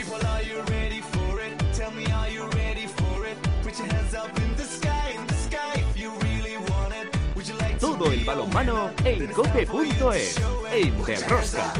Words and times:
People, 0.00 0.26
are 0.28 0.42
you 0.42 0.62
ready 0.62 1.02
for 1.02 1.40
it? 1.40 1.52
Tell 1.74 1.90
me, 1.90 2.06
are 2.06 2.30
you 2.30 2.46
ready 2.56 2.86
for 2.86 3.26
it? 3.26 3.36
Put 3.62 3.78
your 3.78 3.86
hands 3.88 4.14
up 4.14 4.34
in 4.38 4.56
the 4.56 4.62
sky, 4.64 5.10
in 5.14 5.26
the 5.26 5.34
sky, 5.34 5.84
if 5.90 6.00
you 6.00 6.10
really 6.20 6.56
want 6.56 6.94
it. 6.94 7.14
Would 7.36 7.46
you 7.46 7.54
like 7.58 7.78
to 7.80 7.86
Todo 7.86 8.10
el 8.10 8.24
balonmano 8.24 8.92
en 9.04 9.26
cope.es, 9.26 10.40
en 10.72 11.04
Derrosca. 11.04 11.74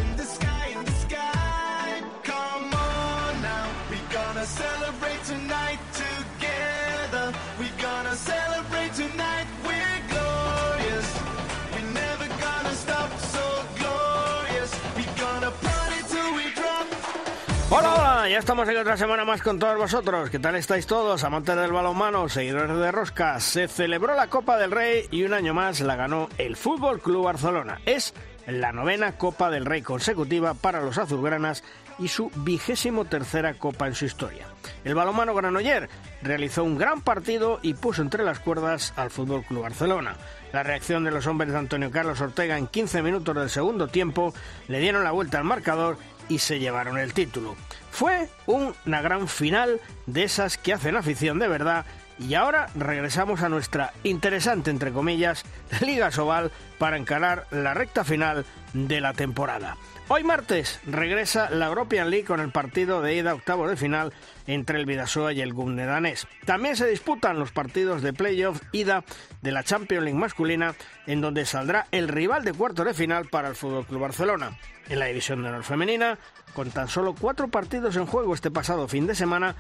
Ya 18.31 18.39
estamos 18.39 18.69
aquí 18.69 18.77
otra 18.77 18.97
semana 18.97 19.25
más 19.25 19.43
con 19.43 19.59
todos 19.59 19.77
vosotros. 19.77 20.31
¿Qué 20.31 20.39
tal 20.39 20.55
estáis 20.55 20.87
todos, 20.87 21.25
amantes 21.25 21.57
del 21.57 21.73
balonmano, 21.73 22.29
seguidores 22.29 22.77
de 22.77 22.93
Rosca? 22.93 23.41
Se 23.41 23.67
celebró 23.67 24.15
la 24.15 24.29
Copa 24.29 24.57
del 24.57 24.71
Rey 24.71 25.09
y 25.11 25.25
un 25.25 25.35
año 25.35 25.53
más 25.53 25.81
la 25.81 25.97
ganó 25.97 26.29
el 26.39 26.55
Fútbol 26.55 27.01
Club 27.01 27.25
Barcelona. 27.25 27.81
Es 27.87 28.15
la 28.47 28.71
novena 28.71 29.19
Copa 29.19 29.51
del 29.51 29.67
Rey 29.67 29.83
consecutiva 29.83 30.55
para 30.55 30.81
los 30.81 30.97
azulgranas 30.97 31.65
y 31.99 32.07
su 32.07 32.31
vigésimo 32.37 33.05
tercera 33.05 33.55
Copa 33.55 33.89
en 33.89 33.97
su 33.97 34.05
historia. 34.05 34.47
El 34.85 34.95
balonmano 34.95 35.35
granoller 35.35 35.89
realizó 36.23 36.63
un 36.63 36.79
gran 36.79 37.01
partido 37.03 37.59
y 37.63 37.75
puso 37.75 38.01
entre 38.01 38.23
las 38.23 38.39
cuerdas 38.39 38.93
al 38.95 39.11
Fútbol 39.11 39.43
Club 39.43 39.63
Barcelona. 39.63 40.15
La 40.53 40.63
reacción 40.63 41.03
de 41.03 41.11
los 41.11 41.27
hombres 41.27 41.51
de 41.51 41.59
Antonio 41.59 41.91
Carlos 41.91 42.21
Ortega 42.21 42.57
en 42.57 42.69
15 42.69 43.03
minutos 43.03 43.35
del 43.35 43.51
segundo 43.51 43.89
tiempo 43.89 44.33
le 44.69 44.79
dieron 44.79 45.03
la 45.03 45.11
vuelta 45.11 45.39
al 45.39 45.45
marcador 45.45 45.99
y 46.29 46.39
se 46.39 46.61
llevaron 46.61 46.97
el 46.97 47.13
título. 47.13 47.57
Fue 47.91 48.29
una 48.47 49.03
gran 49.03 49.29
final 49.29 49.81
de 50.07 50.25
esas 50.25 50.59
que 50.59 50.73
hacen 50.73 50.97
afición 50.97 51.39
de 51.39 51.49
verdad 51.49 51.85
y 52.19 52.35
ahora 52.35 52.69
regresamos 52.75 53.43
a 53.43 53.49
nuestra 53.49 53.93
interesante, 54.05 54.71
entre 54.71 54.93
comillas, 54.93 55.45
Liga 55.81 56.11
Sobal 56.11 56.51
para 56.79 56.97
encarar 56.97 57.47
la 57.51 57.75
recta 57.75 58.05
final 58.05 58.45
de 58.73 59.01
la 59.01 59.15
temporada. 59.15 59.77
Hoy 60.13 60.25
martes 60.25 60.81
regresa 60.87 61.51
la 61.51 61.69
European 61.69 62.11
League 62.11 62.25
con 62.25 62.41
el 62.41 62.51
partido 62.51 63.01
de 63.01 63.15
ida 63.15 63.33
octavo 63.33 63.69
de 63.69 63.77
final 63.77 64.13
entre 64.49 64.77
el 64.77 64.85
Vidasoa 64.85 65.33
y 65.33 65.41
el 65.41 65.55
Gumne 65.55 65.87
danés. 65.87 66.27
También 66.45 66.75
se 66.75 66.89
disputan 66.89 67.39
los 67.39 67.53
partidos 67.53 68.03
de 68.03 68.13
playoff 68.13 68.61
ida 68.73 69.05
de 69.41 69.53
la 69.53 69.63
Champions 69.63 70.03
League 70.03 70.19
masculina, 70.19 70.75
en 71.07 71.21
donde 71.21 71.47
saldrá 71.47 71.87
el 71.93 72.09
rival 72.09 72.43
de 72.43 72.53
cuarto 72.53 72.83
de 72.83 72.93
final 72.93 73.29
para 73.29 73.47
el 73.47 73.55
Fútbol 73.55 73.87
Club 73.87 74.01
Barcelona. 74.01 74.59
En 74.89 74.99
la 74.99 75.07
división 75.07 75.45
de 75.45 75.49
honor 75.49 75.63
femenina, 75.63 76.19
con 76.55 76.73
tan 76.73 76.89
solo 76.89 77.15
cuatro 77.15 77.47
partidos 77.47 77.95
en 77.95 78.07
juego 78.07 78.35
este 78.35 78.51
pasado 78.51 78.89
fin 78.89 79.07
de 79.07 79.15
semana, 79.15 79.55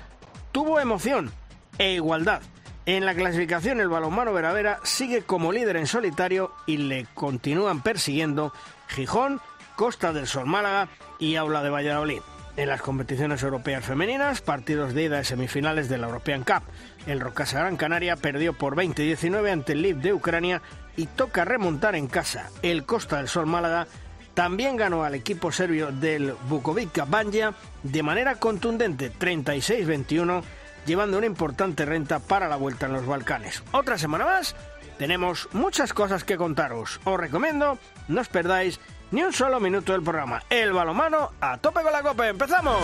tuvo 0.50 0.80
emoción 0.80 1.30
e 1.78 1.92
igualdad. 1.92 2.42
En 2.86 3.06
la 3.06 3.14
clasificación 3.14 3.78
el 3.78 3.88
balonmano 3.88 4.32
Veravera 4.32 4.80
sigue 4.82 5.22
como 5.22 5.52
líder 5.52 5.76
en 5.76 5.86
solitario 5.86 6.52
y 6.66 6.78
le 6.78 7.06
continúan 7.14 7.84
persiguiendo 7.84 8.52
Gijón, 8.88 9.40
Costa 9.80 10.12
del 10.12 10.26
Sol 10.26 10.44
Málaga 10.44 10.90
y 11.18 11.36
Aula 11.36 11.62
de 11.62 11.70
Valladolid. 11.70 12.20
En 12.58 12.68
las 12.68 12.82
competiciones 12.82 13.42
europeas 13.42 13.82
femeninas, 13.82 14.42
partidos 14.42 14.92
de 14.92 15.04
ida 15.04 15.16
de 15.16 15.24
semifinales 15.24 15.88
de 15.88 15.96
la 15.96 16.08
European 16.08 16.44
Cup. 16.44 16.64
El 17.06 17.18
Rocasa 17.18 17.60
Gran 17.60 17.78
Canaria 17.78 18.16
perdió 18.16 18.52
por 18.52 18.76
20-19 18.76 19.50
ante 19.50 19.72
el 19.72 19.80
Lip 19.80 19.96
de 19.96 20.12
Ucrania 20.12 20.60
y 20.98 21.06
toca 21.06 21.46
remontar 21.46 21.94
en 21.94 22.08
casa. 22.08 22.50
El 22.60 22.84
Costa 22.84 23.16
del 23.16 23.28
Sol 23.28 23.46
Málaga 23.46 23.86
también 24.34 24.76
ganó 24.76 25.02
al 25.02 25.14
equipo 25.14 25.50
serbio 25.50 25.92
del 25.92 26.34
Bukovica 26.50 27.06
Banja 27.06 27.54
de 27.82 28.02
manera 28.02 28.34
contundente 28.34 29.10
36-21, 29.10 30.42
llevando 30.84 31.16
una 31.16 31.26
importante 31.26 31.86
renta 31.86 32.18
para 32.18 32.48
la 32.48 32.56
vuelta 32.56 32.84
en 32.84 32.92
los 32.92 33.06
Balcanes. 33.06 33.62
Otra 33.72 33.96
semana 33.96 34.26
más, 34.26 34.54
tenemos 34.98 35.48
muchas 35.52 35.94
cosas 35.94 36.22
que 36.22 36.36
contaros. 36.36 37.00
Os 37.04 37.18
recomiendo, 37.18 37.78
no 38.08 38.20
os 38.20 38.28
perdáis 38.28 38.78
ni 39.10 39.22
un 39.22 39.32
solo 39.32 39.60
minuto 39.60 39.92
del 39.92 40.02
programa. 40.02 40.42
El 40.48 40.72
balomano 40.72 41.32
a 41.40 41.58
tope 41.58 41.82
con 41.82 41.92
la 41.92 42.02
copa. 42.02 42.28
¡Empezamos! 42.28 42.78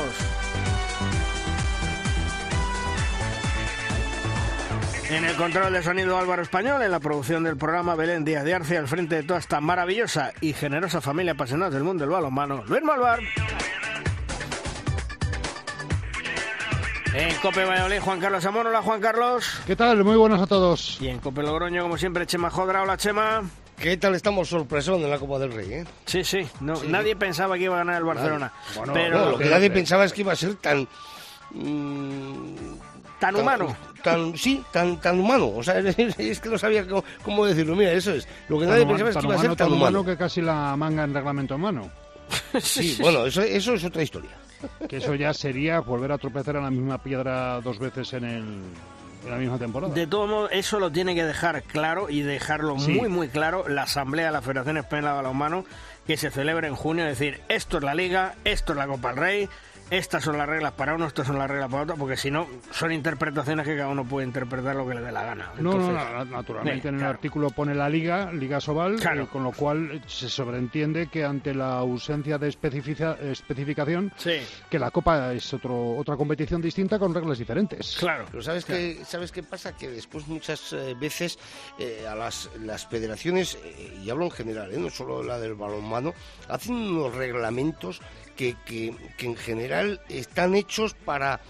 En 5.08 5.24
el 5.24 5.36
control 5.36 5.72
de 5.72 5.82
sonido 5.84 6.18
Álvaro 6.18 6.42
Español, 6.42 6.82
en 6.82 6.90
la 6.90 6.98
producción 6.98 7.44
del 7.44 7.56
programa 7.56 7.94
Belén 7.94 8.24
Díaz 8.24 8.42
de 8.42 8.54
Arce, 8.54 8.76
al 8.76 8.88
frente 8.88 9.14
de 9.14 9.22
toda 9.22 9.38
esta 9.38 9.60
maravillosa 9.60 10.32
y 10.40 10.52
generosa 10.52 11.00
familia 11.00 11.32
apasionada 11.32 11.70
del 11.70 11.84
mundo 11.84 12.02
del 12.02 12.10
balonmano, 12.10 12.64
Luis 12.66 12.82
Malvar. 12.82 13.20
En 17.14 17.34
Cope 17.36 17.64
Valladolid, 17.64 18.00
Juan 18.00 18.20
Carlos 18.20 18.44
Amón. 18.44 18.66
Hola, 18.66 18.82
Juan 18.82 19.00
Carlos. 19.00 19.60
¿Qué 19.64 19.76
tal? 19.76 20.02
Muy 20.04 20.16
buenas 20.16 20.42
a 20.42 20.46
todos. 20.46 21.00
Y 21.00 21.08
en 21.08 21.18
Cope 21.20 21.42
Logroño, 21.42 21.82
como 21.82 21.96
siempre, 21.96 22.26
Chema 22.26 22.50
Jodra. 22.50 22.82
Hola, 22.82 22.96
Chema. 22.96 23.42
¿Qué 23.78 23.96
tal 23.96 24.14
estamos 24.14 24.48
sorpresón 24.48 25.02
en 25.02 25.10
la 25.10 25.18
Copa 25.18 25.38
del 25.38 25.52
Rey? 25.52 25.72
Eh? 25.72 25.84
Sí, 26.06 26.24
sí, 26.24 26.46
no, 26.60 26.82
nadie 26.84 27.14
pensaba 27.14 27.56
que 27.56 27.64
iba 27.64 27.74
a 27.74 27.78
ganar 27.78 27.98
el 27.98 28.04
Barcelona. 28.04 28.52
Bueno, 28.74 28.92
pero 28.92 29.18
no, 29.18 29.30
lo 29.32 29.38
que 29.38 29.44
nadie 29.50 29.70
pensaba 29.70 30.04
es 30.04 30.12
que 30.12 30.22
iba 30.22 30.32
a 30.32 30.36
ser 30.36 30.54
tan... 30.56 30.88
mm, 31.50 32.54
tan 33.20 33.36
humano. 33.36 33.76
Tan, 34.02 34.36
sí, 34.36 34.62
tan, 34.72 35.00
tan 35.00 35.20
humano. 35.20 35.52
O 35.54 35.62
sea, 35.62 35.78
es, 36.18 36.40
que 36.40 36.48
no 36.48 36.58
sabía 36.58 36.86
cómo, 36.86 37.04
cómo 37.22 37.44
decirlo. 37.44 37.76
Mira, 37.76 37.92
eso 37.92 38.12
es. 38.12 38.26
Lo 38.48 38.58
que 38.58 38.66
Tan 38.66 38.74
nadie 38.74 38.86
pensaba 38.86 39.10
es 39.10 39.14
tan 39.14 39.22
que 39.22 39.26
iba 39.26 39.34
a 39.34 39.36
humano, 39.36 39.48
ser 39.48 39.56
tan 39.56 39.68
tan 39.68 39.72
humano. 39.76 40.04
que 40.04 40.16
casi 40.16 40.40
la 40.40 40.76
manga 40.76 41.04
en 41.04 41.14
reglamento 41.14 41.54
en 41.54 41.60
mano. 41.60 41.90
Sí, 42.60 42.96
bueno, 43.00 43.26
eso, 43.26 43.42
eso 43.42 43.74
es 43.74 43.84
otra 43.84 44.02
historia. 44.02 44.30
Que 44.88 44.96
eso 44.96 45.14
ya 45.14 45.34
sería 45.34 45.80
volver 45.80 46.12
a 46.12 46.18
tropezar 46.18 46.56
en 46.56 46.62
la 46.62 46.70
misma 46.70 47.02
piedra 47.02 47.60
dos 47.60 47.78
veces 47.78 48.12
en, 48.14 48.24
el, 48.24 48.58
en 49.26 49.32
la 49.32 49.38
misma 49.38 49.58
temporada. 49.58 49.92
De 49.94 50.06
todo 50.06 50.26
modo, 50.26 50.50
eso 50.50 50.78
lo 50.80 50.90
tiene 50.90 51.14
que 51.14 51.24
dejar 51.24 51.62
claro 51.62 52.08
y 52.10 52.22
dejarlo 52.22 52.78
Sí. 52.78 52.92
muy, 52.92 53.08
muy 53.08 53.28
claro 53.28 53.68
la 53.68 53.82
Asamblea 53.82 54.26
de 54.26 54.32
la 54.32 54.42
Federación 54.42 54.76
Española 54.78 55.10
de 55.10 55.16
Balonmano 55.16 55.64
que 56.06 56.16
se 56.16 56.30
celebra 56.30 56.66
en 56.68 56.74
junio. 56.76 57.04
Es 57.06 57.18
decir, 57.18 57.40
esto 57.48 57.78
es 57.78 57.84
la 57.84 57.94
Liga, 57.94 58.34
esto 58.44 58.72
es 58.72 58.78
la 58.78 58.86
Copa 58.86 59.08
del 59.08 59.16
Rey, 59.18 59.48
estas 59.90 60.24
son 60.24 60.36
las 60.36 60.48
reglas 60.48 60.72
para 60.72 60.94
uno, 60.94 61.06
estas 61.06 61.26
son 61.26 61.38
las 61.38 61.48
reglas 61.48 61.70
para 61.70 61.82
otro, 61.84 61.96
porque 61.96 62.16
si 62.16 62.30
no, 62.30 62.46
son 62.72 62.90
interpretaciones 62.92 63.66
que 63.66 63.76
cada 63.76 63.88
uno 63.88 64.04
puede 64.04 64.26
interpretar 64.26 64.74
lo 64.74 64.86
que 64.86 64.94
le 64.94 65.00
dé 65.00 65.12
la 65.12 65.22
gana. 65.22 65.52
No, 65.58 65.62
no, 65.62 65.72
Entonces, 65.72 65.94
no, 65.94 66.24
naturalmente 66.24 66.82
Sí, 66.82 66.88
en 66.88 66.94
el 66.94 67.00
claro. 67.00 67.14
artículo 67.14 67.50
pone 67.50 67.74
la 67.74 67.88
Liga, 67.88 68.32
Liga 68.32 68.60
Sobal, 68.60 68.96
Claro. 68.96 69.22
eh, 69.24 69.26
con 69.30 69.44
lo 69.44 69.52
cual 69.52 70.02
se 70.06 70.28
sobreentiende 70.28 71.06
que 71.08 71.24
ante 71.24 71.54
la 71.54 71.78
ausencia 71.78 72.38
de 72.38 72.48
especifica- 72.48 73.16
especificación, 73.20 74.12
Sí, 74.16 74.38
que 74.68 74.78
la 74.78 74.90
Copa 74.90 75.32
es 75.32 75.54
otro, 75.54 75.96
otra 75.96 76.16
competición 76.16 76.60
distinta 76.60 76.98
con 76.98 77.14
reglas 77.14 77.38
diferentes. 77.38 77.96
claro. 77.98 78.24
Pero 78.30 78.42
¿sabes, 78.42 78.64
qué, 78.64 79.00
¿sabes 79.04 79.30
qué 79.30 79.42
pasa? 79.42 79.76
Que 79.76 79.88
después 79.88 80.26
muchas 80.26 80.72
eh, 80.72 80.94
veces 80.98 81.38
eh, 81.78 82.04
a 82.10 82.14
las, 82.14 82.50
las 82.60 82.86
federaciones, 82.86 83.56
eh, 83.64 84.00
y 84.02 84.10
hablo 84.10 84.24
en 84.26 84.30
general, 84.32 84.72
eh, 84.72 84.78
no 84.78 84.90
solo 84.90 85.22
la 85.22 85.38
del 85.38 85.54
balonmano, 85.54 86.12
hacen 86.48 86.74
unos 86.74 87.14
reglamentos 87.14 88.00
que, 88.36 88.54
que, 88.64 88.94
que 89.16 89.26
en 89.26 89.36
general 89.36 90.00
están 90.08 90.54
hechos 90.54 90.94
para... 90.94 91.40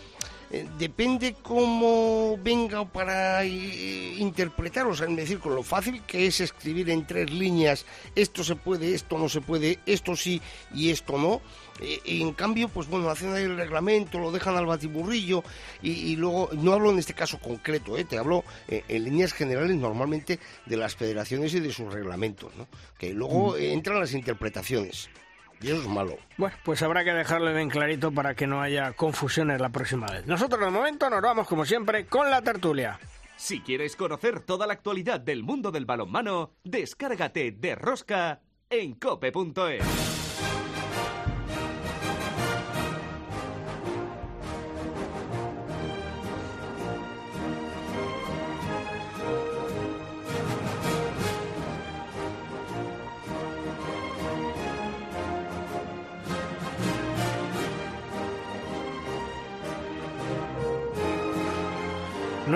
eh, 0.50 0.64
depende 0.78 1.34
cómo 1.42 2.38
venga 2.38 2.80
o 2.80 2.88
para 2.88 3.42
eh, 3.44 4.14
interpretar, 4.18 4.86
o 4.86 4.94
sea, 4.94 5.08
es 5.08 5.16
decir, 5.16 5.38
con 5.40 5.54
lo 5.54 5.62
fácil 5.62 6.02
que 6.02 6.26
es 6.26 6.40
escribir 6.40 6.88
en 6.90 7.06
tres 7.06 7.30
líneas, 7.30 7.84
esto 8.14 8.44
se 8.44 8.54
puede, 8.54 8.94
esto 8.94 9.18
no 9.18 9.28
se 9.28 9.40
puede, 9.40 9.80
esto 9.86 10.14
sí 10.14 10.40
y 10.72 10.90
esto 10.90 11.18
no. 11.18 11.40
Eh, 11.80 12.00
y 12.04 12.22
en 12.22 12.32
cambio, 12.32 12.68
pues 12.68 12.88
bueno, 12.88 13.10
hacen 13.10 13.34
ahí 13.34 13.42
el 13.42 13.56
reglamento, 13.56 14.18
lo 14.18 14.32
dejan 14.32 14.56
al 14.56 14.66
batiburrillo 14.66 15.42
y, 15.82 15.90
y 15.90 16.16
luego, 16.16 16.48
no 16.52 16.72
hablo 16.72 16.90
en 16.90 16.98
este 16.98 17.12
caso 17.12 17.38
concreto, 17.38 17.98
eh, 17.98 18.04
te 18.04 18.16
hablo 18.16 18.44
eh, 18.68 18.82
en 18.88 19.04
líneas 19.04 19.32
generales 19.34 19.76
normalmente 19.76 20.38
de 20.64 20.76
las 20.76 20.94
federaciones 20.96 21.52
y 21.54 21.60
de 21.60 21.72
sus 21.72 21.92
reglamentos, 21.92 22.54
¿no? 22.56 22.66
Que 22.96 23.12
luego 23.12 23.56
eh, 23.56 23.72
entran 23.72 24.00
las 24.00 24.14
interpretaciones. 24.14 25.10
Y 25.60 25.68
eso 25.68 25.82
es 25.82 25.88
malo. 25.88 26.16
Bueno, 26.36 26.56
pues 26.64 26.82
habrá 26.82 27.04
que 27.04 27.12
dejarlo 27.12 27.52
bien 27.54 27.70
clarito 27.70 28.12
para 28.12 28.34
que 28.34 28.46
no 28.46 28.60
haya 28.60 28.92
confusiones 28.92 29.60
la 29.60 29.70
próxima 29.70 30.06
vez. 30.06 30.26
Nosotros 30.26 30.60
de 30.60 30.70
momento 30.70 31.08
nos 31.08 31.22
vamos, 31.22 31.46
como 31.48 31.64
siempre, 31.64 32.06
con 32.06 32.30
la 32.30 32.42
tertulia. 32.42 32.98
Si 33.36 33.60
quieres 33.60 33.96
conocer 33.96 34.40
toda 34.40 34.66
la 34.66 34.72
actualidad 34.72 35.20
del 35.20 35.42
mundo 35.42 35.70
del 35.70 35.84
balonmano, 35.84 36.52
descárgate 36.64 37.52
de 37.52 37.74
Rosca 37.74 38.40
en 38.70 38.94
cope.es. 38.94 40.15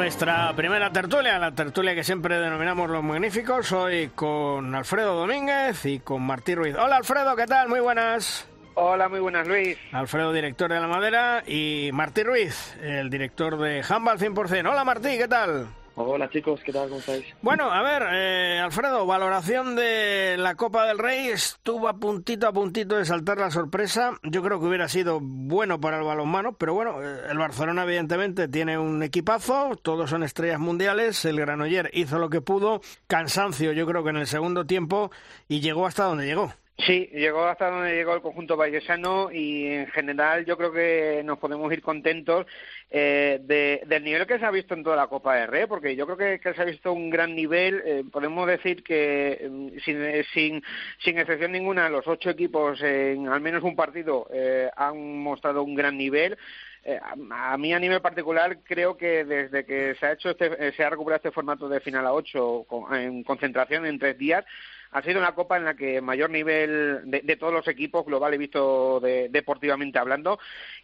Nuestra 0.00 0.50
primera 0.56 0.91
tertulia, 0.91 1.38
la 1.38 1.52
tertulia 1.52 1.94
que 1.94 2.02
siempre 2.02 2.38
denominamos 2.38 2.88
los 2.88 3.05
magníficos, 3.05 3.70
hoy 3.73 4.08
con 4.14 4.75
Alfredo 4.75 5.14
Domínguez 5.14 5.85
y 5.85 6.00
con 6.00 6.23
Martí 6.23 6.55
Ruiz. 6.55 6.75
Hola 6.75 6.97
Alfredo, 6.97 7.37
¿qué 7.37 7.44
tal? 7.44 7.69
Muy 7.69 7.81
buenas. 7.81 8.49
Hola, 8.76 9.11
muy 9.11 9.20
buenas, 9.20 9.47
Luis. 9.47 9.76
Alfredo, 9.93 10.32
director 10.32 10.73
de 10.73 10.81
La 10.81 10.87
Madera, 10.87 11.43
y 11.47 11.91
Martí 11.93 12.23
Ruiz, 12.23 12.79
el 12.82 13.11
director 13.11 13.58
de 13.58 13.85
Handball 13.87 14.19
100%. 14.19 14.70
Hola, 14.70 14.85
Martí, 14.85 15.19
¿qué 15.19 15.29
tal? 15.29 15.69
Hola 15.96 16.31
chicos, 16.31 16.60
¿qué 16.64 16.72
tal? 16.72 16.88
¿Cómo 16.88 17.00
estáis? 17.00 17.26
Bueno, 17.42 17.70
a 17.70 17.82
ver, 17.82 18.02
eh, 18.12 18.60
Alfredo, 18.60 19.04
valoración 19.06 19.75
de 19.75 20.37
la 20.38 20.54
Copa 20.54 20.87
del 20.87 20.98
Rey. 20.98 21.28
Estuvo 21.28 21.88
a 21.88 21.94
puntito 21.94 22.46
a 22.46 22.52
puntito 22.52 22.96
de 22.96 23.04
saltar 23.04 23.38
la 23.38 23.50
sorpresa. 23.50 24.12
Yo 24.22 24.42
creo 24.42 24.60
que 24.60 24.66
hubiera 24.66 24.88
sido 24.88 25.19
bueno 25.20 25.81
para 25.81 25.98
el 25.98 26.04
balonmano, 26.04 26.52
pero 26.52 26.75
bueno, 26.75 27.02
eh, 27.02 27.26
el 27.31 27.38
Barcelona 27.38 27.82
evidentemente 27.82 28.48
tiene 28.48 28.78
un 28.78 29.02
equipazo, 29.02 29.76
todos 29.82 30.10
son 30.10 30.22
estrellas 30.22 30.60
mundiales. 30.60 31.25
El 31.25 31.40
Granoller 31.40 31.90
hizo 31.92 32.19
lo 32.19 32.31
que 32.31 32.40
pudo, 32.40 32.81
cansancio 33.06 33.72
yo 33.72 33.87
creo 33.87 34.04
que 34.04 34.10
en 34.10 34.16
el 34.16 34.26
segundo 34.26 34.64
tiempo 34.66 35.10
y 35.48 35.60
llegó 35.60 35.87
hasta 35.87 36.04
donde 36.04 36.25
llegó. 36.25 36.52
Sí, 36.86 37.10
llegó 37.12 37.44
hasta 37.44 37.68
donde 37.68 37.94
llegó 37.94 38.14
el 38.14 38.22
conjunto 38.22 38.56
vallecano 38.56 39.30
y 39.32 39.66
en 39.66 39.86
general 39.88 40.44
yo 40.44 40.56
creo 40.56 40.72
que 40.72 41.20
nos 41.24 41.38
podemos 41.38 41.70
ir 41.72 41.82
contentos 41.82 42.46
eh, 42.90 43.40
de, 43.42 43.82
del 43.86 44.04
nivel 44.04 44.26
que 44.26 44.38
se 44.38 44.44
ha 44.44 44.50
visto 44.50 44.74
en 44.74 44.84
toda 44.84 44.96
la 44.96 45.08
Copa 45.08 45.34
de 45.34 45.46
Rey, 45.46 45.66
porque 45.66 45.96
yo 45.96 46.06
creo 46.06 46.16
que, 46.16 46.40
que 46.40 46.54
se 46.54 46.62
ha 46.62 46.64
visto 46.64 46.92
un 46.92 47.10
gran 47.10 47.34
nivel. 47.34 47.82
Eh, 47.84 48.04
podemos 48.10 48.46
decir 48.46 48.82
que 48.84 49.48
mm, 49.50 49.68
sin, 49.84 50.02
eh, 50.02 50.24
sin, 50.32 50.62
sin 51.02 51.18
excepción 51.18 51.52
ninguna 51.52 51.88
los 51.88 52.06
ocho 52.06 52.30
equipos 52.30 52.80
en 52.82 53.28
al 53.28 53.40
menos 53.40 53.62
un 53.64 53.74
partido 53.74 54.28
eh, 54.32 54.70
han 54.76 55.18
mostrado 55.18 55.62
un 55.64 55.74
gran 55.74 55.98
nivel. 55.98 56.38
Eh, 56.82 56.98
a, 56.98 57.52
a 57.52 57.58
mí 57.58 57.74
a 57.74 57.78
nivel 57.78 58.00
particular 58.00 58.58
creo 58.64 58.96
que 58.96 59.24
desde 59.24 59.66
que 59.66 59.94
se 59.96 60.06
ha 60.06 60.12
hecho 60.12 60.30
este, 60.30 60.68
eh, 60.68 60.72
se 60.74 60.82
ha 60.82 60.88
recuperado 60.88 61.16
este 61.18 61.30
formato 61.30 61.68
de 61.68 61.80
final 61.80 62.06
a 62.06 62.14
ocho 62.14 62.64
en 62.92 63.22
concentración 63.22 63.84
en 63.84 63.98
tres 63.98 64.16
días 64.16 64.46
ha 64.92 65.02
sido 65.02 65.19
una 65.20 65.34
copa 65.34 65.56
en 65.56 65.64
la 65.64 65.75
que 65.75 66.00
mayor 66.00 66.31
nivel 66.31 67.02
de, 67.10 67.20
de 67.20 67.37
todos 67.37 67.52
los 67.52 67.69
equipos 67.69 68.04
global 68.04 68.34
he 68.34 68.38
visto 68.38 69.00
de- 69.00 69.28
deportivamente 69.28 69.98
hablando. 69.98 70.38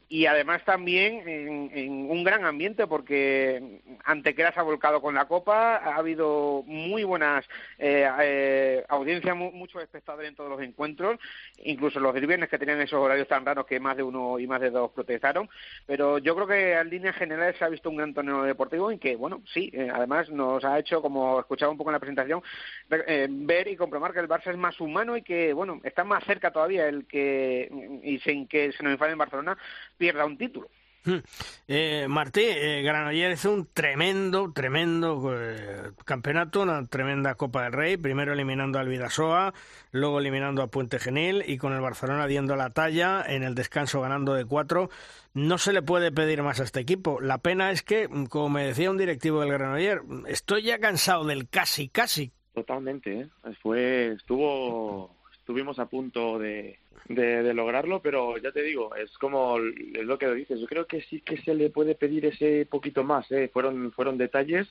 Y 0.08 0.26
además 0.26 0.64
también 0.64 1.29
en, 1.29 1.70
en 1.75 1.91
un 2.08 2.23
gran 2.23 2.44
ambiente 2.44 2.87
porque 2.87 3.81
Antequera 4.05 4.53
se 4.53 4.61
ha 4.61 4.62
volcado 4.62 5.03
con 5.03 5.17
la 5.17 5.25
copa, 5.26 5.79
ha 5.79 5.97
habido 5.97 6.62
muy 6.64 7.03
buenas 7.03 7.44
eh, 7.79 8.08
eh, 8.20 8.85
audiencias, 8.88 9.35
mu- 9.37 9.50
muchos 9.50 9.82
espectadores 9.82 10.29
en 10.29 10.37
todos 10.37 10.50
los 10.50 10.62
encuentros, 10.62 11.19
incluso 11.64 11.99
los 11.99 12.14
del 12.14 12.29
viernes 12.29 12.49
que 12.49 12.58
tenían 12.58 12.81
esos 12.81 13.00
horarios 13.00 13.26
tan 13.26 13.44
raros 13.44 13.67
que 13.67 13.81
más 13.81 13.97
de 13.97 14.05
uno 14.05 14.38
y 14.38 14.47
más 14.47 14.61
de 14.61 14.70
dos 14.70 14.93
protestaron, 14.93 15.49
pero 15.87 16.19
yo 16.19 16.37
creo 16.37 16.47
que 16.47 16.73
en 16.75 16.88
líneas 16.88 17.17
generales 17.17 17.56
se 17.58 17.64
ha 17.64 17.69
visto 17.69 17.91
un 17.91 17.97
gran 17.97 18.14
torneo 18.14 18.44
deportivo 18.44 18.93
y 18.93 18.99
que, 18.99 19.17
bueno, 19.17 19.43
sí, 19.53 19.70
eh, 19.75 19.91
además 19.93 20.31
nos 20.31 20.64
ha 20.64 20.79
hecho, 20.79 21.03
como 21.03 21.41
escuchaba 21.41 21.73
un 21.73 21.79
poco 21.79 21.91
en 21.91 21.94
la 21.94 21.99
presentación, 22.00 22.43
ver, 22.88 23.05
eh, 23.08 23.29
y 23.67 23.75
comprobar 23.76 23.95
que 24.12 24.20
el 24.20 24.28
Barça 24.28 24.50
es 24.50 24.56
más 24.56 24.81
humano 24.81 25.16
y 25.16 25.22
que, 25.22 25.52
bueno, 25.52 25.81
está 25.84 26.04
más 26.04 26.25
cerca 26.25 26.50
todavía 26.50 26.88
el 26.88 27.06
que, 27.06 27.70
y 28.02 28.19
sin 28.20 28.46
que 28.46 28.72
se 28.72 28.82
nos 28.82 28.93
enfade 28.93 29.12
en 29.12 29.19
Barcelona, 29.19 29.58
pierda 29.98 30.25
un 30.25 30.38
título. 30.38 30.69
Hmm. 31.06 31.20
Eh, 31.69 32.06
Martí, 32.08 32.43
eh, 32.43 32.82
Granoller 32.82 33.31
hizo 33.31 33.52
un 33.52 33.69
tremendo, 33.72 34.52
tremendo 34.52 35.32
eh, 35.32 35.93
campeonato, 36.04 36.62
una 36.62 36.84
tremenda 36.87 37.37
Copa 37.37 37.62
del 37.62 37.72
Rey, 37.72 37.96
primero 37.96 38.32
eliminando 38.32 38.81
al 38.81 38.88
Vidasoa, 38.88 39.54
luego 39.93 40.19
eliminando 40.19 40.62
a 40.62 40.66
Puente 40.66 40.98
Genil 40.98 41.44
y 41.46 41.58
con 41.58 41.72
el 41.75 41.81
Barcelona 41.81 42.26
diendo 42.26 42.56
la 42.56 42.70
talla, 42.70 43.25
en 43.25 43.44
el 43.44 43.54
descanso 43.54 44.00
ganando 44.00 44.34
de 44.34 44.46
cuatro. 44.46 44.90
No 45.32 45.58
se 45.58 45.72
le 45.72 45.81
puede 45.82 46.10
pedir 46.10 46.43
más 46.43 46.58
a 46.58 46.64
este 46.64 46.81
equipo. 46.81 47.20
La 47.20 47.38
pena 47.38 47.70
es 47.70 47.84
que, 47.84 48.08
como 48.28 48.48
me 48.48 48.66
decía 48.66 48.90
un 48.90 48.98
directivo 48.98 49.40
del 49.40 49.52
Granoller, 49.52 50.02
estoy 50.26 50.62
ya 50.62 50.81
cansado 50.81 51.25
del 51.25 51.48
casi, 51.48 51.88
casi. 51.88 52.32
Totalmente, 52.56 53.12
¿eh? 53.20 53.26
Fue, 53.61 54.12
estuvo, 54.12 55.14
estuvimos 55.38 55.79
a 55.79 55.85
punto 55.91 56.38
de, 56.38 56.79
de, 57.05 57.53
lograrlo, 57.53 58.00
pero 58.00 58.38
ya 58.38 58.50
te 58.50 58.62
digo, 58.62 58.94
es 58.94 59.12
como 59.19 59.58
es 59.58 60.05
lo 60.05 60.17
que 60.17 60.32
dices. 60.32 60.58
Yo 60.58 60.67
creo 60.67 60.87
que 60.87 61.03
sí 61.03 61.20
que 61.20 61.37
se 61.43 61.55
le 61.55 61.69
puede 61.69 61.94
pedir 61.97 62.25
ese 62.25 62.64
poquito 62.64 63.05
más, 63.05 63.31
¿eh? 63.31 63.50
Fueron, 63.53 63.93
fueron 63.93 64.17
detalles. 64.17 64.67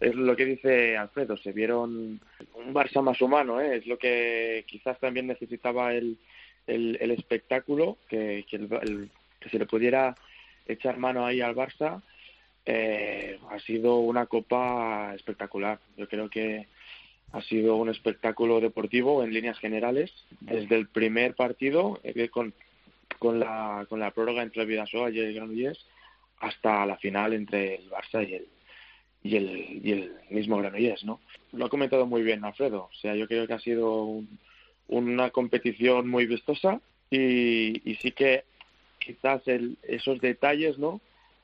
Es 0.00 0.14
lo 0.14 0.36
que 0.36 0.44
dice 0.44 0.98
Alfredo, 0.98 1.38
se 1.38 1.52
vieron 1.52 2.20
un 2.56 2.74
Barça 2.74 3.00
más 3.00 3.18
humano, 3.22 3.58
¿eh? 3.58 3.76
Es 3.78 3.86
lo 3.86 3.96
que 3.96 4.64
quizás 4.66 5.00
también 5.00 5.26
necesitaba 5.26 5.94
el, 5.94 6.18
el, 6.66 6.98
el 7.00 7.10
espectáculo, 7.12 7.96
que, 8.06 8.44
que, 8.50 8.56
el- 8.56 9.08
que 9.40 9.48
se 9.48 9.58
le 9.58 9.64
pudiera 9.64 10.14
echar 10.66 10.98
mano 10.98 11.24
ahí 11.24 11.40
al 11.40 11.54
Barça. 11.56 12.02
Eh, 12.66 13.38
ha 13.50 13.58
sido 13.60 13.96
una 14.00 14.26
copa 14.26 15.14
espectacular. 15.14 15.78
Yo 15.96 16.06
creo 16.06 16.28
que 16.28 16.66
ha 17.34 17.42
sido 17.42 17.76
un 17.76 17.88
espectáculo 17.88 18.60
deportivo 18.60 19.22
en 19.24 19.32
líneas 19.32 19.58
generales 19.58 20.12
desde 20.40 20.76
el 20.76 20.88
primer 20.88 21.34
partido 21.34 22.00
eh, 22.04 22.28
con, 22.28 22.54
con 23.18 23.40
la 23.40 23.86
con 23.88 23.98
la 24.00 24.10
prórroga 24.12 24.42
entre 24.42 24.62
el 24.62 24.68
Vidasoa 24.68 25.10
y 25.10 25.18
el 25.18 25.34
Granollers 25.34 25.84
hasta 26.40 26.86
la 26.86 26.96
final 26.96 27.32
entre 27.32 27.76
el 27.76 27.90
Barça 27.90 28.26
y 28.28 28.34
el 28.34 28.46
y 29.22 29.36
el, 29.36 29.80
y 29.82 29.92
el 29.92 30.12
mismo 30.30 30.58
Granollers, 30.58 31.02
¿no? 31.04 31.18
Lo 31.52 31.64
ha 31.64 31.70
comentado 31.70 32.04
muy 32.06 32.22
bien 32.22 32.44
Alfredo. 32.44 32.90
O 32.92 32.94
sea, 33.00 33.14
yo 33.16 33.26
creo 33.26 33.46
que 33.46 33.54
ha 33.54 33.58
sido 33.58 34.04
un- 34.04 34.38
una 34.88 35.30
competición 35.30 36.08
muy 36.10 36.26
vistosa 36.26 36.78
y, 37.10 37.80
y 37.90 37.94
sí 38.02 38.12
que 38.12 38.44
quizás 38.98 39.40
el, 39.48 39.76
esos 39.82 40.20
detalles, 40.20 40.78
¿no? 40.78 41.00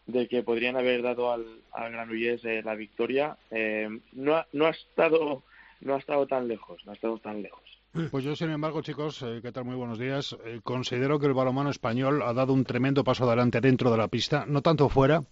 de 0.06 0.26
que 0.28 0.42
podrían 0.42 0.76
haber 0.76 1.02
dado 1.02 1.32
al, 1.32 1.46
al 1.72 1.92
Granollers 1.92 2.44
eh, 2.44 2.62
la 2.64 2.74
victoria 2.74 3.36
eh, 3.50 3.88
no 4.12 4.34
ha, 4.36 4.46
no 4.52 4.66
ha 4.66 4.70
estado 4.70 5.42
no 5.80 5.94
ha 5.94 5.98
estado 5.98 6.26
tan 6.26 6.48
lejos 6.48 6.80
no 6.84 6.92
ha 6.92 6.94
estado 6.94 7.18
tan 7.18 7.42
lejos 7.42 7.62
Pues 8.10 8.22
yo, 8.22 8.36
sin 8.36 8.50
embargo, 8.50 8.82
chicos, 8.82 9.20
eh, 9.22 9.40
¿qué 9.42 9.50
tal? 9.50 9.64
Muy 9.64 9.74
buenos 9.74 9.98
días. 9.98 10.36
Eh, 10.44 10.60
considero 10.62 11.18
que 11.18 11.26
el 11.26 11.34
balonmano 11.34 11.70
español 11.70 12.22
ha 12.22 12.32
dado 12.32 12.52
un 12.52 12.62
tremendo 12.62 13.02
paso 13.02 13.24
adelante 13.24 13.60
dentro 13.60 13.90
de 13.90 13.96
la 13.96 14.06
pista, 14.06 14.44
no 14.46 14.62
tanto 14.62 14.88
fuera, 14.88 15.24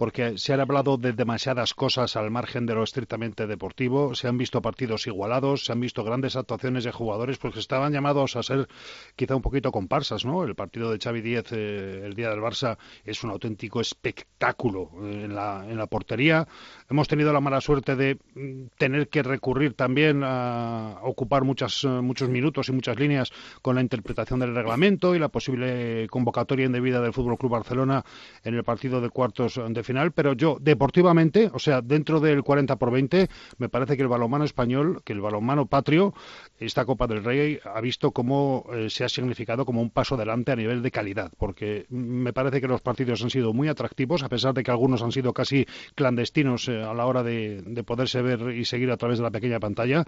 porque 0.00 0.38
se 0.38 0.54
han 0.54 0.60
hablado 0.60 0.96
de 0.96 1.12
demasiadas 1.12 1.74
cosas 1.74 2.16
al 2.16 2.30
margen 2.30 2.64
de 2.64 2.74
lo 2.74 2.84
estrictamente 2.84 3.46
deportivo, 3.46 4.14
se 4.14 4.28
han 4.28 4.38
visto 4.38 4.62
partidos 4.62 5.06
igualados, 5.06 5.66
se 5.66 5.72
han 5.72 5.80
visto 5.80 6.02
grandes 6.02 6.36
actuaciones 6.36 6.84
de 6.84 6.90
jugadores, 6.90 7.36
porque 7.36 7.58
estaban 7.58 7.92
llamados 7.92 8.34
a 8.34 8.42
ser 8.42 8.66
quizá 9.14 9.36
un 9.36 9.42
poquito 9.42 9.70
comparsas, 9.70 10.24
¿no? 10.24 10.42
El 10.42 10.54
partido 10.54 10.90
de 10.90 10.98
Xavi 10.98 11.20
Díez 11.20 11.52
eh, 11.52 12.00
el 12.06 12.14
día 12.14 12.30
del 12.30 12.40
Barça 12.40 12.78
es 13.04 13.22
un 13.24 13.30
auténtico 13.30 13.82
espectáculo 13.82 14.90
eh, 15.02 15.24
en 15.24 15.34
la, 15.34 15.66
en 15.68 15.76
la 15.76 15.86
portería. 15.86 16.48
Hemos 16.88 17.06
tenido 17.06 17.34
la 17.34 17.42
mala 17.42 17.60
suerte 17.60 17.94
de 17.94 18.18
mm, 18.34 18.68
tener 18.78 19.10
que 19.10 19.22
recurrir 19.22 19.74
también 19.74 20.22
a 20.24 21.00
ocupar 21.02 21.44
muchas, 21.44 21.84
eh, 21.84 21.88
muchos 21.88 22.30
minutos 22.30 22.70
y 22.70 22.72
muchas 22.72 22.98
líneas 22.98 23.32
con 23.60 23.74
la 23.74 23.82
interpretación 23.82 24.40
del 24.40 24.54
reglamento 24.54 25.14
y 25.14 25.18
la 25.18 25.28
posible 25.28 26.06
convocatoria 26.08 26.64
indebida 26.64 27.02
del 27.02 27.12
Fútbol 27.12 27.36
Club 27.36 27.52
Barcelona 27.52 28.02
en 28.44 28.54
el 28.54 28.64
partido 28.64 29.02
de 29.02 29.10
cuartos 29.10 29.60
de 29.68 29.89
final. 29.90 30.12
Pero 30.12 30.34
yo, 30.34 30.56
deportivamente, 30.60 31.50
o 31.52 31.58
sea, 31.58 31.82
dentro 31.82 32.20
del 32.20 32.42
40 32.42 32.76
por 32.76 32.92
20, 32.92 33.28
me 33.58 33.68
parece 33.68 33.96
que 33.96 34.02
el 34.02 34.08
balonmano 34.08 34.44
español, 34.44 35.02
que 35.04 35.12
el 35.12 35.20
balonmano 35.20 35.66
patrio, 35.66 36.14
esta 36.58 36.84
Copa 36.84 37.08
del 37.08 37.24
Rey 37.24 37.58
ha 37.64 37.80
visto 37.80 38.12
cómo 38.12 38.66
eh, 38.72 38.88
se 38.88 39.04
ha 39.04 39.08
significado 39.08 39.64
como 39.64 39.82
un 39.82 39.90
paso 39.90 40.14
adelante 40.14 40.52
a 40.52 40.56
nivel 40.56 40.82
de 40.82 40.90
calidad, 40.92 41.32
porque 41.38 41.86
me 41.88 42.32
parece 42.32 42.60
que 42.60 42.68
los 42.68 42.80
partidos 42.80 43.22
han 43.22 43.30
sido 43.30 43.52
muy 43.52 43.68
atractivos, 43.68 44.22
a 44.22 44.28
pesar 44.28 44.54
de 44.54 44.62
que 44.62 44.70
algunos 44.70 45.02
han 45.02 45.10
sido 45.10 45.32
casi 45.32 45.66
clandestinos 45.96 46.68
eh, 46.68 46.82
a 46.82 46.94
la 46.94 47.06
hora 47.06 47.22
de, 47.22 47.62
de 47.62 47.82
poderse 47.82 48.22
ver 48.22 48.54
y 48.54 48.64
seguir 48.64 48.90
a 48.92 48.96
través 48.96 49.18
de 49.18 49.24
la 49.24 49.30
pequeña 49.30 49.58
pantalla, 49.58 50.04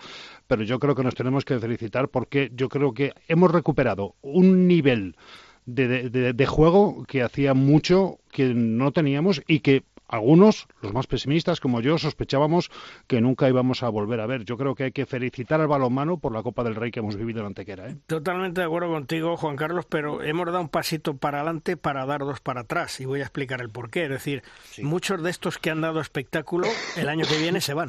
pero 0.47 0.63
yo 0.63 0.79
creo 0.79 0.95
que 0.95 1.03
nos 1.03 1.15
tenemos 1.15 1.45
que 1.45 1.59
felicitar 1.59 2.09
porque 2.09 2.51
yo 2.55 2.69
creo 2.69 2.95
que 2.95 3.13
hemos 3.27 3.51
recuperado 3.51 4.15
un 4.23 4.69
nivel 4.69 5.17
de, 5.67 5.89
de- 5.89 6.11
de- 6.11 6.33
de 6.33 6.47
juego 6.47 7.05
que 7.07 7.23
hacía 7.23 7.55
mucho 7.55 8.19
que 8.31 8.53
no 8.55 8.93
teníamos 8.93 9.43
y 9.47 9.61
que 9.61 9.85
algunos, 10.09 10.67
los 10.83 10.93
más 10.93 11.07
pesimistas 11.07 11.59
como 11.59 11.81
yo, 11.81 11.97
sospechábamos 11.97 12.71
que 13.07 13.23
nunca 13.23 13.49
íbamos 13.49 13.83
a 13.83 13.89
volver 13.89 14.21
a 14.21 14.27
ver. 14.27 14.45
Yo 14.45 14.59
creo 14.59 14.75
que 14.75 14.85
hay 14.85 14.93
que 14.93 15.07
felicitar 15.07 15.63
al 15.63 15.69
balonmano 15.69 16.19
por 16.19 16.33
la 16.35 16.43
Copa 16.43 16.63
del 16.65 16.75
Rey 16.75 16.91
que 16.91 17.01
hemos 17.01 17.17
vivido 17.17 17.41
en 17.41 17.47
Antequera. 17.47 17.89
¿eh? 17.89 17.97
Totalmente 18.09 18.61
de 18.61 18.67
acuerdo 18.67 18.91
contigo, 18.91 19.39
Juan 19.39 19.57
Carlos, 19.57 19.87
pero 19.89 20.23
hemos 20.23 20.45
dado 20.47 20.61
un 20.61 20.69
pasito 20.69 21.17
para 21.17 21.39
adelante 21.39 21.79
para 21.79 22.05
dar 22.05 22.21
dos 22.21 22.41
para 22.41 22.61
atrás 22.63 23.01
y 23.01 23.07
voy 23.07 23.21
a 23.21 23.23
explicar 23.23 23.63
el 23.63 23.71
porqué. 23.71 24.05
Es 24.05 24.11
decir, 24.11 24.43
muchos 24.83 25.23
de 25.23 25.31
estos 25.31 25.57
que 25.57 25.71
han 25.71 25.81
dado 25.81 25.99
espectáculo 26.01 26.67
el 26.99 27.09
año 27.09 27.25
que 27.27 27.39
viene 27.39 27.63
se 27.63 27.73
van. 27.73 27.89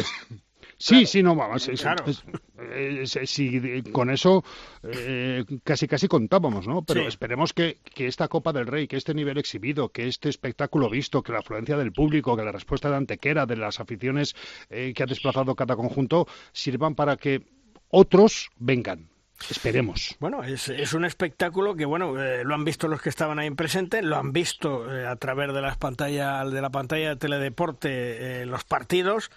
Sí, 0.86 1.06
sí, 1.06 1.24
no, 1.24 1.34
vamos. 1.36 1.70
Claro. 1.80 2.04
es- 2.08 2.24
es- 2.76 3.16
es- 3.16 3.30
sí, 3.30 3.60
de- 3.60 3.84
con 3.92 4.10
eso 4.10 4.44
eh, 4.84 5.46
casi 5.64 5.88
casi 5.88 6.08
contábamos, 6.10 6.68
¿no? 6.68 6.84
Pero 6.84 7.02
Sí. 7.04 7.08
esperemos 7.08 7.54
que, 7.54 7.78
que 7.96 8.08
esta 8.08 8.28
Copa 8.28 8.52
del 8.52 8.68
Rey, 8.68 8.88
que 8.88 8.98
este 8.98 9.14
nivel 9.14 9.38
exhibido, 9.38 9.90
que 9.90 10.08
este 10.08 10.28
espectáculo 10.28 10.90
visto, 10.90 11.24
que 11.24 11.32
la 11.32 11.40
afluencia 11.40 11.78
del 11.78 11.94
público, 11.94 12.36
que 12.36 12.44
la 12.44 12.52
respuesta 12.52 12.90
de 12.90 12.98
Antequera, 12.98 13.46
de 13.46 13.56
las 13.56 13.80
aficiones 13.80 14.36
eh, 14.70 14.92
que 14.94 15.04
ha 15.04 15.06
desplazado 15.06 15.56
cada 15.56 15.76
conjunto, 15.78 16.28
sirvan 16.52 16.96
para 16.96 17.16
que 17.16 17.44
otros 17.90 18.50
vengan. 18.58 19.08
Esperemos. 19.50 20.16
Bueno, 20.20 20.44
es, 20.44 20.94
un 20.94 21.06
espectáculo 21.06 21.76
que, 21.76 21.86
bueno, 21.86 22.22
eh, 22.22 22.44
lo 22.44 22.56
han 22.56 22.64
visto 22.64 22.88
los 22.88 23.02
que 23.02 23.10
estaban 23.10 23.40
ahí 23.40 23.50
presentes, 23.52 24.04
lo 24.04 24.18
han 24.18 24.32
visto 24.32 24.94
eh, 24.94 25.08
a 25.08 25.16
través 25.16 25.54
de 25.54 25.62
las 25.62 25.78
pantallas, 25.78 26.52
de 26.52 26.62
la 26.62 26.70
pantalla 26.70 27.10
de 27.10 27.16
teledeporte, 27.16 28.42
eh, 28.42 28.46
los 28.46 28.64
partidos, 28.64 29.32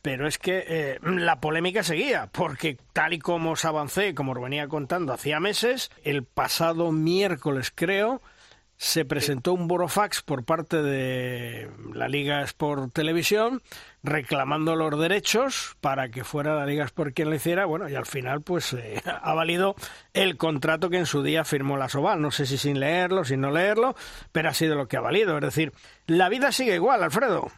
pero 0.00 0.26
es 0.26 0.38
que 0.38 0.98
la 1.02 1.40
polémica 1.40 1.82
seguía, 1.82 2.28
porque 2.32 2.76
tal 2.92 3.12
y 3.12 3.18
como 3.18 3.52
os 3.52 3.64
avancé, 3.64 4.14
como 4.14 4.32
os 4.32 4.40
venía 4.40 4.68
contando 4.68 5.12
hacía 5.12 5.38
meses, 5.40 5.90
el 6.04 6.24
pasado 6.24 6.90
miércoles 6.92 7.72
creo, 7.74 8.20
se 8.82 9.04
presentó 9.04 9.52
un 9.52 9.68
burofax 9.68 10.22
por 10.22 10.42
parte 10.44 10.82
de 10.82 11.70
la 11.94 12.08
Liga 12.08 12.42
Sport 12.42 12.92
Televisión 12.92 13.62
reclamando 14.02 14.74
los 14.74 14.98
derechos 14.98 15.76
para 15.80 16.08
que 16.08 16.24
fuera 16.24 16.56
la 16.56 16.66
Liga 16.66 16.84
Sport 16.86 17.14
quien 17.14 17.30
lo 17.30 17.36
hiciera, 17.36 17.64
bueno, 17.64 17.88
y 17.88 17.94
al 17.94 18.06
final 18.06 18.40
pues 18.40 18.72
eh, 18.72 19.00
ha 19.22 19.34
valido 19.34 19.76
el 20.14 20.36
contrato 20.36 20.90
que 20.90 20.98
en 20.98 21.06
su 21.06 21.22
día 21.22 21.44
firmó 21.44 21.76
la 21.76 21.88
Soval, 21.88 22.20
no 22.20 22.32
sé 22.32 22.44
si 22.44 22.58
sin 22.58 22.80
leerlo, 22.80 23.24
sin 23.24 23.40
no 23.40 23.52
leerlo, 23.52 23.94
pero 24.32 24.48
ha 24.48 24.54
sido 24.54 24.74
lo 24.74 24.88
que 24.88 24.96
ha 24.96 25.00
valido, 25.00 25.36
es 25.36 25.44
decir, 25.44 25.72
la 26.08 26.28
vida 26.28 26.50
sigue 26.50 26.74
igual, 26.74 27.04
Alfredo. 27.04 27.52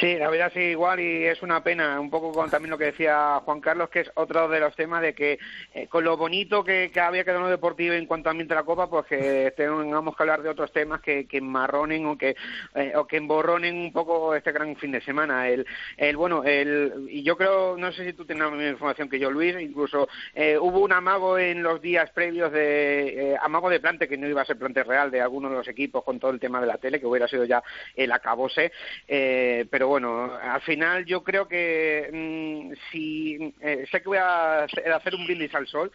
Sí, 0.00 0.16
la 0.16 0.30
verdad 0.30 0.52
sigue 0.52 0.70
igual 0.72 1.00
y 1.00 1.26
es 1.26 1.42
una 1.42 1.62
pena, 1.62 2.00
un 2.00 2.10
poco 2.10 2.32
con 2.32 2.50
también 2.50 2.70
lo 2.70 2.78
que 2.78 2.86
decía 2.86 3.40
Juan 3.44 3.60
Carlos, 3.60 3.90
que 3.90 4.00
es 4.00 4.10
otro 4.14 4.48
de 4.48 4.60
los 4.60 4.74
temas 4.76 5.02
de 5.02 5.14
que 5.14 5.38
eh, 5.74 5.86
con 5.88 6.04
lo 6.04 6.16
bonito 6.16 6.64
que, 6.64 6.90
que 6.92 7.00
había 7.00 7.24
quedado 7.24 7.40
en 7.40 7.44
lo 7.44 7.50
deportivo 7.50 7.94
en 7.94 8.06
cuanto 8.06 8.28
a 8.28 8.32
ambiente 8.32 8.54
de 8.54 8.60
la 8.60 8.66
Copa, 8.66 8.88
pues 8.88 9.06
que 9.06 9.52
tengamos 9.56 10.16
que 10.16 10.22
hablar 10.22 10.42
de 10.42 10.48
otros 10.48 10.72
temas 10.72 11.00
que, 11.00 11.26
que 11.26 11.38
enmarronen 11.38 12.06
o 12.06 12.16
que 12.18 12.36
eh, 12.74 12.92
o 12.96 13.06
que 13.06 13.16
emborronen 13.16 13.76
un 13.76 13.92
poco 13.92 14.34
este 14.34 14.52
gran 14.52 14.76
fin 14.76 14.92
de 14.92 15.00
semana. 15.00 15.48
El, 15.48 15.66
el 15.96 16.16
bueno, 16.16 16.44
el 16.44 17.06
y 17.08 17.22
yo 17.22 17.36
creo, 17.36 17.76
no 17.76 17.92
sé 17.92 18.04
si 18.04 18.12
tú 18.12 18.24
tienes 18.24 18.44
la 18.44 18.50
misma 18.50 18.70
información 18.70 19.08
que 19.08 19.18
yo, 19.18 19.30
Luis, 19.30 19.54
incluso 19.60 20.08
eh, 20.34 20.58
hubo 20.58 20.80
un 20.80 20.92
amago 20.92 21.38
en 21.38 21.62
los 21.62 21.80
días 21.80 22.10
previos 22.10 22.52
de 22.52 23.32
eh, 23.32 23.36
amago 23.40 23.68
de 23.68 23.80
plante 23.80 24.08
que 24.08 24.16
no 24.16 24.28
iba 24.28 24.42
a 24.42 24.44
ser 24.44 24.58
plante 24.58 24.84
real 24.84 25.10
de 25.10 25.20
alguno 25.20 25.48
de 25.48 25.56
los 25.56 25.68
equipos 25.68 26.04
con 26.04 26.18
todo 26.18 26.30
el 26.30 26.40
tema 26.40 26.60
de 26.60 26.66
la 26.66 26.78
tele, 26.78 27.00
que 27.00 27.06
hubiera 27.06 27.28
sido 27.28 27.44
ya 27.44 27.62
el 27.94 28.12
acabose. 28.12 28.72
Eh, 29.06 29.49
pero 29.70 29.88
bueno, 29.88 30.32
al 30.34 30.60
final 30.62 31.04
yo 31.04 31.22
creo 31.22 31.48
que 31.48 32.10
mm, 32.12 32.74
si 32.90 33.54
eh, 33.60 33.86
sé 33.90 34.02
que 34.02 34.08
voy 34.08 34.18
a 34.18 34.64
hacer 34.64 35.14
un 35.14 35.26
brindis 35.26 35.54
al 35.54 35.66
sol, 35.66 35.90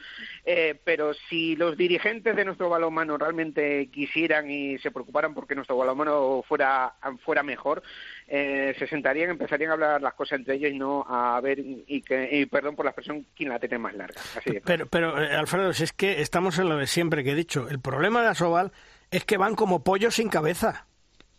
eh, 0.46 0.80
pero 0.84 1.14
si 1.30 1.56
los 1.56 1.78
dirigentes 1.78 2.36
de 2.36 2.46
nuestro 2.46 2.70
balonmano 2.70 3.18
realmente 3.18 3.88
quisieran 3.88 4.50
y 4.50 4.78
se 4.80 4.92
preocuparan 4.92 5.34
porque 5.34 5.56
nuestro 5.56 5.78
balonmano 5.78 6.44
fuera 6.48 6.94
fuera 7.24 7.44
mejor, 7.44 7.84
eh, 8.28 8.76
se 8.80 8.88
sentarían, 8.88 9.30
empezarían 9.30 9.70
a 9.72 9.74
hablar 9.74 10.02
las 10.02 10.14
cosas 10.14 10.40
entre 10.40 10.56
ellos 10.56 10.72
y 10.72 10.78
no 10.78 11.06
a 11.08 11.40
ver 11.42 11.60
y 11.60 12.02
que 12.02 12.30
y 12.32 12.46
perdón 12.46 12.76
por 12.76 12.86
la 12.86 12.92
expresión 12.92 13.26
quién 13.36 13.50
la 13.50 13.60
tiene 13.60 13.78
más 13.78 13.94
larga. 13.94 14.20
Así 14.36 14.60
Pero, 14.64 14.88
pero 14.88 15.22
eh, 15.22 15.36
Alfredo, 15.36 15.74
si 15.74 15.84
es 15.84 15.94
que 15.94 16.22
estamos 16.22 16.58
en 16.60 16.70
lo 16.70 16.78
de 16.78 16.88
siempre 16.88 17.24
que 17.24 17.32
he 17.32 17.36
dicho, 17.36 17.68
el 17.70 17.80
problema 17.80 18.22
de 18.22 18.30
Asobal 18.30 18.72
es 19.12 19.26
que 19.26 19.38
van 19.38 19.56
como 19.56 19.84
pollos 19.84 20.16
sin 20.16 20.30
cabeza. 20.30 20.88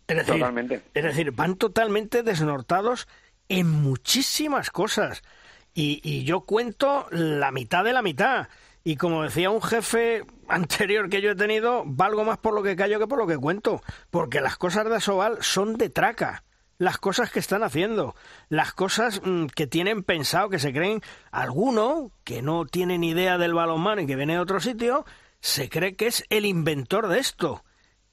Es 0.07 0.15
decir, 0.15 0.35
Totalmente. 0.35 0.81
Es 0.93 1.03
decir, 1.03 1.31
van 1.31 1.55
totalmente 1.55 2.23
desnortados 2.23 3.07
en 3.49 3.69
muchísimas 3.69 4.71
cosas. 4.71 5.21
Y, 5.73 5.99
y 6.03 6.23
yo 6.23 6.41
cuento 6.41 7.07
la 7.11 7.51
mitad 7.51 7.83
de 7.83 7.93
la 7.93 8.01
mitad. 8.01 8.47
Y 8.83 8.95
como 8.95 9.23
decía 9.23 9.49
un 9.49 9.61
jefe 9.61 10.23
anterior 10.47 11.09
que 11.09 11.21
yo 11.21 11.31
he 11.31 11.35
tenido, 11.35 11.83
valgo 11.85 12.23
más 12.23 12.37
por 12.37 12.53
lo 12.53 12.63
que 12.63 12.77
callo 12.77 12.99
que 12.99 13.07
por 13.07 13.19
lo 13.19 13.27
que 13.27 13.37
cuento. 13.37 13.81
Porque 14.09 14.39
las 14.39 14.57
cosas 14.57 14.85
de 14.89 14.95
Asobal 14.95 15.39
son 15.41 15.77
de 15.77 15.89
traca. 15.89 16.43
Las 16.79 16.99
cosas 16.99 17.31
que 17.31 17.39
están 17.39 17.63
haciendo, 17.63 18.15
las 18.49 18.71
cosas 18.71 19.19
mm, 19.25 19.47
que 19.47 19.65
tienen 19.65 20.03
pensado, 20.03 20.49
que 20.49 20.59
se 20.59 20.71
creen, 20.71 21.01
alguno 21.31 22.11
que 22.23 22.43
no 22.43 22.65
tiene 22.65 22.99
ni 22.99 23.09
idea 23.09 23.39
del 23.39 23.55
balonmano 23.55 24.01
y 24.01 24.05
que 24.05 24.15
viene 24.15 24.33
de 24.33 24.39
otro 24.39 24.59
sitio, 24.59 25.03
se 25.41 25.69
cree 25.69 25.95
que 25.95 26.05
es 26.05 26.23
el 26.29 26.45
inventor 26.45 27.07
de 27.07 27.17
esto 27.17 27.63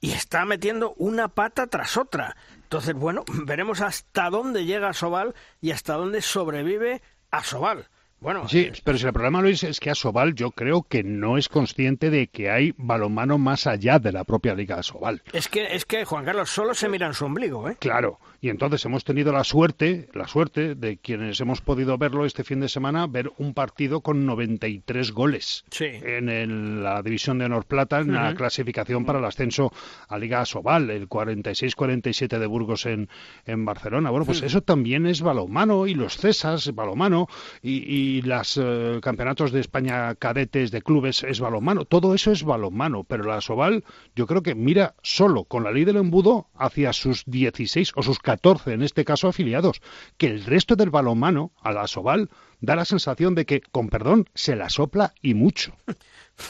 y 0.00 0.12
está 0.12 0.44
metiendo 0.44 0.94
una 0.96 1.28
pata 1.28 1.66
tras 1.66 1.96
otra. 1.96 2.36
Entonces, 2.62 2.94
bueno, 2.94 3.24
veremos 3.46 3.80
hasta 3.80 4.30
dónde 4.30 4.64
llega 4.64 4.92
Sobal 4.92 5.34
y 5.60 5.70
hasta 5.70 5.94
dónde 5.94 6.22
sobrevive 6.22 7.02
Asobal. 7.30 7.88
Bueno, 8.24 8.48
Sí, 8.48 8.60
eh, 8.60 8.72
pero 8.82 8.96
si 8.96 9.06
el 9.06 9.12
problema, 9.12 9.42
Luis, 9.42 9.62
es 9.64 9.78
que 9.80 9.90
Asobal 9.90 10.34
yo 10.34 10.50
creo 10.50 10.82
que 10.82 11.04
no 11.04 11.36
es 11.36 11.48
consciente 11.50 12.08
de 12.08 12.26
que 12.28 12.48
hay 12.50 12.72
balonmano 12.78 13.36
más 13.36 13.66
allá 13.66 13.98
de 13.98 14.12
la 14.12 14.24
propia 14.24 14.54
Liga 14.54 14.76
Asobal. 14.78 15.22
es 15.34 15.48
que 15.48 15.66
es 15.74 15.84
que 15.84 16.06
Juan 16.06 16.24
Carlos 16.24 16.48
solo 16.48 16.72
se 16.72 16.88
mira 16.88 17.06
en 17.06 17.12
su 17.12 17.26
ombligo, 17.26 17.68
¿eh? 17.68 17.76
Claro, 17.78 18.18
y 18.40 18.48
entonces 18.48 18.82
hemos 18.86 19.04
tenido 19.04 19.30
la 19.30 19.44
suerte, 19.44 20.08
la 20.14 20.26
suerte 20.26 20.74
de 20.74 20.96
quienes 20.96 21.38
hemos 21.40 21.60
podido 21.60 21.98
verlo 21.98 22.24
este 22.24 22.44
fin 22.44 22.60
de 22.60 22.68
semana, 22.70 23.06
ver 23.06 23.30
un 23.36 23.52
partido 23.52 24.00
con 24.00 24.24
93 24.24 25.12
goles 25.12 25.64
Sí. 25.70 25.84
en 25.84 26.30
el- 26.30 26.82
la 26.82 27.02
división 27.02 27.38
de 27.38 27.44
Honor 27.44 27.66
Plata, 27.66 28.00
en 28.00 28.12
la 28.14 28.28
Ujú. 28.28 28.36
clasificación 28.38 29.04
para 29.04 29.18
el 29.18 29.24
ascenso 29.26 29.70
a 30.08 30.16
Liga 30.16 30.40
Asobal, 30.40 30.88
el 30.88 31.08
46-47 31.08 32.38
de 32.38 32.46
Burgos 32.46 32.86
en, 32.86 33.08
en 33.44 33.64
Barcelona. 33.66 34.08
Bueno, 34.10 34.24
pues 34.24 34.40
eso 34.42 34.62
también 34.62 35.04
es 35.06 35.20
balonmano 35.20 35.86
y 35.86 35.94
los 35.94 36.16
Cesas, 36.16 36.74
balonmano 36.74 37.28
y, 37.62 38.13
y 38.13 38.13
los 38.22 38.60
campeonatos 39.02 39.52
de 39.52 39.60
España 39.60 40.14
cadetes 40.14 40.70
de 40.70 40.82
clubes 40.82 41.22
es 41.24 41.40
balonmano. 41.40 41.84
Todo 41.84 42.14
eso 42.14 42.32
es 42.32 42.42
balonmano, 42.42 43.04
pero 43.04 43.24
la 43.24 43.36
Asobal 43.36 43.84
yo 44.14 44.26
creo 44.26 44.42
que 44.42 44.54
mira 44.54 44.94
solo 45.02 45.44
con 45.44 45.64
la 45.64 45.70
ley 45.70 45.84
del 45.84 45.96
embudo 45.96 46.48
hacia 46.54 46.92
sus 46.92 47.24
16 47.26 47.92
o 47.96 48.02
sus 48.02 48.18
14, 48.18 48.72
en 48.72 48.82
este 48.82 49.04
caso 49.04 49.28
afiliados, 49.28 49.80
que 50.16 50.26
el 50.26 50.44
resto 50.44 50.76
del 50.76 50.90
balonmano, 50.90 51.52
a 51.62 51.72
la 51.72 51.82
Asobal, 51.82 52.30
da 52.60 52.76
la 52.76 52.84
sensación 52.84 53.34
de 53.34 53.46
que, 53.46 53.60
con 53.60 53.88
perdón, 53.88 54.28
se 54.34 54.56
la 54.56 54.70
sopla 54.70 55.14
y 55.22 55.34
mucho. 55.34 55.76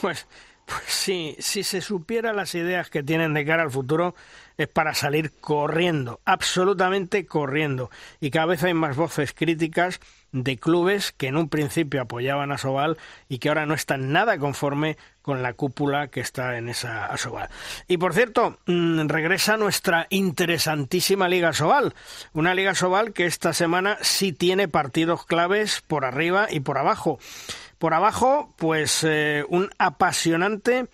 Pues, 0.01 0.25
pues 0.65 0.81
sí, 0.87 1.35
si 1.37 1.61
se 1.61 1.79
supiera 1.79 2.33
las 2.33 2.55
ideas 2.55 2.89
que 2.89 3.03
tienen 3.03 3.35
de 3.35 3.45
cara 3.45 3.61
al 3.61 3.69
futuro, 3.69 4.15
es 4.57 4.67
para 4.67 4.95
salir 4.95 5.31
corriendo, 5.39 6.21
absolutamente 6.25 7.27
corriendo. 7.27 7.91
Y 8.19 8.31
cada 8.31 8.47
vez 8.47 8.63
hay 8.63 8.73
más 8.73 8.95
voces 8.95 9.33
críticas 9.33 9.99
de 10.35 10.57
clubes 10.57 11.13
que 11.13 11.27
en 11.27 11.37
un 11.37 11.47
principio 11.47 12.01
apoyaban 12.01 12.51
a 12.51 12.57
Sobal 12.57 12.97
y 13.29 13.39
que 13.39 13.47
ahora 13.47 13.65
no 13.65 13.73
están 13.73 14.11
nada 14.11 14.37
conforme 14.37 14.97
con 15.21 15.41
la 15.41 15.53
cúpula 15.53 16.09
que 16.09 16.19
está 16.19 16.57
en 16.57 16.67
esa 16.67 17.05
Asobal. 17.05 17.49
Y 17.87 17.97
por 17.97 18.13
cierto, 18.13 18.57
mm, 18.67 19.07
regresa 19.07 19.55
nuestra 19.55 20.07
interesantísima 20.09 21.29
Liga 21.29 21.53
Sobal, 21.53 21.95
una 22.33 22.53
Liga 22.53 22.75
Sobal 22.75 23.13
que 23.13 23.25
esta 23.25 23.53
semana 23.53 23.97
sí 24.01 24.33
tiene 24.33 24.67
partidos 24.67 25.25
claves 25.25 25.81
por 25.81 26.03
arriba 26.03 26.47
y 26.51 26.59
por 26.59 26.77
abajo. 26.77 27.17
Por 27.77 27.93
abajo, 27.93 28.53
pues 28.57 29.03
eh, 29.03 29.45
un 29.47 29.69
apasionante 29.77 30.87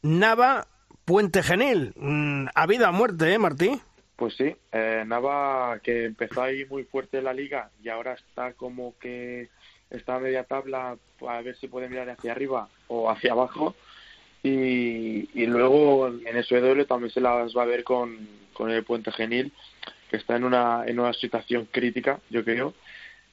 Nava 0.00 0.66
Puente 1.04 1.42
Genil. 1.42 1.92
Mm, 1.96 2.46
a 2.54 2.66
vida 2.66 2.88
o 2.88 2.92
muerte, 2.92 3.32
¿eh, 3.34 3.38
Martí? 3.38 3.80
Pues 4.18 4.34
sí, 4.34 4.52
eh, 4.72 5.04
Nava 5.06 5.78
que 5.80 6.04
empezó 6.06 6.42
ahí 6.42 6.64
muy 6.64 6.82
fuerte 6.82 7.22
la 7.22 7.32
liga 7.32 7.70
y 7.80 7.88
ahora 7.88 8.14
está 8.14 8.52
como 8.54 8.98
que 8.98 9.48
está 9.90 10.16
a 10.16 10.18
media 10.18 10.42
tabla 10.42 10.96
a 11.20 11.40
ver 11.40 11.56
si 11.56 11.68
puede 11.68 11.88
mirar 11.88 12.10
hacia 12.10 12.32
arriba 12.32 12.68
o 12.88 13.08
hacia 13.08 13.30
abajo. 13.30 13.76
Y, 14.42 15.30
y 15.40 15.46
luego 15.46 16.08
en 16.08 16.42
SW 16.42 16.82
también 16.88 17.12
se 17.12 17.20
las 17.20 17.56
va 17.56 17.62
a 17.62 17.66
ver 17.66 17.84
con, 17.84 18.28
con 18.54 18.72
el 18.72 18.82
Puente 18.82 19.12
Genil 19.12 19.52
que 20.10 20.16
está 20.16 20.34
en 20.34 20.42
una, 20.42 20.82
en 20.84 20.98
una 20.98 21.12
situación 21.12 21.68
crítica, 21.70 22.18
yo 22.28 22.42
creo, 22.42 22.74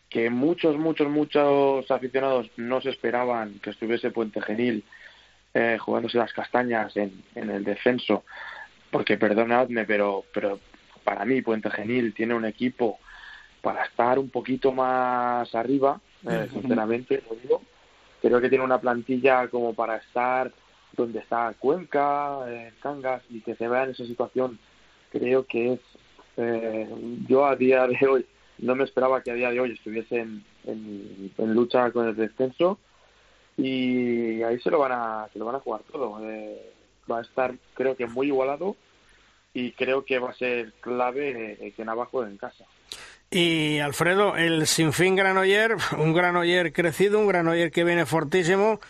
que 0.07 0.29
muchos, 0.29 0.77
muchos, 0.77 1.09
muchos 1.09 1.89
aficionados 1.89 2.51
no 2.57 2.79
se 2.81 2.91
esperaban 2.91 3.57
que 3.59 3.71
estuviese 3.71 4.11
Puente 4.11 4.39
Genil 4.39 4.83
eh, 5.55 5.79
jugándose 5.79 6.19
las 6.19 6.31
castañas 6.31 6.95
en, 6.95 7.23
en 7.33 7.49
el 7.49 7.63
descenso 7.63 8.23
porque 8.91 9.17
perdonadme, 9.17 9.83
pero, 9.83 10.23
pero 10.33 10.59
para 11.05 11.24
mí 11.24 11.41
Puente 11.41 11.69
Genil 11.69 12.13
tiene 12.13 12.33
un 12.33 12.43
equipo 12.43 13.00
para 13.62 13.85
estar 13.85 14.19
un 14.19 14.29
poquito 14.29 14.74
más 14.74 15.55
arriba, 15.55 16.01
eh, 16.29 16.50
sinceramente 16.51 17.24
lo 17.29 17.35
digo. 17.38 17.62
Creo 18.21 18.41
que 18.41 18.50
tiene 18.50 18.65
una 18.65 18.81
plantilla 18.81 19.47
como 19.47 19.74
para 19.74 19.97
estar 19.97 20.51
donde 20.93 21.19
está 21.19 21.53
Cuenca, 21.57 22.39
eh, 22.47 22.74
Cangas, 22.81 23.21
y 23.29 23.41
que 23.41 23.55
se 23.55 23.67
vea 23.67 23.83
en 23.83 23.91
esa 23.91 24.05
situación. 24.05 24.59
Creo 25.12 25.45
que 25.45 25.74
es, 25.74 25.79
eh, 26.38 26.89
yo 27.27 27.45
a 27.45 27.55
día 27.55 27.88
de 27.88 28.07
hoy, 28.07 28.25
no 28.57 28.75
me 28.75 28.83
esperaba 28.83 29.21
que 29.21 29.31
a 29.31 29.35
día 29.35 29.51
de 29.51 29.59
hoy 29.59 29.71
estuviesen 29.71 30.43
en, 30.65 31.31
en 31.38 31.53
lucha 31.53 31.91
con 31.91 32.07
el 32.07 32.15
descenso 32.15 32.79
y 33.57 34.41
ahí 34.43 34.59
se 34.59 34.71
lo 34.71 34.79
van 34.79 34.91
a, 34.93 35.29
se 35.31 35.39
lo 35.39 35.45
van 35.45 35.55
a 35.55 35.59
jugar 35.59 35.81
todo. 35.91 36.19
Eh, 36.29 36.74
va 37.09 37.19
a 37.19 37.21
estar, 37.21 37.53
creo 37.74 37.95
que 37.95 38.07
muy 38.07 38.27
igualado 38.27 38.75
y 39.55 39.71
creo 39.71 40.03
que 40.03 40.19
va 40.19 40.31
a 40.31 40.33
ser 40.33 40.74
clave 40.81 41.57
eh, 41.62 41.71
que 41.71 41.85
Nava 41.85 42.05
juegue 42.05 42.29
en 42.29 42.38
casa. 42.38 42.65
Y 43.31 43.79
Alfredo, 43.79 44.35
el 44.35 44.67
Sinfín 44.67 45.15
Granoller, 45.15 45.77
un 45.97 46.13
Granoller 46.13 46.74
crecido, 46.74 47.19
un 47.19 47.27
Granoller 47.27 47.71
que 47.71 47.85
viene 47.85 48.05
fortísimo. 48.05 48.81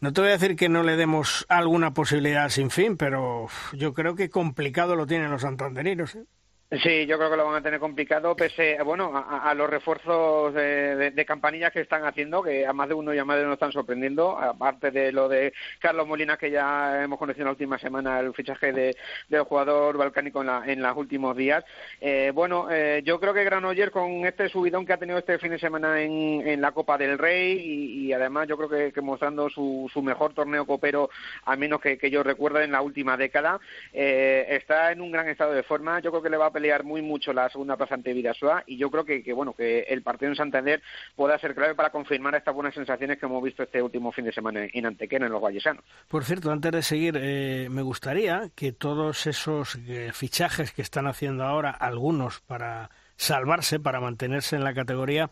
No 0.00 0.12
te 0.12 0.20
voy 0.20 0.30
a 0.30 0.32
decir 0.32 0.56
que 0.56 0.68
no 0.68 0.82
le 0.82 0.96
demos 0.96 1.46
alguna 1.48 1.94
posibilidad 1.94 2.42
al 2.42 2.50
Sinfín, 2.50 2.96
pero 2.96 3.46
yo 3.72 3.94
creo 3.94 4.16
que 4.16 4.30
complicado 4.30 4.96
lo 4.96 5.06
tienen 5.06 5.30
los 5.30 5.42
santanderinos. 5.42 6.16
¿eh? 6.16 6.24
Sí, 6.72 7.04
yo 7.04 7.18
creo 7.18 7.28
que 7.28 7.36
lo 7.36 7.46
van 7.46 7.56
a 7.56 7.62
tener 7.62 7.80
complicado, 7.80 8.36
pese 8.36 8.80
bueno, 8.84 9.10
a, 9.12 9.52
los 9.54 9.68
refuerzos 9.68 10.54
de, 10.54 11.10
de, 11.10 11.24
campanillas 11.24 11.72
que 11.72 11.80
están 11.80 12.04
haciendo, 12.04 12.44
que 12.44 12.64
a 12.64 12.72
más 12.72 12.86
de 12.86 12.94
uno 12.94 13.12
y 13.12 13.18
a 13.18 13.24
más 13.24 13.38
de 13.38 13.42
uno 13.42 13.54
están 13.54 13.72
sorprendiendo, 13.72 14.38
aparte 14.38 14.92
de 14.92 15.10
lo 15.10 15.28
de 15.28 15.52
Carlos 15.80 16.06
Molina, 16.06 16.36
que 16.36 16.48
ya 16.48 17.02
hemos 17.02 17.18
conocido 17.18 17.42
en 17.42 17.46
la 17.46 17.50
última 17.50 17.76
semana, 17.80 18.20
el 18.20 18.32
fichaje 18.34 18.72
de, 18.72 18.96
del 19.28 19.42
jugador 19.42 19.96
balcánico 19.96 20.42
en, 20.42 20.46
la, 20.46 20.62
en 20.64 20.80
los 20.80 20.96
últimos 20.96 21.36
días. 21.36 21.64
Eh, 22.00 22.30
bueno, 22.32 22.68
eh, 22.70 23.02
yo 23.04 23.18
creo 23.18 23.34
que 23.34 23.42
Granollers, 23.42 23.90
con 23.90 24.24
este 24.24 24.48
subidón 24.48 24.86
que 24.86 24.92
ha 24.92 24.98
tenido 24.98 25.18
este 25.18 25.40
fin 25.40 25.50
de 25.50 25.58
semana 25.58 26.00
en, 26.00 26.46
en 26.46 26.60
la 26.60 26.70
Copa 26.70 26.96
del 26.96 27.18
Rey 27.18 28.06
y, 28.06 28.12
además 28.12 28.46
yo 28.46 28.56
creo 28.56 28.92
que, 28.92 29.00
mostrando 29.00 29.50
su, 29.50 29.90
su, 29.92 30.02
mejor 30.02 30.34
torneo 30.34 30.64
copero, 30.66 31.10
al 31.46 31.58
menos 31.58 31.80
que, 31.80 31.98
que 31.98 32.12
yo 32.12 32.22
recuerdo 32.22 32.60
en 32.60 32.70
la 32.70 32.80
última 32.80 33.16
década, 33.16 33.58
eh, 33.92 34.46
está 34.50 34.92
en 34.92 35.00
un 35.00 35.10
gran 35.10 35.28
estado 35.28 35.52
de 35.52 35.64
forma. 35.64 35.98
Yo 35.98 36.10
creo 36.12 36.22
que 36.22 36.30
le 36.30 36.36
va 36.36 36.46
a 36.46 36.59
pelear 36.60 36.84
muy 36.84 37.00
mucho 37.00 37.32
la 37.32 37.48
segunda 37.48 37.78
plaza 37.78 37.94
ante 37.94 38.12
Vidasoa 38.12 38.64
y 38.66 38.76
yo 38.76 38.90
creo 38.90 39.06
que, 39.06 39.32
bueno 39.32 39.54
que 39.54 39.80
el 39.88 40.02
partido 40.02 40.30
en 40.30 40.36
Santander 40.36 40.82
pueda 41.16 41.38
ser 41.38 41.54
clave 41.54 41.74
para 41.74 41.88
confirmar 41.88 42.34
estas 42.34 42.54
buenas 42.54 42.74
sensaciones 42.74 43.18
que 43.18 43.24
hemos 43.24 43.42
visto 43.42 43.62
este 43.62 43.80
último 43.80 44.12
fin 44.12 44.26
de 44.26 44.32
semana 44.32 44.66
en 44.70 44.84
Antequera, 44.84 45.24
en 45.24 45.32
los 45.32 45.40
Vallesanos. 45.40 45.82
Por 46.06 46.22
cierto, 46.22 46.52
antes 46.52 46.70
de 46.70 46.82
seguir, 46.82 47.18
eh, 47.18 47.68
me 47.70 47.80
gustaría 47.80 48.50
que 48.54 48.72
todos 48.72 49.26
esos 49.26 49.76
eh, 49.86 50.10
fichajes 50.12 50.72
que 50.72 50.82
están 50.82 51.06
haciendo 51.06 51.44
ahora, 51.44 51.70
algunos 51.70 52.40
para 52.42 52.90
salvarse, 53.16 53.80
para 53.80 54.00
mantenerse 54.00 54.56
en 54.56 54.64
la 54.64 54.74
categoría, 54.74 55.30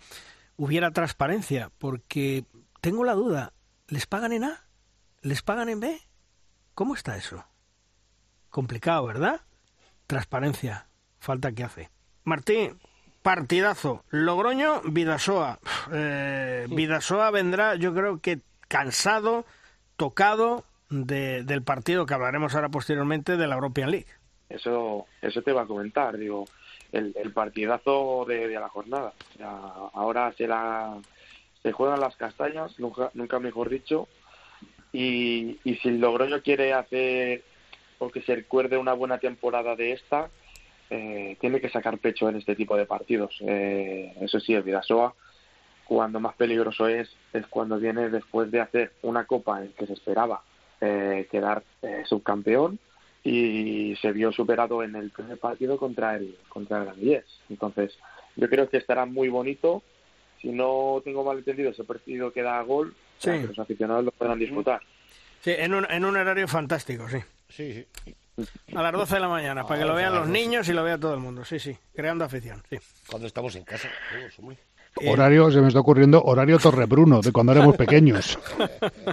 hubiera 0.56 0.92
transparencia, 0.92 1.70
porque 1.76 2.44
tengo 2.80 3.04
la 3.04 3.12
duda, 3.12 3.52
¿les 3.88 4.06
pagan 4.06 4.32
en 4.32 4.44
A? 4.44 4.64
¿Les 5.20 5.42
pagan 5.42 5.68
en 5.68 5.80
B? 5.80 6.00
¿Cómo 6.72 6.94
está 6.94 7.18
eso? 7.18 7.44
Complicado, 8.48 9.04
¿verdad? 9.04 9.42
Transparencia 10.06 10.88
falta 11.18 11.52
que 11.52 11.64
hace. 11.64 11.90
Martín, 12.24 12.78
partidazo. 13.22 14.04
Logroño, 14.10 14.82
Vidasoa. 14.84 15.58
Eh, 15.92 16.66
Vidasoa 16.70 17.30
vendrá, 17.30 17.74
yo 17.74 17.94
creo 17.94 18.20
que 18.20 18.40
cansado, 18.68 19.44
tocado 19.96 20.64
del 20.90 21.62
partido 21.62 22.06
que 22.06 22.14
hablaremos 22.14 22.54
ahora 22.54 22.70
posteriormente 22.70 23.36
de 23.36 23.46
la 23.46 23.56
European 23.56 23.90
League. 23.90 24.06
Eso, 24.48 25.06
eso 25.20 25.42
te 25.42 25.52
va 25.52 25.62
a 25.62 25.66
comentar, 25.66 26.16
digo, 26.16 26.46
el, 26.92 27.32
partidazo 27.32 28.24
de, 28.26 28.48
la 28.48 28.68
jornada. 28.68 29.12
ahora 29.92 30.32
se, 30.38 30.46
la, 30.46 30.98
se 31.62 31.72
juegan 31.72 32.00
las 32.00 32.16
castañas, 32.16 32.78
nunca, 32.78 33.10
nunca 33.12 33.38
mejor 33.38 33.68
dicho, 33.68 34.08
y, 34.92 35.58
y 35.64 35.74
si 35.76 35.88
el 35.88 36.00
Logroño 36.00 36.40
quiere 36.40 36.72
hacer 36.72 37.44
o 37.98 38.08
que 38.08 38.22
se 38.22 38.36
recuerde 38.36 38.78
una 38.78 38.94
buena 38.94 39.18
temporada 39.18 39.76
de 39.76 39.92
esta, 39.92 40.30
eh, 40.90 41.36
tiene 41.40 41.60
que 41.60 41.68
sacar 41.68 41.98
pecho 41.98 42.28
en 42.28 42.36
este 42.36 42.56
tipo 42.56 42.76
de 42.76 42.86
partidos. 42.86 43.36
Eh, 43.40 44.14
eso 44.20 44.40
sí, 44.40 44.54
el 44.54 44.62
Vidasoa, 44.62 45.14
cuando 45.84 46.20
más 46.20 46.34
peligroso 46.36 46.86
es, 46.88 47.08
es 47.32 47.46
cuando 47.46 47.78
viene 47.78 48.10
después 48.10 48.50
de 48.50 48.60
hacer 48.60 48.92
una 49.02 49.24
copa 49.24 49.62
en 49.62 49.72
que 49.72 49.86
se 49.86 49.94
esperaba 49.94 50.42
eh, 50.80 51.26
quedar 51.30 51.62
subcampeón 52.06 52.78
y 53.24 53.96
se 54.00 54.12
vio 54.12 54.32
superado 54.32 54.82
en 54.82 54.94
el 54.96 55.10
primer 55.10 55.38
partido 55.38 55.76
contra 55.76 56.16
el 56.16 56.36
contra 56.48 56.78
el 56.78 56.84
Granollers. 56.84 57.40
Entonces, 57.50 57.98
yo 58.36 58.48
creo 58.48 58.68
que 58.68 58.76
estará 58.76 59.06
muy 59.06 59.28
bonito. 59.28 59.82
Si 60.40 60.50
no 60.50 61.00
tengo 61.04 61.24
mal 61.24 61.38
entendido, 61.38 61.70
ese 61.70 61.84
partido 61.84 62.32
queda 62.32 62.58
a 62.58 62.62
gol, 62.62 62.94
los 63.24 63.58
aficionados 63.58 64.04
lo 64.04 64.12
podrán 64.12 64.38
disfrutar. 64.38 64.80
Sí, 65.40 65.50
en 65.56 65.74
un, 65.74 65.86
en 65.90 66.04
un 66.04 66.16
horario 66.16 66.46
fantástico, 66.46 67.08
sí. 67.08 67.18
Sí, 67.48 67.72
sí. 68.04 68.14
A 68.74 68.82
las 68.82 68.92
12 68.92 69.14
de 69.14 69.20
la 69.20 69.28
mañana, 69.28 69.64
para 69.66 69.80
que 69.80 69.86
lo 69.86 69.94
vean 69.94 70.14
los 70.14 70.28
niños 70.28 70.68
y 70.68 70.72
lo 70.72 70.84
vea 70.84 70.98
todo 70.98 71.14
el 71.14 71.20
mundo. 71.20 71.44
Sí, 71.44 71.58
sí, 71.58 71.76
creando 71.94 72.24
afición. 72.24 72.62
Sí. 72.70 72.78
Cuando 73.08 73.26
estamos 73.26 73.54
en 73.56 73.64
casa, 73.64 73.88
Horario, 75.06 75.50
se 75.50 75.60
me 75.60 75.68
está 75.68 75.80
ocurriendo, 75.80 76.22
horario 76.24 76.58
Torrebruno, 76.58 77.20
de 77.20 77.32
cuando 77.32 77.52
éramos 77.52 77.76
pequeños. 77.76 78.38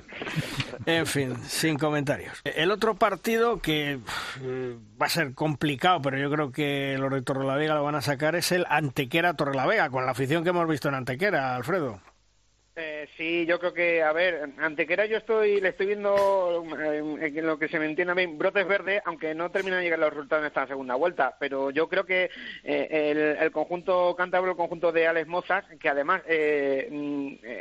en 0.86 1.05
fin, 1.05 1.36
sin 1.44 1.77
comentarios. 1.77 2.41
El 2.44 2.72
otro 2.72 2.96
partido 2.96 3.60
que 3.60 4.00
eh, 4.41 4.75
va 5.00 5.05
a 5.05 5.10
ser 5.10 5.34
complicado, 5.34 6.01
pero 6.01 6.17
yo 6.17 6.32
creo 6.32 6.51
que 6.51 6.98
los 7.00 7.12
de 7.12 7.22
Torrelavega 7.22 7.75
lo 7.75 7.84
van 7.84 7.96
a 7.96 8.01
sacar, 8.01 8.36
es 8.36 8.51
el 8.51 8.65
Antequera 8.70 9.36
Torrelavega, 9.36 9.89
con 9.89 10.05
la 10.05 10.12
afición 10.12 10.44
que 10.44 10.50
hemos 10.50 10.67
visto 10.67 10.89
en 10.89 10.96
Antequera, 10.96 11.55
Alfredo. 11.55 12.00
Eh, 12.75 12.94
sí, 13.17 13.45
yo 13.45 13.59
creo 13.59 13.74
que, 13.74 14.03
a 14.03 14.12
ver, 14.13 14.50
Antequera 14.57 15.05
yo 15.05 15.17
estoy, 15.17 15.62
le 15.62 15.69
estoy 15.69 15.88
viendo 15.88 16.65
eh, 16.79 16.97
en 17.21 17.45
lo 17.45 17.57
que 17.57 17.67
se 17.67 17.79
me 17.79 17.85
entiende 17.85 18.15
mí, 18.15 18.25
brotes 18.27 18.67
verdes, 18.67 19.01
aunque 19.05 19.35
no 19.35 19.51
terminan 19.51 19.79
de 19.79 19.85
llegar 19.85 20.00
los 20.00 20.13
resultados 20.13 20.43
en 20.43 20.47
esta 20.47 20.67
segunda 20.67 20.95
vuelta, 20.95 21.35
pero 21.39 21.71
yo 21.71 21.88
creo 21.88 22.05
que 22.05 22.29
eh, 22.63 23.38
el, 23.39 23.51
conjunto 23.51 24.15
cántabro, 24.15 24.51
el 24.51 24.57
conjunto 24.57 24.91
de 24.91 25.07
Alex 25.07 25.27
Mozart, 25.27 25.77
que 25.80 25.89
además 25.89 26.21
eh, 26.27 26.89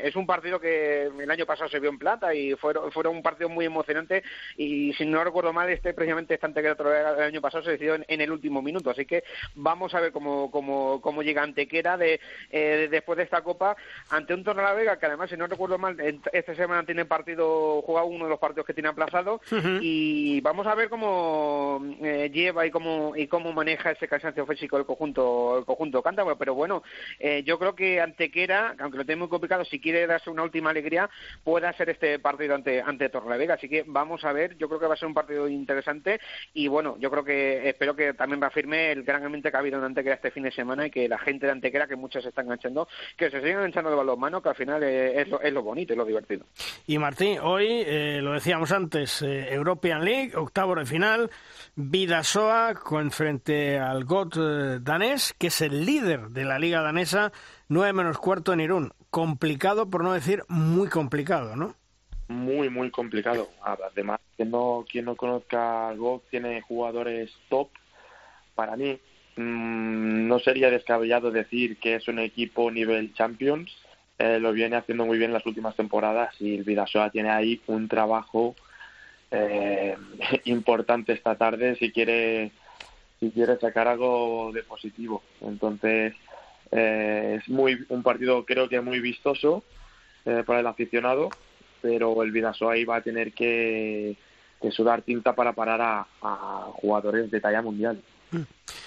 es 0.04 0.16
un 0.16 0.26
partido 0.26 0.60
que 0.60 1.04
el 1.04 1.30
año 1.30 1.46
pasado 1.46 1.68
se 1.68 1.80
vio 1.80 1.90
en 1.90 1.98
plata 1.98 2.34
y 2.34 2.54
fueron, 2.54 2.90
fueron 2.92 3.16
un 3.16 3.22
partido 3.22 3.48
muy 3.48 3.64
emocionante. 3.64 4.22
Y 4.56 4.92
si 4.94 5.04
no 5.06 5.22
recuerdo 5.22 5.52
mal, 5.52 5.68
este 5.70 5.94
precisamente 5.94 6.34
este 6.34 6.46
Antequera 6.46 6.76
el 7.16 7.22
año 7.22 7.40
pasado 7.40 7.64
se 7.64 7.72
decidió 7.72 7.94
en, 7.94 8.20
el 8.20 8.30
último 8.30 8.62
minuto, 8.62 8.90
así 8.90 9.04
que 9.04 9.24
vamos 9.54 9.94
a 9.94 10.00
ver 10.00 10.12
cómo, 10.12 10.50
cómo, 10.50 11.00
cómo 11.00 11.22
llega 11.22 11.42
Antequera 11.42 11.96
de, 11.96 12.20
después 12.50 13.16
de 13.16 13.24
esta 13.24 13.42
Copa 13.42 13.76
ante 14.10 14.34
un 14.34 14.44
Torre 14.44 14.62
la 14.62 14.74
Vega 14.74 14.98
que 14.98 15.06
además, 15.06 15.32
si 15.34 15.38
no 15.38 15.48
recuerdo 15.48 15.78
mal, 15.78 15.96
esta 16.32 16.54
semana 16.54 16.84
tiene 16.84 17.04
partido, 17.04 17.82
jugado 17.82 18.06
uno 18.06 18.24
de 18.24 18.30
los 18.30 18.38
partidos 18.38 18.66
que 18.66 18.74
tiene 18.74 18.88
aplazado. 18.88 19.40
Y 19.80 20.40
vamos 20.42 20.66
a 20.66 20.74
ver 20.76 20.88
cómo 20.88 21.82
eh, 22.00 22.30
lleva 22.32 22.64
y 22.66 22.70
cómo 22.70 23.14
y 23.16 23.26
cómo 23.26 23.52
maneja 23.52 23.90
ese 23.90 24.06
cansancio 24.06 24.46
físico 24.46 24.76
el 24.76 24.86
conjunto 24.86 25.58
el 25.58 25.64
conjunto 25.64 26.02
cántabro, 26.02 26.38
pero 26.38 26.54
bueno, 26.54 26.82
eh, 27.18 27.42
yo 27.44 27.58
creo 27.58 27.74
que 27.74 28.00
Antequera, 28.00 28.76
aunque 28.78 28.98
lo 28.98 29.04
tiene 29.04 29.20
muy 29.20 29.28
complicado, 29.28 29.64
si 29.64 29.80
quiere 29.80 30.06
darse 30.06 30.30
una 30.30 30.44
última 30.44 30.70
alegría, 30.70 31.10
puede 31.42 31.66
hacer 31.66 31.90
este 31.90 32.18
partido 32.20 32.54
ante 32.54 32.80
ante 32.80 33.08
Torrevega, 33.08 33.54
así 33.54 33.68
que 33.68 33.84
vamos 33.86 34.24
a 34.24 34.32
ver, 34.32 34.56
yo 34.56 34.68
creo 34.68 34.78
que 34.78 34.86
va 34.86 34.94
a 34.94 34.96
ser 34.96 35.08
un 35.08 35.14
partido 35.14 35.48
interesante. 35.48 36.20
Y 36.52 36.68
bueno, 36.68 36.96
yo 37.00 37.10
creo 37.10 37.24
que 37.24 37.68
espero 37.68 37.96
que 37.96 38.14
también 38.14 38.40
reafirme 38.40 38.92
el 38.92 39.02
gran 39.02 39.24
ambiente 39.24 39.50
que 39.50 39.56
ha 39.56 39.60
habido 39.60 39.78
en 39.78 39.84
Antequera 39.84 40.14
este 40.14 40.30
fin 40.30 40.44
de 40.44 40.52
semana 40.52 40.86
y 40.86 40.90
que 40.90 41.08
la 41.08 41.18
gente 41.18 41.46
de 41.46 41.52
Antequera, 41.52 41.88
que 41.88 41.96
muchos 41.96 42.22
se 42.22 42.28
están 42.28 42.44
enganchando, 42.44 42.86
que 43.16 43.30
se 43.30 43.40
sigan 43.40 43.58
enganchando 43.58 43.90
de 43.90 43.96
balonmano, 43.96 44.40
que 44.40 44.48
al 44.50 44.54
final 44.54 44.82
es, 44.84 45.23
lo, 45.28 45.40
es 45.40 45.52
lo 45.52 45.62
bonito 45.62 45.92
y 45.92 45.96
lo 45.96 46.04
divertido. 46.04 46.46
Y 46.86 46.98
Martín, 46.98 47.38
hoy, 47.40 47.66
eh, 47.68 48.20
lo 48.22 48.32
decíamos 48.32 48.72
antes, 48.72 49.22
eh, 49.22 49.52
European 49.52 50.04
League, 50.04 50.36
octavo 50.36 50.74
de 50.74 50.86
final, 50.86 51.30
Vidasoa 51.76 52.74
con 52.74 53.10
frente 53.10 53.78
al 53.78 54.04
GOT 54.04 54.36
eh, 54.36 54.78
danés, 54.80 55.34
que 55.38 55.48
es 55.48 55.60
el 55.60 55.84
líder 55.84 56.28
de 56.28 56.44
la 56.44 56.58
liga 56.58 56.82
danesa, 56.82 57.32
9 57.68 57.92
menos 57.92 58.18
cuarto 58.18 58.52
en 58.52 58.60
Irún. 58.60 58.92
Complicado, 59.10 59.90
por 59.90 60.02
no 60.02 60.12
decir 60.12 60.42
muy 60.48 60.88
complicado, 60.88 61.56
¿no? 61.56 61.74
Muy, 62.28 62.70
muy 62.70 62.90
complicado. 62.90 63.48
Además, 63.62 64.20
quien 64.36 64.50
no, 64.50 64.84
quien 64.90 65.04
no 65.04 65.16
conozca 65.16 65.88
al 65.88 65.98
GOT 65.98 66.30
tiene 66.30 66.62
jugadores 66.62 67.30
top. 67.48 67.68
Para 68.54 68.76
mí, 68.76 68.98
mm, 69.36 70.26
no 70.26 70.38
sería 70.38 70.70
descabellado 70.70 71.30
decir 71.30 71.76
que 71.78 71.96
es 71.96 72.08
un 72.08 72.18
equipo 72.18 72.70
nivel 72.70 73.12
Champions 73.14 73.70
eh, 74.18 74.38
lo 74.38 74.52
viene 74.52 74.76
haciendo 74.76 75.04
muy 75.04 75.18
bien 75.18 75.32
las 75.32 75.44
últimas 75.44 75.74
temporadas 75.74 76.34
y 76.40 76.56
el 76.56 76.64
Vidasoa 76.64 77.10
tiene 77.10 77.30
ahí 77.30 77.60
un 77.66 77.88
trabajo 77.88 78.54
eh, 79.30 79.96
importante 80.44 81.12
esta 81.12 81.34
tarde 81.36 81.76
si 81.76 81.90
quiere 81.90 82.52
si 83.20 83.30
quiere 83.30 83.56
sacar 83.58 83.88
algo 83.88 84.52
de 84.52 84.62
positivo. 84.62 85.22
Entonces 85.40 86.14
eh, 86.70 87.38
es 87.40 87.48
muy 87.48 87.84
un 87.88 88.02
partido 88.02 88.44
creo 88.44 88.68
que 88.68 88.80
muy 88.80 89.00
vistoso 89.00 89.64
para 90.46 90.60
el 90.60 90.66
aficionado 90.66 91.28
pero 91.82 92.22
el 92.22 92.32
Vidasoa 92.32 92.72
ahí 92.72 92.86
va 92.86 92.96
a 92.96 93.02
tener 93.02 93.34
que, 93.34 94.16
sudar 94.70 95.02
tinta 95.02 95.34
para 95.34 95.52
parar 95.52 95.82
a, 95.82 96.06
a 96.22 96.70
jugadores 96.76 97.30
de 97.30 97.42
talla 97.42 97.60
mundial. 97.60 98.02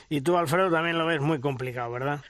Y 0.10 0.22
tú 0.22 0.36
Alfredo 0.36 0.72
también 0.72 0.98
lo 0.98 1.06
ves 1.06 1.22
muy 1.22 1.40
complicado 1.40 1.92
verdad 1.92 2.22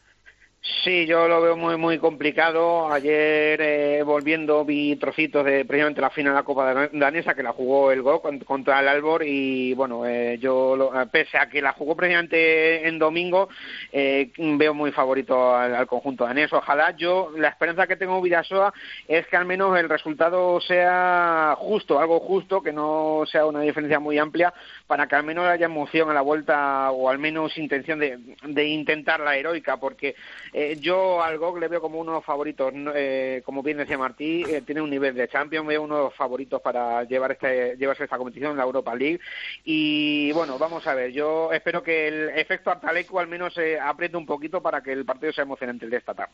Sí, 0.83 1.05
yo 1.05 1.29
lo 1.29 1.41
veo 1.41 1.55
muy 1.55 1.77
muy 1.77 1.97
complicado. 1.97 2.91
Ayer 2.91 3.59
eh, 3.61 4.03
volviendo 4.03 4.65
vi 4.65 4.97
trocitos 4.97 5.45
de 5.45 5.63
precisamente 5.63 6.01
la 6.01 6.09
final 6.09 6.33
de 6.33 6.39
la 6.39 6.43
Copa 6.43 6.89
Danesa 6.91 7.33
que 7.35 7.43
la 7.43 7.53
jugó 7.53 7.91
el 7.91 8.01
GO 8.01 8.21
contra 8.45 8.81
el 8.81 8.87
Albor 8.89 9.23
y 9.23 9.73
bueno, 9.75 10.05
eh, 10.05 10.37
yo 10.41 10.91
eh, 10.93 11.05
pese 11.09 11.37
a 11.37 11.47
que 11.47 11.61
la 11.61 11.71
jugó 11.71 11.95
precisamente 11.95 12.85
en 12.85 12.99
domingo, 12.99 13.47
veo 13.93 14.73
muy 14.73 14.91
favorito 14.91 15.55
al, 15.55 15.87
conjunto 15.87 16.25
danés. 16.25 16.51
Ojalá 16.51 16.91
yo, 16.97 17.31
la 17.37 17.49
esperanza 17.49 17.87
que 17.87 17.95
tengo 17.95 18.21
Vidasoa 18.21 18.73
es 19.07 19.25
que 19.27 19.37
al 19.37 19.45
menos 19.45 19.77
el 19.79 19.87
resultado 19.87 20.59
sea 20.59 21.55
justo, 21.57 21.99
algo 21.99 22.19
justo, 22.19 22.61
que 22.61 22.73
no 22.73 23.23
sea 23.25 23.45
una 23.45 23.61
diferencia 23.61 23.99
muy 23.99 24.17
amplia, 24.17 24.53
para 24.87 25.07
que 25.07 25.15
al 25.15 25.23
menos 25.23 25.45
haya 25.45 25.65
emoción 25.65 26.09
a 26.09 26.13
la 26.13 26.21
vuelta 26.21 26.91
o 26.91 27.09
al 27.09 27.19
menos 27.19 27.57
intención 27.57 27.99
de, 27.99 28.17
de 28.43 28.65
intentar 28.65 29.19
la 29.19 29.35
heroica, 29.35 29.77
porque 29.77 30.15
eh, 30.53 30.77
yo 30.79 31.21
al 31.21 31.37
GOG 31.37 31.59
le 31.59 31.67
veo 31.67 31.81
como 31.81 31.99
uno 31.99 32.11
de 32.11 32.17
los 32.17 32.25
favoritos, 32.25 32.73
eh, 32.95 33.41
como 33.45 33.61
bien 33.61 33.77
decía 33.77 33.97
Martí, 33.97 34.43
eh, 34.47 34.61
tiene 34.65 34.81
un 34.81 34.89
nivel 34.89 35.13
de 35.13 35.27
Champions, 35.27 35.67
veo 35.67 35.83
uno 35.83 35.97
de 35.97 36.03
los 36.03 36.15
favoritos 36.15 36.61
para 36.61 37.03
llevar 37.03 37.33
este, 37.33 37.75
llevarse 37.75 38.05
esta 38.05 38.17
competición 38.17 38.51
en 38.51 38.57
la 38.57 38.63
Europa 38.63 38.95
League 38.95 39.19
y 39.65 40.31
bueno, 40.31 40.57
vamos 40.57 40.87
a 40.87 40.95
ver, 40.95 41.11
yo 41.11 41.51
espero 41.51 41.83
que 41.83 42.07
el 42.07 42.29
efecto 42.29 42.71
Artaleco 42.71 43.19
al 43.19 43.27
menos 43.27 43.53
se 43.53 43.79
apriete 43.79 44.15
un 44.15 44.25
poquito 44.25 44.61
para 44.61 44.81
que 44.81 44.93
el 44.93 45.05
partido 45.05 45.33
sea 45.33 45.43
emocionante 45.43 45.85
el 45.85 45.91
de 45.91 45.97
esta 45.97 46.13
tarde. 46.13 46.33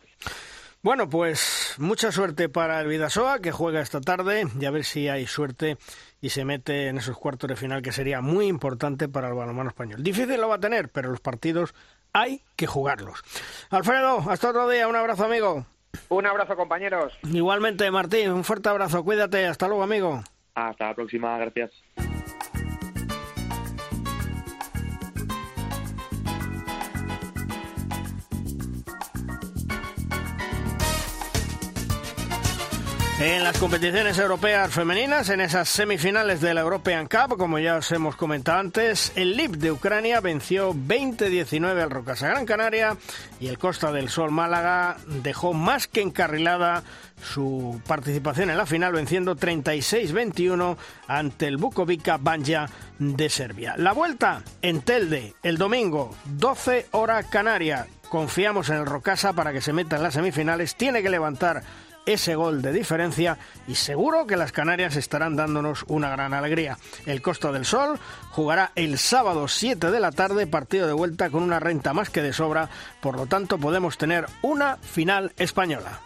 Bueno, 0.83 1.07
pues 1.07 1.75
mucha 1.77 2.11
suerte 2.11 2.49
para 2.49 2.81
el 2.81 2.87
Vidasoa, 2.87 3.39
que 3.39 3.53
juega 3.53 3.79
esta 3.79 4.01
tarde, 4.01 4.47
y 4.59 4.65
a 4.65 4.69
ver 4.69 4.83
si 4.83 5.07
hay 5.07 5.25
suerte 5.25 5.77
y 6.19 6.27
se 6.27 6.43
mete 6.43 6.89
en 6.89 6.97
esos 6.97 7.17
cuartos 7.17 7.47
de 7.47 7.55
final, 7.55 7.81
que 7.81 7.93
sería 7.93 8.19
muy 8.19 8.47
importante 8.47 9.07
para 9.07 9.29
el 9.29 9.33
balonmano 9.33 9.69
español. 9.69 10.03
Difícil 10.03 10.41
lo 10.41 10.49
va 10.49 10.55
a 10.55 10.59
tener, 10.59 10.89
pero 10.89 11.09
los 11.09 11.21
partidos 11.21 11.73
hay 12.11 12.41
que 12.57 12.67
jugarlos. 12.67 13.23
Alfredo, 13.69 14.29
hasta 14.29 14.49
otro 14.49 14.67
día, 14.67 14.89
un 14.89 14.97
abrazo, 14.97 15.23
amigo. 15.23 15.65
Un 16.09 16.25
abrazo, 16.25 16.57
compañeros. 16.57 17.17
Igualmente, 17.31 17.89
Martín, 17.89 18.31
un 18.31 18.43
fuerte 18.43 18.67
abrazo, 18.67 19.05
cuídate, 19.05 19.45
hasta 19.45 19.69
luego, 19.69 19.83
amigo. 19.83 20.21
Hasta 20.53 20.87
la 20.87 20.95
próxima, 20.95 21.37
gracias. 21.37 21.71
En 33.25 33.41
las 33.41 33.57
competiciones 33.57 34.19
europeas 34.19 34.73
femeninas, 34.73 35.29
en 35.29 35.39
esas 35.39 35.69
semifinales 35.69 36.41
de 36.41 36.53
la 36.53 36.59
European 36.59 37.07
Cup, 37.07 37.37
como 37.37 37.57
ya 37.57 37.77
os 37.77 37.89
hemos 37.93 38.17
comentado 38.17 38.59
antes, 38.59 39.13
el 39.15 39.37
LIP 39.37 39.51
de 39.55 39.71
Ucrania 39.71 40.19
venció 40.19 40.73
20-19 40.73 41.81
al 41.81 41.89
Rocasa 41.89 42.27
Gran 42.27 42.45
Canaria 42.45 42.97
y 43.39 43.47
el 43.47 43.57
Costa 43.57 43.93
del 43.93 44.09
Sol 44.09 44.31
Málaga 44.31 44.97
dejó 45.23 45.53
más 45.53 45.87
que 45.87 46.01
encarrilada 46.01 46.83
su 47.23 47.81
participación 47.87 48.49
en 48.49 48.57
la 48.57 48.65
final, 48.65 48.91
venciendo 48.91 49.37
36-21 49.37 50.75
ante 51.07 51.47
el 51.47 51.55
Bukovica 51.55 52.17
Banja 52.17 52.65
de 52.99 53.29
Serbia. 53.29 53.75
La 53.77 53.93
vuelta 53.93 54.43
en 54.61 54.81
Telde 54.81 55.33
el 55.43 55.57
domingo, 55.57 56.13
12 56.25 56.87
hora 56.91 57.23
Canaria. 57.23 57.87
Confiamos 58.09 58.69
en 58.69 58.75
el 58.75 58.85
Rocasa 58.85 59.31
para 59.31 59.53
que 59.53 59.61
se 59.61 59.71
meta 59.71 59.95
en 59.95 60.03
las 60.03 60.13
semifinales. 60.13 60.75
Tiene 60.75 61.01
que 61.01 61.09
levantar 61.09 61.63
ese 62.05 62.35
gol 62.35 62.61
de 62.61 62.73
diferencia 62.73 63.37
y 63.67 63.75
seguro 63.75 64.27
que 64.27 64.37
las 64.37 64.51
Canarias 64.51 64.95
estarán 64.95 65.35
dándonos 65.35 65.85
una 65.87 66.09
gran 66.09 66.33
alegría. 66.33 66.77
El 67.05 67.21
Costa 67.21 67.51
del 67.51 67.65
Sol 67.65 67.99
jugará 68.31 68.71
el 68.75 68.97
sábado 68.97 69.47
7 69.47 69.91
de 69.91 69.99
la 69.99 70.11
tarde, 70.11 70.47
partido 70.47 70.87
de 70.87 70.93
vuelta 70.93 71.29
con 71.29 71.43
una 71.43 71.59
renta 71.59 71.93
más 71.93 72.09
que 72.09 72.21
de 72.21 72.33
sobra, 72.33 72.69
por 73.01 73.15
lo 73.15 73.25
tanto 73.25 73.57
podemos 73.57 73.97
tener 73.97 74.25
una 74.41 74.77
final 74.77 75.33
española. 75.37 75.99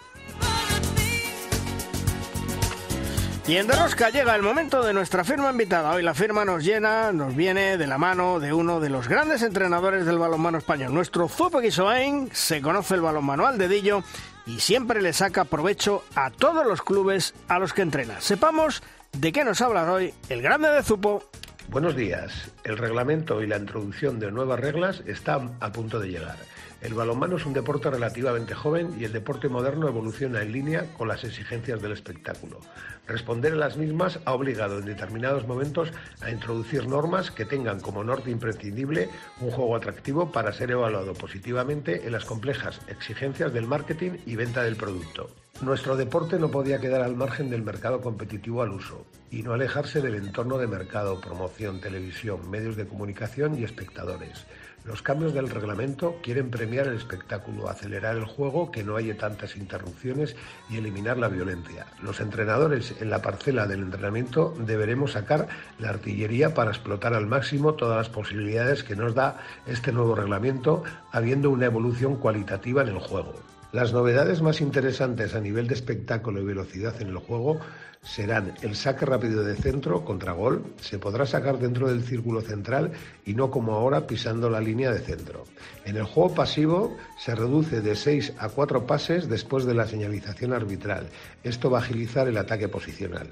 Y 3.47 3.55
en 3.55 3.65
Derrosca 3.65 4.10
llega 4.10 4.36
el 4.36 4.41
momento 4.41 4.83
de 4.83 4.91
nuestra 4.91 5.23
firma 5.23 5.51
invitada. 5.51 5.91
Hoy 5.93 6.03
la 6.03 6.13
firma 6.13 6.43
nos 6.43 6.65
llena, 6.65 7.13
nos 7.13 7.33
viene 7.33 7.77
de 7.77 7.88
la 7.88 7.97
mano 7.97 8.41
de 8.41 8.51
uno 8.51 8.81
de 8.81 8.89
los 8.89 9.07
grandes 9.07 9.41
entrenadores 9.41 10.05
del 10.05 10.17
balonmano 10.17 10.57
español. 10.57 10.93
Nuestro 10.93 11.29
Zupo 11.29 11.62
Guisoain 11.62 12.29
se 12.33 12.62
conoce 12.62 12.95
el 12.95 13.01
balonmano 13.01 13.47
al 13.47 13.57
dedillo 13.57 14.03
y 14.47 14.62
siempre 14.62 15.01
le 15.01 15.13
saca 15.13 15.45
provecho 15.45 16.03
a 16.15 16.31
todos 16.31 16.65
los 16.65 16.81
clubes 16.81 17.33
a 17.47 17.60
los 17.60 17.73
que 17.73 17.81
entrena. 17.81 18.21
Sepamos 18.21 18.81
de 19.12 19.31
qué 19.31 19.43
nos 19.43 19.62
habla 19.62 19.91
hoy 19.91 20.13
el 20.29 20.41
grande 20.41 20.69
de 20.69 20.81
Zupo. 20.83 21.29
Buenos 21.69 21.95
días. 21.95 22.51
El 22.63 22.77
reglamento 22.77 23.43
y 23.43 23.47
la 23.47 23.57
introducción 23.57 24.19
de 24.19 24.31
nuevas 24.31 24.60
reglas 24.60 25.03
están 25.05 25.57
a 25.60 25.71
punto 25.71 25.99
de 25.99 26.10
llegar. 26.10 26.38
El 26.79 26.93
balonmano 26.93 27.37
es 27.37 27.45
un 27.45 27.53
deporte 27.53 27.89
relativamente 27.89 28.53
joven 28.53 28.95
y 28.99 29.03
el 29.03 29.11
deporte 29.11 29.49
moderno 29.49 29.87
evoluciona 29.87 30.43
en 30.43 30.51
línea 30.51 30.93
con 30.95 31.07
las 31.07 31.23
exigencias 31.23 31.81
del 31.81 31.91
espectáculo. 31.91 32.59
Responder 33.07 33.53
a 33.53 33.57
las 33.57 33.77
mismas 33.77 34.19
ha 34.25 34.33
obligado 34.33 34.77
en 34.77 34.85
determinados 34.85 35.47
momentos 35.47 35.91
a 36.21 36.29
introducir 36.29 36.87
normas 36.87 37.31
que 37.31 37.45
tengan 37.45 37.79
como 37.79 38.03
norte 38.03 38.29
imprescindible 38.29 39.09
un 39.41 39.49
juego 39.49 39.75
atractivo 39.75 40.31
para 40.31 40.53
ser 40.53 40.69
evaluado 40.69 41.13
positivamente 41.15 42.05
en 42.05 42.11
las 42.11 42.25
complejas 42.25 42.79
exigencias 42.87 43.51
del 43.53 43.65
marketing 43.65 44.19
y 44.27 44.35
venta 44.35 44.63
del 44.63 44.75
producto. 44.75 45.31
Nuestro 45.61 45.97
deporte 45.97 46.37
no 46.37 46.51
podía 46.51 46.79
quedar 46.79 47.01
al 47.01 47.15
margen 47.15 47.49
del 47.49 47.63
mercado 47.63 48.01
competitivo 48.01 48.61
al 48.61 48.73
uso 48.73 49.07
y 49.31 49.41
no 49.41 49.53
alejarse 49.53 50.01
del 50.01 50.13
entorno 50.13 50.59
de 50.59 50.67
mercado, 50.67 51.19
promoción, 51.19 51.81
televisión, 51.81 52.47
medios 52.51 52.75
de 52.75 52.87
comunicación 52.87 53.57
y 53.57 53.63
espectadores. 53.63 54.45
Los 54.88 55.02
cambios 55.02 55.34
del 55.34 55.50
reglamento 55.50 56.15
quieren 56.23 56.50
premiar 56.50 56.88
el 56.88 56.95
espectáculo, 56.95 57.67
acelerar 57.67 58.15
el 58.15 58.23
juego, 58.23 58.71
que 58.71 58.86
no 58.86 58.95
haya 58.95 59.17
tantas 59.17 59.58
interrupciones 59.58 60.34
y 60.69 60.78
eliminar 60.78 61.17
la 61.17 61.28
violencia. 61.28 61.88
Los 62.02 62.21
entrenadores 62.21 62.95
en 63.02 63.10
la 63.10 63.21
parcela 63.21 63.67
del 63.67 63.82
entrenamiento 63.82 64.56
deberemos 64.60 65.12
sacar 65.12 65.50
la 65.78 65.89
artillería 65.89 66.54
para 66.54 66.71
explotar 66.71 67.13
al 67.13 67.28
máximo 67.28 67.73
todas 67.73 67.97
las 67.97 68.10
posibilidades 68.10 68.86
que 68.86 68.95
nos 68.95 69.13
da 69.13 69.41
este 69.65 69.91
nuevo 69.91 70.15
reglamento, 70.15 70.84
habiendo 71.12 71.50
una 71.50 71.65
evolución 71.65 72.15
cualitativa 72.15 72.82
en 72.82 72.88
el 72.88 73.00
juego. 73.00 73.34
Las 73.73 73.91
novedades 73.91 74.41
más 74.41 74.62
interesantes 74.62 75.36
a 75.36 75.41
nivel 75.41 75.67
de 75.67 75.73
espectáculo 75.73 76.39
y 76.39 76.45
velocidad 76.45 77.02
en 77.02 77.10
el 77.10 77.17
juego 77.17 77.60
serán 78.07 78.53
el 78.61 78.75
saque 78.75 79.05
rápido 79.05 79.43
de 79.43 79.55
centro 79.55 80.05
contra 80.05 80.31
gol, 80.31 80.63
se 80.79 80.97
podrá 80.97 81.25
sacar 81.25 81.59
dentro 81.59 81.89
del 81.89 82.03
círculo 82.03 82.41
central 82.41 82.91
y 83.25 83.33
no 83.33 83.51
como 83.51 83.73
ahora 83.73 84.07
pisando 84.07 84.49
la 84.49 84.61
línea 84.61 84.91
de 84.91 84.99
centro. 84.99 85.43
En 85.85 85.97
el 85.97 86.03
juego 86.03 86.33
pasivo 86.33 86.97
se 87.17 87.35
reduce 87.35 87.81
de 87.81 87.95
6 87.95 88.33
a 88.39 88.49
4 88.49 88.85
pases 88.85 89.27
después 89.27 89.65
de 89.65 89.73
la 89.73 89.87
señalización 89.87 90.53
arbitral. 90.53 91.07
Esto 91.43 91.69
va 91.69 91.79
a 91.79 91.81
agilizar 91.81 92.27
el 92.27 92.37
ataque 92.37 92.69
posicional. 92.69 93.27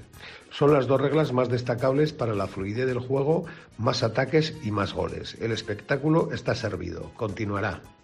Son 0.50 0.72
las 0.72 0.86
dos 0.86 1.00
reglas 1.00 1.32
más 1.32 1.48
destacables 1.48 2.12
para 2.12 2.34
la 2.34 2.46
fluidez 2.46 2.86
del 2.86 2.98
juego, 2.98 3.46
más 3.78 4.02
ataques 4.02 4.54
y 4.62 4.70
más 4.70 4.92
goles. 4.92 5.36
El 5.40 5.52
espectáculo 5.52 6.32
está 6.32 6.54
servido. 6.54 7.12
Continuará. 7.14 7.95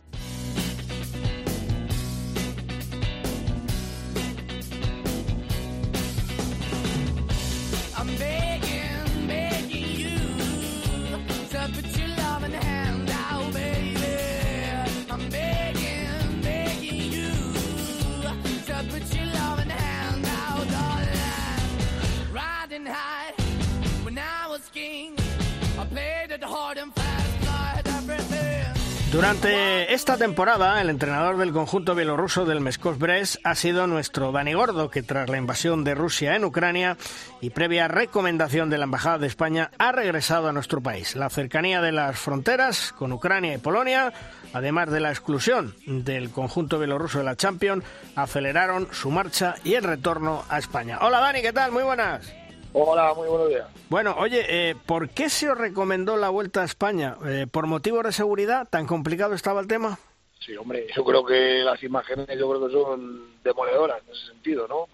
Durante 29.12 29.92
esta 29.92 30.16
temporada, 30.16 30.80
el 30.80 30.88
entrenador 30.88 31.36
del 31.36 31.52
conjunto 31.52 31.94
bielorruso 31.94 32.46
del 32.46 32.62
Meskov 32.62 32.96
Brest 32.96 33.36
ha 33.44 33.54
sido 33.54 33.86
nuestro 33.86 34.32
Dani 34.32 34.54
Gordo, 34.54 34.88
que 34.88 35.02
tras 35.02 35.28
la 35.28 35.36
invasión 35.36 35.84
de 35.84 35.94
Rusia 35.94 36.34
en 36.34 36.46
Ucrania 36.46 36.96
y 37.42 37.50
previa 37.50 37.88
recomendación 37.88 38.70
de 38.70 38.78
la 38.78 38.84
Embajada 38.84 39.18
de 39.18 39.26
España, 39.26 39.70
ha 39.76 39.92
regresado 39.92 40.48
a 40.48 40.52
nuestro 40.54 40.80
país. 40.80 41.14
La 41.14 41.28
cercanía 41.28 41.82
de 41.82 41.92
las 41.92 42.18
fronteras 42.18 42.94
con 42.94 43.12
Ucrania 43.12 43.52
y 43.52 43.58
Polonia, 43.58 44.14
además 44.54 44.90
de 44.90 45.00
la 45.00 45.10
exclusión 45.10 45.74
del 45.84 46.30
conjunto 46.30 46.78
bielorruso 46.78 47.18
de 47.18 47.24
la 47.24 47.36
Champions, 47.36 47.84
aceleraron 48.16 48.88
su 48.92 49.10
marcha 49.10 49.56
y 49.62 49.74
el 49.74 49.84
retorno 49.84 50.42
a 50.48 50.58
España. 50.58 51.00
Hola 51.02 51.20
Dani, 51.20 51.42
¿qué 51.42 51.52
tal? 51.52 51.70
Muy 51.70 51.82
buenas. 51.82 52.32
Hola, 52.74 53.12
muy 53.14 53.28
buenos 53.28 53.48
días. 53.50 53.66
Bueno, 53.90 54.14
oye, 54.18 54.44
eh, 54.48 54.74
¿por 54.86 55.10
qué 55.10 55.28
se 55.28 55.50
os 55.50 55.58
recomendó 55.58 56.16
la 56.16 56.30
vuelta 56.30 56.62
a 56.62 56.64
España? 56.64 57.16
Eh, 57.26 57.46
¿Por 57.50 57.66
motivos 57.66 58.04
de 58.04 58.12
seguridad? 58.12 58.66
¿Tan 58.70 58.86
complicado 58.86 59.34
estaba 59.34 59.60
el 59.60 59.66
tema? 59.66 59.98
Sí, 60.40 60.56
hombre, 60.56 60.86
yo 60.96 61.04
creo 61.04 61.24
que 61.24 61.62
las 61.62 61.82
imágenes 61.82 62.26
yo 62.38 62.48
creo 62.48 62.66
que 62.66 62.72
son 62.72 63.42
demoledoras 63.44 64.02
en 64.06 64.14
ese 64.14 64.26
sentido, 64.26 64.66
¿no? 64.66 64.88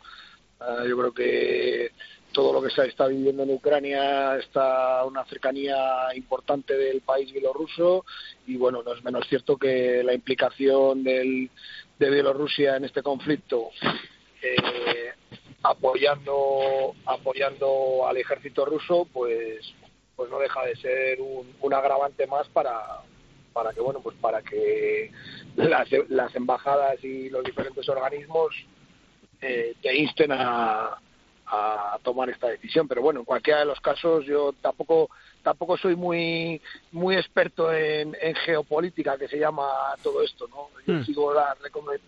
Ah, 0.61 0.83
yo 0.87 0.99
creo 0.99 1.13
que 1.13 1.93
todo 2.33 2.53
lo 2.53 2.61
que 2.61 2.75
se 2.75 2.87
está 2.87 3.07
viviendo 3.07 3.45
en 3.45 3.51
Ucrania 3.51 4.37
está 4.37 5.01
a 5.01 5.05
una 5.05 5.25
cercanía 5.25 5.77
importante 6.15 6.77
del 6.77 7.01
país 7.01 7.33
bielorruso 7.33 8.05
y 8.47 8.57
bueno, 8.57 8.83
no 8.83 8.93
es 8.93 9.03
menos 9.05 9.27
cierto 9.29 9.57
que 9.57 10.03
la 10.05 10.15
implicación 10.15 11.03
del, 11.05 11.49
de 11.99 12.11
Bielorrusia 12.11 12.77
en 12.77 12.85
este 12.85 13.03
conflicto 13.03 13.71
eh, 14.43 15.13
apoyando 15.63 16.95
apoyando 17.07 18.07
al 18.07 18.17
ejército 18.17 18.65
ruso 18.65 19.07
pues 19.13 19.75
pues 20.17 20.31
no 20.31 20.39
deja 20.39 20.65
de 20.65 20.77
ser 20.77 21.21
un, 21.21 21.55
un 21.61 21.75
agravante 21.75 22.27
más 22.27 22.49
para 22.49 23.03
para 23.53 23.73
que 23.73 23.81
bueno 23.81 24.01
pues 24.01 24.17
para 24.21 24.43
que 24.43 25.11
las, 25.57 25.89
las 26.09 26.35
embajadas 26.37 27.03
y 27.03 27.29
los 27.31 27.45
diferentes 27.45 27.89
organismos 27.89 28.55
eh, 29.41 29.75
te 29.83 29.97
insten 29.97 30.33
a, 30.33 30.99
a 31.47 31.99
tomar 32.03 32.29
esta 32.29 32.49
decisión. 32.49 32.87
Pero 32.89 33.03
bueno, 33.03 33.21
en 33.21 33.25
cualquiera 33.25 33.61
de 33.61 33.67
los 33.67 33.81
casos 33.81 34.25
yo 34.25 34.53
tampoco 34.61 35.11
tampoco 35.43 35.77
soy 35.77 35.97
muy 35.97 36.61
muy 36.93 37.17
experto 37.17 37.73
en, 37.73 38.17
en 38.21 38.35
geopolítica 38.35 39.17
que 39.17 39.29
se 39.29 39.39
llama 39.39 39.67
todo 40.03 40.23
esto, 40.23 40.47
¿no? 40.49 40.69
Yo 40.87 40.95
Hmm. 40.95 41.05
sigo 41.05 41.35
la 41.35 41.57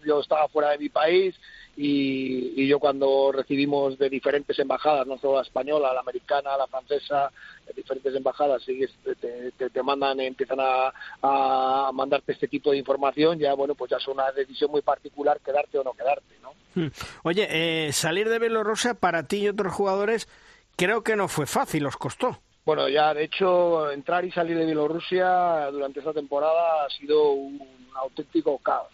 yo 0.05 0.21
estaba 0.21 0.49
fuera 0.49 0.71
de 0.71 0.79
mi 0.79 0.89
país 0.89 1.35
y, 1.83 2.53
y 2.62 2.69
yo 2.69 2.79
cuando 2.79 3.33
recibimos 3.33 3.97
de 3.99 4.11
diferentes 4.11 4.59
embajadas, 4.59 5.07
no 5.07 5.16
solo 5.19 5.37
la 5.37 5.43
española, 5.43 5.95
la 5.95 6.01
americana, 6.01 6.57
la 6.59 6.66
francesa, 6.66 7.31
de 7.66 7.73
diferentes 7.73 8.14
embajadas, 8.14 8.62
sigues- 8.62 8.93
te, 9.21 9.51
te, 9.53 9.71
te 9.71 9.83
mandan, 9.83 10.21
empiezan 10.21 10.59
a, 10.61 10.93
a 11.23 11.90
mandarte 11.93 12.33
este 12.33 12.49
tipo 12.49 12.71
de 12.73 12.77
información, 12.79 13.38
ya 13.38 13.55
bueno, 13.55 13.75
pues 13.75 13.90
ya 13.90 13.97
es 13.97 14.07
una 14.09 14.31
decisión 14.33 14.71
muy 14.71 14.83
particular 14.83 15.40
quedarte 15.40 15.79
o 15.79 15.85
no 15.85 15.93
quedarte, 15.95 16.35
¿no? 16.43 16.51
Hmm. 16.75 16.88
Oye, 17.25 17.47
eh, 17.51 17.93
salir 17.93 18.29
de 18.29 18.38
Bielorrusia 18.38 18.95
para 18.95 19.23
ti 19.27 19.38
y 19.38 19.49
otros 19.49 19.73
jugadores 19.73 20.29
creo 20.77 21.03
que 21.03 21.16
no 21.16 21.29
fue 21.29 21.47
fácil, 21.47 21.87
os 21.87 21.97
costó. 21.97 22.38
Bueno, 22.64 22.88
ya 22.90 23.14
de 23.14 23.25
hecho 23.25 23.90
entrar 23.90 24.25
y 24.25 24.31
salir 24.33 24.57
de 24.59 24.66
Bielorrusia 24.66 25.71
durante 25.73 26.01
esta 26.01 26.12
temporada 26.12 26.85
ha 26.85 26.90
sido 26.90 27.33
un 27.33 27.59
auténtico 27.95 28.59
caos. 28.59 28.93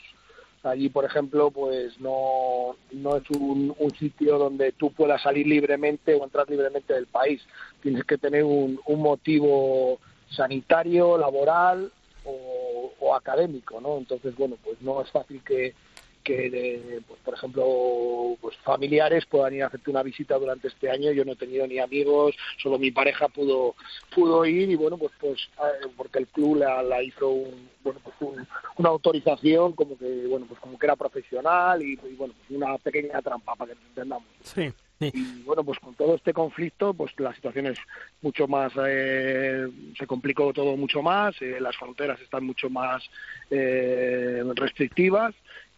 Allí, 0.66 0.88
por 0.88 1.05
ejemplo, 1.05 1.50
pues 1.50 1.98
no, 2.00 2.76
no 2.92 3.16
es 3.16 3.31
un, 3.31 3.74
un 3.79 3.90
sitio 3.96 4.37
donde 4.37 4.72
tú 4.72 4.90
puedas 4.90 5.22
salir 5.22 5.46
libremente 5.46 6.14
o 6.14 6.24
entrar 6.24 6.48
libremente 6.50 6.92
del 6.92 7.07
país. 7.07 7.40
Tienes 7.81 8.05
que 8.05 8.18
tener 8.18 8.42
un, 8.42 8.81
un 8.87 9.00
motivo 9.00 9.98
sanitario, 10.29 11.16
laboral 11.16 11.92
o, 12.24 12.92
o 12.98 13.14
académico, 13.14 13.81
¿no? 13.81 13.98
Entonces, 13.98 14.35
bueno, 14.35 14.57
pues 14.64 14.81
no 14.83 15.00
es 15.00 15.11
fácil 15.11 15.40
que, 15.44 15.74
que 16.26 16.50
de, 16.50 17.00
pues, 17.06 17.20
por 17.24 17.34
ejemplo, 17.34 18.36
pues 18.40 18.56
familiares 18.64 19.24
puedan 19.26 19.54
ir 19.54 19.62
a 19.62 19.68
hacerte 19.68 19.90
una 19.90 20.02
visita 20.02 20.36
durante 20.38 20.66
este 20.68 20.90
año. 20.90 21.12
Yo 21.12 21.24
no 21.24 21.32
he 21.32 21.36
tenido 21.36 21.66
ni 21.68 21.78
amigos, 21.78 22.34
solo 22.60 22.78
mi 22.78 22.90
pareja 22.90 23.28
pudo 23.28 23.76
pudo 24.14 24.44
ir 24.44 24.68
y 24.70 24.74
bueno, 24.74 24.98
pues 24.98 25.12
pues 25.20 25.48
eh, 25.58 25.88
porque 25.96 26.18
el 26.18 26.26
club 26.26 26.56
la, 26.56 26.82
la 26.82 27.00
hizo 27.02 27.28
un, 27.28 27.68
bueno, 27.84 28.00
pues 28.02 28.16
un- 28.20 28.46
una 28.78 28.88
autorización 28.88 29.72
como 29.72 29.96
que 29.96 30.26
bueno, 30.26 30.46
pues 30.48 30.58
como 30.60 30.76
que 30.78 30.86
era 30.86 30.96
profesional 30.96 31.80
y, 31.82 31.92
y, 31.92 32.14
bueno, 32.16 32.34
pues 32.36 32.50
una 32.58 32.76
pequeña 32.78 33.22
trampa 33.22 33.54
para 33.54 33.70
que 33.72 33.78
nos 33.78 33.88
entendamos. 33.90 34.26
Sí. 34.42 34.72
sí. 34.98 35.10
Y 35.14 35.42
bueno, 35.42 35.62
pues 35.62 35.78
con 35.78 35.94
todo 35.94 36.16
este 36.16 36.32
conflicto, 36.32 36.92
pues 36.94 37.12
la 37.18 37.32
situación 37.34 37.66
es 37.66 37.78
mucho 38.22 38.48
más, 38.48 38.72
eh, 38.84 39.68
se 39.96 40.06
complicó 40.06 40.52
todo 40.52 40.76
mucho 40.76 41.02
más, 41.02 41.40
eh, 41.40 41.58
las 41.60 41.76
fronteras 41.76 42.20
están 42.20 42.44
mucho 42.44 42.68
más 42.70 43.02
eh, 43.50 44.42
restrictivas 44.56 45.34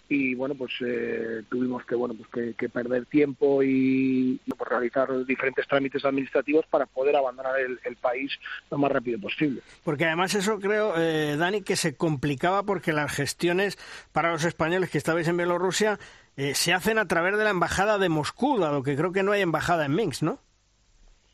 y 0.09 0.35
bueno, 0.35 0.55
pues 0.55 0.73
eh, 0.81 1.43
tuvimos 1.51 1.85
que 1.85 1.95
bueno, 1.95 2.15
pues 2.15 2.29
que, 2.31 2.55
que 2.55 2.69
perder 2.71 3.05
tiempo 3.07 3.63
y, 3.63 4.41
y, 4.45 4.51
pues, 4.57 4.71
realizar 4.71 5.27
diferentes 5.27 5.67
trámites 5.69 6.05
administrativos 6.05 6.65
para 6.67 6.87
poder 6.87 7.15
abandonar 7.17 7.61
el, 7.61 7.79
el 7.85 7.97
país 7.97 8.33
lo 8.71 8.79
más 8.79 8.91
rápido 8.91 9.19
posible. 9.21 9.61
Porque 9.85 10.07
además 10.07 10.35
eso 10.35 10.59
creo, 10.61 10.95
eh, 10.97 11.37
Dani, 11.37 11.63
que 11.63 11.77
se 11.77 11.95
complicaba 11.97 12.63
porque 12.63 12.93
las 12.93 13.13
gestiones 13.13 13.79
para 14.13 14.33
los 14.33 14.45
españoles 14.45 14.89
que 14.89 14.99
estabais 14.99 15.29
en 15.29 15.37
Bielorrusia 15.37 15.99
eh, 16.37 16.55
se 16.55 16.73
hacen 16.73 16.99
a 16.99 17.07
través 17.07 17.37
de 17.37 17.45
la 17.45 17.51
embajada 17.51 17.99
de 17.99 18.09
Moscú, 18.09 18.59
dado 18.59 18.83
que 18.83 18.97
creo 18.97 19.13
que 19.13 19.23
no 19.23 19.33
hay 19.33 19.43
embajada 19.43 19.85
en 19.85 19.95
Minsk, 19.95 20.23
¿no? 20.23 20.39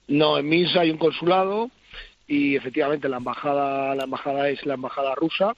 No, 0.09 0.37
en 0.37 0.49
Minsk 0.49 0.77
hay 0.77 0.91
un 0.91 0.99
consulado 0.99 1.71
y 2.27 2.57
efectivamente 2.57 3.09
la 3.09 3.19
embajada, 3.19 3.95
la 3.95 4.05
embajada 4.05 4.49
es 4.49 4.65
la 4.67 4.75
embajada 4.75 5.15
rusa 5.15 5.55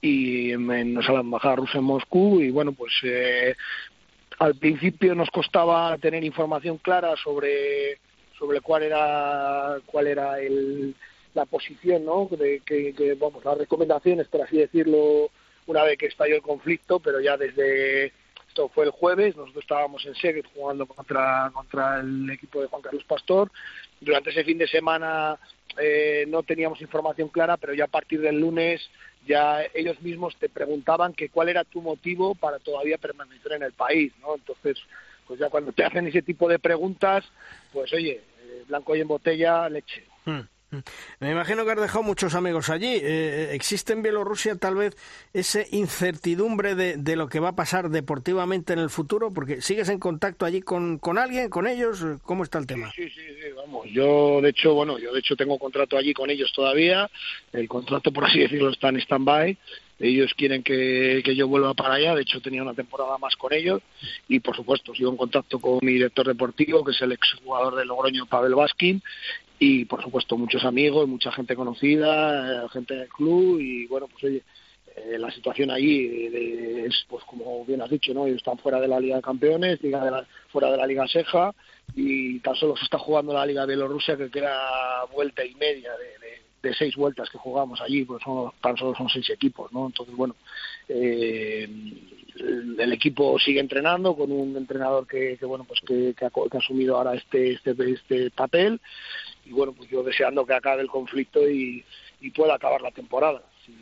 y 0.00 0.52
en, 0.52 0.70
en- 0.70 1.02
sea, 1.02 1.14
la 1.14 1.20
embajada 1.20 1.56
rusa 1.56 1.78
en 1.78 1.84
Moscú 1.84 2.40
y 2.40 2.50
bueno 2.50 2.72
pues 2.72 2.92
eh, 3.02 3.54
al 4.38 4.54
principio 4.56 5.14
nos 5.14 5.30
costaba 5.30 5.96
tener 5.98 6.22
información 6.24 6.78
clara 6.78 7.14
sobre 7.16 7.98
sobre 8.38 8.60
cuál 8.60 8.82
era 8.82 9.76
cuál 9.86 10.06
era 10.06 10.38
el, 10.40 10.94
la 11.34 11.46
posición 11.46 12.04
no 12.04 12.28
de 12.30 12.60
que, 12.64 12.92
que, 12.94 13.14
vamos 13.14 13.44
las 13.44 13.58
recomendaciones 13.58 14.28
por 14.28 14.42
así 14.42 14.58
decirlo 14.58 15.30
una 15.66 15.82
vez 15.82 15.96
que 15.98 16.06
estalló 16.06 16.36
el 16.36 16.42
conflicto 16.42 17.00
pero 17.00 17.20
ya 17.20 17.36
desde 17.36 18.12
esto 18.48 18.68
fue 18.68 18.84
el 18.84 18.90
jueves 18.90 19.36
nosotros 19.36 19.64
estábamos 19.64 20.04
en 20.06 20.14
Seged 20.14 20.44
jugando 20.54 20.86
contra 20.86 21.50
contra 21.52 22.00
el 22.00 22.28
equipo 22.30 22.60
de 22.60 22.68
Juan 22.68 22.82
Carlos 22.82 23.04
Pastor. 23.04 23.50
Durante 24.00 24.30
ese 24.30 24.44
fin 24.44 24.56
de 24.58 24.66
semana 24.66 25.38
eh, 25.78 26.24
no 26.28 26.42
teníamos 26.42 26.80
información 26.80 27.28
clara, 27.28 27.56
pero 27.58 27.74
ya 27.74 27.84
a 27.84 27.88
partir 27.88 28.20
del 28.20 28.40
lunes 28.40 28.88
ya 29.26 29.62
ellos 29.74 30.00
mismos 30.02 30.36
te 30.36 30.48
preguntaban 30.48 31.12
que 31.12 31.28
cuál 31.28 31.48
era 31.48 31.64
tu 31.64 31.82
motivo 31.82 32.34
para 32.34 32.58
todavía 32.58 32.98
permanecer 32.98 33.52
en 33.52 33.62
el 33.62 33.72
país, 33.72 34.12
¿no? 34.20 34.34
Entonces, 34.34 34.78
pues 35.26 35.40
ya 35.40 35.50
cuando 35.50 35.72
te 35.72 35.84
hacen 35.84 36.06
ese 36.06 36.22
tipo 36.22 36.48
de 36.48 36.58
preguntas, 36.58 37.24
pues 37.72 37.92
oye, 37.92 38.22
eh, 38.40 38.64
blanco 38.68 38.94
y 38.94 39.00
en 39.00 39.08
botella, 39.08 39.68
leche. 39.68 40.04
Hmm. 40.24 40.42
Me 41.20 41.30
imagino 41.30 41.64
que 41.64 41.70
has 41.70 41.80
dejado 41.80 42.02
muchos 42.02 42.34
amigos 42.34 42.70
allí. 42.70 42.98
Eh, 43.00 43.50
¿Existe 43.52 43.92
en 43.92 44.02
Bielorrusia 44.02 44.56
tal 44.56 44.74
vez 44.74 44.96
esa 45.32 45.60
incertidumbre 45.70 46.74
de, 46.74 46.96
de 46.96 47.16
lo 47.16 47.28
que 47.28 47.40
va 47.40 47.50
a 47.50 47.56
pasar 47.56 47.88
deportivamente 47.88 48.72
en 48.72 48.80
el 48.80 48.90
futuro? 48.90 49.32
Porque 49.32 49.60
sigues 49.60 49.88
en 49.88 49.98
contacto 49.98 50.44
allí 50.44 50.62
con, 50.62 50.98
con 50.98 51.18
alguien, 51.18 51.50
con 51.50 51.66
ellos. 51.66 52.04
¿Cómo 52.22 52.42
está 52.42 52.58
el 52.58 52.66
tema? 52.66 52.90
Sí, 52.94 53.08
sí, 53.08 53.20
sí, 53.20 53.52
vamos. 53.56 53.86
Yo, 53.90 54.40
de 54.40 54.50
hecho, 54.50 54.74
bueno, 54.74 54.98
yo 54.98 55.12
de 55.12 55.20
hecho 55.20 55.36
tengo 55.36 55.58
contrato 55.58 55.96
allí 55.96 56.12
con 56.12 56.30
ellos 56.30 56.52
todavía. 56.54 57.10
El 57.52 57.68
contrato, 57.68 58.12
por 58.12 58.24
así 58.24 58.40
decirlo, 58.40 58.70
está 58.70 58.88
en 58.88 59.00
stand-by. 59.00 59.56
Ellos 59.98 60.34
quieren 60.36 60.62
que, 60.62 61.22
que 61.24 61.34
yo 61.34 61.48
vuelva 61.48 61.72
para 61.72 61.94
allá. 61.94 62.14
De 62.14 62.22
hecho, 62.22 62.40
tenía 62.42 62.62
una 62.62 62.74
temporada 62.74 63.16
más 63.16 63.34
con 63.36 63.54
ellos. 63.54 63.80
Y, 64.28 64.40
por 64.40 64.54
supuesto, 64.54 64.94
sigo 64.94 65.10
en 65.10 65.16
contacto 65.16 65.58
con 65.58 65.78
mi 65.80 65.92
director 65.92 66.26
deportivo, 66.26 66.84
que 66.84 66.90
es 66.90 67.00
el 67.00 67.12
exjugador 67.12 67.76
de 67.76 67.86
Logroño, 67.86 68.26
Pavel 68.26 68.54
Baskin. 68.54 69.02
Y, 69.58 69.86
por 69.86 70.02
supuesto, 70.02 70.36
muchos 70.36 70.64
amigos, 70.64 71.08
mucha 71.08 71.32
gente 71.32 71.56
conocida, 71.56 72.64
eh, 72.64 72.68
gente 72.70 72.94
del 72.94 73.08
club. 73.08 73.58
Y, 73.60 73.86
bueno, 73.86 74.06
pues 74.08 74.24
oye, 74.24 74.42
eh, 74.96 75.18
la 75.18 75.30
situación 75.30 75.70
eh, 75.70 76.84
es, 76.86 77.04
pues 77.08 77.24
como 77.24 77.64
bien 77.64 77.82
has 77.82 77.90
dicho, 77.90 78.14
¿no? 78.14 78.26
Ellos 78.26 78.38
están 78.38 78.58
fuera 78.58 78.80
de 78.80 78.88
la 78.88 78.98
Liga 78.98 79.16
de 79.16 79.22
Campeones, 79.22 79.82
liga 79.82 80.04
de 80.04 80.10
la- 80.10 80.26
fuera 80.48 80.70
de 80.70 80.76
la 80.78 80.86
Liga 80.86 81.06
Seja 81.06 81.54
y 81.94 82.38
tan 82.40 82.54
solo 82.56 82.76
se 82.76 82.84
está 82.84 82.98
jugando 82.98 83.32
la 83.34 83.44
Liga 83.46 83.66
Bielorrusia 83.66 84.16
que 84.16 84.30
queda 84.30 85.04
vuelta 85.12 85.44
y 85.44 85.54
media 85.54 85.90
de, 85.92 86.06
de- 86.06 86.74
seis 86.74 86.96
vueltas 86.96 87.30
que 87.30 87.38
jugamos 87.38 87.80
allí, 87.80 88.04
pues 88.04 88.20
son, 88.24 88.50
tan 88.60 88.76
solo 88.76 88.92
son 88.96 89.08
seis 89.08 89.30
equipos, 89.30 89.72
¿no? 89.72 89.86
Entonces, 89.86 90.16
bueno, 90.16 90.34
eh, 90.88 91.68
el, 92.38 92.92
equipo 92.92 93.38
sigue 93.38 93.60
entrenando 93.60 94.16
con 94.16 94.32
un 94.32 94.56
entrenador 94.56 95.06
que, 95.06 95.36
que, 95.38 95.46
bueno, 95.46 95.64
pues 95.64 95.80
que, 95.86 96.12
que 96.14 96.24
ha, 96.24 96.30
que 96.30 96.56
ha 96.56 96.58
asumido 96.58 96.96
ahora 96.96 97.14
este, 97.14 97.52
este, 97.52 97.70
este 97.92 98.30
papel 98.32 98.80
y 99.46 99.52
bueno, 99.52 99.72
pues 99.72 99.88
yo 99.88 100.02
deseando 100.02 100.44
que 100.44 100.54
acabe 100.54 100.82
el 100.82 100.88
conflicto 100.90 101.48
y, 101.48 101.84
y 102.20 102.30
pueda 102.30 102.54
acabar 102.54 102.82
la 102.82 102.90
temporada, 102.90 103.42
si, 103.64 103.72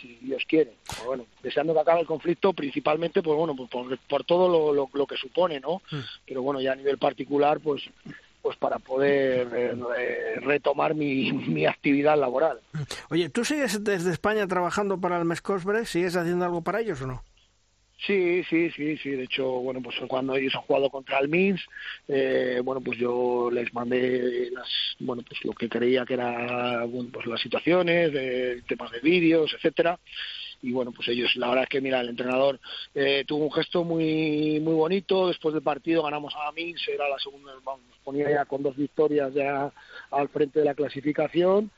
si 0.00 0.18
Dios 0.20 0.42
quiere. 0.46 0.72
Pues 0.86 1.04
bueno, 1.04 1.26
deseando 1.42 1.72
que 1.74 1.80
acabe 1.80 2.00
el 2.00 2.06
conflicto 2.06 2.52
principalmente, 2.52 3.22
pues 3.22 3.36
bueno, 3.36 3.54
pues 3.56 3.70
por, 3.70 3.96
por 4.08 4.24
todo 4.24 4.48
lo, 4.48 4.72
lo, 4.74 4.90
lo 4.92 5.06
que 5.06 5.16
supone, 5.16 5.60
¿no? 5.60 5.80
Pero 6.26 6.42
bueno, 6.42 6.60
ya 6.60 6.72
a 6.72 6.76
nivel 6.76 6.98
particular, 6.98 7.60
pues 7.60 7.82
pues 8.42 8.56
para 8.56 8.80
poder 8.80 9.46
eh, 9.54 9.72
re- 9.72 10.34
retomar 10.40 10.96
mi, 10.96 11.30
mi 11.32 11.64
actividad 11.64 12.18
laboral. 12.18 12.58
Oye, 13.08 13.28
¿tú 13.28 13.44
sigues 13.44 13.84
desde 13.84 14.10
España 14.10 14.48
trabajando 14.48 14.98
para 14.98 15.16
el 15.16 15.24
Mescosbre? 15.24 15.86
¿Sigues 15.86 16.16
haciendo 16.16 16.44
algo 16.44 16.60
para 16.60 16.80
ellos 16.80 17.00
o 17.02 17.06
no? 17.06 17.22
Sí, 18.06 18.42
sí, 18.50 18.70
sí, 18.70 18.96
sí. 18.98 19.10
De 19.10 19.24
hecho, 19.24 19.46
bueno, 19.46 19.80
pues 19.80 19.96
cuando 20.08 20.34
ellos 20.34 20.54
han 20.56 20.62
jugado 20.62 20.90
contra 20.90 21.20
el 21.20 21.28
Minsk, 21.28 21.64
eh, 22.08 22.60
bueno, 22.64 22.80
pues 22.80 22.98
yo 22.98 23.48
les 23.52 23.72
mandé 23.72 24.50
las, 24.50 24.68
bueno, 24.98 25.22
pues 25.26 25.44
lo 25.44 25.52
que 25.52 25.68
creía 25.68 26.04
que 26.04 26.14
era, 26.14 26.84
bueno, 26.84 27.10
pues 27.12 27.26
las 27.26 27.40
situaciones, 27.40 28.12
de, 28.12 28.62
temas 28.66 28.90
de 28.90 29.00
vídeos, 29.00 29.52
etcétera. 29.54 30.00
Y 30.62 30.72
bueno, 30.72 30.92
pues 30.92 31.08
ellos, 31.08 31.34
la 31.36 31.48
verdad 31.48 31.64
es 31.64 31.68
que, 31.68 31.80
mira, 31.80 32.00
el 32.00 32.08
entrenador 32.08 32.58
eh, 32.94 33.24
tuvo 33.26 33.44
un 33.44 33.52
gesto 33.52 33.84
muy 33.84 34.58
muy 34.60 34.74
bonito. 34.74 35.28
Después 35.28 35.54
del 35.54 35.62
partido 35.62 36.02
ganamos 36.02 36.34
a 36.36 36.50
Minsk, 36.52 36.88
era 36.88 37.08
la 37.08 37.18
segunda, 37.18 37.52
vamos, 37.64 37.86
nos 37.88 37.98
ponía 37.98 38.28
ya 38.30 38.44
con 38.46 38.62
dos 38.62 38.76
victorias 38.76 39.32
ya 39.34 39.72
al 40.10 40.28
frente 40.28 40.58
de 40.60 40.64
la 40.64 40.74
clasificación 40.74 41.70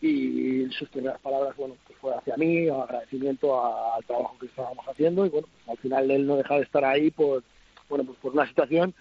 y 0.00 0.70
sus 0.70 0.88
primeras 0.90 1.20
palabras 1.20 1.56
bueno 1.56 1.76
pues 1.86 1.98
fue 1.98 2.14
hacia 2.14 2.36
mí 2.36 2.68
agradecimiento 2.68 3.60
al 3.94 4.04
trabajo 4.04 4.36
que 4.38 4.46
estábamos 4.46 4.86
haciendo 4.86 5.26
y 5.26 5.28
bueno 5.28 5.48
pues 5.52 5.68
al 5.68 5.82
final 5.82 6.10
él 6.10 6.26
no 6.26 6.36
deja 6.36 6.56
de 6.56 6.62
estar 6.62 6.84
ahí 6.84 7.10
por 7.10 7.42
bueno 7.88 8.04
pues 8.04 8.18
por 8.18 8.32
una 8.32 8.46
situación 8.46 8.94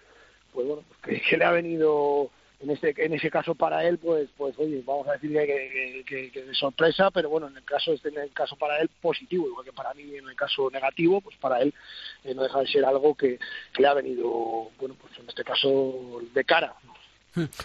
pues 0.53 0.65
bueno 0.67 0.83
pues 1.03 1.21
que, 1.21 1.37
le 1.37 1.45
ha 1.45 1.51
venido 1.51 2.31
en 2.61 2.71
ese 2.71 2.95
en 2.97 3.13
ese 3.13 3.29
caso 3.29 3.53
para 3.53 3.87
él 3.87 3.99
pues 3.99 4.27
pues 4.35 4.57
oye 4.57 4.81
vamos 4.83 5.07
a 5.07 5.13
decir 5.13 5.31
que, 5.31 6.31
que, 6.33 6.43
de 6.43 6.55
sorpresa 6.55 7.11
pero 7.11 7.29
bueno 7.29 7.47
en 7.47 7.57
el 7.57 7.63
caso 7.63 7.93
este 7.93 8.09
en 8.09 8.17
el 8.17 8.33
caso 8.33 8.55
para 8.55 8.79
él 8.79 8.89
positivo 8.99 9.45
igual 9.47 9.65
que 9.65 9.73
para 9.73 9.93
mí 9.93 10.15
en 10.15 10.27
el 10.27 10.35
caso 10.35 10.71
negativo 10.71 11.21
pues 11.21 11.37
para 11.37 11.61
él 11.61 11.75
eh, 12.23 12.33
no 12.33 12.41
deja 12.41 12.61
de 12.61 12.67
ser 12.67 12.85
algo 12.85 13.13
que 13.13 13.37
le 13.77 13.87
ha 13.87 13.93
venido 13.93 14.71
bueno 14.79 14.95
pues 14.99 15.15
en 15.19 15.29
este 15.29 15.43
caso 15.43 16.21
de 16.33 16.43
cara 16.43 16.73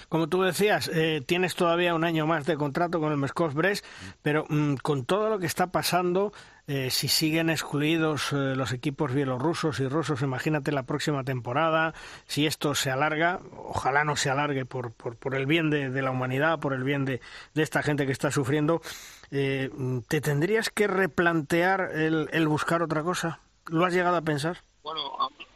Como 0.09 0.29
tú 0.29 0.43
decías, 0.43 0.91
eh, 0.93 1.23
tienes 1.25 1.55
todavía 1.55 1.95
un 1.95 2.05
año 2.05 2.27
más 2.27 2.47
de 2.47 2.57
contrato 2.57 3.01
con 3.01 3.13
el 3.13 3.19
Moscov 3.19 3.53
Brest, 3.55 3.85
pero 4.23 4.45
mm, 4.49 4.77
con 4.77 5.05
todo 5.05 5.31
lo 5.31 5.39
que 5.39 5.47
está 5.47 5.69
pasando, 5.69 6.33
eh, 6.67 6.91
si 6.91 7.09
siguen 7.09 7.51
excluidos 7.51 8.33
eh, 8.33 8.55
los 8.57 8.73
equipos 8.73 9.13
bielorrusos 9.13 9.81
y 9.81 9.89
rusos, 9.89 10.23
imagínate 10.23 10.73
la 10.73 10.85
próxima 10.85 11.25
temporada, 11.25 11.95
si 12.27 12.47
esto 12.47 12.75
se 12.75 12.91
alarga, 12.91 13.41
ojalá 13.57 14.05
no 14.05 14.17
se 14.17 14.31
alargue 14.31 14.65
por, 14.65 14.93
por, 14.93 15.17
por 15.17 15.35
el 15.35 15.47
bien 15.47 15.71
de, 15.71 16.03
la 16.03 16.11
humanidad, 16.11 16.59
por 16.59 16.73
el 16.73 16.85
bien 16.85 17.05
de, 17.05 17.21
de 17.55 17.63
esta 17.63 17.83
gente 17.83 18.07
que 18.07 18.13
está 18.13 18.31
sufriendo, 18.31 18.83
¿te 19.31 20.21
tendrías 20.21 20.69
que 20.69 20.87
replantear 20.87 21.91
el, 21.95 22.29
el 22.33 22.49
buscar 22.49 22.83
otra 22.83 23.03
cosa? 23.03 23.41
¿Lo 23.67 23.87
has 23.87 23.95
llegado 23.95 24.17
a 24.17 24.23
pensar? 24.23 24.59
Bueno, 24.83 25.01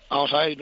Vamos 0.08 0.32
a 0.32 0.44
ver, 0.44 0.56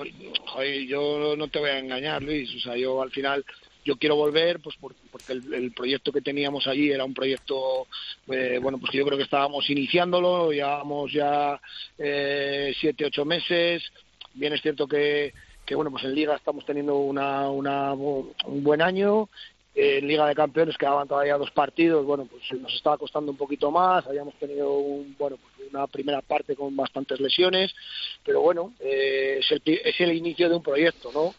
yo 0.87 1.35
no 1.37 1.49
te 1.49 1.59
voy 1.59 1.71
a 1.71 1.79
engañar, 1.79 2.23
Luis. 2.23 2.55
O 2.55 2.61
sea, 2.61 2.77
yo 2.77 3.03
al 3.03 3.11
final 3.11 3.45
yo 3.85 3.97
quiero 3.97 4.17
volver 4.17 4.61
pues 4.61 4.77
porque 4.77 4.99
el, 5.33 5.73
proyecto 5.73 6.11
que 6.11 6.23
teníamos 6.23 6.67
allí 6.67 6.91
era 6.91 7.05
un 7.05 7.15
proyecto 7.15 7.87
eh, 8.31 8.59
bueno 8.61 8.79
pues 8.79 8.91
que 8.91 8.99
yo 8.99 9.05
creo 9.05 9.19
que 9.19 9.25
estábamos 9.25 9.69
iniciándolo 9.69 10.53
llevábamos 10.53 11.13
ya 11.13 11.61
eh, 11.99 12.75
siete 12.81 13.05
ocho 13.05 13.27
meses 13.27 13.83
bien 14.33 14.55
es 14.55 14.63
cierto 14.63 14.87
que, 14.87 15.35
que 15.67 15.75
bueno 15.75 15.91
pues 15.91 16.05
en 16.05 16.15
liga 16.15 16.35
estamos 16.35 16.65
teniendo 16.65 16.97
una, 16.97 17.51
una 17.51 17.93
un 17.93 18.35
buen 18.63 18.81
año 18.81 19.29
en 19.75 20.07
Liga 20.07 20.27
de 20.27 20.35
Campeones 20.35 20.79
quedaban 20.79 21.09
todavía 21.09 21.37
dos 21.37 21.51
partidos, 21.51 22.07
bueno, 22.07 22.27
pues 22.27 22.43
nos 22.61 22.73
estaba 22.73 22.97
costando 22.97 23.33
un 23.33 23.37
poquito 23.37 23.71
más, 23.71 24.07
habíamos 24.07 24.35
tenido 24.35 24.73
un, 24.79 25.17
bueno, 25.19 25.37
pues 25.37 25.69
una 25.71 25.87
primera 25.89 26.21
parte 26.21 26.55
con 26.55 26.77
bastantes 26.77 27.19
lesiones, 27.21 27.75
pero 28.25 28.41
bueno, 28.41 28.73
eh, 28.79 29.39
es, 29.41 29.51
el, 29.51 29.63
es 29.67 30.01
el 30.01 30.13
inicio 30.13 30.49
de 30.49 30.55
un 30.55 30.63
proyecto, 30.63 31.11
¿no? 31.13 31.35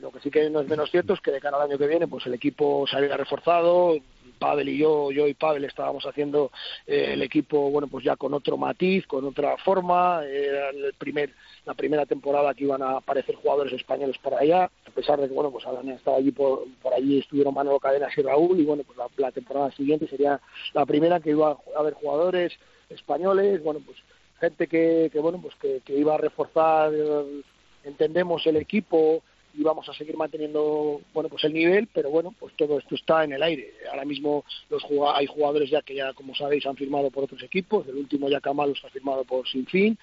Lo 0.00 0.12
que 0.12 0.20
sí 0.20 0.30
que 0.30 0.48
no 0.50 0.60
es 0.60 0.68
menos 0.68 0.90
cierto 0.90 1.14
es 1.14 1.20
que 1.20 1.30
de 1.30 1.40
cara 1.40 1.56
al 1.56 1.68
año 1.68 1.78
que 1.78 1.86
viene, 1.86 2.06
pues 2.06 2.26
el 2.26 2.34
equipo 2.34 2.86
se 2.88 2.96
había 2.96 3.16
reforzado, 3.16 3.96
Pavel 4.38 4.68
y 4.68 4.78
yo, 4.78 5.10
yo 5.12 5.28
y 5.28 5.34
Pavel 5.34 5.64
estábamos 5.64 6.06
haciendo 6.06 6.50
eh, 6.86 7.10
el 7.12 7.22
equipo, 7.22 7.70
bueno, 7.70 7.88
pues 7.88 8.04
ya 8.04 8.16
con 8.16 8.32
otro 8.32 8.56
matiz, 8.56 9.06
con 9.06 9.24
otra 9.24 9.56
forma. 9.58 10.24
Era 10.24 10.70
el 10.70 10.94
primer, 10.94 11.34
la 11.66 11.74
primera 11.74 12.06
temporada 12.06 12.54
que 12.54 12.64
iban 12.64 12.82
a 12.82 12.98
aparecer 12.98 13.34
jugadores 13.36 13.72
españoles 13.72 14.16
por 14.18 14.34
allá, 14.34 14.64
a 14.64 14.90
pesar 14.94 15.20
de 15.20 15.28
que, 15.28 15.34
bueno, 15.34 15.50
pues 15.50 15.66
Alan 15.66 15.88
estaba 15.90 16.16
allí 16.16 16.32
por, 16.32 16.64
por 16.82 16.94
allí, 16.94 17.18
estuvieron 17.18 17.54
Manolo 17.54 17.78
Cadenas 17.80 18.16
y 18.16 18.22
Raúl, 18.22 18.58
y 18.58 18.64
bueno, 18.64 18.84
pues 18.84 18.98
la, 19.18 19.30
temporada 19.32 19.70
siguiente 19.72 20.08
sería 20.08 20.40
la 20.72 20.86
primera 20.86 21.20
que 21.20 21.30
iba 21.30 21.50
a 21.50 21.78
haber 21.78 21.94
jugadores 21.94 22.52
españoles, 22.88 23.62
bueno, 23.62 23.80
pues 23.84 23.98
gente 24.40 24.66
que, 24.66 25.10
que 25.12 25.18
bueno, 25.20 25.40
pues 25.42 25.54
que, 25.56 25.82
que 25.84 25.94
iba 25.94 26.14
a 26.14 26.18
reforzar, 26.18 26.92
eh, 26.94 27.42
entendemos, 27.84 28.46
el 28.46 28.56
equipo, 28.56 29.22
y 29.54 29.62
vamos 29.62 29.88
a 29.88 29.94
seguir 29.94 30.16
manteniendo 30.16 31.00
bueno 31.12 31.28
pues 31.28 31.44
el 31.44 31.52
nivel 31.52 31.88
pero 31.92 32.10
bueno 32.10 32.34
pues 32.38 32.54
todo 32.56 32.78
esto 32.78 32.94
está 32.94 33.24
en 33.24 33.32
el 33.32 33.42
aire. 33.42 33.72
Ahora 33.90 34.04
mismo 34.04 34.44
los 34.70 34.84
hay 35.14 35.26
jugadores 35.26 35.70
ya 35.70 35.82
que 35.82 35.94
ya 35.94 36.12
como 36.12 36.34
sabéis 36.34 36.66
han 36.66 36.76
firmado 36.76 37.10
por 37.10 37.24
otros 37.24 37.42
equipos. 37.42 37.86
El 37.88 37.96
último 37.96 38.28
ya 38.28 38.40
Kamal 38.40 38.70
está 38.70 38.88
firmado 38.90 39.24
por 39.24 39.48
Sinfín. 39.48 39.98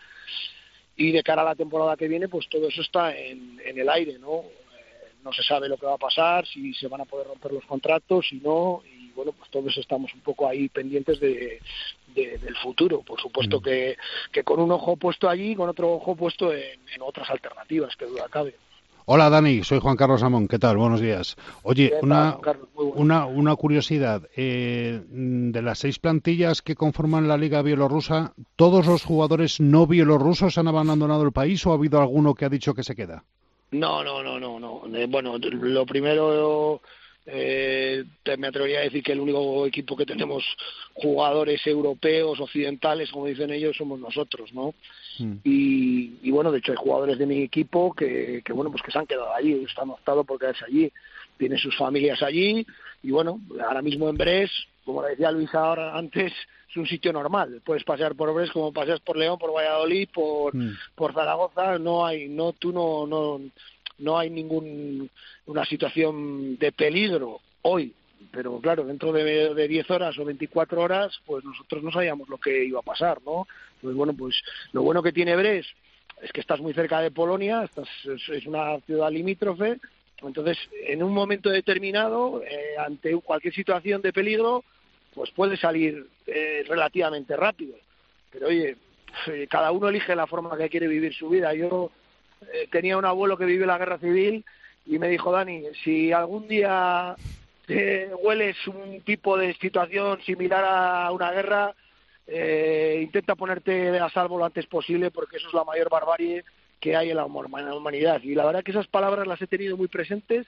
Y 0.97 1.11
de 1.11 1.23
cara 1.23 1.41
a 1.41 1.45
la 1.45 1.55
temporada 1.55 1.97
que 1.97 2.07
viene 2.07 2.27
pues 2.27 2.47
todo 2.49 2.67
eso 2.67 2.81
está 2.81 3.15
en, 3.15 3.59
en 3.65 3.77
el 3.77 3.89
aire 3.89 4.17
no 4.17 4.41
eh, 4.41 5.11
no 5.23 5.33
se 5.33 5.43
sabe 5.43 5.67
lo 5.67 5.77
que 5.77 5.85
va 5.85 5.95
a 5.95 5.97
pasar 5.97 6.45
si 6.45 6.73
se 6.73 6.87
van 6.87 7.01
a 7.01 7.05
poder 7.05 7.27
romper 7.27 7.53
los 7.53 7.65
contratos 7.65 8.27
si 8.29 8.37
no. 8.37 8.81
Y 8.85 9.11
bueno 9.11 9.31
pues 9.31 9.49
todos 9.51 9.77
estamos 9.77 10.13
un 10.13 10.21
poco 10.21 10.47
ahí 10.47 10.69
pendientes 10.69 11.19
de, 11.19 11.61
del 12.13 12.55
futuro. 12.57 13.01
Por 13.01 13.21
supuesto 13.21 13.59
mm. 13.59 13.63
que, 13.63 13.97
que 14.31 14.43
con 14.43 14.59
un 14.59 14.71
ojo 14.71 14.97
puesto 14.97 15.29
allí 15.29 15.55
con 15.55 15.69
otro 15.69 15.93
ojo 15.93 16.15
puesto 16.15 16.53
en, 16.53 16.79
en 16.93 17.01
otras 17.01 17.29
alternativas 17.29 17.95
que 17.95 18.05
duda 18.05 18.27
cabe 18.29 18.55
Hola 19.07 19.29
Dani, 19.29 19.63
soy 19.63 19.77
Juan 19.79 19.97
Carlos 19.97 20.23
Amón, 20.23 20.47
¿qué 20.47 20.57
tal? 20.57 20.77
Buenos 20.77 20.99
días. 20.99 21.35
Oye, 21.61 21.93
una, 22.01 22.39
una, 22.75 23.27
una, 23.27 23.55
curiosidad, 23.55 24.23
eh, 24.35 24.99
de 25.07 25.61
las 25.61 25.77
seis 25.77 25.99
plantillas 25.99 26.63
que 26.63 26.73
conforman 26.73 27.27
la 27.27 27.37
Liga 27.37 27.61
Bielorrusa, 27.61 28.33
¿todos 28.55 28.87
los 28.87 29.03
jugadores 29.03 29.59
no 29.59 29.85
bielorrusos 29.85 30.57
han 30.57 30.67
abandonado 30.67 31.21
el 31.21 31.31
país 31.31 31.63
o 31.67 31.71
ha 31.71 31.75
habido 31.75 32.01
alguno 32.01 32.33
que 32.33 32.45
ha 32.45 32.49
dicho 32.49 32.73
que 32.73 32.81
se 32.81 32.95
queda? 32.95 33.23
No, 33.69 34.03
no, 34.03 34.23
no, 34.23 34.39
no, 34.39 34.59
no. 34.59 34.81
Eh, 34.97 35.05
bueno, 35.07 35.37
lo 35.37 35.85
primero 35.85 36.81
eh, 37.25 38.03
me 38.37 38.47
atrevería 38.47 38.79
a 38.79 38.83
decir 38.83 39.03
que 39.03 39.13
el 39.13 39.19
único 39.19 39.65
equipo 39.65 39.95
que 39.95 40.05
tenemos 40.05 40.43
jugadores 40.93 41.65
europeos, 41.65 42.39
occidentales, 42.39 43.11
como 43.11 43.25
dicen 43.25 43.51
ellos, 43.51 43.75
somos 43.77 43.99
nosotros, 43.99 44.53
¿no? 44.53 44.75
Mm. 45.19 45.33
Y, 45.43 46.13
y, 46.21 46.31
bueno, 46.31 46.51
de 46.51 46.59
hecho 46.59 46.71
hay 46.71 46.77
jugadores 46.77 47.17
de 47.17 47.25
mi 47.25 47.41
equipo 47.41 47.93
que, 47.93 48.41
que 48.45 48.53
bueno, 48.53 48.71
pues 48.71 48.83
que 48.83 48.91
se 48.91 48.99
han 48.99 49.07
quedado 49.07 49.33
allí, 49.33 49.63
están 49.67 49.89
optados 49.89 50.25
por 50.25 50.39
quedarse 50.39 50.65
allí, 50.65 50.91
tienen 51.37 51.57
sus 51.57 51.75
familias 51.77 52.21
allí 52.21 52.65
y 53.01 53.11
bueno, 53.11 53.39
ahora 53.65 53.81
mismo 53.81 54.09
en 54.09 54.17
Bres, 54.17 54.51
como 54.83 55.03
le 55.03 55.09
decía 55.09 55.31
Luis 55.31 55.53
ahora 55.53 55.97
antes, 55.97 56.33
es 56.69 56.77
un 56.77 56.87
sitio 56.87 57.13
normal. 57.13 57.61
Puedes 57.63 57.83
pasear 57.83 58.15
por 58.15 58.33
Bres 58.33 58.51
como 58.51 58.73
paseas 58.73 58.99
por 58.99 59.17
León, 59.17 59.37
por 59.37 59.53
Valladolid, 59.53 60.09
por, 60.13 60.55
mm. 60.55 60.75
por 60.95 61.13
Zaragoza, 61.13 61.79
no 61.79 62.05
hay, 62.05 62.27
no, 62.27 62.53
tú 62.53 62.71
no, 62.71 63.07
no, 63.07 63.41
no 63.99 64.17
hay 64.17 64.29
ningún 64.29 65.09
una 65.45 65.65
situación 65.65 66.57
de 66.57 66.71
peligro 66.71 67.39
hoy 67.61 67.93
pero 68.31 68.59
claro, 68.59 68.83
dentro 68.83 69.11
de, 69.11 69.53
de 69.53 69.67
10 69.67 69.91
horas 69.91 70.17
o 70.17 70.25
24 70.25 70.81
horas, 70.81 71.19
pues 71.25 71.43
nosotros 71.45 71.83
no 71.83 71.91
sabíamos 71.91 72.27
lo 72.27 72.37
que 72.37 72.65
iba 72.65 72.79
a 72.79 72.83
pasar, 72.83 73.19
¿no? 73.25 73.47
Pues 73.81 73.95
bueno, 73.95 74.13
pues 74.13 74.35
lo 74.73 74.81
bueno 74.81 75.01
que 75.01 75.13
tiene 75.13 75.35
Bres 75.35 75.65
es 76.21 76.31
que 76.31 76.41
estás 76.41 76.59
muy 76.59 76.73
cerca 76.73 77.01
de 77.01 77.11
Polonia, 77.11 77.63
estás, 77.63 77.87
es, 78.05 78.45
una 78.45 78.79
ciudad 78.81 79.11
limítrofe, 79.11 79.79
entonces 80.21 80.57
en 80.87 81.03
un 81.03 81.13
momento 81.13 81.49
determinado, 81.49 82.41
eh, 82.43 82.75
ante 82.77 83.15
cualquier 83.17 83.53
situación 83.53 84.01
de 84.01 84.13
peligro, 84.13 84.63
pues 85.13 85.31
puede 85.31 85.55
salir 85.57 86.07
eh, 86.27 86.63
relativamente 86.67 87.35
rápido. 87.35 87.75
Pero 88.31 88.47
oye, 88.47 88.75
eh, 89.27 89.47
cada 89.49 89.71
uno 89.71 89.87
elige 89.87 90.15
la 90.15 90.27
forma 90.27 90.57
que 90.57 90.69
quiere 90.69 90.87
vivir 90.87 91.13
su 91.13 91.29
vida. 91.29 91.53
Yo 91.53 91.91
tenía 92.71 92.97
un 92.97 93.05
abuelo 93.05 93.37
que 93.37 93.45
vive 93.45 93.65
la 93.65 93.77
guerra 93.77 93.97
civil 93.97 94.45
y 94.85 94.99
me 94.99 95.07
dijo, 95.07 95.31
Dani, 95.31 95.63
si 95.83 96.11
algún 96.11 96.47
día 96.47 97.15
eh, 97.67 98.11
hueles 98.21 98.55
un 98.67 99.01
tipo 99.01 99.37
de 99.37 99.53
situación 99.55 100.21
similar 100.21 100.63
a 100.65 101.11
una 101.11 101.31
guerra, 101.31 101.73
eh, 102.27 102.99
intenta 103.03 103.35
ponerte 103.35 103.97
a 103.97 104.09
salvo 104.09 104.37
lo 104.37 104.45
antes 104.45 104.65
posible 104.67 105.11
porque 105.11 105.37
eso 105.37 105.47
es 105.47 105.53
la 105.53 105.63
mayor 105.63 105.89
barbarie 105.89 106.43
que 106.79 106.95
hay 106.95 107.09
en 107.09 107.17
la 107.17 107.25
humanidad. 107.25 108.21
Y 108.23 108.35
la 108.35 108.45
verdad 108.45 108.63
que 108.63 108.71
esas 108.71 108.87
palabras 108.87 109.25
las 109.25 109.41
he 109.41 109.47
tenido 109.47 109.77
muy 109.77 109.87
presentes 109.87 110.45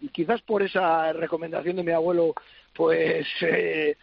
y 0.00 0.08
quizás 0.08 0.42
por 0.42 0.62
esa 0.62 1.12
recomendación 1.12 1.76
de 1.76 1.82
mi 1.82 1.92
abuelo 1.92 2.34
pues 2.74 3.26
eh, 3.40 3.96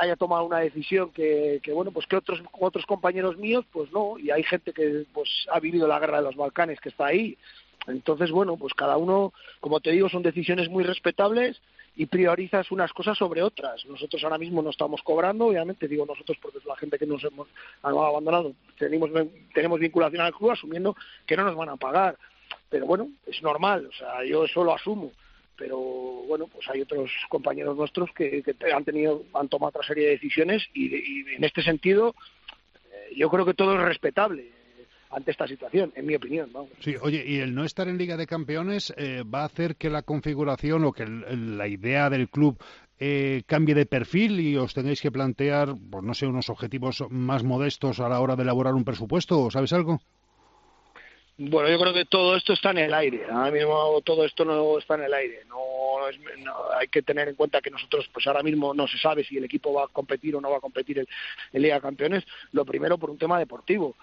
haya 0.00 0.16
tomado 0.16 0.44
una 0.44 0.58
decisión 0.58 1.10
que, 1.10 1.60
que, 1.62 1.72
bueno 1.72 1.90
pues 1.90 2.06
que 2.06 2.16
otros 2.16 2.42
otros 2.52 2.86
compañeros 2.86 3.36
míos 3.36 3.64
pues 3.72 3.90
no 3.92 4.18
y 4.18 4.30
hay 4.30 4.42
gente 4.42 4.72
que 4.72 5.04
pues 5.12 5.28
ha 5.50 5.60
vivido 5.60 5.86
la 5.86 5.98
guerra 5.98 6.18
de 6.18 6.24
los 6.24 6.36
Balcanes 6.36 6.80
que 6.80 6.88
está 6.88 7.06
ahí 7.06 7.36
entonces 7.86 8.30
bueno 8.30 8.56
pues 8.56 8.74
cada 8.74 8.96
uno 8.96 9.32
como 9.60 9.80
te 9.80 9.90
digo 9.90 10.08
son 10.08 10.22
decisiones 10.22 10.68
muy 10.68 10.84
respetables 10.84 11.60
y 11.98 12.06
priorizas 12.06 12.70
unas 12.70 12.92
cosas 12.92 13.18
sobre 13.18 13.42
otras. 13.42 13.84
Nosotros 13.86 14.22
ahora 14.22 14.38
mismo 14.38 14.62
no 14.62 14.70
estamos 14.70 15.02
cobrando, 15.02 15.46
obviamente, 15.46 15.88
digo 15.88 16.06
nosotros 16.06 16.38
porque 16.40 16.58
es 16.58 16.64
la 16.64 16.76
gente 16.76 16.96
que 16.96 17.06
nos 17.06 17.24
hemos 17.24 17.48
abandonado, 17.82 18.52
tenemos, 18.78 19.10
tenemos 19.52 19.80
vinculación 19.80 20.22
al 20.22 20.32
club 20.32 20.52
asumiendo 20.52 20.96
que 21.26 21.36
no 21.36 21.42
nos 21.42 21.56
van 21.56 21.70
a 21.70 21.76
pagar. 21.76 22.16
Pero 22.70 22.86
bueno, 22.86 23.08
es 23.26 23.42
normal, 23.42 23.86
o 23.86 23.92
sea, 23.92 24.24
yo 24.24 24.44
eso 24.44 24.62
lo 24.62 24.74
asumo. 24.74 25.10
Pero 25.58 25.76
bueno, 25.76 26.46
pues 26.46 26.68
hay 26.68 26.80
otros 26.80 27.10
compañeros 27.28 27.76
nuestros 27.76 28.10
que, 28.12 28.44
han 28.72 28.84
tenido, 28.84 29.24
han 29.34 29.48
tomado 29.48 29.70
otra 29.70 29.86
serie 29.86 30.06
de 30.06 30.12
decisiones 30.12 30.64
y, 30.72 31.34
en 31.34 31.44
este 31.44 31.62
sentido 31.62 32.14
eh, 32.92 33.14
yo 33.16 33.28
creo 33.28 33.44
que 33.44 33.54
todo 33.54 33.74
es 33.74 33.82
respetable 33.82 34.52
ante 35.10 35.30
esta 35.30 35.48
situación, 35.48 35.92
en 35.96 36.06
mi 36.06 36.14
opinión. 36.14 36.50
Sí, 36.80 36.94
oye, 37.00 37.24
y 37.26 37.38
el 37.38 37.54
no 37.54 37.64
estar 37.64 37.88
en 37.88 37.98
Liga 37.98 38.16
de 38.16 38.26
Campeones 38.26 38.92
eh, 38.96 39.22
va 39.22 39.42
a 39.42 39.46
hacer 39.46 39.76
que 39.76 39.90
la 39.90 40.02
configuración 40.02 40.84
o 40.84 40.92
que 40.92 41.06
la 41.06 41.66
idea 41.66 42.10
del 42.10 42.28
club 42.28 42.62
eh, 43.00 43.42
cambie 43.46 43.74
de 43.74 43.86
perfil 43.86 44.38
y 44.38 44.56
os 44.56 44.74
tengáis 44.74 45.00
que 45.00 45.10
plantear, 45.10 45.74
pues 45.90 46.04
no 46.04 46.14
sé, 46.14 46.26
unos 46.26 46.50
objetivos 46.50 47.02
más 47.10 47.42
modestos 47.42 48.00
a 48.00 48.08
la 48.08 48.20
hora 48.20 48.36
de 48.36 48.42
elaborar 48.42 48.74
un 48.74 48.84
presupuesto, 48.84 49.40
¿o 49.40 49.50
¿sabes 49.50 49.72
algo? 49.72 50.00
Bueno, 51.40 51.70
yo 51.70 51.78
creo 51.78 51.94
que 51.94 52.04
todo 52.04 52.36
esto 52.36 52.52
está 52.52 52.72
en 52.72 52.78
el 52.78 52.94
aire. 52.94 53.26
Ahora 53.30 53.52
mismo 53.52 54.00
todo 54.02 54.24
esto 54.24 54.44
no 54.44 54.76
está 54.76 54.96
en 54.96 55.04
el 55.04 55.14
aire. 55.14 55.44
No, 55.46 56.04
hay 56.76 56.88
que 56.88 57.02
tener 57.02 57.28
en 57.28 57.36
cuenta 57.36 57.60
que 57.60 57.70
nosotros, 57.70 58.10
pues 58.12 58.26
ahora 58.26 58.42
mismo 58.42 58.74
no 58.74 58.88
se 58.88 58.98
sabe 58.98 59.22
si 59.22 59.38
el 59.38 59.44
equipo 59.44 59.72
va 59.72 59.84
a 59.84 59.88
competir 59.88 60.34
o 60.34 60.40
no 60.40 60.50
va 60.50 60.56
a 60.56 60.60
competir 60.60 60.98
en 60.98 61.62
Liga 61.62 61.76
de 61.76 61.80
Campeones. 61.80 62.24
Lo 62.50 62.64
primero 62.64 62.98
por 62.98 63.10
un 63.10 63.18
tema 63.18 63.38
deportivo 63.38 63.96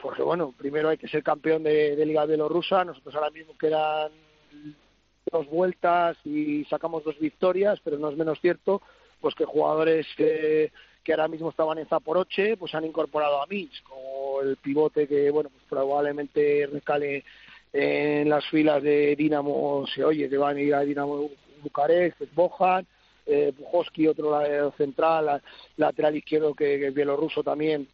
porque 0.00 0.22
bueno, 0.22 0.54
primero 0.56 0.88
hay 0.88 0.96
que 0.96 1.08
ser 1.08 1.22
campeón 1.22 1.62
de, 1.62 1.94
de 1.94 2.06
Liga 2.06 2.24
Bielorrusa, 2.24 2.84
nosotros 2.84 3.14
ahora 3.14 3.30
mismo 3.30 3.56
quedan 3.58 4.10
dos 5.30 5.46
vueltas 5.46 6.16
y 6.24 6.64
sacamos 6.64 7.04
dos 7.04 7.18
victorias, 7.18 7.78
pero 7.84 7.98
no 7.98 8.08
es 8.08 8.16
menos 8.16 8.40
cierto 8.40 8.80
pues 9.20 9.34
que 9.34 9.44
jugadores 9.44 10.06
que, 10.16 10.72
que 11.02 11.12
ahora 11.12 11.28
mismo 11.28 11.50
estaban 11.50 11.78
en 11.78 11.86
Zaporoche 11.86 12.56
pues 12.56 12.74
han 12.74 12.84
incorporado 12.84 13.42
a 13.42 13.46
Mitch, 13.46 13.82
como 13.82 14.40
el 14.42 14.56
pivote 14.56 15.06
que 15.06 15.30
bueno 15.30 15.50
pues 15.50 15.64
probablemente 15.68 16.68
recale 16.72 17.24
en 17.72 18.28
las 18.28 18.44
filas 18.46 18.82
de 18.82 19.14
Dinamo 19.16 19.86
se 19.86 20.04
oye 20.04 20.28
que 20.28 20.36
van 20.36 20.56
a 20.56 20.60
ir 20.60 20.74
a 20.74 20.80
Dinamo 20.80 21.30
Bucarest, 21.62 22.20
es 22.20 22.34
Bojan, 22.34 22.86
eh, 23.26 23.52
Pujoski, 23.56 24.08
otro 24.08 24.72
central, 24.76 25.42
lateral 25.76 26.16
izquierdo 26.16 26.54
que, 26.54 26.86
es 26.86 26.94
bielorruso 26.94 27.42
también, 27.42 27.86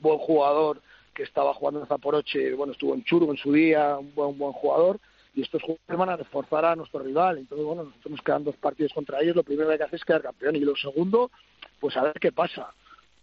buen 0.00 0.18
jugador 0.18 0.80
que 1.14 1.22
estaba 1.22 1.54
jugando 1.54 1.80
en 1.80 1.86
Zaporoche, 1.86 2.52
bueno, 2.54 2.72
estuvo 2.72 2.94
en 2.94 3.04
Churgo 3.04 3.30
en 3.30 3.38
su 3.38 3.52
día, 3.52 3.96
un 3.98 4.14
buen, 4.14 4.36
buen 4.36 4.52
jugador, 4.52 4.98
y 5.36 5.42
estos 5.42 5.62
jugadores 5.62 5.98
van 5.98 6.08
a 6.08 6.16
reforzar 6.16 6.64
a 6.64 6.74
nuestro 6.74 7.00
rival. 7.00 7.38
Entonces, 7.38 7.64
bueno, 7.64 7.84
nosotros 7.84 8.10
nos 8.10 8.22
quedan 8.22 8.44
dos 8.44 8.56
partidos 8.56 8.92
contra 8.92 9.20
ellos, 9.20 9.36
lo 9.36 9.44
primero 9.44 9.68
que 9.68 9.74
hay 9.74 9.78
que 9.78 9.84
hacer 9.84 9.98
es 9.98 10.04
quedar 10.04 10.22
campeón, 10.22 10.56
y 10.56 10.60
lo 10.60 10.74
segundo, 10.74 11.30
pues 11.78 11.96
a 11.96 12.02
ver 12.02 12.14
qué 12.20 12.32
pasa. 12.32 12.72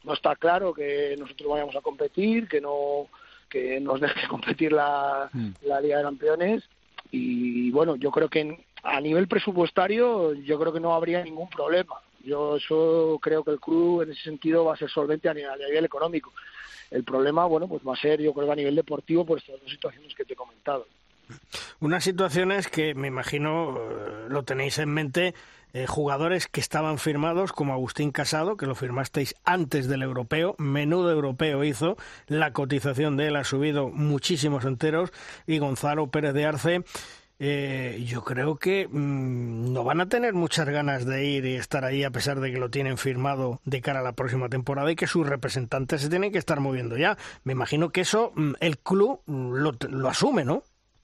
No 0.03 0.14
está 0.14 0.36
claro 0.36 0.74
que 0.74 1.16
nosotros 1.18 1.49
vayamos 1.49 1.76
a 1.76 1.82
competir, 1.82 2.47
que 2.47 2.61
no 2.61 3.07
que 3.49 3.80
nos 3.80 3.99
deje 3.99 4.28
competir 4.30 4.72
la, 4.72 5.30
mm. 5.34 5.49
la 5.64 5.82
Liga 5.82 5.97
de 5.97 6.03
Campeones, 6.03 6.64
y 7.11 7.70
bueno, 7.72 7.95
yo 7.95 8.09
creo 8.11 8.30
que 8.30 8.66
a 8.84 8.99
nivel 8.99 9.28
presupuestario 9.28 10.34
yo 10.34 10.59
creo 10.59 10.74
que 10.74 10.80
no 10.80 10.93
habría 10.93 11.24
ningún 11.24 11.49
problema. 11.49 11.95
Yo 12.24 12.57
eso 12.57 13.20
creo 13.22 13.43
que 13.43 13.51
el 13.51 13.59
club 13.59 14.01
en 14.01 14.11
ese 14.11 14.24
sentido 14.24 14.66
va 14.66 14.74
a 14.74 14.78
ser 14.78 14.89
solvente 14.89 15.30
a 15.30 15.34
nivel, 15.34 15.86
económico. 15.86 16.34
El 16.89 17.03
problema, 17.03 17.45
bueno, 17.45 17.68
pues 17.68 17.82
va 17.88 17.93
a 17.93 17.97
ser 18.01 18.22
yo 18.22 18.34
creo 18.34 18.47
que 18.47 18.53
a 18.53 18.55
nivel 18.55 18.76
deportivo 18.76 19.26
por 19.26 19.39
estas 19.39 19.59
dos 19.61 19.70
situaciones 19.70 20.14
que 20.16 20.26
te 20.26 20.34
he 20.34 20.36
comentado. 20.36 20.88
Unas 21.80 22.03
situaciones 22.03 22.67
que 22.67 22.95
me 22.95 23.07
imagino 23.07 23.78
eh, 23.78 24.26
lo 24.30 24.43
tenéis 24.43 24.78
en 24.78 24.89
mente, 24.89 25.34
eh, 25.74 25.88
jugadores 25.88 26.47
que 26.47 26.61
estaban 26.61 26.99
firmados 26.99 27.51
como 27.51 27.74
Agustín 27.74 28.11
Casado, 28.11 28.57
que 28.57 28.67
lo 28.67 28.76
firmasteis 28.76 29.36
antes 29.43 29.88
del 29.88 30.03
europeo, 30.03 30.55
menudo 30.59 31.11
europeo 31.11 31.63
hizo, 31.63 31.97
la 32.28 32.53
cotización 32.53 33.17
de 33.17 33.28
él 33.28 33.36
ha 33.36 33.43
subido 33.43 33.89
muchísimos 33.89 34.65
enteros, 34.65 35.11
y 35.47 35.57
Gonzalo 35.57 36.07
Pérez 36.07 36.34
de 36.34 36.45
Arce. 36.45 36.84
Eh, 37.39 38.05
yo 38.07 38.24
creo 38.24 38.57
que 38.57 38.88
mm, 38.88 39.74
no 39.74 39.84
van 39.84 39.99
a 39.99 40.07
tener 40.07 40.34
muchas 40.34 40.69
ganas 40.69 41.05
de 41.05 41.26
ir 41.26 41.45
y 41.45 41.55
estar 41.55 41.84
ahí 41.84 42.03
a 42.03 42.11
pesar 42.11 42.39
de 42.39 42.51
que 42.51 42.59
lo 42.59 42.69
tienen 42.69 42.97
firmado 42.97 43.59
de 43.65 43.82
cara 43.82 43.99
a 44.01 44.03
la 44.03 44.13
próxima 44.13 44.49
temporada 44.49 44.91
y 44.91 44.95
que 44.95 45.07
sus 45.07 45.28
representantes 45.28 46.01
se 46.01 46.09
tienen 46.09 46.32
que 46.32 46.38
estar 46.38 46.59
moviendo 46.59 46.95
ya. 46.95 47.17
Me 47.43 47.53
imagino 47.53 47.89
que 47.89 48.01
eso 48.01 48.32
mm, 48.36 48.53
el 48.59 48.78
club 48.78 49.21
mm, 49.26 49.53
lo, 49.55 49.76
lo 49.89 50.07
asume, 50.07 50.45
¿no? 50.45 50.63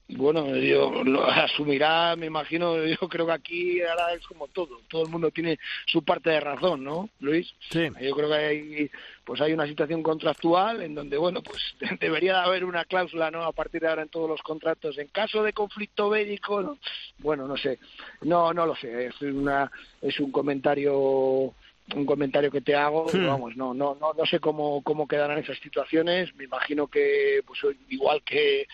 Bueno, 0.09 0.55
yo 0.55 1.03
lo 1.03 1.23
asumirá, 1.29 2.15
me 2.15 2.25
imagino, 2.25 2.83
yo 2.83 3.07
creo 3.07 3.27
que 3.27 3.31
aquí 3.31 3.81
ahora 3.81 4.13
es 4.13 4.25
como 4.25 4.47
todo, 4.47 4.81
todo 4.89 5.03
el 5.03 5.09
mundo 5.09 5.29
tiene 5.29 5.59
su 5.85 6.03
parte 6.03 6.31
de 6.31 6.39
razón, 6.39 6.83
¿no, 6.83 7.09
Luis? 7.19 7.53
Sí. 7.69 7.89
Yo 8.01 8.15
creo 8.15 8.27
que 8.27 8.35
hay, 8.35 8.91
pues 9.23 9.39
hay 9.39 9.53
una 9.53 9.67
situación 9.67 10.01
contractual 10.01 10.81
en 10.81 10.95
donde, 10.95 11.17
bueno, 11.17 11.43
pues 11.43 11.61
debería 11.99 12.33
de 12.33 12.45
haber 12.45 12.65
una 12.65 12.85
cláusula, 12.85 13.29
¿no? 13.29 13.43
A 13.43 13.51
partir 13.51 13.81
de 13.81 13.87
ahora 13.87 14.01
en 14.01 14.09
todos 14.09 14.27
los 14.27 14.41
contratos, 14.41 14.97
en 14.97 15.09
caso 15.09 15.43
de 15.43 15.53
conflicto 15.53 16.09
bélico, 16.09 16.77
bueno, 17.19 17.47
no 17.47 17.55
sé, 17.55 17.77
no, 18.21 18.51
no 18.51 18.65
lo 18.65 18.75
sé, 18.75 19.07
es 19.07 19.21
una, 19.21 19.71
es 20.01 20.19
un 20.19 20.31
comentario 20.31 21.53
un 21.95 22.05
comentario 22.05 22.51
que 22.51 22.61
te 22.61 22.75
hago, 22.75 23.07
hmm. 23.11 23.27
vamos, 23.27 23.55
no, 23.55 23.73
no, 23.73 23.95
no, 23.99 24.13
no 24.13 24.25
sé 24.25 24.39
cómo, 24.39 24.83
cómo 24.83 25.07
quedarán 25.07 25.39
esas 25.39 25.57
situaciones. 25.59 26.33
Me 26.35 26.43
imagino 26.45 26.87
que, 26.87 27.41
pues 27.45 27.59
igual 27.89 28.21
que, 28.23 28.67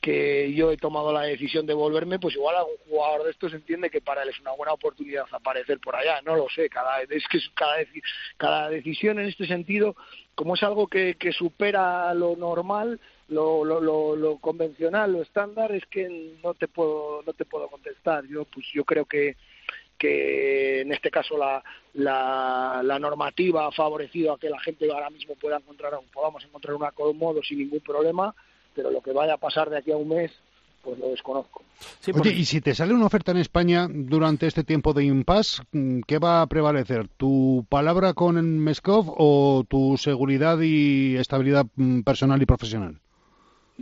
que 0.00 0.52
yo 0.54 0.70
he 0.70 0.76
tomado 0.76 1.12
la 1.12 1.22
decisión 1.22 1.66
de 1.66 1.74
volverme, 1.74 2.18
pues 2.18 2.34
igual 2.34 2.56
algún 2.56 2.76
jugador 2.88 3.24
de 3.24 3.30
estos 3.30 3.52
entiende 3.54 3.90
que 3.90 4.00
para 4.00 4.22
él 4.22 4.30
es 4.30 4.40
una 4.40 4.52
buena 4.52 4.72
oportunidad 4.72 5.26
aparecer 5.32 5.80
por 5.80 5.96
allá. 5.96 6.20
No 6.22 6.36
lo 6.36 6.48
sé, 6.48 6.68
cada 6.68 7.02
es 7.02 7.24
que 7.28 7.38
cada, 7.54 7.76
cada 8.36 8.70
decisión 8.70 9.18
en 9.18 9.26
este 9.26 9.46
sentido, 9.46 9.96
como 10.34 10.54
es 10.54 10.62
algo 10.62 10.86
que, 10.86 11.16
que 11.16 11.32
supera 11.32 12.12
lo 12.14 12.36
normal, 12.36 13.00
lo, 13.28 13.64
lo, 13.64 13.80
lo, 13.80 14.16
lo, 14.16 14.38
convencional, 14.38 15.12
lo 15.12 15.22
estándar, 15.22 15.72
es 15.72 15.84
que 15.86 16.36
no 16.42 16.54
te 16.54 16.68
puedo, 16.68 17.22
no 17.26 17.32
te 17.32 17.44
puedo 17.44 17.68
contestar. 17.68 18.26
Yo, 18.26 18.44
pues 18.44 18.66
yo 18.72 18.84
creo 18.84 19.06
que 19.06 19.36
que 20.02 20.80
en 20.80 20.92
este 20.92 21.12
caso 21.12 21.38
la, 21.38 21.62
la, 21.94 22.98
normativa 22.98 23.68
ha 23.68 23.70
favorecido 23.70 24.32
a 24.32 24.38
que 24.38 24.50
la 24.50 24.58
gente 24.58 24.90
ahora 24.90 25.10
mismo 25.10 25.36
pueda 25.36 25.58
encontrar, 25.58 25.92
podamos 26.12 26.44
encontrar 26.44 26.74
un 26.74 26.84
acomodo 26.84 27.40
sin 27.40 27.58
ningún 27.58 27.78
problema, 27.78 28.34
pero 28.74 28.90
lo 28.90 29.00
que 29.00 29.12
vaya 29.12 29.34
a 29.34 29.36
pasar 29.36 29.70
de 29.70 29.78
aquí 29.78 29.92
a 29.92 29.96
un 29.96 30.08
mes, 30.08 30.32
pues 30.82 30.98
lo 30.98 31.10
desconozco. 31.10 31.62
Oye, 32.14 32.32
y 32.32 32.44
si 32.46 32.60
te 32.60 32.74
sale 32.74 32.94
una 32.94 33.06
oferta 33.06 33.30
en 33.30 33.36
España 33.36 33.86
durante 33.88 34.48
este 34.48 34.64
tiempo 34.64 34.92
de 34.92 35.04
impasse, 35.04 35.62
¿qué 36.08 36.18
va 36.18 36.42
a 36.42 36.48
prevalecer? 36.48 37.06
¿Tu 37.16 37.64
palabra 37.68 38.12
con 38.12 38.58
Meskov 38.58 39.14
o 39.16 39.62
tu 39.68 39.96
seguridad 39.98 40.58
y 40.62 41.14
estabilidad 41.14 41.66
mm, 41.76 42.00
personal 42.00 42.42
y 42.42 42.46
profesional? 42.46 42.98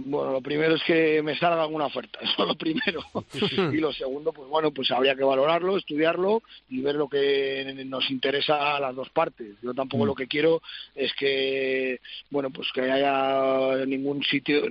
Bueno, 0.04 0.32
lo 0.32 0.40
primero 0.40 0.74
es 0.74 0.82
que 0.84 1.22
me 1.22 1.36
salga 1.36 1.62
alguna 1.62 1.86
oferta, 1.86 2.18
eso 2.22 2.42
es 2.42 2.48
lo 2.48 2.54
primero. 2.54 3.02
y 3.72 3.76
lo 3.78 3.92
segundo, 3.92 4.32
pues 4.32 4.48
bueno, 4.48 4.70
pues 4.70 4.90
habría 4.90 5.14
que 5.14 5.24
valorarlo, 5.24 5.76
estudiarlo 5.76 6.42
y 6.68 6.80
ver 6.80 6.94
lo 6.94 7.08
que 7.08 7.72
nos 7.86 8.10
interesa 8.10 8.76
a 8.76 8.80
las 8.80 8.94
dos 8.94 9.10
partes. 9.10 9.56
Yo 9.62 9.74
tampoco 9.74 10.06
lo 10.06 10.12
mm. 10.12 10.16
que 10.16 10.26
quiero 10.26 10.62
es 10.94 11.12
que, 11.14 12.00
bueno, 12.30 12.50
pues 12.50 12.68
que 12.72 12.82
haya 12.82 13.84
ningún 13.86 14.22
sitio, 14.24 14.62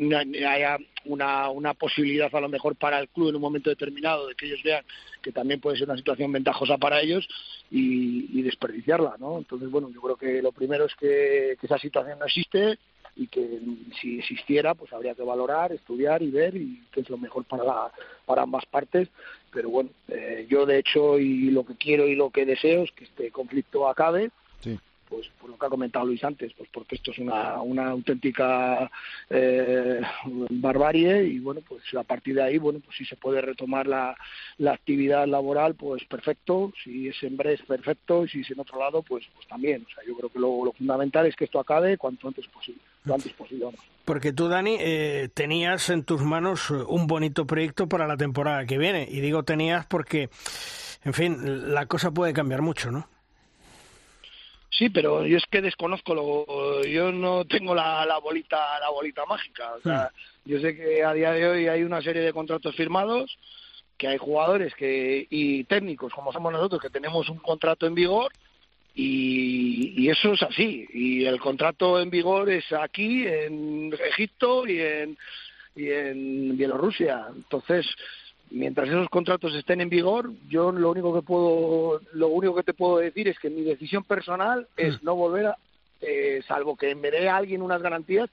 haya 0.48 0.78
una, 1.06 1.50
una 1.50 1.74
posibilidad 1.74 2.34
a 2.34 2.42
lo 2.42 2.50
mejor 2.50 2.76
para 2.76 3.00
el 3.00 3.10
club 3.10 3.30
en 3.30 3.36
un 3.36 3.42
momento 3.42 3.70
determinado 3.70 4.28
de 4.28 4.36
que 4.36 4.48
ellos 4.48 4.62
vean 4.64 4.84
que 5.22 5.32
también 5.32 5.60
puede 5.60 5.78
ser 5.78 5.88
una 5.88 5.98
situación 5.98 6.32
ventajosa 6.32 6.78
para 6.78 7.02
ellos 7.02 7.28
y, 7.72 8.42
desperdiciarla, 8.42 9.16
¿no? 9.20 9.38
Entonces, 9.38 9.70
bueno, 9.70 9.90
yo 9.94 10.02
creo 10.02 10.16
que 10.16 10.42
lo 10.42 10.52
primero 10.52 10.86
es 10.86 10.96
que 10.96 11.58
esa 11.62 11.78
situación 11.78 12.18
no 12.18 12.26
existe 12.26 12.80
y 13.20 13.28
que 13.28 13.60
si 14.00 14.20
existiera 14.20 14.74
pues 14.76 14.94
habría 14.94 15.14
que 15.14 15.24
valorar, 15.24 15.74
estudiar 15.74 16.24
y 16.24 16.32
ver 16.32 16.56
y 16.56 16.82
qué 16.94 17.02
es 17.02 17.10
lo 17.10 17.18
mejor 17.18 17.44
para, 17.44 17.92
para 18.26 18.44
ambas 18.44 18.66
partes. 18.66 19.10
Pero 19.52 19.70
bueno, 19.70 19.90
eh, 20.08 20.48
yo 20.50 20.66
de 20.66 20.80
hecho 20.80 21.20
y 21.20 21.52
lo 21.52 21.66
que 21.66 21.76
quiero 21.76 22.08
y 22.08 22.16
lo 22.16 22.30
que 22.30 22.46
deseo 22.46 22.84
es 22.84 22.92
que 22.94 23.04
este 23.04 23.30
conflicto 23.32 23.90
acabe. 23.90 24.32
Pues 25.10 25.28
por 25.42 25.50
lo 25.50 25.58
que 25.58 25.66
ha 25.66 25.70
comentado 25.70 26.06
Luis 26.06 26.24
antes, 26.24 26.54
pues 26.54 26.70
porque 26.72 26.96
esto 26.96 27.12
es 27.12 27.18
una, 27.20 27.62
una 27.62 27.90
auténtica 27.90 28.90
eh, 29.30 30.02
barbarie 30.52 31.24
y 31.24 31.40
bueno, 31.40 31.62
pues 31.68 31.82
a 31.96 32.04
partir 32.04 32.36
de 32.36 32.44
ahí, 32.44 32.58
bueno, 32.58 32.80
pues 32.80 32.96
si 32.98 33.06
se 33.06 33.16
puede 33.16 33.42
retomar 33.42 33.88
la, 33.88 34.16
la 34.60 34.74
actividad 34.74 35.28
laboral, 35.28 35.76
pues 35.76 36.04
perfecto, 36.06 36.72
si 36.84 37.08
es 37.08 37.24
en 37.24 37.38
Brest, 37.38 37.64
perfecto, 37.66 38.26
y 38.26 38.30
si 38.30 38.42
es 38.42 38.52
en 38.52 38.60
otro 38.60 38.80
lado, 38.80 39.02
pues, 39.02 39.26
pues 39.34 39.48
también. 39.48 39.86
O 39.90 39.94
sea, 39.94 40.04
yo 40.06 40.16
creo 40.16 40.30
que 40.30 40.40
lo, 40.40 40.66
lo 40.66 40.72
fundamental 40.74 41.26
es 41.26 41.36
que 41.36 41.46
esto 41.46 41.60
acabe 41.60 41.98
cuanto 41.98 42.28
antes 42.28 42.48
posible 42.48 42.82
lo 43.06 43.16
antes 43.16 43.34
posible. 43.34 43.68
Porque 44.06 44.34
tú, 44.34 44.48
Dani, 44.48 44.78
eh, 44.80 45.30
tenías 45.34 45.90
en 45.90 46.04
tus 46.04 46.22
manos 46.22 46.70
un 46.72 47.08
bonito 47.08 47.46
proyecto 47.46 47.88
para 47.88 48.08
la 48.08 48.18
temporada 48.18 48.66
que 48.66 48.78
viene. 48.78 49.08
Y 49.10 49.22
digo 49.22 49.44
tenías 49.44 49.86
porque, 49.86 50.30
en 51.04 51.14
fin, 51.14 51.74
la 51.74 51.86
cosa 51.86 52.12
puede 52.12 52.34
cambiar 52.34 52.62
mucho, 52.62 52.92
¿no? 52.92 53.08
Sí, 54.72 54.90
pero 54.90 55.26
yo 55.26 55.38
es 55.38 55.46
que 55.50 55.62
desconozco 55.62 56.14
lo, 56.14 56.84
yo 56.84 57.12
no 57.12 57.46
tengo 57.46 57.74
la, 57.74 58.06
la 58.06 58.20
bolita 58.20 58.80
la 58.80 58.90
bolita 58.90 59.26
mágica. 59.26 59.74
O 59.74 59.82
sea, 59.82 60.12
hmm. 60.12 60.50
yo 60.50 60.60
sé 60.60 60.76
que 60.76 61.04
a 61.04 61.14
día 61.14 61.32
de 61.32 61.48
hoy 61.48 61.68
hay 61.68 61.84
una 61.84 62.02
serie 62.02 62.22
de 62.22 62.34
contratos 62.34 62.76
firmados, 62.76 63.38
que 63.98 64.08
hay 64.08 64.18
jugadores 64.18 64.74
que 64.76 65.28
y 65.30 65.64
técnicos 65.66 66.14
como 66.14 66.32
somos 66.32 66.54
nosotros 66.54 66.82
que 66.82 66.90
tenemos 66.90 67.30
un 67.30 67.40
contrato 67.40 67.86
en 67.88 67.96
vigor 67.96 68.32
y, 68.96 70.10
eso 70.10 70.34
es 70.34 70.44
así. 70.44 70.86
Y 70.94 71.26
el 71.26 71.40
contrato 71.40 72.00
en 72.02 72.10
vigor 72.10 72.50
es 72.50 72.72
aquí, 72.74 73.26
en 73.26 73.94
Egipto 73.94 74.68
y 74.68 74.80
en, 74.80 75.18
y 75.76 75.90
en 75.90 76.58
Bielorrusia. 76.58 77.28
Entonces, 77.34 77.86
mientras 78.52 78.88
esos 78.90 79.10
contratos 79.10 79.54
estén 79.56 79.82
en 79.82 79.90
vigor, 79.90 80.32
yo 80.48 80.72
lo 80.72 80.92
único 80.92 81.14
que 81.14 81.22
puedo, 81.22 82.02
lo 82.14 82.28
único 82.30 82.56
que 82.56 82.64
te 82.64 82.74
puedo 82.74 82.98
decir 82.98 83.28
es 83.28 83.40
que 83.40 83.50
mi 83.50 83.64
decisión 83.64 84.04
personal 84.04 84.68
es 84.78 85.02
mm. 85.02 85.06
no 85.06 85.16
volver 85.16 85.48
a, 85.48 85.58
eh, 86.02 86.42
salvo 86.48 86.76
que 86.76 86.96
me 86.96 87.12
dé 87.12 87.30
a 87.30 87.38
alguien 87.38 87.62
unas 87.62 87.82
garantías, 87.82 88.30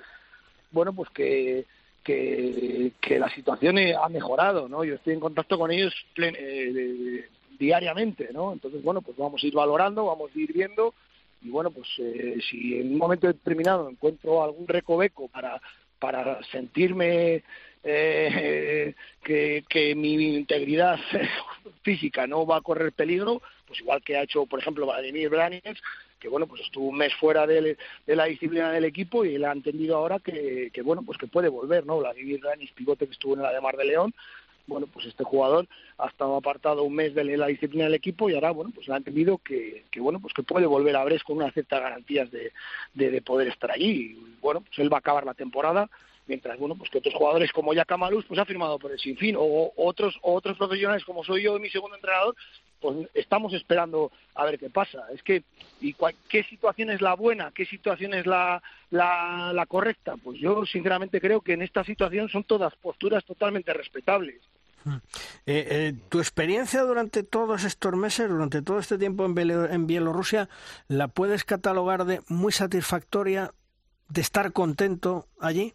bueno, 0.71 0.93
pues 0.93 1.11
que, 1.11 1.65
que, 2.03 2.93
que 3.01 3.19
la 3.19 3.29
situación 3.31 3.79
ha 3.79 4.09
mejorado, 4.09 4.69
¿no? 4.69 4.85
Yo 4.85 4.95
estoy 4.95 5.15
en 5.15 5.21
contacto 5.21 5.59
con 5.59 5.71
ellos 5.71 5.95
eh, 6.17 7.29
diariamente, 7.59 8.29
¿no? 8.33 8.53
Entonces, 8.53 8.83
bueno, 8.83 9.01
pues 9.03 9.17
vamos 9.17 9.43
a 9.43 9.47
ir 9.47 9.55
valorando, 9.55 10.07
vamos 10.07 10.31
a 10.35 10.39
ir 10.39 10.53
viendo 10.53 10.95
y 11.43 11.51
bueno, 11.51 11.71
pues 11.71 11.89
eh, 11.99 12.39
si 12.49 12.79
en 12.79 12.93
un 12.93 12.99
momento 12.99 13.27
determinado 13.27 13.89
encuentro 13.89 14.43
algún 14.43 14.67
recoveco 14.67 15.29
para, 15.29 15.61
para 15.99 16.43
sentirme 16.45 17.43
eh, 17.87 18.95
que, 19.23 19.65
que, 19.69 19.95
mi 19.95 20.15
integridad 20.37 20.99
física 21.83 22.27
no 22.27 22.47
va 22.47 22.57
a 22.57 22.63
correr 22.63 22.93
peligro, 22.93 23.43
pues 23.67 23.81
igual 23.81 24.03
que 24.03 24.17
ha 24.17 24.23
hecho, 24.23 24.47
por 24.47 24.61
ejemplo, 24.61 24.87
Vladimir 24.87 25.29
Branes, 25.29 25.63
que 26.19 26.29
bueno, 26.29 26.47
pues 26.47 26.63
estuvo 26.63 26.89
un 26.89 26.97
mes 26.97 27.15
fuera 27.15 27.47
de, 27.47 27.77
de, 28.07 28.17
la 28.17 28.25
disciplina 28.25 28.73
del 28.73 28.85
equipo 28.85 29.25
y 29.25 29.37
él 29.37 29.45
ha 29.45 29.53
entendido 29.53 29.97
ahora 29.97 30.19
que, 30.19 30.71
que 30.73 30.83
bueno, 30.83 31.03
pues 31.03 31.19
que 31.19 31.27
puede 31.27 31.49
volver, 31.49 31.87
¿no? 31.87 31.99
Vladimir 31.99 32.41
Branes, 32.41 32.73
pivote 32.73 33.07
que 33.07 33.13
estuvo 33.13 33.35
en 33.35 33.43
la 33.43 33.53
de 33.53 33.61
Mar 33.61 33.77
de 33.77 33.85
León, 33.85 34.15
bueno, 34.67 34.89
pues 34.93 35.07
este 35.07 35.25
jugador 35.25 35.69
ha 35.99 36.09
estado 36.09 36.37
apartado 36.37 36.83
un 36.83 36.95
mes 36.95 37.15
de 37.15 37.25
la 37.37 37.47
disciplina 37.47 37.85
del 37.85 37.95
equipo 37.95 38.29
y 38.29 38.35
ahora, 38.35 38.51
bueno, 38.51 38.73
pues 38.75 38.89
ha 38.89 38.97
entendido 38.97 39.39
que, 39.39 39.85
que 39.91 40.01
bueno, 40.01 40.21
pues 40.21 40.35
que 40.35 40.43
puede 40.43 40.67
volver 40.67 40.97
a 40.97 41.05
Bres 41.05 41.23
con 41.23 41.37
unas 41.37 41.53
ciertas 41.53 41.81
garantías 41.81 42.31
de, 42.31 42.53
de, 42.95 43.23
poder 43.23 43.49
estar 43.49 43.71
allí. 43.71 44.19
Y, 44.19 44.37
bueno, 44.41 44.61
pues 44.63 44.79
él 44.79 44.93
va 44.93 44.97
a 44.97 45.01
acabar 45.01 45.25
la 45.25 45.35
temporada 45.35 45.89
mientras 46.27 46.59
bueno 46.59 46.75
pues 46.77 46.91
que 46.91 46.99
otros 46.99 47.15
jugadores 47.15 47.53
como 47.53 47.75
Jack 47.75 47.97
Malus 47.97 48.25
pues 48.27 48.41
ha 48.41 48.45
firmado 48.45 48.79
por 48.79 48.93
el 48.93 48.99
sinfín 48.99 49.37
o 49.39 49.73
otros 49.77 50.19
otros 50.23 50.57
profesionales 50.57 51.05
como 51.05 51.25
soy 51.25 51.43
yo 51.43 51.57
y 51.57 51.61
mi 51.61 51.71
segundo 51.71 51.97
entrenador 51.97 52.35
pues 52.81 53.09
estamos 53.15 53.53
esperando 53.55 54.13
a 54.35 54.45
ver 54.45 54.59
qué 54.59 54.69
pasa. 54.69 55.07
Es 55.13 55.23
que 55.23 55.45
y 55.81 55.95
qué 56.29 56.43
situación 56.45 56.91
es 56.91 57.01
la 57.01 57.15
buena 57.15 57.53
qué 57.55 57.65
situación 57.67 58.15
es 58.15 58.27
la, 58.27 58.63
la, 58.91 59.53
la 59.55 59.67
correcta 59.67 60.17
pues 60.23 60.39
yo 60.39 60.67
sinceramente 60.67 61.21
creo 61.21 61.41
que 61.41 61.55
en 61.55 61.63
esta 61.63 61.85
situación 61.85 62.29
son 62.29 62.45
todas 62.45 62.75
posturas 62.77 63.25
totalmente 63.25 63.73
respetables. 63.73 64.41
Eh, 65.47 65.67
eh, 65.71 65.95
¿Tu 66.09 66.19
experiencia 66.19 66.83
durante 66.83 67.23
todos 67.23 67.65
estos 67.65 67.95
meses, 67.95 68.29
durante 68.29 68.63
todo 68.63 68.79
este 68.79 68.99
tiempo 68.99 69.25
en, 69.25 69.87
Bielorrusia, 69.87 70.49
la 70.89 71.09
puedes 71.09 71.45
catalogar 71.45 72.05
de 72.05 72.23
muy 72.29 72.53
satisfactoria, 72.53 73.53
de 74.09 74.21
estar 74.21 74.53
contento 74.53 75.27
allí? 75.41 75.75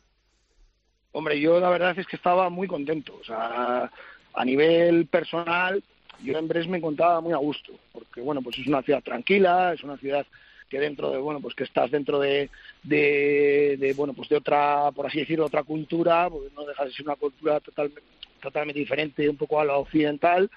Hombre, 1.13 1.39
yo 1.39 1.59
la 1.59 1.69
verdad 1.69 1.97
es 1.97 2.07
que 2.07 2.15
estaba 2.15 2.49
muy 2.49 2.67
contento. 2.67 3.17
O 3.19 3.23
sea, 3.23 3.91
a 4.33 4.45
nivel 4.45 5.07
personal, 5.07 5.83
yo 6.23 6.37
en 6.37 6.47
Brest 6.47 6.69
me 6.69 6.77
encontraba 6.77 7.21
muy 7.21 7.33
a 7.33 7.37
gusto, 7.37 7.73
porque 7.91 8.21
bueno, 8.21 8.41
pues 8.41 8.57
es 8.59 8.67
una 8.67 8.81
ciudad 8.81 9.03
tranquila, 9.03 9.73
es 9.73 9.83
una 9.83 9.97
ciudad 9.97 10.25
que 10.69 10.79
dentro 10.79 11.11
de 11.11 11.17
bueno 11.17 11.41
pues 11.41 11.53
que 11.53 11.65
estás 11.65 11.91
dentro 11.91 12.17
de, 12.17 12.49
de, 12.83 13.93
bueno 13.97 14.13
pues 14.13 14.29
de 14.29 14.37
otra 14.37 14.89
por 14.95 15.05
así 15.05 15.19
decirlo 15.19 15.47
otra 15.47 15.63
cultura 15.63 16.29
pues 16.29 16.53
no 16.53 16.65
deja 16.65 16.85
de 16.85 16.93
ser 16.93 17.05
una 17.05 17.17
cultura 17.17 17.59
totalmente 17.59 18.01
totalmente 18.41 18.79
diferente 18.79 19.29
un 19.29 19.37
poco 19.37 19.59
a 19.59 19.65
lo 19.65 19.79
occidental, 19.79 20.49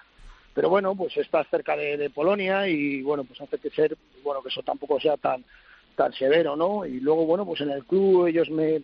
pero 0.55 0.69
bueno, 0.69 0.97
pues 0.97 1.17
está 1.17 1.45
cerca 1.45 1.77
de, 1.77 2.11
Polonia 2.11 2.67
y 2.67 3.03
bueno, 3.03 3.25
pues 3.25 3.41
hace 3.41 3.59
que 3.59 3.71
ser, 3.71 3.97
bueno, 4.25 4.43
que 4.43 4.49
eso 4.49 4.63
tampoco 4.63 4.99
sea 4.99 5.17
tan 5.17 5.45
tan 5.95 6.13
severo, 6.13 6.57
¿no? 6.57 6.85
Y 6.85 6.99
luego, 6.99 7.25
bueno, 7.25 7.47
pues 7.47 7.61
en 7.61 7.71
el 7.71 7.85
club 7.85 8.27
ellos 8.27 8.51
me, 8.51 8.83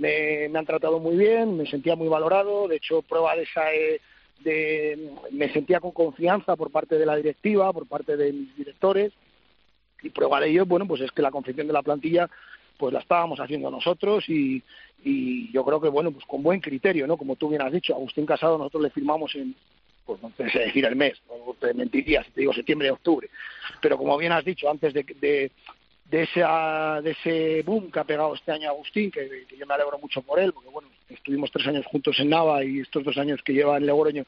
me, 0.00 0.58
han 0.58 0.66
tratado 0.66 0.98
muy 0.98 1.16
bien, 1.16 1.56
me 1.56 1.66
sentía 1.66 1.94
muy 1.94 2.08
valorado, 2.08 2.68
de 2.68 2.76
hecho, 2.76 3.02
prueba 3.02 3.36
de 3.36 3.42
esa... 3.42 3.72
Eh, 3.72 4.00
de, 4.40 5.10
me 5.32 5.52
sentía 5.52 5.80
con 5.80 5.90
confianza 5.90 6.56
por 6.56 6.70
parte 6.70 6.96
de 6.96 7.04
la 7.04 7.14
directiva, 7.14 7.70
por 7.74 7.86
parte 7.86 8.16
de 8.16 8.32
mis 8.32 8.56
directores, 8.56 9.12
y 10.02 10.08
prueba 10.08 10.40
de 10.40 10.48
ello, 10.48 10.64
bueno, 10.64 10.86
pues 10.86 11.02
es 11.02 11.12
que 11.12 11.20
la 11.20 11.30
confección 11.30 11.66
de 11.66 11.74
la 11.74 11.82
plantilla 11.82 12.28
pues 12.78 12.94
la 12.94 13.00
estábamos 13.00 13.38
haciendo 13.38 13.70
nosotros 13.70 14.26
y, 14.30 14.62
y 15.04 15.52
yo 15.52 15.62
creo 15.66 15.82
que, 15.82 15.90
bueno, 15.90 16.12
pues 16.12 16.24
con 16.24 16.42
buen 16.42 16.60
criterio, 16.60 17.06
¿no? 17.06 17.18
Como 17.18 17.36
tú 17.36 17.50
bien 17.50 17.60
has 17.60 17.70
dicho, 17.70 17.94
Agustín 17.94 18.24
Casado 18.24 18.56
nosotros 18.56 18.84
le 18.84 18.90
firmamos 18.90 19.34
en, 19.34 19.54
pues 20.06 20.22
no 20.22 20.32
sé 20.36 20.44
decir 20.44 20.86
el 20.86 20.96
mes, 20.96 21.20
no 21.28 21.54
te 21.60 21.74
mentiría 21.74 22.24
si 22.24 22.30
te 22.30 22.40
digo 22.40 22.54
septiembre, 22.54 22.90
octubre, 22.90 23.28
pero 23.82 23.98
como 23.98 24.16
bien 24.16 24.32
has 24.32 24.46
dicho, 24.46 24.70
antes 24.70 24.94
de, 24.94 25.04
de, 25.20 25.52
de, 26.10 26.22
esa, 26.22 27.00
de 27.02 27.12
ese 27.12 27.62
boom 27.62 27.90
que 27.90 28.00
ha 28.00 28.04
pegado 28.04 28.34
este 28.34 28.52
año 28.52 28.68
Agustín, 28.68 29.10
que, 29.10 29.46
yo 29.56 29.66
me 29.66 29.74
alegro 29.74 29.98
mucho 29.98 30.22
por 30.22 30.40
él, 30.40 30.52
porque 30.52 30.68
bueno, 30.68 30.88
estuvimos 31.08 31.50
tres 31.50 31.66
años 31.66 31.86
juntos 31.86 32.18
en 32.18 32.30
Nava 32.30 32.64
y 32.64 32.80
estos 32.80 33.04
dos 33.04 33.16
años 33.16 33.40
que 33.44 33.52
lleva 33.52 33.76
en 33.76 33.86
Logroño 33.86 34.24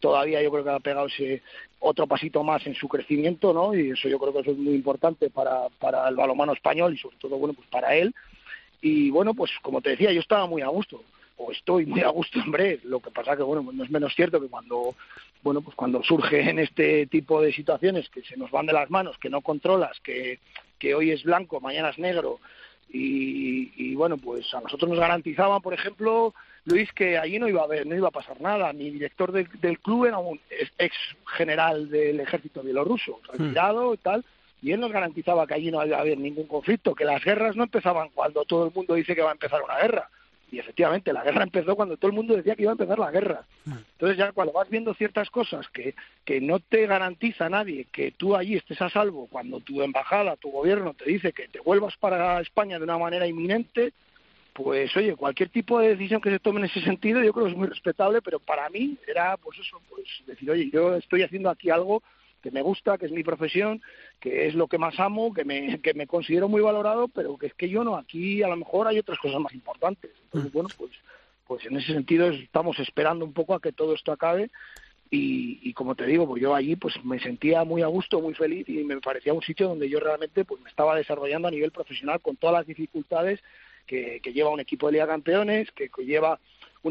todavía 0.00 0.42
yo 0.42 0.50
creo 0.50 0.64
que 0.64 0.70
ha 0.70 0.80
pegado 0.80 1.06
ese 1.06 1.42
otro 1.80 2.06
pasito 2.06 2.42
más 2.42 2.66
en 2.66 2.74
su 2.74 2.88
crecimiento, 2.88 3.52
¿no? 3.52 3.74
Y 3.74 3.90
eso 3.90 4.08
yo 4.08 4.18
creo 4.18 4.32
que 4.32 4.40
eso 4.40 4.50
es 4.52 4.58
muy 4.58 4.74
importante 4.74 5.30
para, 5.30 5.68
para 5.78 6.08
el 6.08 6.16
balonmano 6.16 6.52
español 6.52 6.94
y 6.94 6.98
sobre 6.98 7.16
todo, 7.16 7.38
bueno, 7.38 7.54
pues 7.54 7.66
para 7.68 7.94
él. 7.94 8.14
Y 8.80 9.10
bueno, 9.10 9.34
pues 9.34 9.50
como 9.62 9.80
te 9.80 9.90
decía, 9.90 10.12
yo 10.12 10.20
estaba 10.20 10.46
muy 10.46 10.62
a 10.62 10.68
gusto, 10.68 11.02
o 11.36 11.52
estoy 11.52 11.86
muy 11.86 12.00
a 12.02 12.08
gusto 12.08 12.40
hombre 12.44 12.80
Lo 12.84 13.00
que 13.00 13.10
pasa 13.10 13.36
que, 13.36 13.42
bueno, 13.42 13.68
no 13.72 13.84
es 13.84 13.90
menos 13.90 14.14
cierto 14.14 14.40
que 14.40 14.48
cuando, 14.48 14.94
bueno, 15.42 15.60
pues 15.60 15.76
cuando 15.76 16.02
surge 16.02 16.48
en 16.48 16.58
este 16.58 17.06
tipo 17.06 17.40
de 17.40 17.52
situaciones 17.52 18.08
que 18.08 18.22
se 18.22 18.36
nos 18.36 18.50
van 18.50 18.66
de 18.66 18.72
las 18.72 18.90
manos, 18.90 19.18
que 19.18 19.30
no 19.30 19.40
controlas, 19.40 19.98
que, 20.00 20.38
que 20.78 20.94
hoy 20.94 21.10
es 21.10 21.22
blanco, 21.24 21.60
mañana 21.60 21.90
es 21.90 21.98
negro, 21.98 22.40
y, 22.88 23.72
y 23.76 23.94
bueno, 23.94 24.16
pues 24.16 24.52
a 24.54 24.60
nosotros 24.60 24.88
nos 24.88 25.00
garantizaban, 25.00 25.60
por 25.60 25.74
ejemplo, 25.74 26.34
Luis, 26.66 26.92
que 26.92 27.16
allí 27.16 27.38
no 27.38 27.48
iba 27.48 27.60
a 27.60 27.64
haber, 27.64 27.86
no 27.86 27.94
iba 27.94 28.08
a 28.08 28.12
pasar 28.12 28.40
nada. 28.40 28.72
Mi 28.72 28.90
director 28.90 29.30
del 29.30 29.78
club 29.78 30.06
era 30.06 30.18
un 30.18 30.40
ex 30.78 30.94
general 31.36 31.88
del 31.88 32.20
ejército 32.20 32.62
bielorruso, 32.62 33.20
hmm. 33.20 33.30
retirado 33.32 33.94
y 33.94 33.98
tal, 33.98 34.24
y 34.62 34.72
él 34.72 34.80
nos 34.80 34.90
garantizaba 34.90 35.46
que 35.46 35.54
allí 35.54 35.70
no 35.70 35.84
iba 35.86 35.96
a 35.96 36.00
haber 36.00 36.18
ningún 36.18 36.46
conflicto, 36.46 36.94
que 36.94 37.04
las 37.04 37.22
guerras 37.22 37.54
no 37.54 37.62
empezaban 37.62 38.08
cuando 38.12 38.44
todo 38.44 38.66
el 38.66 38.74
mundo 38.74 38.94
dice 38.94 39.14
que 39.14 39.22
va 39.22 39.30
a 39.30 39.34
empezar 39.34 39.62
una 39.62 39.78
guerra. 39.78 40.10
Y 40.50 40.58
efectivamente, 40.58 41.12
la 41.12 41.24
guerra 41.24 41.42
empezó 41.42 41.74
cuando 41.74 41.96
todo 41.96 42.08
el 42.08 42.16
mundo 42.16 42.36
decía 42.36 42.54
que 42.54 42.62
iba 42.62 42.70
a 42.70 42.78
empezar 42.78 42.98
la 42.98 43.10
guerra. 43.10 43.44
Entonces 43.66 44.16
ya 44.16 44.32
cuando 44.32 44.52
vas 44.52 44.70
viendo 44.70 44.94
ciertas 44.94 45.28
cosas 45.28 45.68
que, 45.70 45.94
que 46.24 46.40
no 46.40 46.60
te 46.60 46.86
garantiza 46.86 47.48
nadie 47.48 47.86
que 47.90 48.12
tú 48.12 48.36
allí 48.36 48.54
estés 48.54 48.80
a 48.80 48.88
salvo, 48.88 49.26
cuando 49.26 49.60
tu 49.60 49.82
embajada, 49.82 50.36
tu 50.36 50.50
gobierno 50.50 50.94
te 50.94 51.06
dice 51.06 51.32
que 51.32 51.48
te 51.48 51.60
vuelvas 51.60 51.96
para 51.96 52.40
España 52.40 52.78
de 52.78 52.84
una 52.84 52.98
manera 52.98 53.26
inminente, 53.26 53.92
pues 54.52 54.96
oye, 54.96 55.16
cualquier 55.16 55.50
tipo 55.50 55.80
de 55.80 55.88
decisión 55.88 56.20
que 56.20 56.30
se 56.30 56.38
tome 56.38 56.60
en 56.60 56.66
ese 56.66 56.80
sentido 56.80 57.22
yo 57.22 57.32
creo 57.32 57.46
que 57.46 57.52
es 57.52 57.58
muy 57.58 57.68
respetable, 57.68 58.22
pero 58.22 58.38
para 58.38 58.70
mí 58.70 58.96
era 59.06 59.36
pues 59.36 59.58
eso, 59.58 59.80
pues 59.88 60.06
decir, 60.26 60.50
oye, 60.50 60.70
yo 60.72 60.94
estoy 60.96 61.22
haciendo 61.22 61.50
aquí 61.50 61.70
algo 61.70 62.02
que 62.46 62.52
me 62.52 62.62
gusta, 62.62 62.96
que 62.96 63.06
es 63.06 63.12
mi 63.12 63.24
profesión, 63.24 63.82
que 64.20 64.46
es 64.46 64.54
lo 64.54 64.68
que 64.68 64.78
más 64.78 65.00
amo, 65.00 65.34
que 65.34 65.44
me, 65.44 65.80
que 65.80 65.94
me 65.94 66.06
considero 66.06 66.48
muy 66.48 66.60
valorado, 66.60 67.08
pero 67.08 67.36
que 67.36 67.46
es 67.46 67.54
que 67.54 67.68
yo 67.68 67.82
no, 67.82 67.96
aquí 67.96 68.40
a 68.44 68.48
lo 68.48 68.56
mejor 68.56 68.86
hay 68.86 69.00
otras 69.00 69.18
cosas 69.18 69.40
más 69.40 69.52
importantes. 69.52 70.12
Entonces, 70.26 70.52
bueno, 70.52 70.68
pues, 70.78 70.92
pues 71.44 71.66
en 71.66 71.76
ese 71.76 71.92
sentido 71.92 72.28
estamos 72.28 72.78
esperando 72.78 73.24
un 73.24 73.32
poco 73.32 73.52
a 73.52 73.60
que 73.60 73.72
todo 73.72 73.94
esto 73.96 74.12
acabe 74.12 74.50
y, 75.10 75.58
y, 75.68 75.72
como 75.72 75.96
te 75.96 76.06
digo, 76.06 76.24
pues 76.28 76.40
yo 76.40 76.54
allí 76.54 76.76
pues 76.76 76.94
me 77.04 77.18
sentía 77.18 77.64
muy 77.64 77.82
a 77.82 77.88
gusto, 77.88 78.20
muy 78.20 78.34
feliz 78.34 78.68
y 78.68 78.84
me 78.84 79.00
parecía 79.00 79.34
un 79.34 79.42
sitio 79.42 79.66
donde 79.66 79.88
yo 79.88 79.98
realmente 79.98 80.44
pues 80.44 80.60
me 80.60 80.70
estaba 80.70 80.94
desarrollando 80.94 81.48
a 81.48 81.50
nivel 81.50 81.72
profesional 81.72 82.20
con 82.20 82.36
todas 82.36 82.54
las 82.54 82.66
dificultades 82.66 83.40
que, 83.86 84.20
lleva 84.32 84.50
un 84.50 84.60
equipo 84.60 84.86
de 84.86 84.92
Liga 84.92 85.06
Campeones, 85.08 85.70
que, 85.72 85.90
lleva 86.04 86.38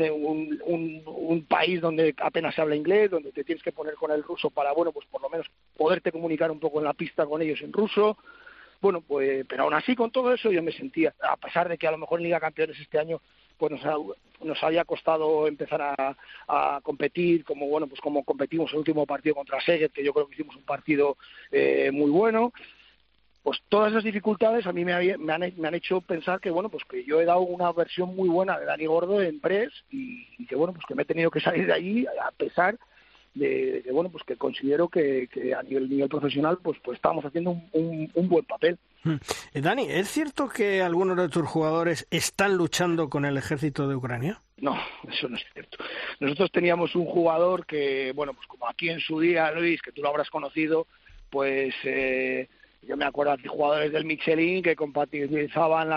un, 0.03 0.59
un, 0.65 1.45
país 1.45 1.81
donde 1.81 2.13
apenas 2.17 2.55
se 2.55 2.61
habla 2.61 2.75
inglés, 2.75 3.11
donde 3.11 3.31
te 3.31 3.43
tienes 3.43 3.63
que 3.63 3.71
poner 3.71 3.95
con 3.95 4.11
el 4.11 4.23
ruso 4.23 4.49
para, 4.49 4.73
bueno, 4.73 4.91
pues 4.91 5.05
por 5.07 5.21
lo 5.21 5.29
menos 5.29 5.47
poderte 5.77 6.11
comunicar 6.11 6.51
un 6.51 6.59
poco 6.59 6.79
en 6.79 6.85
la 6.85 6.93
pista 6.93 7.25
con 7.25 7.41
ellos 7.41 7.61
en 7.61 7.71
ruso. 7.71 8.17
Bueno, 8.81 9.01
pues, 9.01 9.45
pero 9.47 9.63
aún 9.63 9.73
así 9.73 9.95
con 9.95 10.11
todo 10.11 10.33
eso 10.33 10.51
yo 10.51 10.61
me 10.61 10.71
sentía, 10.71 11.13
a 11.21 11.37
pesar 11.37 11.69
de 11.69 11.77
que 11.77 11.87
a 11.87 11.91
lo 11.91 11.97
mejor 11.97 12.19
en 12.19 12.25
Liga 12.25 12.39
Campeones 12.39 12.79
este 12.79 12.99
año 12.99 13.21
pues 13.57 13.71
nos, 13.71 13.81
nos 14.43 14.63
había 14.63 14.83
costado 14.83 15.47
empezar 15.47 15.81
a, 15.81 16.17
a, 16.47 16.81
competir 16.83 17.45
como 17.45 17.67
bueno 17.67 17.87
pues 17.87 18.01
como 18.01 18.23
competimos 18.23 18.71
el 18.73 18.79
último 18.79 19.05
partido 19.05 19.35
contra 19.35 19.61
Seged 19.61 19.91
que 19.91 20.03
yo 20.03 20.13
creo 20.13 20.27
que 20.27 20.35
hicimos 20.35 20.57
un 20.57 20.63
partido 20.63 21.17
eh, 21.51 21.89
muy 21.93 22.11
bueno 22.11 22.51
pues 23.45 23.59
todas 23.69 23.91
esas 23.91 24.03
dificultades 24.03 24.65
a 24.65 24.73
mí 24.73 24.83
me, 24.83 24.91
han, 24.93 25.75
hecho 25.75 26.01
pensar 26.01 26.39
que 26.39 26.49
bueno 26.49 26.69
pues 26.69 26.83
que 26.85 27.03
yo 27.03 27.21
he 27.21 27.25
dado 27.25 27.41
una 27.41 27.71
versión 27.71 28.15
muy 28.15 28.27
buena 28.27 28.57
de 28.57 28.65
Dani 28.65 28.87
Gordo 28.87 29.21
en 29.21 29.39
Press 29.39 29.71
y, 29.91 30.47
que 30.47 30.55
bueno 30.55 30.73
pues 30.73 30.83
que 30.87 30.95
me 30.95 31.03
he 31.03 31.05
tenido 31.05 31.29
que 31.29 31.39
salir 31.39 31.67
de 31.67 31.73
allí 31.73 32.07
a 32.07 32.31
pesar 32.31 32.75
de, 33.35 33.83
que 33.85 33.91
bueno 33.91 34.09
pues 34.09 34.23
que 34.23 34.35
considero 34.35 34.87
que, 34.87 35.29
a 35.55 35.61
nivel, 35.61 35.87
nivel 35.87 36.09
profesional 36.09 36.57
pues 36.63 36.79
pues 36.83 36.95
estamos 36.95 37.23
haciendo 37.23 37.51
un, 37.71 38.09
buen 38.15 38.45
papel 38.45 38.79
hmm. 39.03 39.17
eh, 39.53 39.61
Dani 39.61 39.91
es 39.91 40.09
cierto 40.09 40.49
que 40.49 40.81
algunos 40.81 41.15
de 41.15 41.29
tus 41.29 41.47
jugadores 41.47 42.07
están 42.09 42.57
luchando 42.57 43.11
con 43.11 43.25
el 43.25 43.37
ejército 43.37 43.87
de 43.87 43.95
Ucrania 43.95 44.41
no, 44.57 44.75
eso 45.11 45.27
no 45.27 45.35
es 45.35 45.43
cierto. 45.51 45.77
Nosotros 46.21 46.49
teníamos 46.49 46.95
un 46.95 47.05
jugador 47.05 47.65
que, 47.65 48.13
bueno, 48.15 48.33
pues 48.33 48.47
como 48.47 48.69
aquí 48.69 48.89
en 48.89 49.01
su 49.01 49.19
día, 49.19 49.51
Luis, 49.51 49.81
que 49.81 49.91
tú 49.91 50.01
lo 50.01 50.07
habrás 50.07 50.29
conocido, 50.29 50.87
pues 51.29 51.75
eh, 51.83 52.47
yo 52.87 52.97
me 52.97 53.05
acuerdo 53.05 53.35
de 53.37 53.47
jugadores 53.47 53.91
del 53.91 54.05
Michelin 54.05 54.63
que 54.63 54.75
compatibilizaban 54.75 55.89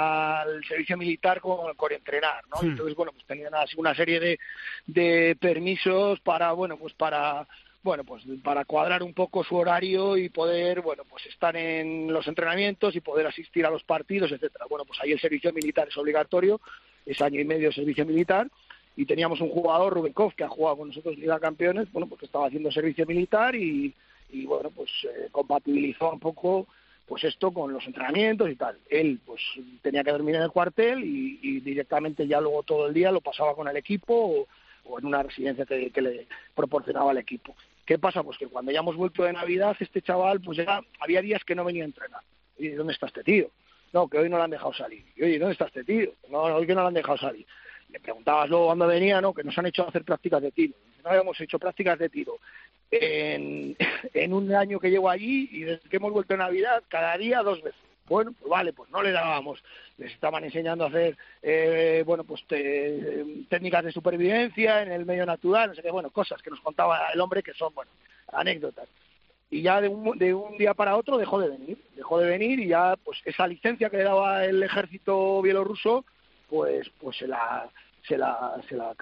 el 0.49 0.64
servicio 0.64 0.97
militar 0.97 1.41
con 1.41 1.68
el 1.68 1.97
entrenar, 1.97 2.43
¿no? 2.49 2.62
Hmm. 2.62 2.70
Entonces, 2.70 2.97
bueno, 2.97 3.12
pues 3.12 3.24
tenían 3.26 3.55
así 3.55 3.74
una 3.76 3.95
serie 3.95 4.20
de, 4.20 4.39
de 4.86 5.36
permisos 5.41 6.20
para, 6.20 6.53
bueno, 6.53 6.76
pues 6.76 6.95
para 6.95 7.47
bueno, 7.82 8.05
pues 8.05 8.24
para 8.43 8.64
cuadrar 8.64 9.03
un 9.03 9.14
poco 9.14 9.45
su 9.45 9.57
horario 9.57 10.16
y 10.16 10.28
poder, 10.28 10.82
bueno, 10.82 11.05
pues 11.09 11.24
estar 11.26 11.57
en 11.57 12.12
los 12.12 12.26
entrenamientos 12.26 12.95
y 12.97 13.01
poder 13.01 13.26
asistir 13.26 13.64
a 13.64 13.70
los 13.70 13.84
partidos, 13.84 14.32
etcétera. 14.32 14.66
Bueno, 14.68 14.84
pues 14.84 14.99
ahí 15.01 15.12
el 15.12 15.20
servicio 15.20 15.53
militar 15.53 15.89
es 15.89 15.97
obligatorio, 15.97 16.61
es 17.07 17.22
año 17.22 17.41
y 17.41 17.45
medio 17.45 17.68
de 17.68 17.74
servicio 17.74 18.05
militar, 18.05 18.49
y 18.97 19.07
teníamos 19.07 19.41
un 19.41 19.49
jugador, 19.49 19.95
Rubenkov, 19.95 20.34
que 20.34 20.45
ha 20.45 20.49
jugado 20.49 20.78
con 20.78 20.89
nosotros 20.89 21.16
Liga 21.16 21.39
Campeones, 21.39 21.91
bueno, 21.93 22.09
pues 22.09 22.22
estaba 22.24 22.49
haciendo 22.49 22.70
servicio 22.72 23.07
militar 23.07 23.55
y, 23.55 23.95
y 24.31 24.47
bueno, 24.47 24.70
pues 24.70 24.91
eh, 25.05 25.29
compatibilizó 25.31 26.12
un 26.12 26.20
poco 26.20 26.66
pues 27.09 27.24
esto 27.24 27.51
con 27.53 27.72
los 27.72 27.87
entrenamientos 27.87 28.51
y 28.51 28.57
tal. 28.57 28.79
Él 28.89 29.18
pues 29.24 29.41
tenía 29.83 30.05
que 30.05 30.12
dormir 30.12 30.37
en 30.37 30.43
el 30.43 30.51
cuartel 30.51 31.03
y, 31.03 31.61
directamente 31.61 32.26
ya 32.26 32.41
luego 32.41 32.62
todo 32.62 32.87
el 32.87 32.95
día 32.95 33.11
lo 33.11 33.20
pasaba 33.20 33.55
con 33.55 33.66
el 33.66 33.76
equipo 33.76 34.47
o, 34.85 34.99
en 34.99 35.07
una 35.07 35.22
residencia 35.22 35.64
que, 35.66 35.91
le 36.01 36.26
proporcionaba 36.55 37.12
el 37.12 37.18
equipo. 37.18 37.57
¿Qué 37.85 37.99
pasa? 37.99 38.22
Pues 38.22 38.37
que 38.39 38.47
cuando 38.47 38.72
ya 38.72 38.81
hemos 38.81 38.97
vuelto 38.97 39.24
de 39.24 39.33
Navidad, 39.33 39.76
este 39.81 40.03
chaval, 40.03 40.41
pues 40.41 40.59
ya 40.59 40.81
había 41.01 41.22
días 41.22 41.43
que 41.45 41.55
no 41.55 41.64
venía 41.64 41.83
a 41.83 41.87
entrenar. 41.87 42.20
Y 42.59 42.68
¿dónde 42.70 42.93
está 42.93 43.07
este 43.07 43.24
tío? 43.24 43.51
No, 43.93 44.09
que 44.09 44.18
hoy 44.18 44.29
no 44.29 44.37
lo 44.37 44.43
han 44.43 44.51
dejado 44.51 44.74
salir. 44.74 45.05
Y 45.16 45.22
oye, 45.22 45.39
¿dónde 45.39 45.53
está 45.53 45.66
este 45.66 45.85
tío? 45.85 46.12
No, 46.31 46.43
hoy 46.43 46.66
que 46.66 46.74
no 46.74 46.83
lo 46.83 46.89
han 46.89 46.95
dejado 46.95 47.16
salir. 47.16 47.47
Le 47.89 48.01
preguntabas 48.01 48.51
luego 48.51 48.66
cuando 48.66 48.87
venía, 48.87 49.20
¿no? 49.20 49.33
Que 49.33 49.45
nos 49.45 49.57
han 49.57 49.66
hecho 49.66 49.89
hacer 49.89 50.05
prácticas 50.05 50.43
de 50.43 50.53
tiro. 50.53 50.74
No 51.03 51.11
habíamos 51.11 51.40
hecho 51.40 51.59
prácticas 51.59 51.99
de 51.99 52.09
tiro 52.09 52.38
en, 52.90 54.32
un 54.32 54.55
año 54.55 54.80
que 54.80 54.90
llevo 54.90 55.11
allí 55.11 55.49
y 55.53 55.61
desde 55.61 55.88
que 55.88 55.96
hemos 55.96 56.12
vuelto 56.12 56.34
a 56.34 56.38
Navidad, 56.38 56.82
cada 56.88 57.16
día 57.18 57.42
dos 57.42 57.62
veces. 57.62 57.80
Bueno, 58.07 58.32
pues 58.38 58.49
vale, 58.49 58.72
pues 58.72 58.90
no 58.90 59.03
le 59.03 59.12
dábamos. 59.12 59.62
Les 59.99 60.12
estaban 60.12 60.42
enseñando 60.42 60.84
a 60.84 60.88
hacer, 60.88 61.16
eh, 61.42 62.03
bueno, 62.07 62.24
pues 62.24 62.42
te- 62.46 63.44
técnicas 63.51 63.84
de 63.84 63.92
supervivencia 63.92 64.82
en 64.82 64.92
el 64.92 65.05
medio 65.05 65.26
natural, 65.26 65.68
no 65.68 65.74
sé 65.74 65.82
qué, 65.82 65.90
bueno, 65.90 66.11
cosas 66.11 66.40
que 66.40 66.49
nos 66.49 66.61
contaba 66.61 67.09
el 67.12 67.20
hombre 67.20 67.42
que 67.42 67.53
son, 67.53 67.74
bueno, 67.74 67.90
anécdotas. 68.32 68.88
Y 69.51 69.62
ya 69.62 69.80
de 69.80 69.88
un, 69.88 70.16
de 70.18 70.32
un 70.32 70.57
día 70.57 70.72
para 70.72 70.96
otro 70.96 71.18
dejó 71.18 71.38
de 71.38 71.51
venir, 71.51 71.78
dejó 71.96 72.18
de 72.18 72.28
venir 72.30 72.61
y 72.61 72.68
ya, 72.68 72.96
pues 72.96 73.18
esa 73.26 73.46
licencia 73.46 73.90
que 73.90 73.99
le 73.99 74.05
daba 74.05 74.44
el 74.44 74.62
ejército 74.62 75.42
bielorruso, 75.42 76.05
pues, 76.49 76.90
pues 77.01 77.18
se 77.18 77.26
la, 77.26 77.68
se 78.09 78.16
la, 78.16 78.61
se 78.68 78.74
la, 78.74 78.94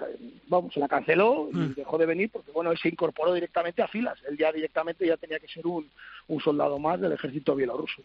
vamos, 0.47 0.73
se 0.73 0.79
la 0.79 0.87
canceló 0.87 1.49
y 1.53 1.73
dejó 1.73 1.97
de 1.97 2.05
venir 2.05 2.29
porque, 2.31 2.51
bueno, 2.51 2.71
él 2.71 2.77
se 2.77 2.89
incorporó 2.89 3.33
directamente 3.33 3.81
a 3.81 3.87
filas. 3.87 4.19
Él 4.29 4.37
ya 4.37 4.51
directamente 4.51 5.07
ya 5.07 5.15
tenía 5.17 5.39
que 5.39 5.47
ser 5.47 5.65
un, 5.65 5.89
un 6.27 6.41
soldado 6.41 6.77
más 6.77 6.99
del 6.99 7.13
ejército 7.13 7.55
bielorruso. 7.55 8.01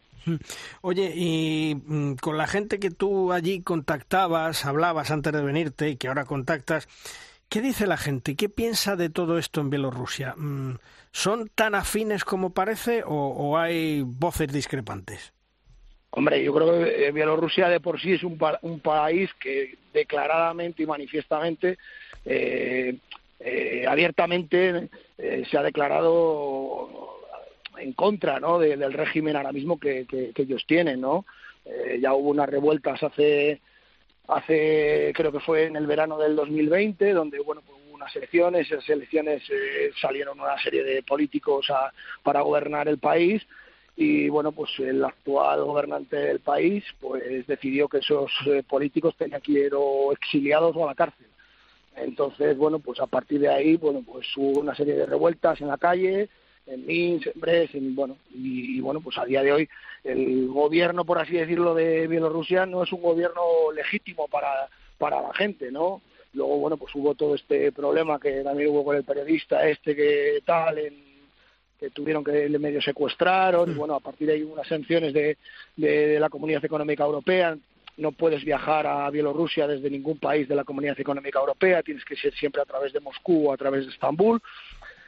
Oye, 0.80 1.12
y 1.14 1.74
mm, 1.74 2.14
con 2.14 2.38
la 2.38 2.46
gente 2.46 2.78
que 2.78 2.90
tú 2.90 3.32
allí 3.32 3.62
contactabas, 3.62 4.64
hablabas 4.64 5.10
antes 5.10 5.32
de 5.32 5.42
venirte 5.42 5.90
y 5.90 5.96
que 5.96 6.08
ahora 6.08 6.24
contactas, 6.24 6.88
¿qué 7.48 7.60
dice 7.60 7.86
la 7.86 7.96
gente? 7.96 8.36
¿Qué 8.36 8.48
piensa 8.48 8.94
de 8.94 9.10
todo 9.10 9.38
esto 9.38 9.60
en 9.60 9.70
Bielorrusia? 9.70 10.34
Mm, 10.36 10.76
¿Son 11.10 11.50
tan 11.54 11.74
afines 11.74 12.24
como 12.24 12.54
parece 12.54 13.02
o, 13.04 13.14
o 13.14 13.58
hay 13.58 14.02
voces 14.02 14.48
discrepantes? 14.52 15.32
Hombre, 16.14 16.42
yo 16.44 16.52
creo 16.54 16.72
que 16.84 17.06
eh, 17.06 17.10
Bielorrusia 17.12 17.68
de 17.68 17.80
por 17.80 17.98
sí 18.00 18.12
es 18.12 18.22
un, 18.22 18.36
pa- 18.36 18.58
un 18.62 18.80
país 18.80 19.30
que 19.40 19.76
declaradamente 19.94 20.82
y 20.82 20.86
manifiestamente, 20.86 21.78
eh, 22.26 22.96
eh, 23.40 23.86
abiertamente, 23.88 24.88
se 25.16 25.58
ha 25.58 25.62
declarado 25.62 27.18
en 27.78 27.92
contra 27.94 28.38
¿no? 28.40 28.58
de- 28.58 28.76
del 28.76 28.92
régimen 28.92 29.36
ahora 29.36 29.52
mismo 29.52 29.80
que, 29.80 30.06
que- 30.06 30.32
ellos 30.36 30.64
tienen. 30.66 31.00
¿no? 31.00 31.24
Ya 32.00 32.12
hubo 32.12 32.28
unas 32.30 32.48
revueltas 32.48 33.02
hace, 33.02 33.60
hace, 34.28 35.12
creo 35.14 35.32
que 35.32 35.40
fue 35.40 35.64
en 35.64 35.76
el 35.76 35.86
verano 35.86 36.18
del 36.18 36.36
2020, 36.36 37.12
donde 37.12 37.38
bueno, 37.40 37.62
pues 37.66 37.78
hubo 37.86 37.94
unas 37.94 38.14
elecciones, 38.16 38.70
esas 38.70 38.88
elecciones 38.90 39.42
salieron 40.00 40.38
una 40.40 40.60
serie 40.62 40.82
de 40.84 41.02
políticos 41.02 41.70
a- 41.70 41.90
para 42.22 42.42
gobernar 42.42 42.86
el 42.88 42.98
país 42.98 43.42
y 43.96 44.28
bueno 44.28 44.52
pues 44.52 44.70
el 44.78 45.04
actual 45.04 45.64
gobernante 45.64 46.16
del 46.16 46.40
país 46.40 46.84
pues 47.00 47.46
decidió 47.46 47.88
que 47.88 47.98
esos 47.98 48.30
eh, 48.46 48.62
políticos 48.66 49.14
tenían 49.16 49.40
que 49.40 49.52
ir 49.52 49.72
o 49.74 50.12
exiliados 50.12 50.74
o 50.76 50.84
a 50.84 50.88
la 50.88 50.94
cárcel. 50.94 51.26
Entonces 51.96 52.56
bueno 52.56 52.78
pues 52.78 53.00
a 53.00 53.06
partir 53.06 53.40
de 53.40 53.48
ahí 53.48 53.76
bueno 53.76 54.02
pues 54.06 54.26
hubo 54.36 54.60
una 54.60 54.74
serie 54.74 54.94
de 54.94 55.06
revueltas 55.06 55.60
en 55.60 55.68
la 55.68 55.76
calle 55.76 56.28
en 56.66 56.86
Minsk, 56.86 57.26
en 57.26 57.40
Brest, 57.40 57.74
en, 57.74 57.94
bueno 57.94 58.16
y, 58.32 58.80
bueno 58.80 59.00
pues 59.00 59.18
a 59.18 59.24
día 59.24 59.42
de 59.42 59.52
hoy 59.52 59.68
el 60.04 60.48
gobierno 60.48 61.04
por 61.04 61.18
así 61.18 61.34
decirlo 61.34 61.74
de 61.74 62.06
Bielorrusia 62.06 62.64
no 62.66 62.84
es 62.84 62.92
un 62.92 63.02
gobierno 63.02 63.42
legítimo 63.74 64.26
para 64.28 64.68
para 64.96 65.20
la 65.20 65.34
gente 65.34 65.70
no 65.70 66.00
luego 66.32 66.58
bueno 66.58 66.78
pues 66.78 66.94
hubo 66.94 67.14
todo 67.14 67.34
este 67.34 67.72
problema 67.72 68.18
que 68.18 68.42
también 68.42 68.70
hubo 68.70 68.84
con 68.84 68.96
el 68.96 69.04
periodista 69.04 69.68
este 69.68 69.94
que 69.94 70.42
tal 70.46 70.78
en 70.78 71.11
que 71.82 71.90
tuvieron 71.90 72.22
que 72.22 72.48
medio 72.60 72.80
secuestraron 72.80 73.72
y 73.72 73.74
bueno 73.74 73.96
a 73.96 74.00
partir 74.00 74.28
de 74.28 74.34
ahí 74.34 74.42
unas 74.44 74.68
sanciones 74.68 75.12
de, 75.12 75.36
de, 75.76 76.06
de 76.06 76.20
la 76.20 76.30
Comunidad 76.30 76.64
Económica 76.64 77.02
Europea. 77.04 77.56
No 77.96 78.12
puedes 78.12 78.44
viajar 78.44 78.86
a 78.86 79.10
Bielorrusia 79.10 79.66
desde 79.66 79.90
ningún 79.90 80.18
país 80.18 80.48
de 80.48 80.54
la 80.54 80.62
Comunidad 80.62 80.98
Económica 81.00 81.40
Europea 81.40 81.82
tienes 81.82 82.04
que 82.04 82.14
ser 82.14 82.32
siempre 82.34 82.62
a 82.62 82.64
través 82.64 82.92
de 82.92 83.00
Moscú 83.00 83.48
o 83.48 83.52
a 83.52 83.56
través 83.56 83.84
de 83.84 83.90
Estambul. 83.90 84.40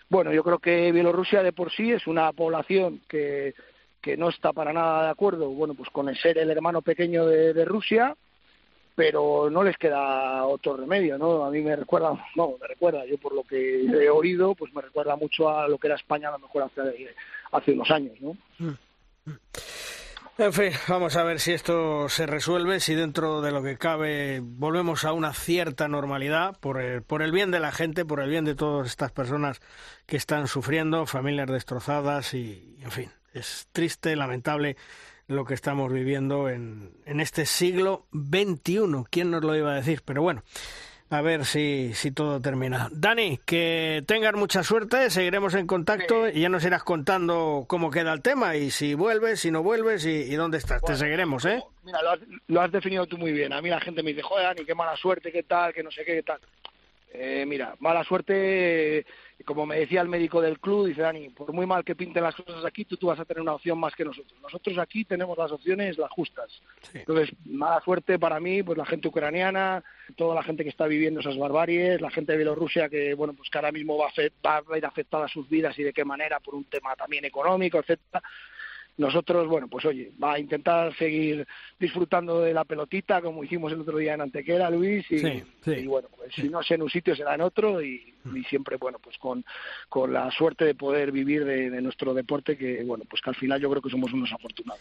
Bueno 0.09 0.33
yo 0.33 0.43
creo 0.43 0.59
que 0.59 0.91
Bielorrusia 0.91 1.45
de 1.45 1.53
por 1.53 1.71
sí 1.71 1.93
es 1.93 2.09
una 2.09 2.33
población 2.33 3.03
que 3.09 3.55
que 4.03 4.17
no 4.17 4.29
está 4.29 4.53
para 4.53 4.73
nada 4.73 5.05
de 5.05 5.11
acuerdo 5.11 5.51
bueno 5.51 5.75
pues 5.75 5.91
con 5.91 6.09
el 6.09 6.19
ser 6.19 6.39
el 6.39 6.51
hermano 6.51 6.83
pequeño 6.83 7.25
de, 7.25 7.55
de 7.55 7.65
Rusia 7.65 8.17
pero 8.95 9.51
no 9.51 9.65
les 9.65 9.77
queda 9.77 10.45
otro 10.45 10.77
remedio, 10.77 11.19
¿no? 11.19 11.45
A 11.45 11.51
mí 11.51 11.61
me 11.61 11.77
recuerda, 11.77 12.13
no, 12.37 12.57
me 12.61 12.67
recuerda, 12.67 13.05
yo 13.07 13.19
por 13.19 13.35
lo 13.35 13.43
que 13.43 13.83
he 13.83 14.11
oído, 14.11 14.55
pues 14.55 14.73
me 14.75 14.83
recuerda 14.83 15.17
mucho 15.17 15.49
a 15.49 15.69
lo 15.69 15.79
que 15.79 15.89
era 15.89 15.97
España 15.97 16.29
a 16.29 16.33
lo 16.33 16.39
mejor 16.39 16.65
hace, 16.65 17.15
hace 17.53 17.73
unos 17.73 17.91
años, 17.91 18.21
¿no? 18.21 18.37
En 20.37 20.53
fin, 20.53 20.73
vamos 20.89 21.15
a 21.15 21.23
ver 21.23 21.39
si 21.39 21.53
esto 21.53 22.09
se 22.09 22.27
resuelve, 22.27 22.81
si 22.81 22.95
dentro 22.95 23.41
de 23.41 23.53
lo 23.53 23.63
que 23.63 23.79
cabe 23.79 24.41
volvemos 24.43 25.05
a 25.05 25.13
una 25.13 25.33
cierta 25.33 25.87
normalidad 25.87 26.59
por 26.59 26.81
el, 26.81 27.03
por 27.03 27.23
el 27.23 27.31
bien 27.31 27.53
de 27.53 27.61
la 27.61 27.71
gente, 27.71 28.05
por 28.05 28.21
el 28.21 28.31
bien 28.31 28.45
de 28.45 28.57
todas 28.57 28.89
estas 28.89 29.13
personas 29.13 29.61
que 30.07 30.17
están 30.17 30.49
sufriendo, 30.49 31.07
familias 31.07 31.49
destrozadas 31.49 32.35
y, 32.35 32.77
en 32.83 32.91
fin, 32.91 33.11
es 33.33 33.69
triste, 33.71 34.17
lamentable 34.17 34.77
lo 35.27 35.45
que 35.45 35.55
estamos 35.55 35.93
viviendo 35.93 36.49
en, 36.49 36.91
en 37.07 37.21
este 37.21 37.47
siglo 37.47 38.07
XXI. 38.13 39.05
¿Quién 39.11 39.31
nos 39.31 39.43
lo 39.43 39.57
iba 39.57 39.73
a 39.73 39.77
decir? 39.77 40.03
Pero 40.05 40.23
bueno, 40.23 40.43
a 41.11 41.21
ver 41.21 41.45
si, 41.45 41.93
si 41.95 42.11
todo 42.11 42.41
termina. 42.41 42.89
Dani, 42.93 43.39
que 43.45 44.03
tengas 44.07 44.35
mucha 44.35 44.63
suerte, 44.63 45.11
seguiremos 45.11 45.55
en 45.55 45.67
contacto 45.67 46.29
y 46.29 46.41
ya 46.41 46.49
nos 46.49 46.65
irás 46.65 46.83
contando 46.83 47.65
cómo 47.69 47.91
queda 47.91 48.13
el 48.13 48.23
tema 48.23 48.57
y 48.57 48.71
si 48.71 48.95
vuelves, 48.95 49.41
si 49.41 49.51
no 49.51 49.63
vuelves 49.63 50.05
y, 50.07 50.11
y 50.11 50.35
dónde 50.35 50.59
estás. 50.59 50.83
Te 50.83 50.97
seguiremos, 50.97 51.45
¿eh? 51.45 51.63
Mira, 51.85 52.03
lo 52.03 52.11
has, 52.11 52.21
lo 52.49 52.61
has 52.61 52.73
definido 52.73 53.07
tú 53.07 53.19
muy 53.19 53.33
bien. 53.33 53.53
A 53.53 53.61
mí 53.61 53.69
la 53.69 53.81
gente 53.81 54.03
me 54.03 54.11
dice, 54.11 54.23
joder, 54.23 54.47
Dani, 54.47 54.65
qué 54.65 54.75
mala 54.75 54.97
suerte, 54.97 55.31
qué 55.31 55.43
tal, 55.43 55.73
que 55.73 55.83
no 55.83 55.91
sé 55.91 56.05
qué, 56.05 56.15
qué 56.15 56.23
tal. 56.23 56.41
Eh, 57.17 57.45
mira, 57.47 57.77
mala 57.79 58.03
suerte, 58.03 59.07
como 59.45 59.67
me 59.67 59.79
decía 59.79 60.01
el 60.01 60.09
médico 60.09 60.41
del 60.41 60.59
club, 60.59 60.89
dice 60.89 61.03
Dani, 61.03 61.29
por 61.29 61.53
muy 61.53 61.65
mal 61.65 61.85
que 61.85 61.95
pinten 61.95 62.25
las 62.25 62.35
cosas 62.35 62.65
aquí, 62.65 62.85
tú, 62.85 62.97
tú 62.97 63.07
vas 63.07 63.21
a 63.21 63.25
tener 63.25 63.41
una 63.41 63.55
opción 63.55 63.79
más 63.79 63.95
que 63.95 64.05
nosotros. 64.05 64.35
Nosotros 64.43 64.77
aquí 64.79 65.05
tenemos 65.05 65.39
las 65.39 65.53
opciones, 65.53 65.97
las 65.97 66.11
justas. 66.11 66.51
Sí. 66.83 66.99
Entonces, 66.99 67.33
mala 67.45 67.81
suerte 67.83 68.19
para 68.19 68.41
mí, 68.41 68.65
pues 68.65 68.77
la 68.77 68.85
gente 68.85 69.07
ucraniana, 69.07 69.85
toda 70.17 70.35
la 70.35 70.43
gente 70.43 70.65
que 70.65 70.71
está 70.71 70.89
viviendo 70.89 71.21
esas 71.21 71.39
barbaries, 71.39 72.01
la 72.01 72.11
gente 72.11 72.33
de 72.33 72.39
Bielorrusia 72.39 72.89
que, 72.89 73.15
bueno, 73.15 73.33
pues 73.35 73.49
que 73.49 73.59
ahora 73.59 73.71
mismo 73.71 73.97
va 73.97 74.09
a, 74.09 74.49
va 74.49 74.57
a 74.57 74.61
ver 74.63 74.85
afectadas 74.85 75.31
sus 75.31 75.49
vidas 75.49 75.79
y 75.79 75.85
de 75.85 75.93
qué 75.93 76.05
manera 76.05 76.41
por 76.41 76.57
un 76.57 76.65
tema 76.65 76.97
también 76.97 77.25
económico, 77.25 77.79
etcétera 77.79 78.25
nosotros, 78.97 79.49
bueno, 79.49 79.67
pues 79.69 79.85
oye, 79.87 80.13
va 80.23 80.35
a 80.35 80.39
intentar 80.39 80.95
seguir 80.97 81.47
disfrutando 81.81 82.41
de 82.41 82.55
la 82.55 82.65
pelotita 82.65 83.21
como 83.21 83.43
hicimos 83.43 83.73
el 83.73 83.81
otro 83.81 83.99
día 83.99 84.15
en 84.15 84.21
Antequera, 84.21 84.71
Luis, 84.71 85.05
y, 85.11 85.19
Sí, 85.19 85.43
sí. 85.65 85.71
y 85.73 85.87
bueno, 85.87 86.09
pues 86.17 86.33
si 86.35 86.49
no 86.49 86.61
es 86.61 86.71
en 86.71 86.83
un 86.83 86.91
sitio 86.91 87.17
será 87.17 87.35
en 87.35 87.41
otro 87.41 87.83
y, 87.83 88.15
y 88.35 88.45
siempre, 88.45 88.77
bueno, 88.77 88.99
pues 89.03 89.19
con, 89.19 89.45
con 89.89 90.13
la 90.13 90.31
suerte 90.31 90.65
de 90.65 90.75
poder 90.75 91.11
vivir 91.11 91.45
de, 91.45 91.71
de 91.71 91.83
nuestro 91.83 92.15
deporte 92.15 92.57
que, 92.57 92.85
bueno, 92.85 93.05
pues 93.11 93.21
que 93.21 93.31
al 93.31 93.37
final 93.37 93.61
yo 93.61 93.69
creo 93.71 93.83
que 93.83 93.91
somos 93.91 94.13
unos 94.13 94.33
afortunados. 94.33 94.81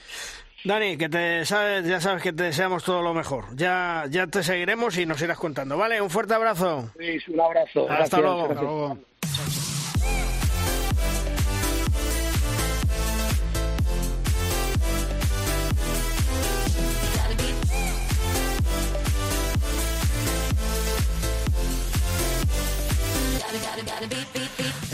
Dani, 0.64 0.95
que 0.95 1.09
te 1.09 1.43
sabes, 1.45 1.86
ya 1.86 1.99
sabes 1.99 2.22
que 2.24 2.32
te 2.34 2.43
deseamos 2.43 2.84
todo 2.84 3.01
lo 3.01 3.14
mejor. 3.14 3.45
Ya, 3.55 4.05
ya 4.09 4.28
te 4.28 4.43
seguiremos 4.43 4.97
y 4.97 5.05
nos 5.05 5.22
irás 5.22 5.38
contando, 5.38 5.78
¿vale? 5.78 5.99
Un 5.99 6.09
fuerte 6.09 6.34
abrazo. 6.36 6.91
Luis, 6.97 7.28
un 7.28 7.39
abrazo. 7.41 7.89
Hasta 7.89 8.20
Gracias, 8.20 8.22
luego. 8.22 8.38
gracias. 8.47 8.57
Hasta 8.57 8.64
luego. 8.64 9.73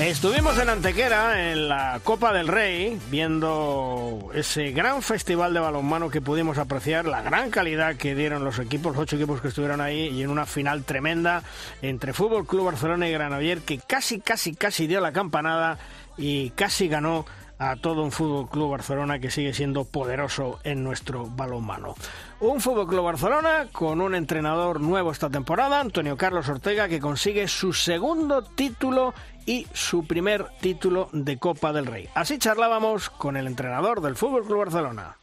Estuvimos 0.10 0.58
en 0.58 0.70
Antequera, 0.70 1.52
en 1.52 1.70
la 1.70 2.02
Copa 2.04 2.34
del 2.34 2.48
Rey, 2.48 3.00
viendo 3.12 4.32
ese 4.34 4.72
gran 4.72 5.04
festival 5.04 5.54
de 5.54 5.60
balonmano 5.60 6.10
que 6.10 6.20
pudimos 6.20 6.58
apreciar, 6.58 7.06
la 7.06 7.22
gran 7.22 7.52
calidad 7.52 7.96
que 7.96 8.16
dieron 8.16 8.44
los 8.44 8.58
equipos, 8.58 8.94
los 8.94 9.04
ocho 9.04 9.18
equipos 9.18 9.40
que 9.40 9.50
estuvieron 9.50 9.82
ahí, 9.82 10.08
y 10.08 10.24
en 10.24 10.32
una 10.32 10.48
final 10.48 10.84
tremenda 10.84 11.44
entre 11.84 12.14
Fútbol 12.14 12.48
Club 12.48 12.66
Barcelona 12.66 13.08
y 13.08 13.12
Granoller, 13.12 13.60
que 13.60 13.78
casi, 13.78 14.20
casi, 14.20 14.56
casi 14.56 14.88
dio 14.88 15.00
la 15.00 15.12
campanada 15.12 15.78
y 16.18 16.50
casi 16.50 16.88
ganó 16.88 17.28
a 17.60 17.76
todo 17.76 18.02
un 18.02 18.12
Fútbol 18.12 18.50
Club 18.50 18.72
Barcelona 18.72 19.20
que 19.20 19.30
sigue 19.30 19.54
siendo 19.54 19.86
poderoso 19.86 20.60
en 20.64 20.84
nuestro 20.84 21.28
balonmano. 21.28 21.94
Un 22.42 22.62
Fútbol 22.62 22.88
Club 22.88 23.04
Barcelona 23.04 23.68
con 23.72 24.00
un 24.00 24.16
entrenador 24.16 24.80
nuevo 24.80 25.12
esta 25.12 25.30
temporada, 25.30 25.82
Antonio 25.82 26.16
Carlos 26.16 26.48
Ortega, 26.48 26.88
que 26.88 27.00
consigue 27.02 27.50
su 27.50 27.74
segundo 27.74 28.44
título 28.44 29.14
y 29.46 29.68
su 29.74 30.08
primer 30.08 30.46
título 30.62 31.10
de 31.12 31.38
Copa 31.38 31.74
del 31.74 31.86
Rey. 31.86 32.08
Así 32.16 32.38
charlábamos 32.38 33.10
con 33.10 33.36
el 33.36 33.46
entrenador 33.46 34.00
del 34.00 34.16
Fútbol 34.16 34.46
Club 34.46 34.60
Barcelona. 34.60 35.18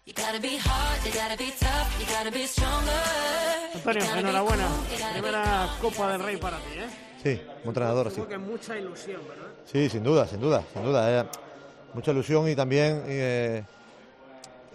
Antonio, 3.75 4.03
enhorabuena. 4.17 4.69
Primera 5.12 5.69
Copa 5.81 6.12
del 6.12 6.23
Rey 6.23 6.37
para 6.37 6.59
ti, 6.59 6.79
¿eh? 6.79 6.87
Sí, 7.23 7.41
como 7.61 7.71
entrenador, 7.71 8.09
sí. 8.11 8.17
Supongo 8.17 8.29
que 8.29 8.39
mucha 8.39 8.79
ilusión, 8.79 9.23
¿verdad? 9.27 9.49
Sí, 9.64 9.89
sin 9.89 10.03
duda, 10.05 10.27
sin 10.27 10.41
duda, 10.41 10.62
sin 10.73 10.83
duda. 10.83 11.21
eh. 11.23 11.27
mucha 11.95 12.11
ilusión 12.11 12.47
y 12.49 12.55
también 12.55 13.03
eh, 13.07 13.64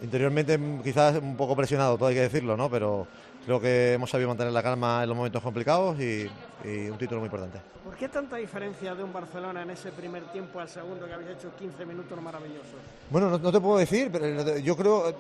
interiormente 0.02 0.60
quizás 0.84 1.18
un 1.22 1.36
poco 1.36 1.56
presionado, 1.56 1.98
todo 1.98 2.10
hay 2.10 2.16
que 2.16 2.22
decirlo, 2.22 2.58
¿no? 2.58 2.70
Pero 2.70 3.08
creo 3.46 3.60
que 3.60 3.94
hemos 3.94 4.10
sabido 4.10 4.30
mantener 4.30 4.54
la 4.54 4.64
calma 4.64 5.04
en 5.04 5.10
los 5.10 5.18
momentos 5.18 5.42
complicados 5.42 6.00
y, 6.00 6.30
y 6.64 6.90
un 6.90 6.98
título 6.98 7.20
muy 7.20 7.28
importante. 7.28 7.60
¿Por 7.84 7.96
qué 7.96 8.10
tanta 8.10 8.38
diferencia 8.38 8.94
de 8.96 9.04
un 9.04 9.12
Barcelona 9.14 9.64
en 9.64 9.72
ese 9.72 9.92
primer 9.92 10.24
tiempo 10.32 10.60
al 10.60 10.70
segundo 10.70 11.06
que 11.06 11.14
habéis 11.14 11.32
hecho 11.32 11.52
15 11.58 11.86
minutos 11.86 12.22
maravillosos? 12.22 12.80
Bueno, 13.10 13.30
no, 13.30 13.38
no 13.38 13.52
te 13.52 13.60
puedo 13.60 13.78
decir, 13.78 14.10
pero 14.12 14.58
yo 14.58 14.76
creo, 14.78 15.16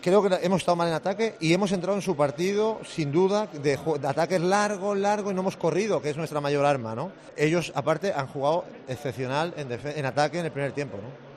creo 0.00 0.22
que 0.22 0.34
hemos 0.42 0.62
estado 0.62 0.76
mal 0.76 0.88
en 0.88 0.94
ataque 0.94 1.36
y 1.40 1.52
hemos 1.52 1.72
entrado 1.72 1.96
en 1.96 2.02
su 2.02 2.16
partido, 2.16 2.80
sin 2.86 3.12
duda, 3.12 3.46
de, 3.46 3.78
de 4.00 4.08
ataques 4.08 4.40
largos, 4.40 4.96
largos 4.96 5.32
y 5.32 5.34
no 5.34 5.42
hemos 5.42 5.56
corrido, 5.56 6.00
que 6.00 6.10
es 6.10 6.16
nuestra 6.16 6.40
mayor 6.40 6.64
arma, 6.64 6.94
¿no? 6.94 7.12
Ellos, 7.36 7.72
aparte, 7.74 8.12
han 8.12 8.26
jugado 8.26 8.64
excepcional 8.88 9.52
en, 9.56 9.70
en 9.72 10.06
ataque 10.06 10.38
en 10.38 10.46
el 10.46 10.52
primer 10.52 10.72
tiempo, 10.72 10.96
¿no? 10.96 11.27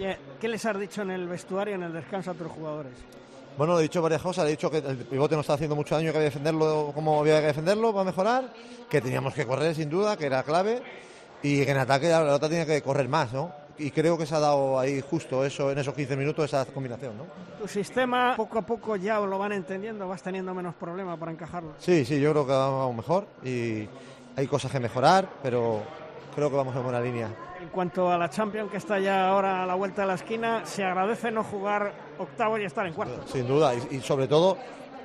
Oye, 0.00 0.16
¿qué 0.40 0.48
les 0.48 0.64
has 0.64 0.80
dicho 0.80 1.02
en 1.02 1.10
el 1.10 1.28
vestuario, 1.28 1.74
en 1.74 1.82
el 1.82 1.92
descanso 1.92 2.30
a 2.30 2.34
tus 2.34 2.46
jugadores? 2.46 2.92
Bueno, 3.58 3.78
he 3.78 3.82
dicho 3.82 4.00
varias 4.00 4.22
cosas. 4.22 4.46
He 4.46 4.52
dicho 4.52 4.70
que 4.70 4.78
el 4.78 4.96
pivote 4.96 5.36
nos 5.36 5.42
está 5.42 5.52
haciendo 5.52 5.76
mucho 5.76 5.94
daño, 5.94 6.10
que 6.10 6.16
había 6.16 6.30
que 6.30 6.38
defenderlo 6.38 6.90
como 6.94 7.20
había 7.20 7.38
que 7.42 7.48
defenderlo 7.48 7.92
para 7.92 8.04
mejorar, 8.04 8.50
que 8.88 9.02
teníamos 9.02 9.34
que 9.34 9.44
correr 9.44 9.74
sin 9.74 9.90
duda, 9.90 10.16
que 10.16 10.24
era 10.24 10.42
clave, 10.42 10.80
y 11.42 11.62
que 11.66 11.70
en 11.70 11.76
ataque 11.76 12.08
la 12.08 12.20
pelota 12.20 12.48
tenía 12.48 12.64
que 12.64 12.80
correr 12.80 13.10
más, 13.10 13.34
¿no? 13.34 13.52
Y 13.76 13.90
creo 13.90 14.16
que 14.16 14.24
se 14.24 14.34
ha 14.34 14.40
dado 14.40 14.78
ahí 14.78 15.02
justo 15.02 15.44
eso, 15.44 15.70
en 15.70 15.76
esos 15.76 15.92
15 15.92 16.16
minutos, 16.16 16.46
esa 16.46 16.64
combinación, 16.64 17.18
¿no? 17.18 17.24
Tu 17.60 17.68
sistema 17.68 18.36
poco 18.38 18.58
a 18.58 18.62
poco 18.62 18.96
ya 18.96 19.20
lo 19.20 19.38
van 19.38 19.52
entendiendo, 19.52 20.08
vas 20.08 20.22
teniendo 20.22 20.54
menos 20.54 20.74
problemas 20.76 21.18
para 21.18 21.30
encajarlo. 21.30 21.74
Sí, 21.76 22.06
sí, 22.06 22.18
yo 22.18 22.30
creo 22.30 22.46
que 22.46 22.52
vamos 22.52 22.96
mejor 22.96 23.26
y 23.44 23.86
hay 24.34 24.46
cosas 24.46 24.72
que 24.72 24.80
mejorar, 24.80 25.28
pero 25.42 25.82
creo 26.34 26.48
que 26.48 26.56
vamos 26.56 26.74
en 26.74 26.84
buena 26.84 27.02
línea. 27.02 27.49
Cuanto 27.72 28.10
a 28.10 28.18
la 28.18 28.28
Champions, 28.28 28.70
que 28.70 28.78
está 28.78 28.98
ya 28.98 29.28
ahora 29.28 29.62
a 29.62 29.66
la 29.66 29.74
vuelta 29.74 30.02
de 30.02 30.08
la 30.08 30.14
esquina, 30.14 30.66
se 30.66 30.84
agradece 30.84 31.30
no 31.30 31.44
jugar 31.44 31.92
octavo 32.18 32.58
y 32.58 32.64
estar 32.64 32.84
en 32.86 32.94
cuarto. 32.94 33.26
Sin 33.26 33.46
duda, 33.46 33.72
y, 33.74 34.00
sobre 34.00 34.26
todo 34.26 34.58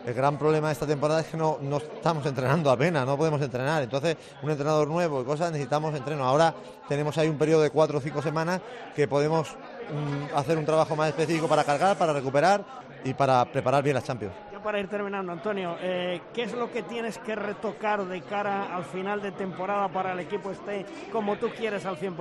el 0.04 0.14
gran 0.14 0.38
problema 0.38 0.68
de 0.68 0.74
esta 0.74 0.88
temporada 0.88 1.22
es 1.22 1.28
que 1.28 1.38
no, 1.38 1.60
no 1.62 1.78
estamos 1.78 2.26
entrenando 2.26 2.72
apenas, 2.72 3.06
no 3.06 3.18
podemos 3.18 3.42
entrenar. 3.42 3.84
Entonces, 3.84 4.18
un 4.42 4.50
entrenador 4.50 4.88
nuevo 4.88 5.22
y 5.22 5.26
cosas 5.26 5.52
necesitamos 5.52 5.94
entreno. 5.96 6.24
Ahora 6.24 6.56
tenemos 6.88 7.16
ahí 7.20 7.30
un 7.30 7.38
periodo 7.38 7.62
de 7.62 7.70
cuatro 7.70 8.00
o 8.00 8.02
cinco 8.02 8.22
semanas 8.22 8.62
que 8.96 9.08
podemos 9.08 9.50
mm, 9.50 10.36
hacer 10.36 10.58
un 10.58 10.66
trabajo 10.66 10.96
más 10.96 11.10
específico 11.10 11.48
para 11.48 11.64
cargar, 11.64 11.98
para 11.98 12.14
recuperar 12.14 12.66
y 13.04 13.14
para 13.14 13.46
preparar 13.46 13.84
bien 13.84 13.94
las 13.94 14.04
Champions. 14.04 14.34
Para 14.66 14.80
ir 14.80 14.88
terminando, 14.88 15.32
Antonio, 15.32 15.78
eh, 15.80 16.22
¿qué 16.34 16.42
es 16.42 16.54
lo 16.54 16.72
que 16.72 16.82
tienes 16.82 17.20
que 17.20 17.36
retocar 17.36 18.04
de 18.04 18.22
cara 18.22 18.76
al 18.76 18.84
final 18.84 19.22
de 19.22 19.32
temporada 19.32 19.90
para 19.90 20.14
el 20.14 20.20
equipo 20.22 20.50
esté 20.50 20.88
como 21.12 21.36
tú 21.36 21.50
quieres 21.56 21.86
al 21.86 21.96
100%? 22.00 22.16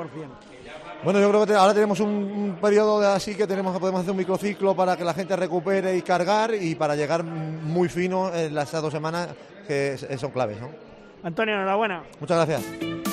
Bueno, 1.03 1.21
yo 1.21 1.31
creo 1.31 1.47
que 1.47 1.55
ahora 1.55 1.73
tenemos 1.73 2.01
un, 2.01 2.11
un 2.11 2.59
periodo 2.61 3.01
de 3.01 3.07
así 3.07 3.35
que 3.35 3.47
tenemos 3.47 3.79
podemos 3.79 4.03
hacer 4.03 4.11
un 4.11 4.19
microciclo 4.19 4.77
para 4.77 4.95
que 4.95 5.05
la 5.05 5.15
gente 5.15 5.35
recupere 5.37 5.97
y 5.97 6.03
cargar 6.03 6.53
y 6.55 6.75
para 6.75 6.95
llegar 6.95 7.25
muy 7.25 7.89
fino 7.89 8.31
en 8.35 8.55
las 8.55 8.71
dos 8.73 8.93
semanas 8.93 9.31
que 9.67 9.97
son 9.97 10.31
claves, 10.31 10.61
¿no? 10.61 10.69
Antonio, 11.23 11.55
enhorabuena. 11.55 12.03
Muchas 12.21 12.47
gracias. 12.47 13.04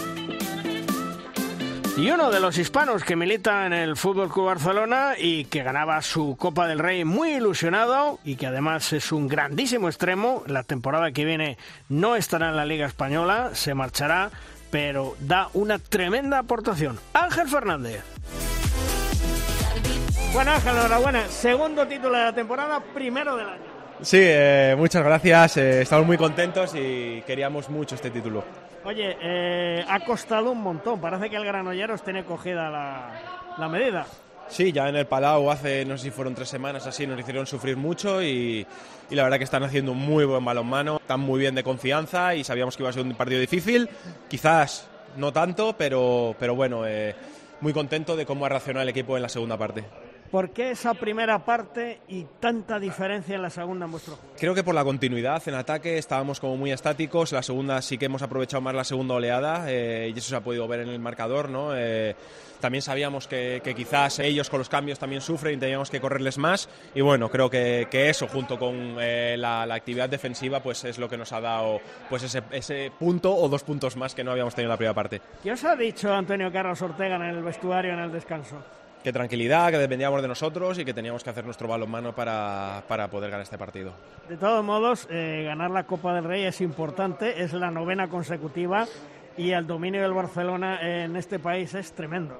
Y 2.01 2.09
uno 2.09 2.31
de 2.31 2.39
los 2.39 2.57
hispanos 2.57 3.03
que 3.03 3.15
milita 3.15 3.67
en 3.67 3.73
el 3.73 3.95
Fútbol 3.95 4.31
Barcelona 4.35 5.13
y 5.19 5.45
que 5.45 5.61
ganaba 5.61 6.01
su 6.01 6.35
Copa 6.35 6.67
del 6.67 6.79
Rey 6.79 7.05
muy 7.05 7.33
ilusionado 7.33 8.17
y 8.23 8.37
que 8.37 8.47
además 8.47 8.91
es 8.91 9.11
un 9.11 9.27
grandísimo 9.27 9.87
extremo, 9.87 10.41
la 10.47 10.63
temporada 10.63 11.11
que 11.11 11.25
viene 11.25 11.59
no 11.89 12.15
estará 12.15 12.49
en 12.49 12.55
la 12.55 12.65
Liga 12.65 12.87
Española, 12.87 13.51
se 13.53 13.75
marchará, 13.75 14.31
pero 14.71 15.15
da 15.19 15.49
una 15.53 15.77
tremenda 15.77 16.39
aportación. 16.39 16.99
Ángel 17.13 17.47
Fernández. 17.47 18.03
Bueno, 20.33 20.53
Ángel, 20.53 20.77
enhorabuena. 20.77 21.27
Segundo 21.27 21.85
título 21.85 22.17
de 22.17 22.23
la 22.23 22.33
temporada, 22.33 22.79
primero 22.95 23.35
del 23.35 23.47
año. 23.47 23.70
Sí, 24.01 24.17
eh, 24.19 24.75
muchas 24.77 25.03
gracias. 25.03 25.57
eh, 25.57 25.81
estamos 25.81 26.05
muy 26.07 26.17
contentos 26.17 26.73
y 26.75 27.21
queríamos 27.25 27.69
mucho 27.69 27.95
este 27.95 28.09
título. 28.09 28.43
Oye, 28.83 29.15
eh, 29.21 29.85
ha 29.87 29.99
costado 29.99 30.51
un 30.51 30.61
montón. 30.61 30.99
Parece 30.99 31.29
que 31.29 31.35
el 31.35 31.45
Granolleros 31.45 32.01
tiene 32.03 32.23
cogida 32.23 32.69
la, 32.69 33.53
la 33.57 33.69
medida. 33.69 34.05
Sí, 34.47 34.71
ya 34.71 34.89
en 34.89 34.95
el 34.97 35.05
Palau 35.05 35.49
hace, 35.49 35.85
no 35.85 35.97
sé 35.97 36.05
si 36.05 36.11
fueron 36.11 36.35
tres 36.35 36.49
semanas 36.49 36.85
así, 36.85 37.07
nos 37.07 37.17
hicieron 37.17 37.45
sufrir 37.47 37.77
mucho 37.77 38.21
y, 38.21 38.65
y 39.09 39.15
la 39.15 39.23
verdad 39.23 39.37
que 39.37 39.45
están 39.45 39.63
haciendo 39.63 39.93
un 39.93 39.99
muy 39.99 40.25
buen 40.25 40.43
balonmano, 40.43 40.97
están 40.97 41.21
muy 41.21 41.39
bien 41.39 41.55
de 41.55 41.63
confianza 41.63 42.35
y 42.35 42.43
sabíamos 42.43 42.75
que 42.75 42.83
iba 42.83 42.89
a 42.89 42.93
ser 42.93 43.03
un 43.03 43.13
partido 43.13 43.39
difícil, 43.39 43.87
quizás 44.27 44.89
no 45.15 45.31
tanto, 45.31 45.73
pero, 45.77 46.35
pero 46.37 46.53
bueno, 46.53 46.85
eh, 46.85 47.15
muy 47.61 47.71
contento 47.71 48.17
de 48.17 48.25
cómo 48.25 48.45
ha 48.45 48.49
reaccionado 48.49 48.83
el 48.83 48.89
equipo 48.89 49.15
en 49.15 49.23
la 49.23 49.29
segunda 49.29 49.55
parte. 49.57 49.85
¿Por 50.31 50.51
qué 50.51 50.71
esa 50.71 50.93
primera 50.93 51.43
parte 51.43 51.99
y 52.07 52.25
tanta 52.39 52.79
diferencia 52.79 53.35
en 53.35 53.41
la 53.41 53.49
segunda 53.49 53.85
en 53.85 53.91
vuestro 53.91 54.15
juego? 54.15 54.33
Creo 54.39 54.55
que 54.55 54.63
por 54.63 54.73
la 54.73 54.85
continuidad 54.85 55.45
en 55.45 55.55
ataque 55.55 55.97
estábamos 55.97 56.39
como 56.39 56.55
muy 56.55 56.71
estáticos. 56.71 57.33
La 57.33 57.43
segunda 57.43 57.81
sí 57.81 57.97
que 57.97 58.05
hemos 58.05 58.21
aprovechado 58.21 58.61
más 58.61 58.73
la 58.73 58.85
segunda 58.85 59.15
oleada 59.15 59.65
eh, 59.67 60.09
y 60.15 60.17
eso 60.17 60.29
se 60.29 60.35
ha 60.37 60.39
podido 60.39 60.69
ver 60.69 60.79
en 60.79 60.87
el 60.87 60.99
marcador. 60.99 61.49
¿no? 61.49 61.75
Eh, 61.75 62.15
también 62.61 62.81
sabíamos 62.81 63.27
que, 63.27 63.59
que 63.61 63.75
quizás 63.75 64.19
ellos 64.19 64.49
con 64.49 64.59
los 64.59 64.69
cambios 64.69 64.99
también 64.99 65.21
sufren 65.21 65.55
y 65.55 65.59
teníamos 65.59 65.89
que 65.89 65.99
correrles 65.99 66.37
más. 66.37 66.69
Y 66.95 67.01
bueno, 67.01 67.29
creo 67.29 67.49
que, 67.49 67.89
que 67.91 68.09
eso 68.09 68.29
junto 68.29 68.57
con 68.57 68.95
eh, 69.01 69.35
la, 69.37 69.65
la 69.65 69.75
actividad 69.75 70.07
defensiva 70.07 70.61
pues 70.61 70.85
es 70.85 70.97
lo 70.97 71.09
que 71.09 71.17
nos 71.17 71.33
ha 71.33 71.41
dado 71.41 71.81
pues 72.09 72.23
ese, 72.23 72.41
ese 72.51 72.89
punto 72.97 73.35
o 73.35 73.49
dos 73.49 73.63
puntos 73.63 73.97
más 73.97 74.15
que 74.15 74.23
no 74.23 74.31
habíamos 74.31 74.55
tenido 74.55 74.69
en 74.69 74.75
la 74.75 74.77
primera 74.77 74.93
parte. 74.93 75.19
¿Qué 75.43 75.51
os 75.51 75.63
ha 75.65 75.75
dicho 75.75 76.13
Antonio 76.13 76.49
Carlos 76.53 76.81
Ortega 76.81 77.17
en 77.17 77.23
el 77.23 77.43
vestuario 77.43 77.91
en 77.91 77.99
el 77.99 78.13
descanso? 78.13 78.63
Que 79.03 79.11
tranquilidad, 79.11 79.71
que 79.71 79.79
dependíamos 79.79 80.21
de 80.21 80.27
nosotros 80.27 80.77
y 80.77 80.85
que 80.85 80.93
teníamos 80.93 81.23
que 81.23 81.31
hacer 81.31 81.43
nuestro 81.43 81.67
balonmano 81.67 82.13
para, 82.13 82.83
para 82.87 83.07
poder 83.09 83.31
ganar 83.31 83.43
este 83.43 83.57
partido. 83.57 83.93
De 84.29 84.37
todos 84.37 84.63
modos, 84.63 85.07
eh, 85.09 85.43
ganar 85.45 85.71
la 85.71 85.85
Copa 85.85 86.13
del 86.13 86.23
Rey 86.23 86.43
es 86.43 86.61
importante, 86.61 87.41
es 87.41 87.53
la 87.53 87.71
novena 87.71 88.07
consecutiva 88.09 88.85
y 89.37 89.51
el 89.51 89.65
dominio 89.65 90.03
del 90.03 90.13
Barcelona 90.13 90.79
en 90.81 91.15
este 91.15 91.39
país 91.39 91.73
es 91.73 91.93
tremendo. 91.93 92.39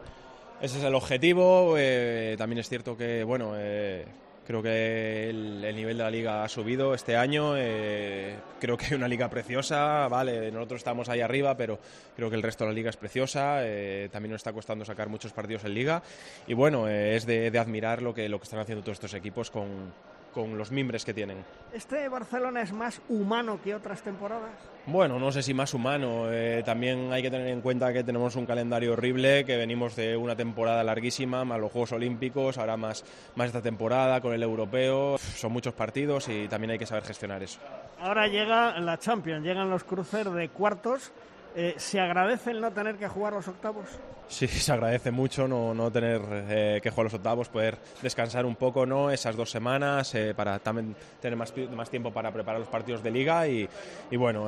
Ese 0.62 0.78
es 0.78 0.84
el 0.84 0.93
objetivo. 0.93 1.76
eh, 1.80 2.36
también 2.38 2.59
es 2.59 2.70
cierto 2.70 2.95
que, 2.95 3.24
bueno, 3.24 3.53
eh, 3.55 4.05
creo 4.45 4.61
que 4.61 5.29
el, 5.29 5.63
el 5.63 5.75
nivel 5.75 5.97
de 5.97 6.03
la 6.03 6.11
liga 6.11 6.43
ha 6.43 6.49
subido 6.49 6.93
este 6.93 7.15
año. 7.15 7.53
eh, 7.57 8.35
creo 8.59 8.77
que 8.77 8.85
hay 8.87 8.93
una 8.93 9.07
liga 9.07 9.29
preciosa, 9.29 10.07
vale, 10.07 10.51
nosotros 10.51 10.79
estamos 10.79 11.09
ahí 11.09 11.21
arriba, 11.21 11.55
pero 11.55 11.79
creo 12.15 12.29
que 12.29 12.35
el 12.35 12.43
resto 12.43 12.63
de 12.63 12.71
la 12.71 12.73
liga 12.75 12.89
es 12.89 12.97
preciosa. 12.97 13.59
eh, 13.65 14.09
también 14.11 14.31
nos 14.31 14.39
está 14.39 14.53
costando 14.53 14.85
sacar 14.85 15.09
muchos 15.09 15.33
partidos 15.33 15.63
en 15.65 15.73
liga. 15.73 16.01
Y 16.47 16.53
bueno, 16.53 16.87
eh, 16.87 17.15
es 17.15 17.25
de, 17.25 17.51
de 17.51 17.59
admirar 17.59 18.01
lo 18.01 18.13
que, 18.13 18.27
lo 18.29 18.39
que 18.39 18.43
están 18.43 18.59
haciendo 18.59 18.83
todos 18.83 18.97
estos 18.97 19.13
equipos 19.13 19.49
con, 19.51 19.93
con 20.34 20.57
los 20.57 20.71
mimbres 20.71 21.05
que 21.05 21.13
tienen. 21.13 21.43
¿Este 21.73 22.07
Barcelona 22.09 22.61
es 22.61 22.73
más 22.73 23.01
humano 23.09 23.59
que 23.63 23.75
otras 23.75 24.01
temporadas? 24.01 24.51
Bueno, 24.86 25.19
no 25.19 25.32
sé 25.32 25.43
si 25.43 25.53
más 25.53 25.73
humano. 25.73 26.32
eh, 26.32 26.63
también 26.65 27.13
hay 27.13 27.21
que 27.21 27.29
tener 27.29 27.47
en 27.47 27.61
cuenta 27.61 27.93
que 27.93 28.03
tenemos 28.03 28.36
un 28.36 28.45
calendario 28.45 28.93
horrible, 28.93 29.45
que 29.45 29.57
venimos 29.57 29.95
de 29.95 30.17
una 30.17 30.36
temporada 30.36 30.84
larguísima, 30.84 31.45
más 31.45 31.59
los 31.59 31.71
Juegos 31.71 31.91
Olímpicos, 31.91 32.57
ahora 32.57 32.77
más, 32.77 33.05
más 33.36 33.47
esta 33.47 33.61
temporada 33.61 34.21
con 34.21 34.34
el 34.34 34.43
europeo. 34.43 35.17
Son 35.17 35.51
muchos 35.51 35.73
partidos 35.73 36.27
y 36.29 36.47
también 36.47 36.71
hay 36.71 36.79
que 36.79 36.86
saber 36.86 37.03
gestionar 37.03 37.43
eso. 37.43 37.59
Ahora 37.99 38.27
llega 38.27 38.79
la 38.79 38.97
Champions, 38.97 39.45
llegan 39.45 39.69
los 39.69 39.84
cruces 39.84 40.32
de 40.34 40.49
cuartos. 40.49 41.11
Eh, 41.56 41.74
¿Se 41.78 41.99
agradece 41.99 42.52
el 42.52 42.62
no 42.62 42.72
tener 42.72 42.95
que 42.95 43.08
jugar 43.08 43.34
los 43.34 43.47
octavos? 43.47 43.86
Sí, 44.28 44.47
se 44.47 44.72
agradece 44.72 45.12
mucho 45.12 45.47
no, 45.47 45.74
no 45.74 45.91
tener 45.91 46.22
eh, 46.49 46.80
que 46.82 46.89
jugar 46.89 47.06
los 47.06 47.14
octavos, 47.14 47.49
poder 47.49 47.78
descansar 48.02 48.45
un 48.45 48.56
poco 48.56 48.86
¿no? 48.86 49.12
esas 49.12 49.36
dos 49.36 49.49
semanas 49.52 50.16
eh, 50.16 50.34
para 50.36 50.60
también 50.60 50.95
tener 51.20 51.38
más, 51.38 51.54
más 51.76 51.89
tiempo 51.89 52.12
para 52.12 52.32
preparar 52.32 52.60
los 52.60 52.70
partidos 52.70 53.04
de 53.04 53.12
liga 53.12 53.47
y, 53.47 53.68
y 54.10 54.16
bueno, 54.16 54.47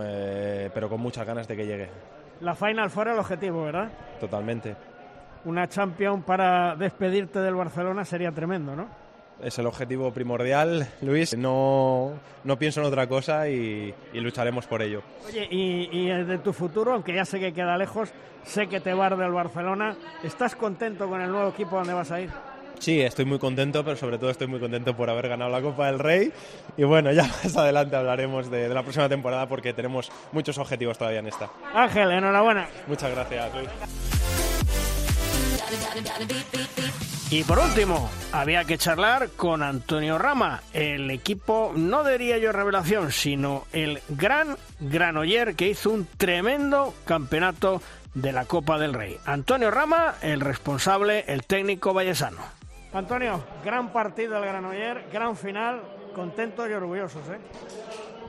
pero 0.73 0.87
con 0.89 1.01
muchas 1.01 1.25
ganas 1.25 1.47
de 1.47 1.57
que 1.57 1.65
llegue, 1.65 1.89
La 2.41 2.55
final 2.55 2.89
fuera 2.89 3.13
el 3.13 3.19
objetivo, 3.19 3.63
¿verdad? 3.63 3.89
totalmente. 4.19 4.75
Una 5.45 5.67
Champions 5.67 6.23
para 6.23 6.73
despedirte 6.77 7.39
del 7.39 7.55
Barcelona 7.55 8.05
sería 8.05 8.31
tremendo, 8.31 8.75
¿no? 8.77 8.87
Es 9.41 9.59
el 9.59 9.65
objetivo 9.65 10.11
primordial, 10.13 10.87
Luis. 11.01 11.35
No, 11.37 12.11
no 12.43 12.57
pienso 12.57 12.79
en 12.81 12.87
otra 12.87 13.07
cosa 13.07 13.49
y, 13.49 13.93
y 14.13 14.19
lucharemos 14.19 14.65
por 14.67 14.81
ello. 14.81 15.01
Oye, 15.27 15.47
y, 15.49 15.89
y 15.91 16.07
de 16.07 16.37
tu 16.37 16.53
futuro, 16.53 16.93
aunque 16.93 17.13
ya 17.13 17.25
sé 17.25 17.39
que 17.39 17.53
queda 17.53 17.77
lejos, 17.77 18.09
sé 18.43 18.67
que 18.67 18.79
te 18.79 18.93
vas 18.93 19.17
del 19.17 19.31
Barcelona, 19.31 19.95
¿estás 20.23 20.55
contento 20.55 21.09
con 21.09 21.21
el 21.21 21.29
nuevo 21.29 21.49
equipo 21.49 21.75
donde 21.75 21.93
vas 21.93 22.11
a 22.11 22.21
ir? 22.21 22.29
Sí, 22.79 23.01
estoy 23.01 23.25
muy 23.25 23.39
contento, 23.39 23.83
pero 23.83 23.95
sobre 23.95 24.17
todo 24.17 24.29
estoy 24.29 24.47
muy 24.47 24.59
contento 24.59 24.95
por 24.95 25.09
haber 25.09 25.29
ganado 25.29 25.49
la 25.51 25.61
Copa 25.61 25.87
del 25.87 25.99
Rey. 25.99 26.31
Y 26.77 26.83
bueno, 26.83 27.11
ya 27.11 27.23
más 27.43 27.55
adelante 27.57 27.95
hablaremos 27.95 28.49
de, 28.49 28.67
de 28.67 28.73
la 28.73 28.81
próxima 28.83 29.07
temporada 29.09 29.47
porque 29.47 29.73
tenemos 29.73 30.11
muchos 30.31 30.57
objetivos 30.57 30.97
todavía 30.97 31.19
en 31.19 31.27
esta. 31.27 31.49
Ángel, 31.73 32.11
enhorabuena. 32.11 32.67
Muchas 32.87 33.11
gracias, 33.11 33.53
Luis. 33.55 33.69
Y 37.33 37.43
por 37.45 37.57
último, 37.57 38.11
había 38.31 38.63
que 38.63 38.77
charlar 38.77 39.29
con 39.29 39.63
Antonio 39.63 40.19
Rama, 40.19 40.61
el 40.71 41.09
equipo, 41.09 41.71
no 41.75 42.03
diría 42.03 42.37
yo 42.37 42.51
revelación, 42.51 43.11
sino 43.11 43.63
el 43.73 44.03
gran 44.07 44.55
Granoller 44.79 45.55
que 45.55 45.67
hizo 45.67 45.89
un 45.89 46.05
tremendo 46.05 46.93
campeonato 47.05 47.81
de 48.13 48.33
la 48.33 48.45
Copa 48.45 48.77
del 48.77 48.93
Rey. 48.93 49.17
Antonio 49.25 49.71
Rama, 49.71 50.13
el 50.21 50.41
responsable, 50.41 51.25
el 51.27 51.43
técnico 51.43 51.91
vallesano. 51.91 52.37
Antonio, 52.93 53.43
gran 53.65 53.91
partido 53.91 54.35
del 54.35 54.43
Granoller, 54.43 55.07
gran 55.11 55.35
final, 55.35 55.81
contentos 56.13 56.69
y 56.69 56.73
orgullosos, 56.73 57.27
¿eh? 57.29 57.39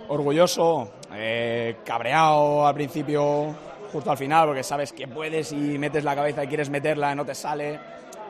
orgulloso, 0.09 0.95
eh, 1.13 1.77
cabreado 1.85 2.67
al 2.67 2.75
principio, 2.75 3.55
justo 3.93 4.11
al 4.11 4.17
final, 4.17 4.47
porque 4.47 4.63
sabes 4.63 4.95
que 4.95 5.07
puedes 5.07 5.53
y 5.53 5.79
metes 5.79 6.05
la 6.05 6.15
cabeza 6.15 6.43
y 6.43 6.47
quieres 6.47 6.71
meterla 6.71 7.13
y 7.13 7.17
no 7.17 7.27
te 7.27 7.35
sale, 7.35 7.79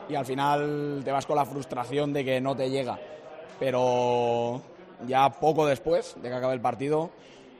y 0.09 0.15
al 0.15 0.25
final 0.25 1.01
te 1.03 1.11
vas 1.11 1.25
con 1.25 1.35
la 1.35 1.45
frustración 1.45 2.13
de 2.13 2.23
que 2.23 2.41
no 2.41 2.55
te 2.55 2.69
llega. 2.69 2.97
pero 3.59 4.61
ya 5.07 5.29
poco 5.29 5.65
después 5.65 6.15
de 6.21 6.29
que 6.29 6.35
acabe 6.35 6.53
el 6.53 6.61
partido 6.61 7.11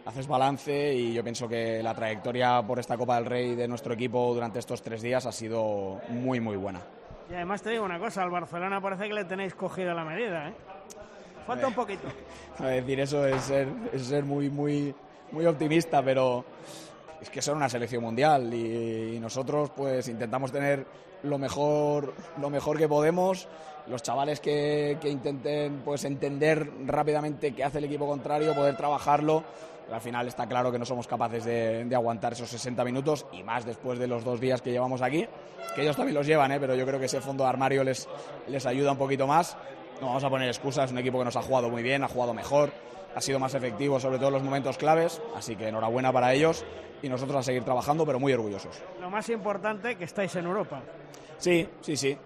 haces 0.06 0.28
balance 0.28 0.94
y 0.94 1.14
yo 1.14 1.24
pienso 1.24 1.48
que 1.48 1.82
la 1.82 1.94
trayectoria 1.94 2.62
por 2.62 2.80
esta 2.80 2.96
Copa 2.98 3.16
del 3.16 3.26
Rey 3.26 3.56
de 3.56 3.68
nuestro 3.68 3.94
equipo 3.94 4.34
durante 4.34 4.60
estos 4.60 4.82
tres 4.82 5.02
días 5.02 5.26
ha 5.26 5.32
sido 5.32 6.00
muy, 6.10 6.40
muy 6.40 6.56
buena. 6.56 6.80
Y 7.30 7.34
además 7.34 7.64
te 7.64 7.72
digo 7.72 7.84
una 7.84 7.98
cosa, 7.98 8.22
al 8.22 8.30
Barcelona 8.30 8.80
parece 8.80 9.08
que 9.08 9.16
le 9.16 9.26
tenéis 9.26 9.56
cogida 9.56 9.94
la 9.94 10.06
medida, 10.06 10.50
¿eh? 10.50 10.54
Falta 11.48 11.68
un 11.68 11.74
poquito. 11.74 12.08
A 12.60 12.68
decir 12.68 13.00
eso 13.00 13.26
es 13.26 13.42
ser, 13.42 13.68
es 13.92 14.06
ser 14.06 14.24
muy, 14.24 14.50
muy, 14.50 14.94
muy 15.32 15.46
optimista, 15.46 16.04
pero 16.04 16.46
es 17.22 17.30
que 17.30 17.42
son 17.42 17.58
una 17.58 17.70
selección 17.70 18.04
mundial 18.04 18.54
y, 18.54 19.20
nosotros 19.20 19.72
pues 19.76 20.08
intentamos 20.08 20.52
tener 20.52 20.86
lo 21.24 21.38
mejor, 21.38 22.14
lo 22.40 22.50
mejor 22.50 22.78
que 22.78 22.88
podemos. 22.88 23.48
Los 23.88 24.02
chavales 24.04 24.40
que, 24.40 24.98
intenten 25.04 25.82
pues 25.84 26.06
entender 26.06 26.70
rápidamente 26.86 27.54
qué 27.54 27.64
hace 27.64 27.80
el 27.80 27.86
equipo 27.86 28.08
contrario, 28.08 28.54
poder 28.54 28.76
trabajarlo. 28.76 29.44
Al 29.92 30.02
final 30.02 30.28
está 30.28 30.48
claro 30.48 30.72
que 30.72 30.80
no 30.80 30.86
somos 30.86 31.08
capaces 31.08 31.46
de, 31.46 31.86
de 31.86 31.96
aguantar 31.96 32.34
esos 32.34 32.50
60 32.50 32.84
minutos 32.84 33.28
y 33.32 33.44
más 33.44 33.66
después 33.66 34.00
de 34.00 34.08
los 34.08 34.24
dos 34.24 34.40
días 34.40 34.62
que 34.62 34.72
llevamos 34.72 35.04
aquí, 35.04 35.28
que 35.76 35.84
ellos 35.84 35.96
también 35.96 36.16
los 36.16 36.26
llevan, 36.26 36.52
¿eh? 36.52 36.60
pero 36.60 36.74
yo 36.74 36.86
creo 36.88 37.00
que 37.00 37.06
ese 37.06 37.22
fondo 37.22 37.44
de 37.44 37.50
armario 37.52 37.84
les, 37.84 38.08
les 38.48 38.66
ayuda 38.66 38.92
un 38.94 38.98
poquito 38.98 39.28
más. 39.28 39.56
No 40.02 40.08
vamos 40.08 40.24
a 40.24 40.30
poner 40.30 40.48
excusas, 40.48 40.86
es 40.86 40.92
un 40.92 40.98
equipo 40.98 41.20
que 41.20 41.26
nos 41.26 41.36
ha 41.36 41.42
jugado 41.42 41.70
muy 41.70 41.84
bien, 41.84 42.04
ha 42.04 42.08
jugado 42.08 42.34
mejor, 42.34 42.72
ha 43.16 43.22
sido 43.22 43.40
más 43.40 43.54
efectivo, 43.56 44.00
sobre 44.00 44.18
todo 44.18 44.28
en 44.28 44.34
los 44.34 44.44
momentos 44.44 44.78
claves, 44.78 45.22
así 45.36 45.56
que 45.56 45.70
enhorabuena 45.70 46.12
para 46.12 46.34
ellos 46.34 46.66
y 47.02 47.10
nosotros 47.10 47.38
a 47.38 47.44
seguir 47.44 47.64
trabajando, 47.64 48.06
pero 48.06 48.20
muy 48.20 48.34
orgullosos. 48.34 48.82
Lo 49.00 49.10
más 49.10 49.30
importante 49.30 49.96
que 49.96 50.04
estáis 50.04 50.36
en 50.36 50.46
Europa. 50.46 50.82
Sí, 51.38 51.68
sí, 51.82 51.96
sí. 51.96 52.18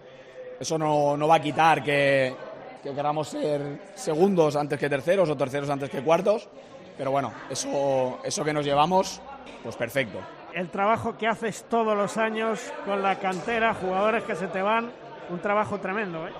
Eso 0.59 0.77
no, 0.77 1.15
no 1.15 1.27
va 1.27 1.35
a 1.35 1.41
quitar 1.41 1.83
que, 1.83 2.35
que 2.83 2.93
queramos 2.93 3.29
ser 3.29 3.91
segundos 3.95 4.55
antes 4.55 4.79
que 4.79 4.89
terceros 4.89 5.29
o 5.29 5.37
terceros 5.37 5.69
antes 5.69 5.89
que 5.89 6.01
cuartos, 6.01 6.49
pero 6.97 7.11
bueno, 7.11 7.31
eso, 7.49 8.19
eso 8.23 8.43
que 8.43 8.53
nos 8.53 8.65
llevamos, 8.65 9.21
pues 9.63 9.75
perfecto. 9.75 10.19
El 10.53 10.69
trabajo 10.69 11.17
que 11.17 11.27
haces 11.27 11.65
todos 11.69 11.95
los 11.95 12.17
años 12.17 12.73
con 12.85 13.03
la 13.03 13.19
cantera, 13.19 13.73
jugadores 13.73 14.23
que 14.23 14.35
se 14.35 14.47
te 14.47 14.61
van, 14.61 14.91
un 15.29 15.39
trabajo 15.39 15.79
tremendo, 15.79 16.27
¿eh? 16.27 16.31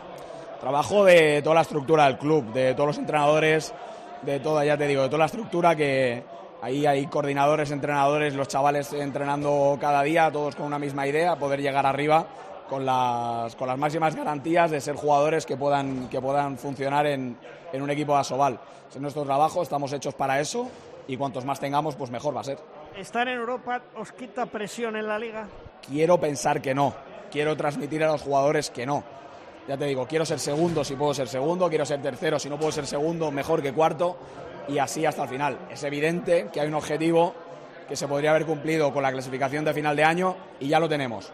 Trabajo 0.60 1.06
de 1.06 1.42
toda 1.42 1.56
la 1.56 1.62
estructura 1.62 2.06
del 2.06 2.18
club, 2.18 2.52
de 2.52 2.74
todos 2.74 2.88
los 2.88 2.98
entrenadores, 2.98 3.74
de 4.22 4.40
toda, 4.40 4.66
ya 4.66 4.78
te 4.78 4.88
digo, 4.88 5.04
de 5.04 5.10
toda 5.10 5.20
la 5.20 5.26
estructura 5.26 5.76
que 5.76 6.24
ahí 6.62 6.86
hay 6.86 7.08
coordinadores, 7.08 7.72
entrenadores, 7.72 8.36
los 8.36 8.48
chavales 8.48 8.92
entrenando 8.94 9.78
cada 9.80 10.04
día, 10.04 10.32
todos 10.32 10.56
con 10.56 10.66
una 10.66 10.80
misma 10.80 11.08
idea, 11.08 11.36
poder 11.36 11.62
llegar 11.62 11.86
arriba 11.86 12.26
con 12.70 12.86
las, 12.86 13.56
con 13.56 13.68
las 13.68 13.78
máximas 13.78 14.16
garantías 14.16 14.72
de 14.72 14.80
ser 14.80 14.96
jugadores 14.96 15.46
que 15.46 15.58
puedan, 15.58 16.08
que 16.10 16.22
puedan 16.22 16.58
funcionar 16.58 17.08
en, 17.08 17.38
en 17.74 17.82
un 17.82 17.90
equipo 17.90 18.14
de 18.14 18.20
Asobal. 18.20 18.60
Es 18.90 19.00
nuestro 19.00 19.24
trabajo, 19.24 19.62
estamos 19.62 19.92
hechos 19.94 20.14
para 20.14 20.40
eso 20.40 20.70
y 21.08 21.18
cuantos 21.18 21.46
más 21.46 21.60
tengamos, 21.60 21.96
pues 21.96 22.12
mejor 22.12 22.36
va 22.36 22.42
a 22.42 22.44
ser. 22.44 22.60
¿Estar 22.96 23.28
en 23.28 23.38
Europa 23.38 23.82
os 23.96 24.12
quita 24.12 24.46
presión 24.46 24.96
en 24.96 25.08
la 25.08 25.18
liga? 25.18 25.48
Quiero 25.88 26.20
pensar 26.20 26.62
que 26.62 26.76
no, 26.76 26.94
quiero 27.32 27.56
transmitir 27.58 28.04
a 28.04 28.12
los 28.12 28.22
jugadores 28.22 28.70
que 28.70 28.86
no. 28.86 29.04
Ya 29.70 29.78
te 29.78 29.86
digo, 29.86 30.08
quiero 30.08 30.26
ser 30.26 30.40
segundo 30.40 30.84
si 30.84 30.96
puedo 30.96 31.14
ser 31.14 31.28
segundo, 31.28 31.70
quiero 31.70 31.86
ser 31.86 32.02
tercero 32.02 32.40
si 32.40 32.50
no 32.50 32.58
puedo 32.58 32.72
ser 32.72 32.88
segundo, 32.88 33.30
mejor 33.30 33.62
que 33.62 33.72
cuarto 33.72 34.18
y 34.68 34.80
así 34.80 35.06
hasta 35.06 35.22
el 35.22 35.30
final. 35.30 35.60
Es 35.70 35.84
evidente 35.84 36.48
que 36.52 36.60
hay 36.60 36.68
un 36.68 36.74
objetivo 36.74 37.36
que 37.88 37.96
se 37.96 38.08
podría 38.08 38.32
haber 38.32 38.48
cumplido 38.48 38.92
con 38.92 39.04
la 39.04 39.12
clasificación 39.12 39.64
de 39.64 39.72
final 39.76 39.96
de 39.96 40.04
año 40.04 40.36
y 40.60 40.70
ya 40.70 40.80
lo 40.80 40.90
tenemos. 40.90 41.32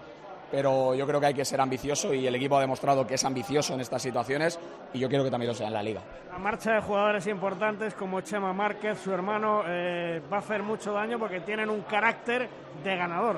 Pero 0.52 0.94
yo 0.96 1.08
creo 1.08 1.22
que 1.22 1.28
hay 1.28 1.34
que 1.34 1.46
ser 1.46 1.62
ambicioso 1.62 2.14
y 2.14 2.28
el 2.28 2.36
equipo 2.36 2.58
ha 2.58 2.60
demostrado 2.60 3.08
que 3.08 3.14
es 3.14 3.24
ambicioso 3.24 3.74
en 3.74 3.80
estas 3.80 4.02
situaciones 4.02 4.60
y 4.94 5.00
yo 5.00 5.08
quiero 5.08 5.24
que 5.24 5.32
también 5.32 5.52
lo 5.52 5.56
sea 5.56 5.68
en 5.68 5.74
la 5.74 5.82
liga. 5.82 6.02
La 6.30 6.38
marcha 6.38 6.74
de 6.74 6.82
jugadores 6.82 7.26
importantes 7.28 7.94
como 7.94 8.20
Chema 8.20 8.52
Márquez, 8.52 9.00
su 9.02 9.14
hermano, 9.14 9.64
eh, 9.66 10.22
va 10.30 10.36
a 10.36 10.40
hacer 10.42 10.62
mucho 10.62 10.92
daño 10.92 11.18
porque 11.18 11.40
tienen 11.40 11.70
un 11.70 11.84
carácter 11.84 12.50
de 12.84 12.98
ganador. 12.98 13.38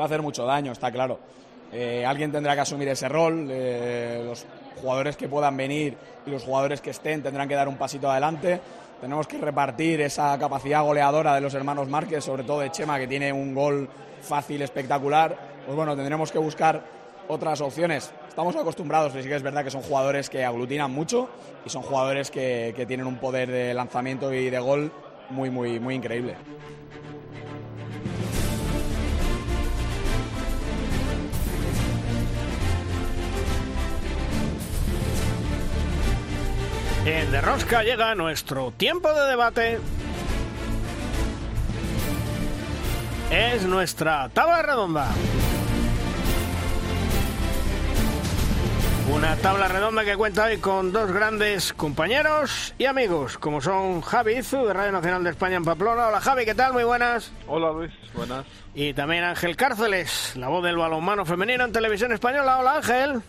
Va 0.00 0.04
a 0.04 0.06
hacer 0.06 0.22
mucho 0.22 0.46
daño, 0.46 0.72
está 0.72 0.90
claro. 0.90 1.18
Eh, 1.72 2.04
alguien 2.04 2.30
tendrá 2.30 2.54
que 2.54 2.60
asumir 2.60 2.88
ese 2.88 3.08
rol, 3.08 3.48
eh, 3.50 4.22
los 4.24 4.44
jugadores 4.80 5.16
que 5.16 5.28
puedan 5.28 5.56
venir 5.56 5.96
y 6.26 6.30
los 6.30 6.44
jugadores 6.44 6.80
que 6.80 6.90
estén 6.90 7.22
tendrán 7.22 7.48
que 7.48 7.54
dar 7.54 7.68
un 7.68 7.76
pasito 7.76 8.10
adelante. 8.10 8.60
Tenemos 9.00 9.26
que 9.26 9.38
repartir 9.38 10.00
esa 10.02 10.38
capacidad 10.38 10.82
goleadora 10.84 11.34
de 11.34 11.40
los 11.40 11.54
hermanos 11.54 11.88
Márquez, 11.88 12.24
sobre 12.24 12.44
todo 12.44 12.60
de 12.60 12.70
Chema, 12.70 12.98
que 12.98 13.08
tiene 13.08 13.32
un 13.32 13.54
gol 13.54 13.88
fácil, 14.20 14.62
espectacular. 14.62 15.36
Pues 15.64 15.76
bueno, 15.76 15.96
tendremos 15.96 16.30
que 16.30 16.38
buscar 16.38 16.82
otras 17.26 17.60
opciones. 17.60 18.12
Estamos 18.28 18.54
acostumbrados, 18.54 19.12
pero 19.12 19.22
sí 19.22 19.28
que 19.28 19.36
es 19.36 19.42
verdad 19.42 19.64
que 19.64 19.70
son 19.70 19.82
jugadores 19.82 20.28
que 20.28 20.44
aglutinan 20.44 20.90
mucho 20.90 21.30
y 21.64 21.70
son 21.70 21.82
jugadores 21.82 22.30
que, 22.30 22.74
que 22.76 22.86
tienen 22.86 23.06
un 23.06 23.16
poder 23.16 23.50
de 23.50 23.74
lanzamiento 23.74 24.32
y 24.32 24.50
de 24.50 24.58
gol 24.60 24.92
muy, 25.30 25.50
muy, 25.50 25.80
muy 25.80 25.94
increíble. 25.94 26.36
En 37.04 37.32
De 37.32 37.40
Rosca 37.40 37.82
llega 37.82 38.14
nuestro 38.14 38.70
tiempo 38.70 39.12
de 39.12 39.28
debate. 39.28 39.80
Es 43.28 43.64
nuestra 43.64 44.28
tabla 44.28 44.62
redonda. 44.62 45.08
Una 49.12 49.34
tabla 49.36 49.66
redonda 49.66 50.04
que 50.04 50.16
cuenta 50.16 50.44
hoy 50.44 50.58
con 50.58 50.92
dos 50.92 51.10
grandes 51.10 51.72
compañeros 51.72 52.72
y 52.78 52.84
amigos, 52.84 53.36
como 53.36 53.60
son 53.60 54.00
Javi 54.00 54.38
Izu, 54.38 54.64
de 54.64 54.72
Radio 54.72 54.92
Nacional 54.92 55.24
de 55.24 55.30
España 55.30 55.56
en 55.56 55.64
Pamplona. 55.64 56.06
Hola 56.06 56.20
Javi, 56.20 56.44
¿qué 56.44 56.54
tal? 56.54 56.72
Muy 56.72 56.84
buenas. 56.84 57.32
Hola 57.48 57.72
Luis, 57.72 57.92
buenas. 58.14 58.46
Y 58.76 58.94
también 58.94 59.24
Ángel 59.24 59.56
Cárceles, 59.56 60.36
la 60.36 60.46
voz 60.46 60.62
del 60.62 60.76
balonmano 60.76 61.24
femenino 61.24 61.64
en 61.64 61.72
televisión 61.72 62.12
española. 62.12 62.58
Hola 62.60 62.76
Ángel. 62.76 63.22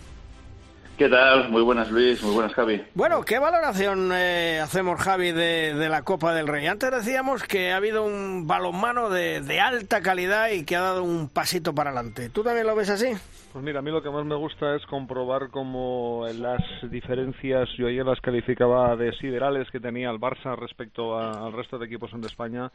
¿Qué 0.97 1.09
tal? 1.09 1.49
Muy 1.49 1.63
buenas 1.63 1.89
Luis, 1.89 2.21
muy 2.21 2.35
buenas 2.35 2.53
Javi. 2.53 2.83
Bueno, 2.93 3.23
¿qué 3.23 3.39
valoración 3.39 4.11
eh, 4.13 4.59
hacemos, 4.61 5.01
Javi, 5.01 5.31
de, 5.31 5.73
de, 5.73 5.89
la 5.89 6.03
Copa 6.03 6.35
del 6.35 6.47
Rey? 6.47 6.67
Antes 6.67 6.91
decíamos 6.91 7.41
que 7.41 7.71
ha 7.71 7.77
habido 7.77 8.03
un 8.03 8.45
balonmano 8.45 9.09
de, 9.09 9.41
de 9.41 9.59
alta 9.59 10.01
calidad 10.01 10.51
y 10.51 10.65
que 10.65 10.75
ha 10.75 10.81
dado 10.81 11.03
un 11.03 11.29
pasito 11.29 11.73
para 11.73 11.89
adelante. 11.89 12.29
¿Tú 12.29 12.43
también 12.43 12.67
lo 12.67 12.75
ves 12.75 12.91
así? 12.91 13.07
Pues 13.53 13.65
mira, 13.65 13.79
a 13.79 13.81
mí 13.81 13.89
lo 13.89 14.03
que 14.03 14.09
más 14.11 14.23
me 14.25 14.35
gusta 14.35 14.75
es 14.75 14.85
comprobar 14.85 15.49
cómo 15.49 16.25
las 16.39 16.61
diferencias, 16.91 17.69
yo 17.77 17.87
ayer 17.87 18.05
las 18.05 18.19
calificaba 18.21 18.95
de 18.95 19.13
siderales 19.17 19.69
que 19.71 19.79
tenía 19.79 20.11
el 20.11 20.19
Barça 20.19 20.55
respecto 20.55 21.17
a, 21.17 21.45
al 21.45 21.53
resto 21.53 21.79
de 21.79 21.87
equipos 21.87 22.11
en 22.13 22.23
España, 22.23 22.71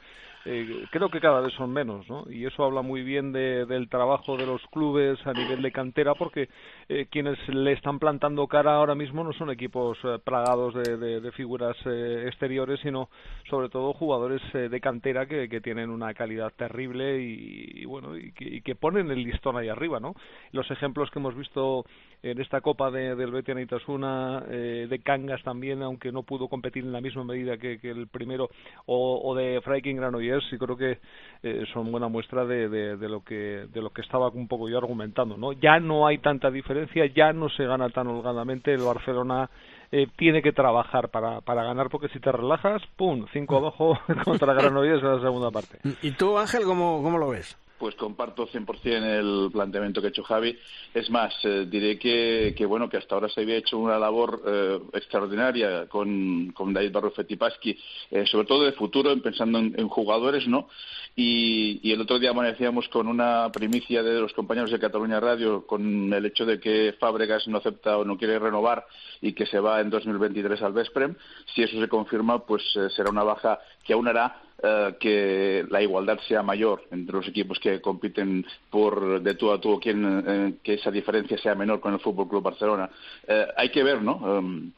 eh, 0.51 0.87
creo 0.91 1.11
que 1.11 1.21
cada 1.21 1.43
vez 1.43 1.53
son 1.53 1.71
menos, 1.71 2.09
¿no? 2.09 2.25
Y 2.31 2.47
eso 2.47 2.65
habla 2.65 2.81
muy 2.81 3.03
bien 3.03 3.33
de, 3.33 3.67
del 3.67 3.91
trabajo 3.91 4.35
de 4.39 4.47
los 4.47 4.63
clubes 4.69 5.19
a 5.27 5.35
nivel 5.35 5.61
de 5.61 5.71
cantera, 5.71 6.15
porque 6.15 6.49
eh, 6.89 7.07
quienes 7.11 7.37
le 7.49 7.73
están 7.73 7.99
plantando 7.99 8.47
cara 8.47 8.77
ahora 8.77 8.95
mismo 8.95 9.23
no 9.23 9.35
son 9.35 9.51
equipos 9.51 9.99
eh, 10.05 10.19
plagados 10.25 10.73
de, 10.73 10.97
de, 10.97 11.21
de 11.21 11.33
figuras 11.33 11.77
exteriores, 11.85 12.81
sino 12.81 13.11
sobre 13.51 13.69
todo 13.69 13.93
jugadores 13.93 14.41
de 14.53 14.81
cantera 14.81 15.27
que, 15.27 15.51
que, 15.51 15.61
tienen 15.61 15.91
una 15.91 16.15
calidad 16.15 16.51
terrible 16.57 17.21
y, 17.21 17.85
bueno, 17.85 18.17
y 18.17 18.33
que, 18.33 18.45
y 18.45 18.61
que, 18.63 18.75
ponen 18.75 19.11
el 19.11 19.23
listón 19.23 19.59
ahí 19.59 19.69
arriba, 19.69 20.01
¿no? 20.01 20.15
Los 20.53 20.71
ejemplos 20.71 21.11
que 21.11 21.19
hemos 21.19 21.37
visto 21.37 21.85
en 22.23 22.41
esta 22.41 22.63
Copa 22.63 22.91
de, 22.91 23.15
del 23.17 23.33
Betis 23.33 23.59
Itasuna, 23.59 24.41
de 24.41 25.01
Cangas 25.05 25.43
también, 25.43 25.83
aunque 25.83 26.11
no 26.11 26.23
pudo 26.23 26.49
competir 26.49 26.85
en 26.85 26.93
la 26.93 27.01
misma 27.01 27.25
medida 27.25 27.59
que, 27.59 27.79
que 27.79 27.91
el 27.91 28.09
primero, 28.09 28.49
o, 28.87 29.21
o 29.23 29.35
de 29.35 29.61
Freiking 29.63 29.97
Granollers, 29.97 30.38
y 30.51 30.59
creo 30.59 30.77
que 30.77 30.99
eh, 31.43 31.65
son 31.73 31.91
buena 31.91 32.09
muestra 32.09 32.45
de, 32.45 32.69
de, 32.69 32.97
de, 32.97 33.09
lo 33.09 33.23
que, 33.23 33.67
de 33.73 33.83
lo 33.83 33.91
que 33.91 34.03
estaba 34.03 34.29
un 34.29 34.49
poco 34.49 34.69
yo 34.69 34.79
argumentando. 34.79 35.37
¿no? 35.37 35.53
Ya 35.53 35.81
no 35.81 36.07
hay 36.07 36.19
tanta 36.19 36.51
diferencia, 36.51 37.07
ya 37.07 37.33
no 37.33 37.49
se 37.49 37.65
gana 37.65 37.89
tan 37.91 38.07
holgadamente, 38.07 38.73
el 38.73 38.83
Barcelona 38.83 39.49
eh, 39.91 40.07
tiene 40.17 40.43
que 40.43 40.53
trabajar 40.53 41.09
para, 41.09 41.41
para 41.41 41.65
ganar, 41.65 41.89
porque 41.89 42.09
si 42.09 42.21
te 42.21 42.31
relajas, 42.31 42.83
¡pum!, 42.97 43.27
cinco 43.33 43.57
abajo 43.57 43.99
contra 44.25 44.53
Granollers 44.55 45.03
en 45.03 45.17
la 45.17 45.21
segunda 45.21 45.51
parte. 45.51 45.79
¿Y 46.03 46.13
tú, 46.13 46.39
Ángel, 46.39 46.65
cómo, 46.65 47.03
cómo 47.03 47.19
lo 47.19 47.29
ves? 47.29 47.57
Pues 47.79 47.95
comparto 47.95 48.47
100% 48.47 49.19
el 49.19 49.51
planteamiento 49.53 50.01
que 50.01 50.09
ha 50.09 50.11
hecho 50.11 50.25
Javi. 50.25 50.59
Es 50.93 51.11
más, 51.11 51.35
eh, 51.45 51.67
diré 51.69 51.99
que, 51.99 52.55
que, 52.57 52.67
bueno, 52.67 52.89
que 52.89 52.97
hasta 52.97 53.15
ahora 53.15 53.29
se 53.29 53.43
había 53.43 53.57
hecho 53.57 53.79
una 53.79 53.99
labor 53.99 54.43
eh, 54.47 54.81
extraordinaria 54.95 55.87
con, 55.87 56.53
David 56.73 56.93
Barrufet 56.93 57.31
y 57.31 57.37
Pasqui, 57.37 57.79
eh, 58.11 58.27
sobre 58.27 58.47
todo 58.47 58.65
de 58.65 58.73
futuro, 58.73 59.17
pensando 59.23 59.59
en, 59.59 59.89
jugadores, 59.89 60.47
¿no? 60.47 60.69
Y, 61.17 61.81
y, 61.83 61.93
el 61.93 62.01
otro 62.01 62.19
día 62.19 62.31
amanecíamos 62.31 62.89
con 62.89 63.07
una 63.07 63.51
primicia 63.53 64.03
de 64.03 64.21
los 64.21 64.33
compañeros 64.33 64.71
de 64.71 64.79
Cataluña 64.79 65.19
Radio 65.19 65.67
con 65.67 66.13
el 66.13 66.27
hecho 66.27 66.45
de 66.45 66.61
que 66.61 66.95
Fábregas 66.99 67.49
no 67.49 67.59
acepta 67.59 67.99
o 67.99 68.05
no 68.05 68.19
quiere 68.19 68.39
renovar 68.39 68.87
y 69.21 69.33
que 69.33 69.47
se 69.47 69.59
va 69.59 69.81
en 69.81 69.91
2023 69.91 70.63
al 70.63 70.73
Vesprem. 70.73 71.17
Si 71.55 71.63
eso 71.63 71.81
se 71.81 71.89
confirma, 71.89 72.45
pues 72.45 72.63
será 72.95 73.11
una 73.11 73.25
baja 73.25 73.59
que 73.85 73.95
aún 73.95 74.07
hará 74.09 74.43
Uh, 74.61 74.99
que 74.99 75.65
la 75.71 75.81
igualdad 75.81 76.19
sea 76.27 76.43
mayor 76.43 76.83
entre 76.91 77.15
los 77.15 77.29
equipos 77.29 77.61
que 77.61 77.81
compiten 77.81 78.45
por 78.71 79.23
de 79.23 79.35
tú 79.35 79.53
a 79.53 79.61
tú, 79.61 79.79
quien, 79.79 80.05
uh, 80.05 80.57
que 80.65 80.75
esa 80.75 80.91
diferencia 80.91 81.39
sea 81.39 81.55
menor 81.55 81.79
con 81.79 81.95
el 81.95 82.01
Fútbol 82.01 82.29
Club 82.29 82.43
Barcelona. 82.43 82.91
Uh, 83.29 83.53
hay 83.57 83.71
que 83.71 83.85
ver, 83.85 84.03
¿no? 84.03 84.17
Um, 84.17 84.73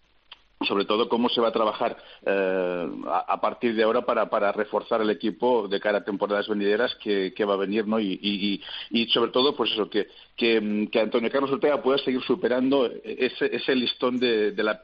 sobre 0.66 0.84
todo 0.84 1.08
cómo 1.08 1.30
se 1.30 1.40
va 1.40 1.48
a 1.48 1.52
trabajar 1.52 1.96
eh, 2.26 2.88
a, 3.06 3.40
partir 3.40 3.74
de 3.74 3.82
ahora 3.82 4.02
para, 4.02 4.28
para, 4.28 4.52
reforzar 4.52 5.00
el 5.00 5.08
equipo 5.08 5.66
de 5.68 5.80
cara 5.80 5.98
a 5.98 6.04
temporadas 6.04 6.48
venideras 6.48 6.94
que, 6.96 7.32
va 7.46 7.54
a 7.54 7.56
venir, 7.56 7.86
¿no? 7.86 7.98
Y, 7.98 8.18
y, 8.20 8.60
y, 8.90 9.06
sobre 9.06 9.30
todo, 9.30 9.56
pues 9.56 9.72
eso, 9.72 9.88
que, 9.88 10.08
que, 10.36 11.00
Antonio 11.00 11.30
Carlos 11.30 11.50
Ortega 11.50 11.82
pueda 11.82 11.96
seguir 11.98 12.20
superando 12.22 12.90
ese, 13.02 13.56
ese 13.56 13.74
listón 13.74 14.18
de, 14.18 14.52
la 14.58 14.82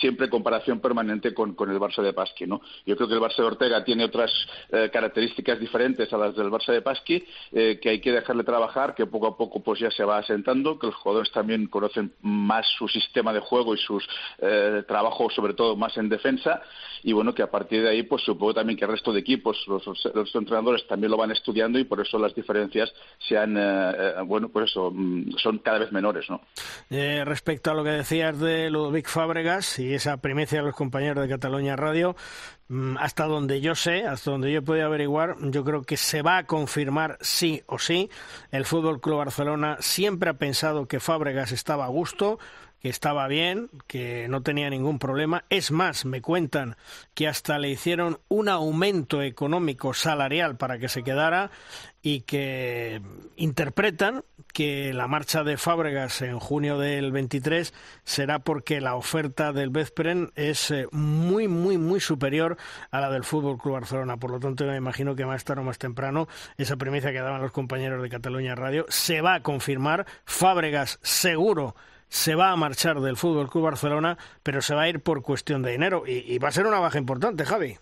siempre 0.00 0.30
comparación 0.30 0.78
permanente 0.78 1.34
con, 1.34 1.54
con, 1.56 1.68
el 1.68 1.80
Barça 1.80 2.00
de 2.00 2.12
Pasqui, 2.12 2.46
¿no? 2.46 2.60
Yo 2.86 2.96
creo 2.96 3.08
que 3.08 3.14
el 3.14 3.20
Barça 3.20 3.38
de 3.38 3.44
Ortega 3.44 3.82
tiene 3.82 4.04
otras 4.04 4.30
eh, 4.70 4.88
características 4.92 5.58
diferentes 5.58 6.12
a 6.12 6.16
las 6.16 6.36
del 6.36 6.48
Barça 6.48 6.72
de 6.72 6.82
Pasqui, 6.82 7.24
eh, 7.50 7.80
que 7.82 7.90
hay 7.90 8.00
que 8.00 8.12
dejarle 8.12 8.44
trabajar, 8.44 8.94
que 8.94 9.06
poco 9.06 9.26
a 9.26 9.36
poco 9.36 9.60
pues 9.64 9.80
ya 9.80 9.90
se 9.90 10.04
va 10.04 10.18
asentando, 10.18 10.78
que 10.78 10.86
los 10.86 10.94
jugadores 10.94 11.32
también 11.32 11.66
conocen 11.66 12.12
más 12.22 12.64
su 12.78 12.86
sistema 12.86 13.32
de 13.32 13.40
juego 13.40 13.74
y 13.74 13.78
sus 13.78 14.06
trabajos 14.86 15.07
sobre 15.34 15.54
todo 15.54 15.76
más 15.76 15.96
en 15.96 16.08
defensa 16.08 16.62
y 17.02 17.12
bueno 17.12 17.34
que 17.34 17.42
a 17.42 17.50
partir 17.50 17.82
de 17.82 17.90
ahí 17.90 18.02
pues 18.02 18.22
supongo 18.22 18.54
también 18.54 18.78
que 18.78 18.84
el 18.84 18.90
resto 18.90 19.12
de 19.12 19.20
equipos 19.20 19.64
los, 19.66 19.84
los 19.86 20.34
entrenadores 20.34 20.86
también 20.86 21.10
lo 21.10 21.16
van 21.16 21.30
estudiando 21.30 21.78
y 21.78 21.84
por 21.84 22.00
eso 22.00 22.18
las 22.18 22.34
diferencias 22.34 22.92
sean 23.18 23.56
eh, 23.56 23.92
eh, 23.96 24.14
bueno 24.26 24.48
pues 24.48 24.70
eso 24.70 24.90
mm, 24.92 25.36
son 25.38 25.58
cada 25.58 25.78
vez 25.78 25.92
menores 25.92 26.28
no 26.28 26.40
eh, 26.90 27.22
respecto 27.24 27.70
a 27.70 27.74
lo 27.74 27.84
que 27.84 27.90
decías 27.90 28.38
de 28.38 28.70
Ludovic 28.70 29.08
Fábregas 29.08 29.78
y 29.78 29.94
esa 29.94 30.16
primicia 30.18 30.58
de 30.58 30.66
los 30.66 30.74
compañeros 30.74 31.22
de 31.22 31.28
Cataluña 31.28 31.76
Radio 31.76 32.16
mm, 32.68 32.96
hasta 32.98 33.26
donde 33.26 33.60
yo 33.60 33.74
sé, 33.74 34.04
hasta 34.06 34.30
donde 34.30 34.52
yo 34.52 34.58
he 34.58 34.62
podido 34.62 34.86
averiguar, 34.86 35.36
yo 35.40 35.64
creo 35.64 35.82
que 35.82 35.96
se 35.96 36.22
va 36.22 36.38
a 36.38 36.46
confirmar 36.46 37.18
sí 37.20 37.62
o 37.66 37.78
sí. 37.78 38.10
El 38.50 38.64
Fútbol 38.64 39.00
Club 39.00 39.18
Barcelona 39.18 39.76
siempre 39.80 40.30
ha 40.30 40.34
pensado 40.34 40.86
que 40.86 41.00
Fábregas 41.00 41.52
estaba 41.52 41.84
a 41.84 41.88
gusto, 41.88 42.38
que 42.80 42.88
estaba 42.88 43.26
bien, 43.28 43.70
que 43.86 44.28
no 44.28 44.42
tenía 44.42 44.70
ningún 44.70 44.98
problema. 44.98 45.44
Es 45.50 45.70
más, 45.70 46.04
me 46.04 46.22
cuentan 46.22 46.76
que 47.14 47.28
hasta 47.28 47.58
le 47.58 47.70
hicieron 47.70 48.20
un 48.28 48.48
aumento 48.48 49.22
económico 49.22 49.94
salarial 49.94 50.56
para 50.56 50.78
que 50.78 50.88
se 50.88 51.02
quedara 51.02 51.50
y 52.02 52.20
que 52.20 53.02
interpretan 53.36 54.24
que 54.52 54.92
la 54.94 55.08
marcha 55.08 55.44
de 55.44 55.56
Fábregas 55.56 56.22
en 56.22 56.38
junio 56.38 56.78
del 56.78 57.12
23 57.12 57.74
será 58.04 58.38
porque 58.38 58.80
la 58.80 58.94
oferta 58.94 59.52
del 59.52 59.70
Bezpren 59.70 60.30
es 60.36 60.70
eh, 60.70 60.86
muy, 60.92 61.48
muy, 61.48 61.76
muy 61.76 62.00
superior 62.00 62.56
a 62.90 63.00
la 63.00 63.10
del 63.10 63.24
Fútbol 63.24 63.58
Club 63.58 63.74
Barcelona. 63.74 64.16
Por 64.16 64.30
lo 64.30 64.40
tanto, 64.40 64.64
me 64.64 64.76
imagino 64.76 65.16
que 65.16 65.26
más 65.26 65.44
tarde 65.44 65.62
o 65.62 65.64
más 65.64 65.78
temprano 65.78 66.28
esa 66.56 66.76
premisa 66.76 67.12
que 67.12 67.20
daban 67.20 67.42
los 67.42 67.52
compañeros 67.52 68.02
de 68.02 68.08
Cataluña 68.08 68.54
Radio 68.54 68.86
se 68.88 69.20
va 69.20 69.34
a 69.34 69.42
confirmar. 69.42 70.06
Fábregas 70.24 70.98
seguro 71.02 71.74
se 72.08 72.34
va 72.34 72.50
a 72.50 72.56
marchar 72.56 73.00
del 73.00 73.16
Fútbol 73.16 73.48
Club 73.48 73.64
Barcelona, 73.64 74.16
pero 74.42 74.60
se 74.60 74.74
va 74.74 74.82
a 74.82 74.88
ir 74.88 75.00
por 75.00 75.22
cuestión 75.22 75.62
de 75.62 75.72
dinero 75.72 76.04
y, 76.06 76.38
va 76.38 76.48
a 76.48 76.52
ser 76.52 76.66
una 76.66 76.80
baja 76.80 76.98
importante, 76.98 77.44
Javi. 77.44 77.76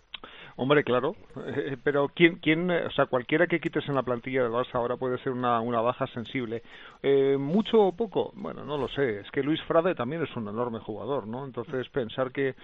Hombre, 0.58 0.84
claro, 0.84 1.14
eh, 1.48 1.76
pero 1.82 2.08
¿quién, 2.08 2.36
quién, 2.36 2.70
o 2.70 2.90
sea, 2.92 3.06
cualquiera 3.06 3.46
que 3.46 3.60
quites 3.60 3.86
en 3.88 3.94
la 3.94 4.02
plantilla 4.02 4.42
del 4.42 4.52
Barça 4.52 4.74
ahora 4.74 4.96
puede 4.96 5.18
ser 5.18 5.32
una, 5.32 5.60
una 5.60 5.82
baja 5.82 6.06
sensible. 6.06 6.62
Eh, 7.02 7.36
¿Mucho 7.38 7.78
o 7.78 7.92
poco? 7.92 8.32
Bueno, 8.34 8.64
no 8.64 8.78
lo 8.78 8.88
sé. 8.88 9.20
Es 9.20 9.30
que 9.30 9.42
Luis 9.42 9.60
Frade 9.64 9.94
también 9.94 10.22
es 10.22 10.34
un 10.34 10.48
enorme 10.48 10.80
jugador, 10.80 11.26
¿no? 11.26 11.44
Entonces, 11.44 11.86
pensar 11.90 12.32
que 12.32 12.54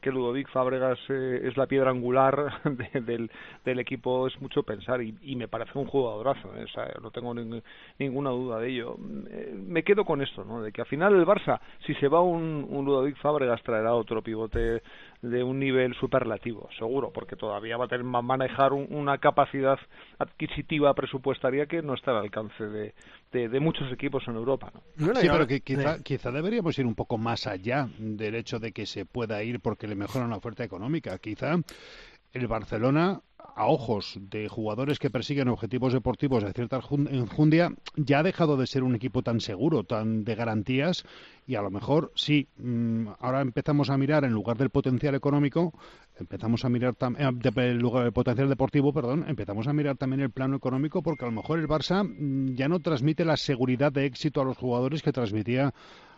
que 0.00 0.10
Ludovic 0.10 0.48
Fábregas 0.50 0.98
eh, 1.08 1.42
es 1.44 1.56
la 1.56 1.66
piedra 1.66 1.90
angular 1.90 2.62
del, 2.64 3.30
del, 3.64 3.78
equipo 3.78 4.26
es 4.26 4.40
mucho 4.40 4.62
pensar 4.62 5.00
y, 5.02 5.36
me 5.36 5.48
parece 5.48 5.78
un 5.78 5.86
jugadorazo, 5.86 6.52
¿eh? 6.56 6.66
no 7.02 7.10
tengo 7.10 7.34
ninguna 7.98 8.30
duda 8.30 8.58
de 8.58 8.68
ello. 8.68 8.96
Eh, 9.30 9.54
me 9.56 9.82
quedo 9.82 10.04
con 10.04 10.20
esto, 10.22 10.44
¿no? 10.44 10.62
de 10.62 10.72
que 10.72 10.82
al 10.82 10.86
final 10.86 11.14
el 11.14 11.26
Barça, 11.26 11.60
si 11.86 11.94
se 11.94 12.08
va 12.08 12.20
un, 12.20 12.66
un 12.68 12.84
Ludovic 12.84 13.16
Fábregas, 13.16 13.62
traerá 13.62 13.94
otro 13.94 14.22
pivote 14.22 14.82
de 15.22 15.42
un 15.42 15.58
nivel 15.58 15.94
superlativo, 15.94 16.68
seguro, 16.78 17.12
porque 17.12 17.36
todavía 17.36 17.76
va 17.76 17.84
a 17.84 17.88
tener 17.88 18.04
manejar 18.04 18.72
una 18.72 19.18
capacidad 19.18 19.78
adquisitiva 20.18 20.94
presupuestaria 20.94 21.66
que 21.66 21.82
no 21.82 21.94
está 21.94 22.12
al 22.12 22.18
alcance 22.18 22.64
de, 22.64 22.94
de, 23.32 23.60
muchos 23.60 23.92
equipos 23.92 24.22
en 24.28 24.36
Europa. 24.36 24.72
¿no? 24.96 25.14
sí, 25.14 25.28
pero 25.30 25.46
que 25.46 25.60
quizá, 25.60 26.02
quizá 26.02 26.30
deberíamos 26.30 26.78
ir 26.78 26.86
un 26.86 26.94
poco 26.94 27.18
más 27.18 27.46
allá 27.46 27.88
del 27.98 28.34
hecho 28.34 28.58
de 28.58 28.72
que 28.72 28.86
se 28.86 29.04
pueda 29.04 29.42
ir 29.42 29.60
porque 29.60 29.86
le 29.86 29.94
mejoran 29.94 30.30
la 30.30 30.36
oferta 30.36 30.64
económica. 30.64 31.18
Quizá 31.18 31.56
el 32.32 32.46
Barcelona 32.46 33.20
a 33.56 33.66
ojos 33.66 34.18
de 34.20 34.48
jugadores 34.48 34.98
que 34.98 35.10
persiguen 35.10 35.48
objetivos 35.48 35.92
deportivos 35.92 36.44
de 36.44 36.52
cierta 36.52 36.80
enjundia, 37.10 37.72
ya 37.96 38.20
ha 38.20 38.22
dejado 38.22 38.56
de 38.56 38.66
ser 38.66 38.82
un 38.82 38.94
equipo 38.94 39.22
tan 39.22 39.40
seguro, 39.40 39.84
tan 39.84 40.24
de 40.24 40.34
garantías, 40.34 41.04
y 41.46 41.54
a 41.56 41.62
lo 41.62 41.70
mejor 41.70 42.12
sí, 42.14 42.48
mm, 42.58 43.08
ahora 43.18 43.40
empezamos 43.40 43.90
a 43.90 43.96
mirar, 43.96 44.24
en 44.24 44.32
lugar 44.32 44.56
del 44.56 44.70
potencial 44.70 45.14
económico, 45.14 45.72
empezamos 46.18 46.64
a 46.64 46.68
mirar 46.68 46.94
también, 46.94 47.40
eh, 47.56 47.74
lugar 47.74 48.04
del 48.04 48.12
potencial 48.12 48.48
deportivo, 48.48 48.92
perdón, 48.92 49.24
empezamos 49.28 49.66
a 49.66 49.72
mirar 49.72 49.96
también 49.96 50.20
el 50.20 50.30
plano 50.30 50.56
económico, 50.56 51.02
porque 51.02 51.24
a 51.24 51.28
lo 51.28 51.32
mejor 51.32 51.58
el 51.58 51.68
Barça 51.68 52.04
mm, 52.04 52.54
ya 52.54 52.68
no 52.68 52.80
transmite 52.80 53.24
la 53.24 53.36
seguridad 53.36 53.92
de 53.92 54.06
éxito 54.06 54.40
a 54.40 54.44
los 54.44 54.56
jugadores 54.56 55.02
que 55.02 55.12
transmitía 55.12 55.72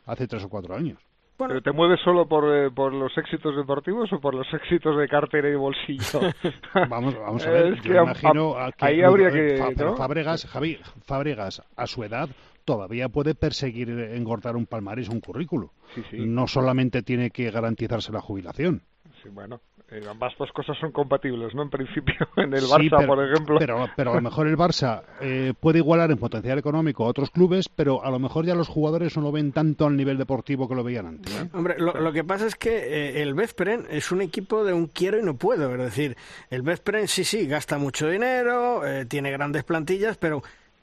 hace 0.04 0.26
tres 0.26 0.44
o 0.44 0.48
cuatro 0.48 0.74
años. 0.74 1.11
¿Pero 1.48 1.62
te 1.62 1.72
mueves 1.72 2.00
solo 2.00 2.26
por, 2.26 2.44
eh, 2.54 2.70
por 2.70 2.92
los 2.92 3.16
éxitos 3.16 3.56
deportivos 3.56 4.12
o 4.12 4.20
por 4.20 4.34
los 4.34 4.46
éxitos 4.54 4.96
de 4.96 5.08
cartera 5.08 5.48
y 5.48 5.54
bolsillo? 5.54 6.20
vamos, 6.88 7.18
vamos 7.18 7.46
a 7.46 7.50
ver, 7.50 7.80
yo 7.82 8.02
imagino 8.02 8.56
que, 8.76 8.84
ahí 8.84 9.02
habría 9.02 9.30
que... 9.30 9.62
Fabregas, 9.96 10.46
Javi, 10.46 10.78
Fabregas, 11.04 11.62
a 11.76 11.86
su 11.86 12.04
edad, 12.04 12.28
todavía 12.64 13.08
puede 13.08 13.34
perseguir 13.34 13.90
engordar 13.90 14.56
un 14.56 14.66
palmarés, 14.66 15.08
un 15.08 15.20
currículo. 15.20 15.72
No 16.12 16.46
solamente 16.46 17.02
tiene 17.02 17.30
que 17.30 17.50
garantizarse 17.50 18.12
la 18.12 18.20
jubilación. 18.20 18.82
Sí, 19.22 19.28
bueno, 19.28 19.60
eh, 19.90 20.00
ambas 20.08 20.32
dos 20.38 20.50
cosas 20.52 20.76
son 20.78 20.90
compatibles, 20.90 21.54
¿no? 21.54 21.62
En 21.62 21.70
principio, 21.70 22.14
en 22.36 22.54
el 22.54 22.64
Barça, 22.64 23.06
por 23.06 23.24
ejemplo. 23.24 23.56
Pero, 23.58 23.88
pero 23.96 24.12
a 24.12 24.14
lo 24.16 24.20
mejor 24.20 24.48
el 24.48 24.56
Barça 24.56 25.02
eh, 25.20 25.54
puede 25.58 25.78
igualar 25.78 26.10
en 26.10 26.18
potencial 26.18 26.58
económico 26.58 27.04
a 27.04 27.08
otros 27.08 27.30
clubes, 27.30 27.68
pero 27.68 28.04
a 28.04 28.10
lo 28.10 28.18
mejor 28.18 28.44
ya 28.44 28.54
los 28.54 28.68
jugadores 28.68 29.16
no 29.16 29.22
lo 29.22 29.32
ven 29.32 29.52
tanto 29.52 29.86
al 29.86 29.96
nivel 29.96 30.18
deportivo 30.18 30.68
que 30.68 30.74
lo 30.74 30.82
veían 30.82 31.06
antes. 31.06 31.34
¿eh? 31.36 31.48
Hombre, 31.52 31.76
lo, 31.78 32.12
que 32.12 32.24
pasa 32.24 32.46
es 32.46 32.56
que 32.56 33.22
el 33.22 33.34
Bezpren 33.34 33.86
es 33.90 34.10
un 34.10 34.22
equipo 34.22 34.64
de 34.64 34.72
un 34.72 34.86
quiero 34.86 35.18
y 35.18 35.22
no 35.22 35.36
puedo. 35.36 35.72
Es 35.72 35.78
decir, 35.78 36.16
el 36.50 36.62
Bezpren 36.62 37.06
sí, 37.06 37.24
sí, 37.24 37.46
gasta 37.46 37.78
mucho 37.78 38.08
dinero, 38.08 38.82
tiene 39.08 39.30
grandes 39.30 39.64
plantillas, 39.64 40.16
pero 40.16 40.42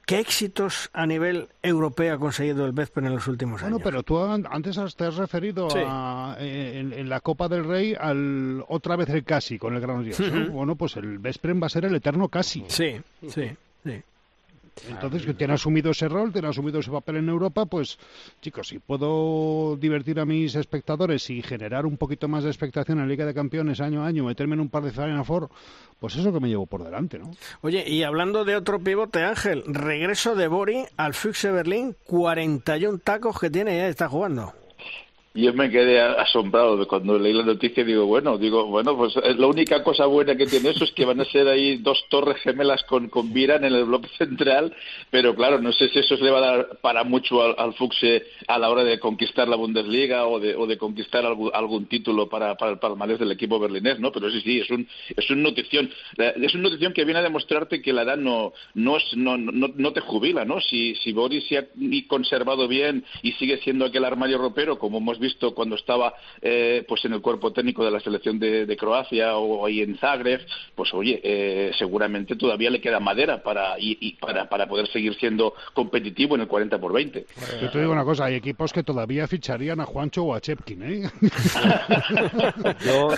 ¿Qué 0.09 0.17
éxitos 0.17 0.89
a 0.91 1.05
nivel 1.05 1.49
europeo 1.61 2.15
ha 2.15 2.17
conseguido 2.17 2.65
el 2.65 2.71
Bezpen 2.71 3.05
en 3.05 3.13
los 3.13 3.27
últimos 3.27 3.61
años? 3.61 3.73
Bueno, 3.73 3.83
pero 3.83 4.01
tú 4.01 4.17
antes 4.19 4.75
te 4.95 5.03
has 5.03 5.17
referido 5.17 5.67
a, 5.71 6.35
en, 6.39 7.07
la 7.07 7.19
Copa 7.19 7.47
del 7.47 7.63
Rey 7.63 7.93
al 7.93 8.65
otra 8.69 8.95
vez 8.95 9.07
el 9.09 9.23
casi 9.23 9.59
con 9.59 9.75
el 9.75 9.81
Granollers. 9.81 10.49
Bueno, 10.51 10.75
pues 10.75 10.97
el 10.97 11.19
Vespren 11.19 11.61
va 11.61 11.67
a 11.67 11.69
ser 11.69 11.85
el 11.85 11.93
eterno 11.93 12.27
casi. 12.27 12.65
Sí, 12.69 12.99
sí, 13.27 13.51
sí. 13.83 14.01
Entonces, 14.87 15.25
que 15.25 15.33
tiene 15.33 15.53
asumido 15.53 15.91
ese 15.91 16.07
rol, 16.07 16.31
tiene 16.31 16.47
asumido 16.47 16.79
ese 16.79 16.91
papel 16.91 17.17
en 17.17 17.29
Europa, 17.29 17.65
pues, 17.65 17.97
chicos, 18.41 18.67
si 18.69 18.79
puedo 18.79 19.75
divertir 19.75 20.19
a 20.19 20.25
mis 20.25 20.55
espectadores 20.55 21.29
y 21.29 21.41
generar 21.41 21.85
un 21.85 21.97
poquito 21.97 22.27
más 22.27 22.43
de 22.43 22.49
expectación 22.49 22.99
en 22.99 23.05
la 23.05 23.09
Liga 23.09 23.25
de 23.25 23.33
Campeones 23.33 23.81
año 23.81 24.03
a 24.03 24.07
año, 24.07 24.25
meterme 24.25 24.55
en 24.55 24.61
un 24.61 24.69
par 24.69 24.83
de 24.83 24.91
Final 24.91 25.25
Four, 25.25 25.49
pues 25.99 26.15
eso 26.15 26.31
que 26.31 26.39
me 26.39 26.47
llevo 26.47 26.65
por 26.65 26.83
delante, 26.83 27.19
¿no? 27.19 27.31
Oye, 27.61 27.83
y 27.87 28.03
hablando 28.03 28.45
de 28.45 28.55
otro 28.55 28.79
pivote, 28.79 29.23
Ángel, 29.23 29.63
regreso 29.67 30.35
de 30.35 30.47
Bori 30.47 30.85
al 30.97 31.13
Füchse 31.13 31.51
Berlín, 31.51 31.95
41 32.05 32.99
tacos 32.99 33.39
que 33.39 33.49
tiene 33.49 33.77
ya 33.77 33.87
está 33.87 34.07
jugando 34.07 34.53
yo 35.35 35.53
me 35.53 35.69
quedé 35.69 36.01
asombrado 36.01 36.87
cuando 36.87 37.19
leí 37.19 37.33
la 37.33 37.43
noticia 37.43 37.83
digo 37.83 38.07
bueno 38.07 38.39
digo 38.39 38.65
bueno 38.65 38.97
pues 38.97 39.15
eh, 39.17 39.35
la 39.37 39.45
única 39.45 39.83
cosa 39.83 40.07
buena 40.07 40.35
que 40.35 40.47
tiene 40.47 40.69
eso 40.69 40.83
es 40.83 40.91
que 40.91 41.05
van 41.05 41.21
a 41.21 41.25
ser 41.25 41.47
ahí 41.47 41.77
dos 41.77 42.03
torres 42.09 42.37
gemelas 42.41 42.83
con 42.85 43.09
con 43.09 43.31
Viran 43.31 43.63
en 43.63 43.73
el 43.73 43.85
bloque 43.85 44.09
central 44.17 44.75
pero 45.11 45.35
claro 45.35 45.61
no 45.61 45.71
sé 45.71 45.89
si 45.89 45.99
eso 45.99 46.15
le 46.15 46.31
va 46.31 46.39
a 46.39 46.41
dar 46.41 46.79
para 46.81 47.03
mucho 47.03 47.43
al, 47.43 47.53
al 47.59 47.75
Fuxe 47.75 48.23
a 48.47 48.57
la 48.57 48.71
hora 48.71 48.83
de 48.83 48.99
conquistar 48.99 49.47
la 49.47 49.55
Bundesliga 49.55 50.25
o 50.25 50.39
de, 50.39 50.55
o 50.55 50.65
de 50.65 50.79
conquistar 50.79 51.23
algún, 51.23 51.51
algún 51.53 51.85
título 51.85 52.27
para, 52.27 52.55
para 52.55 52.71
el 52.71 52.79
palmarés 52.79 53.19
del 53.19 53.31
equipo 53.31 53.59
berlinés 53.59 53.99
no 53.99 54.11
pero 54.11 54.31
sí 54.31 54.41
sí 54.41 54.59
es 54.61 54.69
un 54.71 54.87
es 55.15 55.29
una 55.29 55.43
notición 55.43 55.91
es 56.17 56.53
una 56.55 56.63
notición 56.63 56.91
que 56.91 57.05
viene 57.05 57.19
a 57.19 57.23
demostrarte 57.23 57.83
que 57.83 57.93
la 57.93 58.01
edad 58.01 58.17
no 58.17 58.53
no 58.73 58.97
es 58.97 59.03
no 59.15 59.37
no, 59.37 59.69
no 59.75 59.93
te 59.93 60.01
jubila 60.01 60.43
no 60.43 60.59
si 60.59 60.95
si 60.95 61.13
Boris 61.13 61.47
se 61.47 61.59
ha 61.59 61.67
conservado 62.07 62.67
bien 62.67 63.05
y 63.21 63.33
sigue 63.33 63.59
siendo 63.59 63.85
aquel 63.85 64.05
armario 64.05 64.39
ropero 64.39 64.79
como 64.79 64.97
hemos 64.97 65.18
visto 65.19 65.29
visto 65.29 65.53
cuando 65.53 65.75
estaba 65.75 66.13
eh, 66.41 66.83
pues 66.87 67.05
en 67.05 67.13
el 67.13 67.21
cuerpo 67.21 67.53
técnico 67.53 67.85
de 67.85 67.91
la 67.91 67.99
selección 67.99 68.39
de, 68.39 68.77
Croacia 68.79 69.37
o 69.37 69.65
ahí 69.65 69.81
en 69.81 69.97
Zagreb, 69.97 70.41
pues 70.73 70.93
oye, 70.93 71.19
eh, 71.21 71.71
seguramente 71.77 72.35
todavía 72.35 72.69
le 72.69 72.79
queda 72.79 72.99
madera 72.99 73.43
para, 73.43 73.75
y, 73.77 74.13
para, 74.15 74.47
para 74.47 74.67
poder 74.67 74.87
seguir 74.87 75.15
siendo 75.15 75.53
competitivo 75.73 76.35
en 76.35 76.41
el 76.41 76.47
40 76.47 76.79
por 76.79 76.93
20. 76.93 77.25
Yo 77.61 77.69
te 77.69 77.79
digo 77.79 77.91
una 77.91 78.05
cosa, 78.05 78.25
hay 78.25 78.35
equipos 78.35 78.71
que 78.71 78.83
todavía 78.83 79.27
ficharían 79.27 79.81
a 79.81 79.85
Juancho 79.85 80.23
o 80.23 80.33
a 80.33 80.39
Chepkin, 80.39 80.83
¿eh? 80.83 81.09
yo, 82.85 83.09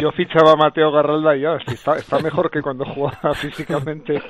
yo 0.00 0.12
fichaba 0.12 0.52
a 0.52 0.56
Mateo 0.56 0.90
Garralda 0.90 1.36
y 1.36 1.42
ya, 1.42 1.58
está, 1.66 1.96
está 1.96 2.18
mejor 2.20 2.50
que 2.50 2.62
cuando 2.62 2.84
jugaba 2.86 3.34
físicamente. 3.34 4.22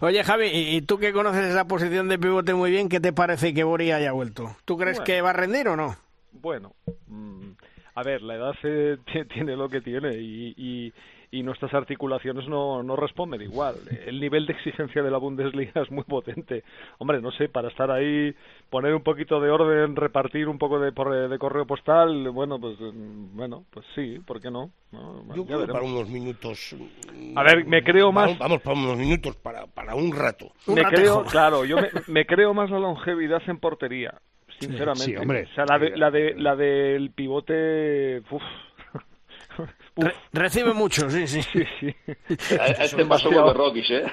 Oye, 0.00 0.24
Javi, 0.24 0.46
¿y 0.46 0.82
tú 0.82 0.98
que 0.98 1.12
conoces 1.12 1.44
esa 1.44 1.66
posición 1.66 2.08
de 2.08 2.18
pivote 2.18 2.54
muy 2.54 2.70
bien, 2.70 2.88
qué 2.88 3.00
te 3.00 3.12
parece 3.12 3.52
que 3.52 3.64
Bori 3.64 3.92
haya 3.92 4.12
vuelto? 4.12 4.56
¿Tú 4.64 4.78
crees 4.78 5.00
que 5.00 5.20
va 5.20 5.30
a 5.30 5.34
rendir 5.34 5.68
o 5.68 5.76
no? 5.76 5.96
Bueno, 6.32 6.72
mm, 7.08 7.50
a 7.94 8.02
ver, 8.02 8.22
la 8.22 8.34
edad 8.36 8.54
eh, 8.62 8.96
ti- 9.12 9.24
tiene 9.26 9.56
lo 9.56 9.68
que 9.68 9.80
tiene 9.80 10.14
y, 10.16 10.54
y, 10.56 10.92
y 11.30 11.42
nuestras 11.42 11.72
articulaciones 11.74 12.46
no, 12.48 12.82
no 12.82 12.96
responden 12.96 13.40
igual. 13.42 13.76
El 14.06 14.20
nivel 14.20 14.46
de 14.46 14.52
exigencia 14.54 15.02
de 15.02 15.10
la 15.10 15.18
Bundesliga 15.18 15.72
es 15.82 15.90
muy 15.90 16.04
potente. 16.04 16.62
Hombre, 16.98 17.20
no 17.20 17.30
sé, 17.32 17.48
para 17.48 17.68
estar 17.68 17.90
ahí, 17.90 18.34
poner 18.70 18.94
un 18.94 19.02
poquito 19.02 19.40
de 19.40 19.50
orden, 19.50 19.96
repartir 19.96 20.48
un 20.48 20.58
poco 20.58 20.78
de, 20.78 20.92
por- 20.92 21.28
de 21.28 21.38
correo 21.38 21.66
postal, 21.66 22.30
bueno, 22.30 22.58
pues 22.60 22.78
mm, 22.80 23.36
bueno, 23.36 23.64
pues 23.70 23.84
sí, 23.94 24.18
¿por 24.26 24.40
qué 24.40 24.50
no? 24.50 24.70
No, 24.92 25.34
Yo 25.34 25.44
creo 25.46 25.60
que 25.66 25.72
para 25.72 25.84
unos 25.84 26.08
minutos. 26.08 26.74
mm, 27.14 27.38
A 27.38 27.42
ver, 27.42 27.64
me 27.66 27.82
creo 27.82 28.12
más- 28.12 28.26
Vamos, 28.26 28.38
vamos 28.38 28.60
para 28.62 28.78
unos 28.78 28.98
minutos, 28.98 29.36
para, 29.36 29.66
para 29.66 29.94
un 29.94 30.14
rato. 30.14 30.52
Me 30.66 30.82
creo, 30.84 31.24
claro, 31.30 31.64
yo 31.64 31.76
me, 31.78 31.90
me 32.08 32.26
creo 32.26 32.52
más 32.52 32.70
la 32.70 32.78
longevidad 32.78 33.40
en 33.46 33.58
portería, 33.58 34.14
sinceramente. 34.66 35.04
Sí, 35.04 35.16
hombre. 35.16 35.48
O 35.50 35.54
sea, 35.54 35.64
la, 35.66 35.78
de, 35.78 35.96
la, 35.96 36.10
de, 36.10 36.34
la 36.34 36.56
del 36.56 37.10
pivote, 37.10 38.22
uf. 38.30 38.42
Re- 39.94 40.14
recibe 40.32 40.72
mucho, 40.72 41.10
sí, 41.10 41.26
sí. 41.26 41.40
A, 42.58 42.62
a 42.62 42.66
este 42.84 43.04
paso 43.04 43.28
de 43.28 43.52
Rockies, 43.52 43.90
¿eh? 43.90 44.04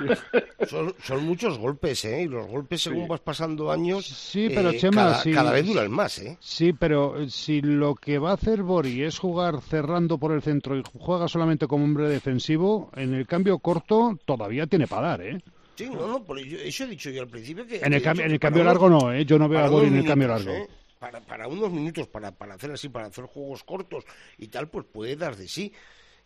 Son, 0.66 0.94
son 1.02 1.24
muchos 1.26 1.58
golpes, 1.58 2.04
¿eh? 2.06 2.22
Y 2.22 2.26
los 2.28 2.46
golpes, 2.46 2.80
según 2.82 3.06
vas 3.06 3.20
pasando 3.20 3.70
años, 3.70 4.06
Sí, 4.06 4.48
pero 4.54 4.70
eh, 4.70 4.78
Chema, 4.78 5.02
cada, 5.02 5.14
si- 5.22 5.32
cada 5.32 5.52
vez 5.52 5.66
duran 5.66 5.90
más, 5.90 6.18
¿eh? 6.20 6.38
Sí, 6.40 6.72
pero 6.72 7.28
si 7.28 7.60
lo 7.60 7.94
que 7.94 8.18
va 8.18 8.30
a 8.30 8.34
hacer 8.34 8.62
Bori 8.62 9.02
es 9.02 9.18
jugar 9.18 9.60
cerrando 9.60 10.16
por 10.16 10.32
el 10.32 10.40
centro 10.40 10.74
y 10.78 10.82
juega 10.98 11.28
solamente 11.28 11.66
como 11.66 11.84
hombre 11.84 12.08
defensivo, 12.08 12.90
en 12.96 13.12
el 13.12 13.26
cambio 13.26 13.58
corto 13.58 14.18
todavía 14.24 14.66
tiene 14.66 14.86
para 14.86 15.08
dar, 15.08 15.20
¿eh? 15.22 15.42
Sí, 15.76 15.86
no, 15.88 16.06
no, 16.06 16.24
por 16.24 16.38
eso 16.38 16.84
he 16.84 16.86
dicho 16.88 17.10
yo 17.10 17.22
al 17.22 17.28
principio 17.28 17.66
que... 17.66 17.76
En 17.78 17.92
el, 17.94 18.02
cam- 18.02 18.20
en 18.20 18.30
el 18.32 18.38
cambio 18.40 18.62
unos- 18.62 18.74
largo 18.74 18.90
no, 18.90 19.12
¿eh? 19.12 19.24
Yo 19.24 19.38
no 19.38 19.48
veo 19.48 19.60
a 19.60 19.68
Bori 19.68 19.86
en 19.86 19.96
el 19.96 20.04
cambio 20.04 20.28
largo. 20.28 20.50
¿eh? 20.50 20.68
Para, 20.98 21.20
para 21.20 21.48
unos 21.48 21.70
minutos, 21.72 22.06
para, 22.08 22.30
para 22.32 22.54
hacer 22.54 22.70
así, 22.72 22.90
para 22.90 23.06
hacer 23.06 23.24
juegos 23.24 23.64
cortos 23.64 24.04
y 24.36 24.48
tal, 24.48 24.68
pues 24.68 24.84
puede 24.92 25.16
dar 25.16 25.36
de 25.36 25.48
sí. 25.48 25.72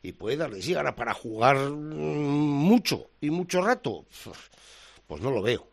Y 0.02 0.12
puede 0.12 0.36
dar 0.36 0.50
de 0.50 0.60
sí. 0.60 0.74
Ahora, 0.74 0.94
para 0.96 1.14
jugar 1.14 1.56
mm, 1.56 1.74
mucho 1.74 3.10
y 3.20 3.30
mucho 3.30 3.62
rato, 3.62 4.04
pues 5.06 5.20
no 5.22 5.30
lo 5.30 5.40
veo. 5.42 5.66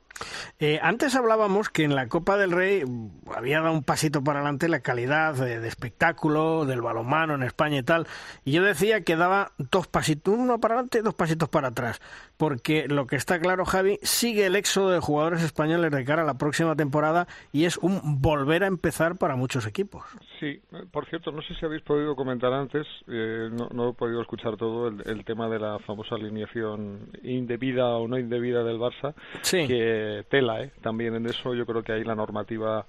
Eh, 0.60 0.80
antes 0.82 1.16
hablábamos 1.16 1.70
que 1.70 1.84
en 1.84 1.96
la 1.96 2.08
Copa 2.08 2.38
del 2.38 2.52
Rey 2.52 2.86
mm, 2.86 3.32
había 3.36 3.62
dado 3.62 3.74
un 3.74 3.84
pasito 3.84 4.24
para 4.24 4.40
adelante 4.40 4.70
la 4.70 4.80
calidad 4.80 5.34
de, 5.34 5.60
de 5.60 5.68
espectáculo 5.68 6.66
del 6.66 6.82
balonmano 6.82 7.36
en 7.36 7.44
España 7.44 7.78
y 7.78 7.84
tal. 7.84 8.08
Y 8.46 8.52
yo 8.52 8.64
decía 8.64 9.02
que 9.02 9.16
daba 9.16 9.52
dos 9.58 9.88
pasitos, 9.88 10.36
uno 10.38 10.60
para 10.60 10.76
adelante 10.76 11.00
y 11.00 11.02
dos 11.02 11.14
pasitos 11.14 11.50
para 11.50 11.70
atrás. 11.70 12.02
Porque 12.38 12.88
lo 12.88 13.08
que 13.08 13.16
está 13.16 13.40
claro, 13.40 13.66
Javi, 13.66 14.00
sigue 14.04 14.46
el 14.46 14.56
éxodo 14.56 14.92
de 14.92 15.00
jugadores 15.00 15.44
españoles 15.44 15.92
de 15.92 16.06
cara 16.06 16.24
a 16.24 16.26
la 16.26 16.36
próxima 16.36 16.76
temporada 16.76 17.28
y 17.52 17.66
es 17.66 17.78
un 17.78 18.22
volver 18.22 18.64
a 18.64 18.68
empezar 18.68 19.18
para 19.18 19.36
muchos 19.36 19.66
equipos. 19.66 20.04
Sí, 20.42 20.60
por 20.92 21.06
cierto, 21.06 21.32
no 21.32 21.44
sé 21.44 21.54
si 21.54 21.64
habéis 21.64 21.84
podido 21.84 22.16
comentar 22.16 22.52
antes, 22.52 22.88
eh, 23.08 23.48
no, 23.52 23.70
no 23.72 23.90
he 23.90 23.94
podido 23.94 24.22
escuchar 24.22 24.58
todo, 24.58 24.88
el, 24.88 25.00
el 25.06 25.24
tema 25.24 25.48
de 25.48 25.60
la 25.60 25.78
famosa 25.86 26.16
alineación 26.16 27.12
indebida 27.22 27.96
o 27.98 28.08
no 28.08 28.18
indebida 28.18 28.64
del 28.64 28.80
Barça, 28.80 29.14
Sí. 29.44 29.68
que 29.68 30.26
tela, 30.32 30.64
¿eh? 30.64 30.72
También 30.82 31.14
en 31.14 31.28
eso 31.28 31.54
yo 31.54 31.68
creo 31.68 31.84
que 31.84 31.92
ahí 31.94 32.04
la 32.04 32.16
normativa 32.16 32.88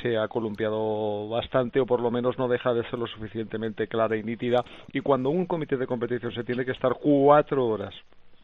se 0.00 0.16
ha 0.16 0.28
columpiado 0.28 1.28
bastante 1.28 1.80
o 1.80 1.86
por 1.86 2.00
lo 2.00 2.12
menos 2.12 2.38
no 2.38 2.46
deja 2.46 2.72
de 2.72 2.84
ser 2.88 3.00
lo 3.00 3.08
suficientemente 3.08 3.88
clara 3.88 4.16
y 4.16 4.22
nítida. 4.22 4.64
Y 4.92 5.00
cuando 5.00 5.28
un 5.30 5.46
comité 5.46 5.76
de 5.76 5.88
competición 5.88 6.32
se 6.32 6.44
tiene 6.44 6.64
que 6.64 6.70
estar 6.70 6.94
cuatro 7.02 7.66
horas 7.66 7.92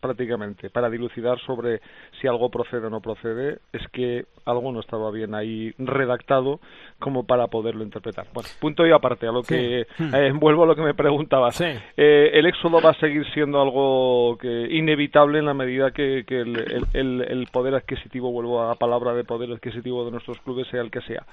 prácticamente 0.01 0.70
para 0.70 0.88
dilucidar 0.90 1.38
sobre 1.40 1.80
si 2.20 2.26
algo 2.26 2.51
procede 2.51 2.86
o 2.86 2.90
no 2.90 3.01
procede, 3.01 3.59
es 3.72 3.86
que 3.92 4.24
algo 4.44 4.72
no 4.72 4.80
estaba 4.80 5.11
bien 5.11 5.34
ahí 5.34 5.72
redactado 5.78 6.61
como 6.99 7.24
para 7.26 7.46
poderlo 7.49 7.84
interpretar. 7.84 8.26
Bueno, 8.32 8.49
punto 8.61 8.86
y 8.86 8.92
aparte, 8.92 9.26
a 9.26 9.32
lo 9.32 9.42
que 9.42 9.86
Sí. 9.96 10.05
eh, 10.14 10.32
vuelvo 10.34 10.64
a 10.64 10.66
lo 10.66 10.74
que 10.76 10.82
me 10.82 10.94
preguntabas. 10.94 11.61
Eh, 11.61 12.30
el 12.32 12.46
éxodo 12.46 12.80
va 12.80 12.90
a 12.90 12.94
seguir 13.01 13.24
siendo 13.34 13.61
algo 13.61 14.38
que 14.38 14.68
inevitable 14.74 15.38
en 15.38 15.46
la 15.46 15.55
medida 15.55 15.90
que, 15.90 16.24
que 16.26 16.40
el, 16.40 16.57
el- 16.57 16.86
el- 16.94 17.20
el 17.22 17.46
poder 17.53 17.74
adquisitivo, 17.74 18.30
vuelvo 18.32 18.62
a 18.62 18.68
la 18.68 18.74
palabra 18.74 19.14
de 19.14 19.24
poder 19.24 19.51
adquisitivo 19.53 20.05
de 20.05 20.11
nuestros 20.12 20.38
clubes, 20.40 20.66
sea 20.68 20.80
el 20.80 20.90
que 20.90 21.01
sea. 21.03 21.24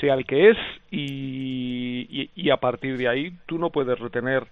Sea 0.00 0.14
el 0.14 0.26
que 0.26 0.50
es 0.50 0.56
y, 0.90 2.06
y- 2.10 2.30
y 2.34 2.50
a 2.50 2.56
partir 2.58 2.96
de 2.96 3.08
ahí 3.08 3.32
tú 3.46 3.58
no 3.58 3.70
puedes 3.70 3.98
retener 3.98 4.44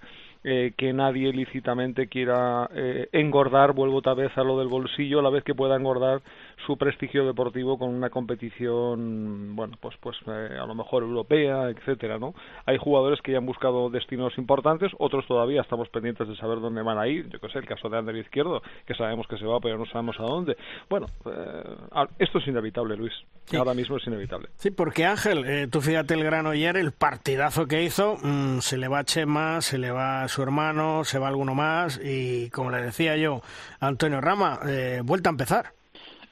eh, 0.44 0.74
que 0.76 0.92
nadie 0.92 1.32
lícitamente 1.32 2.06
quiera 2.06 2.68
eh, 2.74 3.08
engordar, 3.12 3.72
vuelvo 3.72 3.96
otra 3.96 4.12
vez 4.12 4.30
a 4.36 4.44
lo 4.44 4.58
del 4.58 4.68
bolsillo, 4.68 5.20
a 5.20 5.22
la 5.22 5.30
vez 5.30 5.42
que 5.42 5.54
pueda 5.54 5.74
engordar 5.74 6.20
su 6.66 6.76
prestigio 6.76 7.26
deportivo 7.26 7.78
con 7.78 7.90
una 7.90 8.10
competición, 8.10 9.56
bueno, 9.56 9.76
pues 9.80 9.96
pues 10.00 10.16
eh, 10.26 10.56
a 10.60 10.66
lo 10.66 10.74
mejor 10.74 11.02
europea, 11.02 11.68
etcétera, 11.70 12.18
¿no? 12.18 12.34
Hay 12.66 12.78
jugadores 12.78 13.20
que 13.22 13.32
ya 13.32 13.38
han 13.38 13.46
buscado 13.46 13.90
destinos 13.90 14.36
importantes, 14.38 14.92
otros 14.98 15.26
todavía 15.26 15.62
estamos 15.62 15.88
pendientes 15.88 16.28
de 16.28 16.36
saber 16.36 16.60
dónde 16.60 16.82
van 16.82 16.98
a 16.98 17.08
ir, 17.08 17.28
yo 17.28 17.40
que 17.40 17.48
sé, 17.48 17.58
el 17.58 17.66
caso 17.66 17.88
de 17.88 17.98
Ander 17.98 18.16
Izquierdo, 18.16 18.62
que 18.86 18.94
sabemos 18.94 19.26
que 19.28 19.36
se 19.36 19.46
va, 19.46 19.60
pero 19.60 19.78
no 19.78 19.86
sabemos 19.86 20.16
a 20.18 20.24
dónde. 20.24 20.56
Bueno, 20.88 21.06
eh, 21.26 22.08
esto 22.18 22.38
es 22.38 22.46
inevitable, 22.46 22.96
Luis. 22.96 23.12
Ahora 23.56 23.74
mismo 23.74 23.96
es 23.96 24.06
inevitable. 24.06 24.48
Sí, 24.56 24.70
porque 24.70 25.04
Ángel, 25.04 25.44
eh, 25.44 25.68
tú 25.70 25.80
fíjate 25.80 26.14
el 26.14 26.24
grano 26.24 26.50
ayer, 26.50 26.76
el 26.76 26.92
partidazo 26.92 27.66
que 27.66 27.82
hizo, 27.82 28.16
mm, 28.22 28.58
se 28.60 28.78
le 28.78 28.88
va 28.88 29.00
a 29.00 29.04
Chema, 29.04 29.60
se 29.60 29.78
le 29.78 29.90
va 29.90 30.22
a 30.22 30.28
su 30.28 30.42
hermano, 30.42 31.04
se 31.04 31.18
va 31.18 31.28
alguno 31.28 31.54
más 31.54 32.00
y 32.02 32.50
como 32.50 32.70
le 32.70 32.82
decía 32.82 33.16
yo, 33.16 33.42
Antonio 33.80 34.20
Rama, 34.20 34.60
eh, 34.66 35.00
vuelta 35.04 35.30
a 35.30 35.32
empezar. 35.32 35.72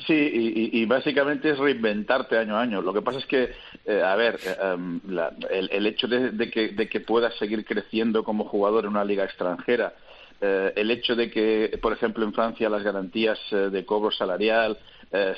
Sí, 0.06 0.14
y, 0.14 0.80
y- 0.80 0.86
básicamente 0.86 1.50
es 1.50 1.58
reinventarte 1.58 2.38
año 2.38 2.56
a 2.56 2.62
año. 2.62 2.80
Lo 2.80 2.92
que 2.92 3.02
pasa 3.02 3.18
es 3.18 3.26
que, 3.26 3.50
eh, 3.84 4.02
a 4.02 4.16
ver, 4.16 4.38
eh, 4.44 5.68
el, 5.70 5.86
hecho 5.86 6.08
de, 6.08 6.50
que, 6.50 6.68
de 6.68 6.88
que 6.88 7.00
puedas 7.00 7.34
seguir 7.36 7.64
creciendo 7.64 8.24
como 8.24 8.44
jugador 8.44 8.84
en 8.84 8.90
una 8.90 9.04
liga 9.04 9.24
extranjera, 9.24 9.94
eh, 10.40 10.72
el 10.74 10.90
hecho 10.90 11.14
de 11.14 11.30
que, 11.30 11.78
por 11.80 11.92
ejemplo, 11.92 12.24
en 12.24 12.32
Francia 12.32 12.68
las 12.68 12.82
garantías 12.82 13.38
eh, 13.52 13.56
de 13.70 13.84
cobro 13.84 14.10
salarial 14.10 14.78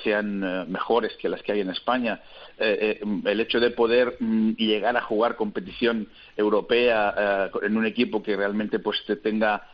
sean 0.05 0.71
mejores 0.71 1.17
que 1.17 1.29
las 1.29 1.43
que 1.43 1.51
hay 1.51 1.59
en 1.59 1.71
España, 1.71 2.21
el 2.57 3.41
hecho 3.41 3.59
de 3.59 3.73
poder 3.73 4.15
mm, 4.21 4.53
llegar 4.53 4.97
a 4.97 5.01
jugar 5.03 5.35
competición 5.35 6.07
europea 6.37 7.51
en 7.61 7.77
un 7.77 7.85
equipo 7.85 8.23
que 8.23 8.37
realmente 8.37 8.79
pues 8.79 9.05
te 9.05 9.17
tenga 9.17 9.67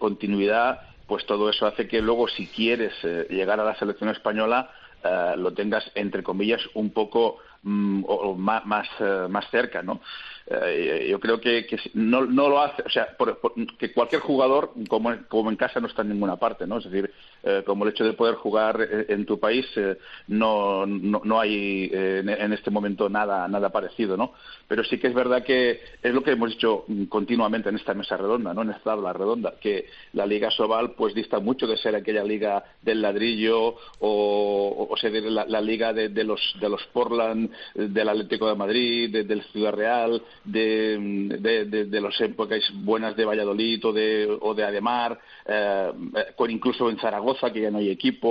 continuidad, 0.00 0.80
pues 1.06 1.24
todo 1.26 1.50
eso 1.50 1.66
hace 1.66 1.86
que 1.88 2.00
luego 2.00 2.28
si 2.28 2.46
quieres 2.46 2.92
eh, 3.02 3.26
llegar 3.30 3.60
a 3.60 3.64
la 3.64 3.74
selección 3.76 4.10
española 4.10 4.70
eh, 5.04 5.34
lo 5.36 5.52
tengas 5.52 5.84
entre 5.94 6.22
comillas 6.22 6.62
un 6.74 6.90
poco 6.90 7.38
mm, 7.62 8.04
o, 8.06 8.34
más 8.34 8.64
más, 8.64 8.88
eh, 9.00 9.26
más 9.28 9.48
cerca, 9.50 9.82
¿no? 9.82 10.00
Eh, 10.46 11.06
yo 11.10 11.18
creo 11.20 11.40
que, 11.40 11.66
que 11.66 11.78
no, 11.94 12.24
no 12.26 12.48
lo 12.48 12.60
hace, 12.60 12.82
o 12.82 12.90
sea, 12.90 13.16
por- 13.16 13.38
por- 13.38 13.54
que 13.78 13.92
cualquier 13.92 14.20
jugador, 14.20 14.72
como, 14.88 15.14
como 15.28 15.50
en 15.50 15.56
casa, 15.56 15.80
no 15.80 15.86
está 15.88 16.02
en 16.02 16.10
ninguna 16.10 16.36
parte, 16.36 16.66
¿no? 16.66 16.78
Es 16.78 16.84
decir, 16.84 17.12
eh, 17.44 17.62
como 17.66 17.84
el 17.84 17.90
hecho 17.90 18.04
de 18.04 18.12
poder 18.14 18.36
jugar 18.36 18.80
eh, 18.80 19.06
en 19.08 19.26
tu 19.26 19.38
país, 19.38 19.66
eh, 19.76 19.98
no, 20.28 20.86
no, 20.86 21.20
no 21.24 21.40
hay 21.40 21.90
en, 21.92 22.52
este 22.52 22.70
momento 22.70 23.08
nada, 23.08 23.46
nada 23.48 23.70
parecido, 23.70 24.16
¿no? 24.16 24.32
Pero 24.68 24.82
sí 24.84 24.98
que 24.98 25.08
es 25.08 25.14
verdad 25.14 25.42
que 25.44 25.80
es 26.02 26.14
lo 26.14 26.22
que 26.22 26.32
hemos 26.32 26.50
dicho 26.50 26.84
mm, 26.88 27.04
continuamente 27.04 27.68
en 27.68 27.76
esta 27.76 27.94
mesa 27.94 28.16
redonda, 28.16 28.54
¿no? 28.54 28.62
En 28.62 28.70
esta 28.70 28.84
tabla 28.84 29.12
redonda, 29.12 29.54
que 29.60 29.86
la 30.12 30.26
Liga 30.26 30.50
Sobal 30.50 30.92
pues 30.92 31.14
dista 31.14 31.38
mucho 31.40 31.66
de 31.66 31.76
ser 31.76 31.94
aquella 31.94 32.24
liga 32.24 32.64
del 32.82 33.02
ladrillo 33.02 33.76
o, 34.00 34.88
o 34.90 34.96
sea, 34.96 35.10
de 35.10 35.20
la, 35.22 35.44
la 35.46 35.60
liga 35.60 35.92
de, 35.92 36.08
de 36.08 36.24
los 36.24 36.40
de 36.60 36.68
los 36.68 36.82
Portland, 36.92 37.50
del 37.74 38.08
Atlético 38.08 38.48
de 38.48 38.54
Madrid, 38.54 39.10
de- 39.12 39.24
del 39.24 39.42
Ciudad 39.52 39.72
Real, 39.72 40.22
de, 40.44 40.96
de, 41.40 41.84
de, 41.86 42.00
los 42.00 42.18
épocas 42.20 42.60
buenas 42.74 43.16
de 43.16 43.24
Valladolid 43.24 43.84
o 43.86 43.92
de, 43.92 44.38
o 44.40 44.54
de 44.54 44.64
Ademar, 44.64 45.18
eh, 45.46 45.92
con 46.36 46.50
incluso 46.50 46.88
en 46.90 46.98
Zaragoza, 46.98 47.33
que 47.52 47.60
ya 47.60 47.70
no 47.70 47.78
hay 47.78 47.90
equipo. 47.90 48.30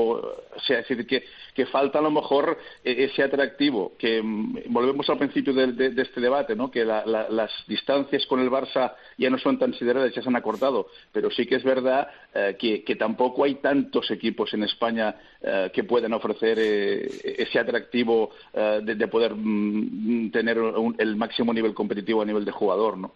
O 0.56 0.60
sea, 0.66 0.80
es 0.80 0.88
decir, 0.88 1.06
que, 1.06 1.24
que 1.54 1.66
falta 1.68 2.00
a 2.00 2.02
lo 2.02 2.12
mejor 2.12 2.58
eh, 2.84 3.10
ese 3.12 3.24
atractivo, 3.24 3.94
que 3.98 4.22
mm, 4.22 4.64
volvemos 4.68 5.10
al 5.10 5.18
principio 5.18 5.54
de, 5.54 5.74
de- 5.74 5.90
de 5.92 6.02
este 6.02 6.22
debate, 6.22 6.56
¿no? 6.56 6.72
que 6.72 6.84
la- 6.86 7.06
la- 7.06 7.30
las 7.30 7.52
distancias 7.68 8.26
con 8.28 8.40
el 8.40 8.50
Barça 8.50 8.94
ya 9.18 9.30
no 9.30 9.38
son 9.38 9.60
tan 9.60 9.74
siderales, 9.74 10.14
ya 10.16 10.22
se 10.22 10.30
han 10.30 10.36
acortado, 10.36 10.88
pero 11.12 11.30
sí 11.32 11.46
que 11.46 11.56
es 11.56 11.64
verdad 11.64 12.08
eh, 12.34 12.56
que, 12.60 12.84
que 12.84 12.96
tampoco 12.96 13.44
hay 13.44 13.56
tantos 13.56 14.10
equipos 14.12 14.54
en 14.54 14.64
España 14.64 15.16
eh, 15.42 15.70
que 15.74 15.84
puedan 15.84 16.14
ofrecer 16.14 16.58
eh, 16.60 17.36
ese 17.40 17.60
atractivo 17.60 18.32
eh, 18.54 18.80
de, 18.84 18.96
de 18.96 19.08
poder 19.08 19.34
mm, 19.36 20.32
tener 20.32 20.60
un- 20.60 20.96
el 20.98 21.16
máximo 21.16 21.54
nivel 21.54 21.74
competitivo 21.74 22.22
a 22.22 22.26
nivel 22.26 22.46
de 22.46 22.52
jugador, 22.52 22.98
¿no? 22.98 23.14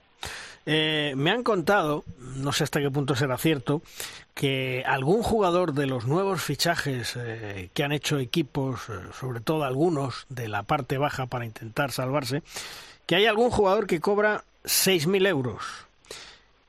Eh, 0.69 1.13
me 1.15 1.31
han 1.31 1.43
contado, 1.43 2.03
no 2.35 2.51
sé 2.51 2.65
hasta 2.65 2.81
qué 2.81 2.91
punto 2.91 3.15
será 3.15 3.37
cierto, 3.37 3.81
que 4.33 4.83
algún 4.85 5.23
jugador 5.23 5.73
de 5.73 5.87
los 5.87 6.05
nuevos 6.05 6.43
fichajes 6.43 7.15
eh, 7.17 7.69
que 7.73 7.83
han 7.85 7.93
hecho 7.93 8.19
equipos, 8.19 8.89
eh, 8.89 8.93
sobre 9.17 9.39
todo 9.39 9.63
algunos 9.63 10.25
de 10.27 10.49
la 10.49 10.63
parte 10.63 10.97
baja 10.97 11.25
para 11.25 11.45
intentar 11.45 11.91
salvarse, 11.91 12.43
que 13.05 13.15
hay 13.15 13.25
algún 13.25 13.49
jugador 13.49 13.87
que 13.87 14.01
cobra 14.01 14.43
6.000 14.65 15.25
euros. 15.27 15.63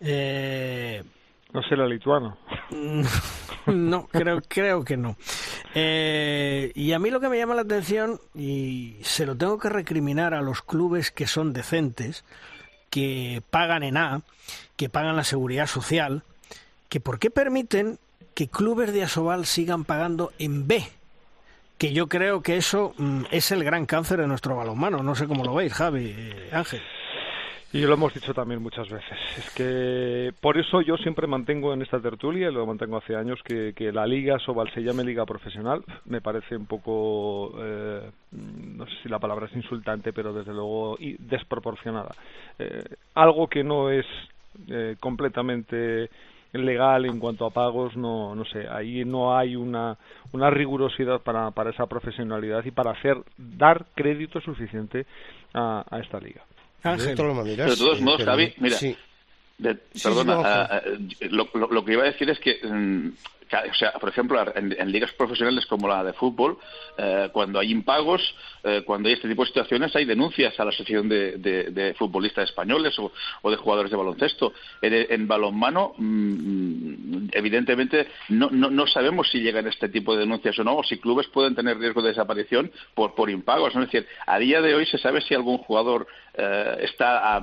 Eh, 0.00 1.02
No 1.52 1.62
será 1.64 1.84
lituano. 1.86 2.38
no, 3.66 4.06
creo, 4.06 4.40
creo 4.46 4.84
que 4.84 4.96
no. 4.96 5.16
Eh, 5.74 6.70
y 6.74 6.92
a 6.92 6.98
mí 7.00 7.10
lo 7.10 7.18
que 7.20 7.28
me 7.28 7.38
llama 7.38 7.54
la 7.56 7.62
atención, 7.62 8.20
y 8.34 8.96
se 9.02 9.26
lo 9.26 9.36
tengo 9.36 9.58
que 9.58 9.68
recriminar 9.68 10.34
a 10.34 10.40
los 10.42 10.62
clubes 10.62 11.10
que 11.10 11.26
son 11.26 11.52
decentes, 11.52 12.24
que 12.90 13.42
pagan 13.50 13.82
en 13.82 13.96
A, 13.96 14.22
que 14.76 14.88
pagan 14.88 15.16
la 15.16 15.24
seguridad 15.24 15.66
social, 15.66 16.22
que 16.88 17.00
por 17.00 17.18
qué 17.18 17.30
permiten 17.30 17.98
que 18.34 18.48
clubes 18.48 18.92
de 18.92 19.02
Asobal 19.02 19.46
sigan 19.46 19.84
pagando 19.84 20.32
en 20.38 20.68
B. 20.68 20.88
Que 21.76 21.92
yo 21.92 22.08
creo 22.08 22.42
que 22.42 22.56
eso 22.56 22.94
mm, 22.96 23.24
es 23.30 23.50
el 23.52 23.62
gran 23.64 23.86
cáncer 23.86 24.20
de 24.20 24.26
nuestro 24.26 24.56
balonmano. 24.56 25.02
No 25.02 25.14
sé 25.14 25.26
cómo 25.26 25.44
lo 25.44 25.54
veis, 25.54 25.72
Javi, 25.72 26.14
eh, 26.16 26.50
Ángel. 26.52 26.82
Y 27.70 27.82
lo 27.82 27.92
hemos 27.92 28.14
dicho 28.14 28.32
también 28.32 28.62
muchas 28.62 28.88
veces. 28.88 29.18
Es 29.36 29.54
que 29.54 30.32
por 30.40 30.56
eso 30.56 30.80
yo 30.80 30.96
siempre 30.96 31.26
mantengo 31.26 31.74
en 31.74 31.82
esta 31.82 32.00
tertulia, 32.00 32.48
y 32.48 32.52
lo 32.52 32.64
mantengo 32.64 32.96
hace 32.96 33.14
años, 33.14 33.42
que, 33.44 33.74
que 33.76 33.92
la 33.92 34.06
Liga 34.06 34.38
Sobal 34.38 34.72
se 34.72 34.82
llame 34.82 35.04
Liga 35.04 35.26
Profesional. 35.26 35.84
Me 36.06 36.22
parece 36.22 36.56
un 36.56 36.64
poco, 36.64 37.52
eh, 37.58 38.10
no 38.32 38.86
sé 38.86 38.92
si 39.02 39.08
la 39.10 39.18
palabra 39.18 39.46
es 39.46 39.56
insultante, 39.56 40.14
pero 40.14 40.32
desde 40.32 40.54
luego 40.54 40.96
y 40.98 41.16
desproporcionada. 41.18 42.14
Eh, 42.58 42.84
algo 43.14 43.48
que 43.48 43.62
no 43.62 43.90
es 43.90 44.06
eh, 44.68 44.96
completamente 44.98 46.08
legal 46.54 47.04
en 47.04 47.20
cuanto 47.20 47.44
a 47.44 47.50
pagos, 47.50 47.94
no, 47.98 48.34
no 48.34 48.46
sé, 48.46 48.66
ahí 48.66 49.04
no 49.04 49.36
hay 49.36 49.56
una, 49.56 49.98
una 50.32 50.48
rigurosidad 50.48 51.20
para, 51.20 51.50
para 51.50 51.68
esa 51.68 51.84
profesionalidad 51.84 52.64
y 52.64 52.70
para 52.70 52.92
hacer, 52.92 53.18
dar 53.36 53.84
crédito 53.94 54.40
suficiente 54.40 55.04
a, 55.52 55.84
a 55.90 56.00
esta 56.00 56.18
liga. 56.18 56.47
De 56.82 57.16
todas 57.16 57.34
maneras, 57.36 57.70
de 57.70 57.76
todos 57.76 58.00
modos, 58.00 58.18
pero- 58.18 58.30
Javi, 58.32 58.54
mira, 58.58 58.76
sí. 58.78 58.96
de- 59.58 59.76
Sí, 59.94 60.02
perdona, 60.04 60.80
sí, 60.84 61.04
no, 61.28 61.28
lo, 61.30 61.48
lo- 61.54 61.72
lo 61.72 61.84
que 61.84 61.92
iba 61.92 62.02
a 62.04 62.06
decir 62.06 62.30
es 62.30 62.38
que, 62.38 62.60
mm, 62.62 63.08
o 63.70 63.74
sea, 63.74 63.92
por 63.92 64.08
ejemplo, 64.08 64.40
en, 64.54 64.74
en 64.78 64.92
ligas 64.92 65.12
profesionales 65.12 65.66
como 65.66 65.88
la 65.88 66.04
de 66.04 66.12
fútbol, 66.12 66.58
eh, 66.96 67.28
cuando 67.32 67.58
hay 67.58 67.70
impagos, 67.70 68.34
eh, 68.64 68.82
cuando 68.84 69.08
hay 69.08 69.14
este 69.14 69.28
tipo 69.28 69.42
de 69.42 69.48
situaciones, 69.48 69.94
hay 69.96 70.04
denuncias 70.04 70.58
a 70.60 70.64
la 70.64 70.70
Asociación 70.70 71.08
de, 71.08 71.36
de- 71.38 71.70
de 71.70 71.94
Futbolistas 71.94 72.48
Españoles 72.48 72.98
o, 72.98 73.12
o 73.42 73.50
de 73.50 73.56
jugadores 73.56 73.90
de 73.90 73.96
baloncesto. 73.96 74.52
En, 74.82 74.92
en 74.94 75.26
balonmano, 75.28 75.94
mm, 75.96 77.28
evidentemente, 77.32 78.08
no, 78.28 78.48
no, 78.50 78.70
no 78.70 78.86
sabemos 78.86 79.30
si 79.30 79.40
llegan 79.40 79.66
este 79.66 79.88
tipo 79.88 80.14
de 80.14 80.20
denuncias 80.20 80.58
o 80.58 80.64
no, 80.64 80.76
o 80.76 80.82
si 80.84 80.98
clubes 80.98 81.26
pueden 81.28 81.54
tener 81.54 81.78
riesgo 81.78 82.02
de 82.02 82.08
desaparición 82.08 82.70
por, 82.94 83.14
por 83.14 83.30
impagos. 83.30 83.74
¿no? 83.74 83.82
Es 83.82 83.90
decir, 83.90 84.08
a 84.26 84.38
día 84.38 84.60
de 84.60 84.74
hoy 84.74 84.86
se 84.86 84.98
sabe 84.98 85.20
si 85.20 85.34
algún 85.34 85.58
jugador 85.58 86.06
eh, 86.34 86.76
está 86.82 87.40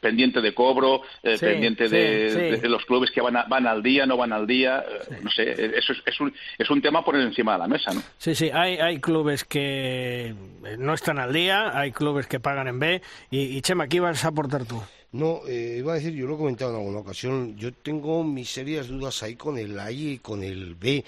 pendiente 0.00 0.40
de 0.40 0.54
cobro, 0.54 1.02
eh, 1.22 1.36
Sí, 1.38 1.44
pendiente 1.44 1.88
sí, 1.88 1.94
de, 1.96 2.30
sí. 2.56 2.60
de 2.62 2.68
los 2.68 2.84
clubes 2.86 3.10
que 3.10 3.20
van, 3.20 3.36
a- 3.36 3.44
van 3.44 3.66
al 3.66 3.82
día, 3.82 4.06
no 4.06 4.16
van 4.16 4.32
al 4.32 4.46
día. 4.46 4.84
No 5.22 5.30
sé, 5.30 5.47
eh, 5.52 5.72
eso 5.76 5.92
es, 5.92 5.98
es 6.06 6.20
un, 6.20 6.32
es 6.58 6.70
un 6.70 6.80
tema 6.82 7.00
a 7.00 7.04
poner 7.04 7.22
encima 7.22 7.52
de 7.52 7.58
la 7.58 7.68
mesa, 7.68 7.92
¿no? 7.92 8.02
Sí, 8.18 8.34
sí, 8.34 8.50
hay, 8.52 8.76
hay 8.76 9.00
clubes 9.00 9.44
que 9.44 10.34
no 10.78 10.94
están 10.94 11.18
al 11.18 11.32
día, 11.32 11.76
hay 11.78 11.92
clubes 11.92 12.26
que 12.26 12.40
pagan 12.40 12.68
en 12.68 12.78
B. 12.78 13.02
Y, 13.30 13.56
y 13.56 13.60
Chema, 13.62 13.88
¿qué 13.88 13.96
ibas 13.96 14.24
a 14.24 14.28
aportar 14.28 14.64
tú? 14.64 14.80
No, 15.10 15.40
eh, 15.48 15.76
iba 15.78 15.92
a 15.92 15.94
decir, 15.96 16.12
yo 16.12 16.26
lo 16.26 16.34
he 16.34 16.38
comentado 16.38 16.72
en 16.72 16.76
alguna 16.80 16.98
ocasión, 16.98 17.56
yo 17.56 17.72
tengo 17.72 18.22
mis 18.24 18.50
serias 18.50 18.88
dudas 18.88 19.22
ahí 19.22 19.36
con 19.36 19.56
el 19.56 19.80
A 19.80 19.90
y 19.90 20.18
con 20.18 20.42
el 20.42 20.74
B. 20.74 21.02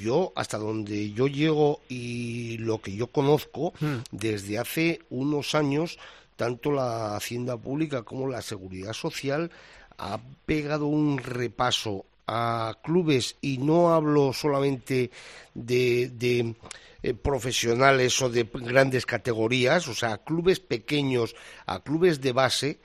Yo, 0.00 0.32
hasta 0.34 0.58
donde 0.58 1.12
yo 1.12 1.28
llego 1.28 1.80
y 1.88 2.58
lo 2.58 2.80
que 2.80 2.96
yo 2.96 3.06
conozco, 3.06 3.72
desde 4.10 4.58
hace 4.58 5.02
unos 5.08 5.54
años, 5.54 6.00
tanto 6.34 6.72
la 6.72 7.14
Hacienda 7.14 7.56
Pública 7.56 8.02
como 8.02 8.26
la 8.26 8.42
Seguridad 8.42 8.92
Social 8.92 9.52
ha 9.98 10.18
pegado 10.46 10.86
un 10.86 11.18
repaso 11.18 12.04
a 12.26 12.78
clubes 12.82 13.36
y 13.40 13.58
no 13.58 13.92
hablo 13.94 14.32
solamente 14.32 15.10
de, 15.54 16.10
de, 16.14 16.54
eh, 17.02 17.14
profesionales 17.14 18.20
o 18.22 18.30
de 18.30 18.44
grandes 18.52 19.04
categorías, 19.06 19.86
o 19.88 19.94
sea, 19.94 20.14
a 20.14 20.24
clubes 20.24 20.58
pequeños, 20.60 21.36
a 21.66 21.82
clubes 21.82 22.20
de 22.20 22.32
base, 22.32 22.78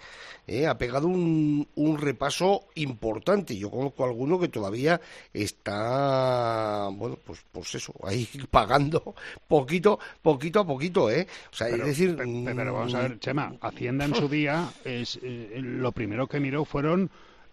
eh, 0.48 0.66
ha 0.68 0.78
pegado 0.80 1.08
un, 1.08 1.68
un 1.76 1.98
repaso 2.00 2.66
importante. 2.76 3.56
Yo 3.56 3.70
conozco 3.70 4.04
alguno 4.04 4.40
que 4.40 4.48
todavía 4.48 5.00
está, 5.32 6.90
bueno, 6.92 7.18
pues, 7.24 7.40
pues 7.52 7.76
eso, 7.76 7.94
ahí 8.04 8.28
pagando 8.52 9.16
poquito, 9.48 10.00
poquito 10.22 10.60
a 10.62 10.66
poquito, 10.68 11.10
¿eh? 11.10 11.28
O 11.52 11.56
sea, 11.56 11.68
Pero- 11.70 11.84
es 11.84 11.90
decir... 11.90 12.16
pe- 12.16 12.24
pe- 12.26 12.54
pero, 12.56 12.74
vamos 12.74 12.94
a 12.96 13.02
ver, 13.02 13.16
mm, 13.16 13.20
Chema, 13.20 13.54
Hacienda 13.62 14.06
en 14.06 14.16
su 14.16 14.28
día, 14.28 14.70
es, 14.84 15.20
eh, 15.22 15.60
lo 15.62 15.92
primero 15.92 16.28
que 16.28 16.40
miró 16.40 16.66
fueron 16.66 17.10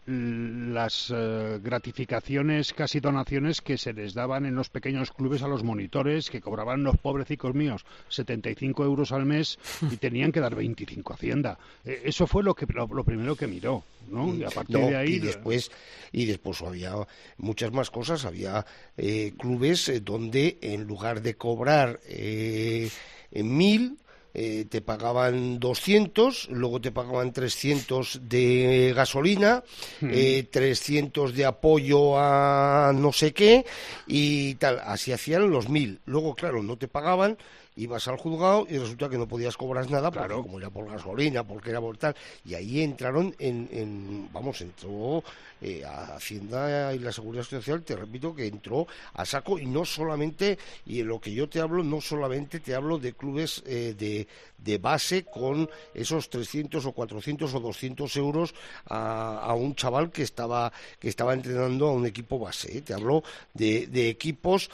las 0.06 1.12
eh, 1.14 1.58
gratificaciones, 1.62 2.72
casi 2.72 3.00
donaciones 3.00 3.60
que 3.60 3.76
se 3.76 3.92
les 3.92 4.14
daban 4.14 4.46
en 4.46 4.54
los 4.54 4.70
pequeños 4.70 5.10
clubes 5.10 5.42
a 5.42 5.48
los 5.48 5.64
monitores, 5.64 6.30
que 6.30 6.40
cobraban 6.40 6.84
los 6.84 6.96
pobrecicos 6.96 7.54
míos 7.54 7.84
75 8.08 8.84
euros 8.84 9.12
al 9.12 9.26
mes 9.26 9.58
y 9.90 9.96
tenían 9.98 10.32
que 10.32 10.40
dar 10.40 10.54
25 10.54 11.12
a 11.12 11.16
Hacienda. 11.16 11.58
Eh, 11.84 12.02
eso 12.04 12.26
fue 12.26 12.42
lo, 12.42 12.54
que, 12.54 12.66
lo, 12.66 12.86
lo 12.86 13.04
primero 13.04 13.34
que 13.34 13.46
miró, 13.46 13.82
¿no? 14.10 14.32
Y 14.34 14.44
a 14.44 14.50
partir 14.50 14.78
No, 14.78 14.86
de 14.86 14.96
ahí... 14.96 15.14
y 15.14 15.18
después 15.18 15.70
y 16.12 16.26
después 16.26 16.62
había 16.62 16.94
muchas 17.38 17.72
más 17.72 17.90
cosas 17.90 18.24
había 18.24 18.64
eh, 18.96 19.32
clubes 19.38 19.88
eh, 19.88 20.00
donde 20.00 20.58
en 20.62 20.84
lugar 20.84 21.20
de 21.22 21.34
cobrar 21.34 22.00
eh, 22.06 22.90
en 23.32 23.56
mil 23.56 23.98
eh, 24.38 24.66
te 24.68 24.82
pagaban 24.82 25.58
200, 25.58 26.48
luego 26.50 26.78
te 26.78 26.92
pagaban 26.92 27.32
300 27.32 28.20
de 28.28 28.92
gasolina, 28.94 29.64
Hmm. 30.00 30.10
eh, 30.12 30.42
300 30.52 31.34
de 31.34 31.46
apoyo 31.46 32.18
a 32.18 32.92
no 32.94 33.12
sé 33.12 33.32
qué 33.32 33.64
y 34.06 34.56
tal. 34.56 34.78
Así 34.84 35.10
hacían 35.12 35.50
los 35.50 35.70
mil. 35.70 36.00
Luego, 36.04 36.34
claro, 36.34 36.62
no 36.62 36.76
te 36.76 36.86
pagaban, 36.86 37.38
ibas 37.76 38.08
al 38.08 38.16
juzgado 38.16 38.66
y 38.68 38.78
resulta 38.78 39.08
que 39.08 39.18
no 39.18 39.28
podías 39.28 39.56
cobrar 39.56 39.88
nada 39.90 40.10
porque 40.10 40.34
como 40.34 40.58
era 40.58 40.70
por 40.70 40.90
gasolina, 40.90 41.44
porque 41.44 41.70
era 41.70 41.80
por 41.80 41.96
tal. 41.98 42.16
Y 42.44 42.54
ahí 42.54 42.80
entraron 42.80 43.34
en, 43.38 43.68
en 43.70 44.28
vamos, 44.32 44.60
entró 44.62 45.22
eh, 45.60 45.84
a 45.84 46.16
Hacienda 46.16 46.94
y 46.94 46.98
la 46.98 47.12
Seguridad 47.12 47.44
Social, 47.44 47.82
te 47.82 47.96
repito 47.96 48.34
que 48.34 48.46
entró 48.46 48.86
a 49.14 49.24
saco 49.24 49.58
y 49.58 49.66
no 49.66 49.84
solamente, 49.84 50.58
y 50.84 51.00
en 51.00 51.08
lo 51.08 51.20
que 51.20 51.32
yo 51.32 51.48
te 51.48 51.60
hablo, 51.60 51.82
no 51.82 52.00
solamente 52.00 52.60
te 52.60 52.74
hablo 52.74 52.98
de 52.98 53.12
clubes 53.12 53.62
eh, 53.66 53.94
de, 53.96 54.26
de 54.58 54.78
base 54.78 55.24
con 55.24 55.68
esos 55.94 56.28
300 56.30 56.84
o 56.84 56.92
400 56.92 57.54
o 57.54 57.60
200 57.60 58.16
euros 58.16 58.54
a, 58.86 59.38
a 59.38 59.54
un 59.54 59.74
chaval 59.74 60.10
que 60.10 60.22
estaba, 60.22 60.72
que 60.98 61.08
estaba 61.08 61.34
entrenando 61.34 61.88
a 61.88 61.92
un 61.92 62.06
equipo 62.06 62.38
base. 62.38 62.78
¿eh? 62.78 62.82
Te 62.82 62.94
hablo 62.94 63.22
de, 63.54 63.86
de 63.86 64.08
equipos, 64.08 64.70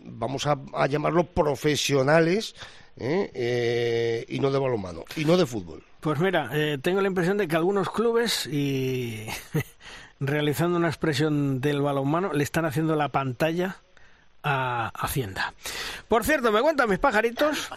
vamos 0.00 0.46
a, 0.46 0.58
a 0.74 0.86
llamarlo 0.86 1.24
profesionales, 1.24 2.13
¿eh? 2.96 3.30
Eh, 3.34 4.26
y 4.28 4.40
no 4.40 4.50
de 4.50 4.58
balonmano, 4.58 5.04
y 5.16 5.24
no 5.24 5.36
de 5.36 5.46
fútbol. 5.46 5.82
Pues 6.00 6.18
mira, 6.18 6.50
eh, 6.52 6.78
tengo 6.80 7.00
la 7.00 7.08
impresión 7.08 7.38
de 7.38 7.48
que 7.48 7.56
algunos 7.56 7.90
clubes, 7.90 8.46
y 8.46 9.26
realizando 10.20 10.78
una 10.78 10.88
expresión 10.88 11.60
del 11.60 11.80
balonmano, 11.80 12.32
le 12.32 12.44
están 12.44 12.64
haciendo 12.64 12.96
la 12.96 13.08
pantalla 13.08 13.78
a 14.42 14.92
Hacienda. 14.94 15.54
Por 16.06 16.24
cierto, 16.24 16.52
me 16.52 16.60
cuentan 16.60 16.90
mis 16.90 16.98
pajaritos 16.98 17.70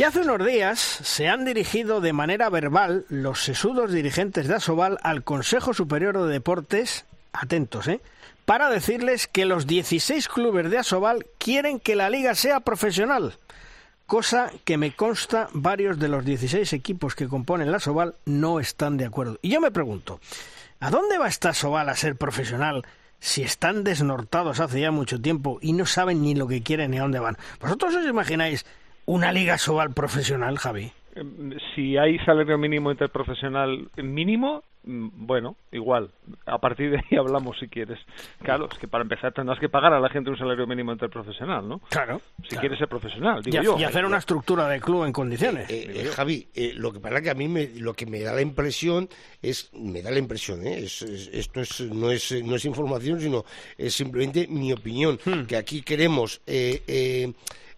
que 0.00 0.06
hace 0.06 0.20
unos 0.20 0.46
días 0.46 0.78
se 0.78 1.28
han 1.28 1.44
dirigido 1.44 2.00
de 2.00 2.14
manera 2.14 2.48
verbal 2.48 3.04
los 3.10 3.44
sesudos 3.44 3.92
dirigentes 3.92 4.48
de 4.48 4.54
Asobal 4.54 4.98
al 5.02 5.24
Consejo 5.24 5.74
Superior 5.74 6.16
de 6.22 6.32
Deportes, 6.32 7.04
atentos, 7.32 7.88
¿eh? 7.88 8.00
para 8.44 8.70
decirles 8.70 9.26
que 9.26 9.44
los 9.44 9.66
16 9.66 10.28
clubes 10.28 10.70
de 10.70 10.78
Asobal 10.78 11.26
quieren 11.38 11.78
que 11.80 11.96
la 11.96 12.10
liga 12.10 12.34
sea 12.34 12.60
profesional 12.60 13.34
cosa 14.10 14.50
que 14.64 14.76
me 14.76 14.90
consta 14.90 15.48
varios 15.52 16.00
de 16.00 16.08
los 16.08 16.24
16 16.24 16.72
equipos 16.72 17.14
que 17.14 17.28
componen 17.28 17.70
la 17.70 17.78
Soval 17.78 18.16
no 18.26 18.58
están 18.58 18.96
de 18.96 19.04
acuerdo. 19.04 19.38
Y 19.40 19.50
yo 19.50 19.60
me 19.60 19.70
pregunto, 19.70 20.18
¿a 20.80 20.90
dónde 20.90 21.16
va 21.16 21.28
esta 21.28 21.54
Soval 21.54 21.88
a 21.88 21.94
ser 21.94 22.16
profesional 22.16 22.82
si 23.20 23.42
están 23.42 23.84
desnortados 23.84 24.58
hace 24.58 24.80
ya 24.80 24.90
mucho 24.90 25.22
tiempo 25.22 25.60
y 25.62 25.74
no 25.74 25.86
saben 25.86 26.22
ni 26.22 26.34
lo 26.34 26.48
que 26.48 26.64
quieren 26.64 26.90
ni 26.90 26.98
a 26.98 27.02
dónde 27.02 27.20
van? 27.20 27.36
¿Vosotros 27.60 27.94
os 27.94 28.04
imagináis 28.04 28.66
una 29.06 29.30
liga 29.30 29.58
Soval 29.58 29.92
profesional, 29.92 30.58
Javi? 30.58 30.90
Eh, 31.14 31.22
Si 31.76 31.96
hay 31.96 32.18
salario 32.26 32.58
mínimo 32.58 32.90
interprofesional 32.90 33.90
mínimo, 33.96 34.64
bueno, 34.82 35.56
igual. 35.72 36.10
A 36.46 36.58
partir 36.58 36.90
de 36.90 36.98
ahí 36.98 37.16
hablamos 37.18 37.58
si 37.58 37.68
quieres. 37.68 37.98
Claro, 38.42 38.68
es 38.72 38.78
que 38.78 38.88
para 38.88 39.02
empezar 39.02 39.32
tendrás 39.32 39.58
que 39.58 39.68
pagar 39.68 39.92
a 39.92 40.00
la 40.00 40.08
gente 40.08 40.30
un 40.30 40.38
salario 40.38 40.66
mínimo 40.66 40.92
interprofesional, 40.92 41.68
¿no? 41.68 41.80
Claro. 41.90 42.20
Si 42.42 42.48
claro. 42.48 42.60
quieres 42.60 42.78
ser 42.78 42.88
profesional, 42.88 43.40
Y, 43.44 43.50
digo 43.50 43.60
a- 43.60 43.64
yo. 43.64 43.78
y 43.78 43.84
hacer 43.84 44.04
una 44.04 44.18
estructura 44.18 44.68
de 44.68 44.80
club 44.80 45.04
en 45.04 45.12
condiciones. 45.12 45.68
Eh, 45.70 45.90
eh, 45.94 46.10
Javi, 46.14 46.48
eh, 46.54 46.72
lo 46.76 46.92
que 46.92 47.00
pasa 47.00 47.20
que 47.20 47.30
a 47.30 47.34
mí 47.34 47.48
me, 47.48 47.68
lo 47.76 47.94
que 47.94 48.06
me 48.06 48.20
da 48.20 48.32
la 48.32 48.40
impresión 48.42 49.08
es, 49.42 49.70
me 49.74 50.02
da 50.02 50.10
la 50.10 50.18
impresión, 50.18 50.66
¿eh? 50.66 50.78
es, 50.78 51.02
es- 51.02 51.28
esto 51.32 51.60
es, 51.60 51.80
no, 51.82 52.10
es, 52.10 52.32
no 52.44 52.56
es 52.56 52.64
información, 52.64 53.20
sino 53.20 53.44
es 53.76 53.94
simplemente 53.94 54.46
mi 54.48 54.72
opinión, 54.72 55.18
que 55.46 55.56
aquí 55.56 55.82
queremos 55.82 56.40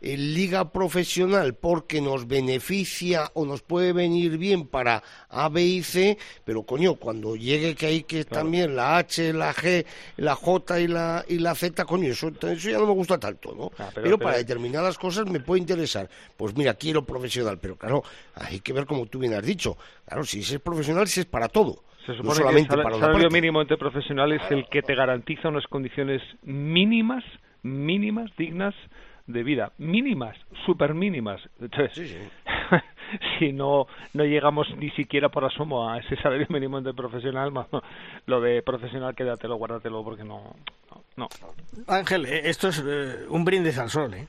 eh, 0.03 0.17
liga 0.17 0.73
profesional 0.73 1.55
porque 1.55 2.01
nos 2.01 2.27
beneficia 2.27 3.31
o 3.35 3.47
nos 3.47 3.63
puede 3.63 3.93
venir 3.93 4.37
bien 4.37 4.67
para 4.67 5.03
A, 5.29 5.49
B 5.49 5.63
y 5.63 5.83
C, 5.83 6.19
pero 6.45 6.65
coño, 6.65 6.97
cuando 6.97 7.37
llegue 7.37 7.75
que 7.75 7.87
hay 7.87 8.03
que 8.03 8.25
también 8.25 8.75
la 8.77 8.99
H, 8.99 9.33
la 9.33 9.55
G, 9.55 9.87
la 10.17 10.35
J 10.35 10.81
y 10.81 10.89
la, 10.89 11.25
y 11.29 11.39
la 11.39 11.55
Z, 11.55 11.85
coño, 11.85 12.09
eso, 12.11 12.29
eso 12.43 12.71
ya 12.71 12.79
no 12.79 12.87
me 12.87 12.93
gusta 12.93 13.19
tanto, 13.19 13.55
¿no? 13.55 13.71
Ah, 13.79 13.91
pero, 13.95 14.05
pero- 14.05 14.19
para 14.19 14.33
pero- 14.33 14.39
determinadas 14.47 14.99
cosas 14.99 15.27
me 15.27 15.41
puede 15.41 15.61
interesar. 15.61 16.09
Pues 16.37 16.57
mira, 16.57 16.75
quiero 16.75 17.05
profesional, 17.05 17.59
pero 17.61 17.77
claro, 17.77 18.03
hay 18.35 18.61
que 18.61 18.73
ver 18.73 18.87
como 18.87 19.07
tú 19.07 19.19
bien 19.21 19.35
has 19.35 19.45
dicho. 19.47 19.77
Claro, 20.07 20.25
si 20.25 20.41
es 20.41 20.59
profesional, 20.59 21.07
si 21.09 21.21
es 21.21 21.27
para 21.27 21.49
todo. 21.49 21.85
Se 22.05 22.13
no 22.13 22.17
supone 22.19 22.25
que 22.25 22.31
el 22.33 22.37
solamente 22.39 22.77
para 22.77 22.97
salario 22.99 23.23
parte. 23.29 23.35
mínimo 23.41 23.63
interprofesional 23.63 24.33
es 24.33 24.43
el 24.51 24.67
que 24.69 24.83
te 24.83 24.97
garantiza 24.97 25.49
unas 25.49 25.65
condiciones 25.69 26.21
mínimas, 26.43 27.23
mínimas, 27.63 28.29
dignas 28.37 28.75
de 29.27 29.43
vida. 29.43 29.73
Mínimas, 29.79 30.37
súper 30.67 30.95
mínimas. 30.95 31.41
Entonces, 31.61 32.17
si 33.39 33.53
no, 33.53 33.87
no 34.15 34.25
llegamos 34.25 34.67
ni 34.77 34.91
siquiera 34.91 35.29
por 35.29 35.45
asomo 35.45 35.89
a 35.89 35.99
ese 35.99 36.17
salario 36.17 36.47
mínimo 36.49 36.79
interprofesional, 36.79 37.51
ma- 37.53 37.67
lo 38.27 38.41
de 38.41 38.63
profesional 38.63 39.15
quédatelo, 39.15 39.57
guárdatelo, 39.57 40.03
porque 40.05 40.25
no... 40.25 40.55
no. 41.17 41.29
Ángel, 41.87 42.27
eh, 42.27 42.43
esto 42.45 42.69
es 42.69 42.83
eh, 42.87 43.27
un 43.29 43.45
brindis 43.45 43.79
al 43.79 43.91
sol, 43.91 44.15
¿eh? 44.15 44.27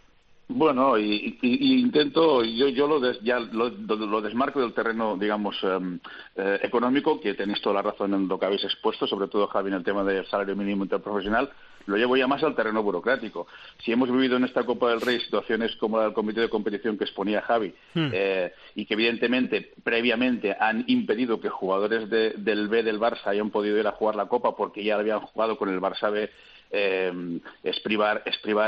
Bueno, 0.50 0.98
y, 1.00 1.40
y- 1.42 1.76
y 1.76 1.80
intento, 1.80 2.44
yo, 2.44 2.68
yo 2.68 2.86
lo, 2.86 3.00
des- 3.00 3.20
ya 3.22 3.40
lo, 3.40 3.70
lo- 3.70 4.22
desmarco 4.22 4.60
del 4.60 4.74
terreno, 4.74 5.16
digamos, 5.18 5.56
em, 5.64 6.00
eh, 6.36 6.60
económico, 6.62 7.20
que 7.20 7.34
tenéis 7.34 7.62
toda 7.62 7.76
la 7.76 7.82
razón 7.82 8.14
en 8.14 8.28
lo 8.28 8.38
que 8.38 8.46
habéis 8.46 8.64
expuesto, 8.66 9.08
sobre 9.08 9.30
todo, 9.30 9.48
Javi, 9.48 9.70
en 9.70 9.76
el 9.76 9.84
tema 9.84 10.04
del 10.04 10.26
salario 10.28 10.56
mínimo 10.56 10.84
interprofesional, 10.84 11.50
lo 11.86 11.98
llevo 11.98 12.16
ya 12.18 12.28
más 12.28 12.44
al 12.44 12.56
terreno 12.56 12.82
burocrático. 12.84 13.48
Si 13.84 13.92
hemos 13.92 14.12
vivido 14.12 14.38
en 14.38 14.44
esta 14.46 14.64
Copa 14.66 14.90
del 14.90 15.02
Rey 15.02 15.20
situaciones 15.20 15.76
como 15.78 15.98
la 15.98 16.04
del 16.06 16.14
comité 16.14 16.42
de 16.42 16.50
competición 16.50 16.98
que 16.98 17.04
exponía 17.04 17.42
Javi, 17.42 17.74
Hmm. 17.94 18.10
eh, 18.14 18.54
y 18.76 18.86
que 18.86 18.94
evidentemente 18.96 19.72
previamente 19.84 20.56
han 20.60 20.84
impedido 20.88 21.40
que 21.40 21.50
jugadores 21.50 22.10
de- 22.10 22.32
del 22.38 22.68
B 22.68 22.84
del 22.84 23.00
Barça 23.00 23.28
hayan 23.28 23.50
podido 23.52 23.78
ir 23.78 23.88
a 23.88 23.92
jugar 23.92 24.16
la 24.16 24.26
Copa 24.28 24.56
porque 24.56 24.84
ya 24.84 24.96
habían 24.96 25.20
jugado 25.20 25.58
con 25.58 25.70
el 25.70 25.80
Barça 25.80 26.12
B 26.12 26.30
eh, 26.76 27.40
es 27.64 27.80
privar, 27.80 28.24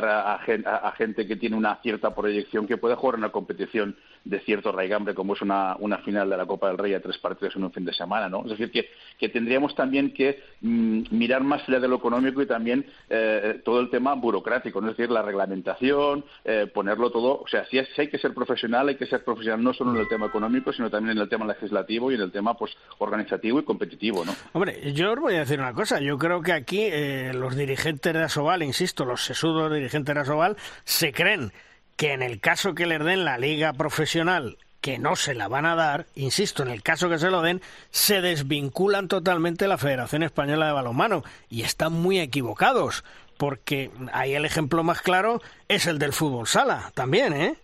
a, 0.05 0.33
a 0.35 0.35
a- 0.35 0.91
gente 0.91 1.25
que 1.27 1.35
tiene 1.35 1.55
una 1.57 1.75
cierta 1.81 2.13
proyección 2.15 2.67
que 2.67 2.77
puede 2.77 2.95
jugar 2.95 3.15
en 3.15 3.21
una 3.23 3.31
competición 3.31 3.95
de 4.23 4.39
cierto 4.39 4.71
raigambre 4.71 5.13
como 5.13 5.33
es 5.33 5.41
una, 5.41 5.75
una 5.79 5.97
final 5.99 6.29
de 6.29 6.37
la 6.37 6.45
Copa 6.45 6.67
del 6.67 6.77
Rey 6.77 6.93
a 6.93 7.01
tres 7.01 7.17
partidos 7.17 7.55
en 7.55 7.63
un 7.63 7.71
fin 7.71 7.83
de 7.85 7.93
semana, 7.93 8.29
¿no? 8.29 8.43
Es 8.43 8.51
decir, 8.51 8.71
que, 8.71 8.89
que 9.19 9.29
tendríamos 9.29 9.75
también 9.75 10.13
que 10.13 10.41
mm, 10.61 11.03
mirar 11.11 11.43
más 11.43 11.67
allá 11.67 11.79
de 11.79 11.87
lo 11.87 11.97
económico 11.97 12.41
y 12.41 12.45
también 12.47 12.85
eh, 13.09 13.61
todo 13.65 13.79
el 13.79 13.89
tema 13.89 14.13
burocrático, 14.15 14.81
¿no? 14.81 14.89
es 14.91 14.97
decir, 14.97 15.11
la 15.11 15.21
reglamentación, 15.21 16.23
eh, 16.43 16.69
ponerlo 16.73 17.11
todo, 17.11 17.41
o 17.41 17.47
sea, 17.47 17.65
si, 17.65 17.77
es- 17.79 17.89
si 17.95 18.01
hay 18.01 18.07
que 18.09 18.17
ser 18.19 18.33
profesional, 18.33 18.87
hay 18.87 18.95
que 18.95 19.05
ser 19.05 19.23
profesional 19.23 19.63
no 19.63 19.73
solo 19.73 19.93
en 19.93 20.01
el 20.01 20.07
tema 20.07 20.27
económico, 20.27 20.71
sino 20.73 20.89
también 20.89 21.17
en 21.17 21.23
el 21.23 21.29
tema 21.29 21.45
legislativo 21.45 22.11
y 22.11 22.15
en 22.15 22.21
el 22.21 22.31
tema 22.31 22.55
pues 22.55 22.75
organizativo 22.99 23.59
y 23.59 23.63
competitivo, 23.63 24.23
¿no? 24.25 24.33
Hombre, 24.53 24.91
yo 24.93 25.11
os 25.13 25.19
voy 25.19 25.35
a 25.35 25.39
decir 25.39 25.59
una 25.59 25.73
cosa. 25.73 25.99
Yo 25.99 26.17
creo 26.17 26.41
que 26.41 26.51
aquí 26.53 26.81
eh, 26.81 27.31
los 27.33 27.55
dirigentes 27.55 27.94
de 28.01 28.23
Asobal, 28.23 28.63
insisto, 28.63 29.05
los 29.05 29.23
sesudos 29.25 29.73
dirigentes 29.73 30.15
de 30.15 30.21
Asobal, 30.21 30.57
se 30.83 31.13
creen 31.13 31.51
que 31.95 32.13
en 32.13 32.21
el 32.21 32.39
caso 32.39 32.75
que 32.75 32.85
les 32.85 33.03
den 33.03 33.25
la 33.25 33.37
liga 33.37 33.73
profesional, 33.73 34.57
que 34.81 34.99
no 34.99 35.15
se 35.15 35.33
la 35.33 35.47
van 35.47 35.65
a 35.65 35.75
dar, 35.75 36.05
insisto, 36.13 36.61
en 36.61 36.69
el 36.69 36.83
caso 36.83 37.09
que 37.09 37.17
se 37.17 37.31
lo 37.31 37.41
den, 37.41 37.61
se 37.89 38.21
desvinculan 38.21 39.07
totalmente 39.07 39.65
de 39.65 39.69
la 39.69 39.79
Federación 39.79 40.21
Española 40.21 40.67
de 40.67 40.73
Balonmano. 40.73 41.23
Y 41.49 41.63
están 41.63 41.93
muy 41.93 42.19
equivocados, 42.19 43.03
porque 43.37 43.89
ahí 44.13 44.35
el 44.35 44.45
ejemplo 44.45 44.83
más 44.83 45.01
claro 45.01 45.41
es 45.67 45.87
el 45.87 45.97
del 45.97 46.13
fútbol 46.13 46.47
sala, 46.47 46.91
también, 46.93 47.33
¿eh? 47.33 47.55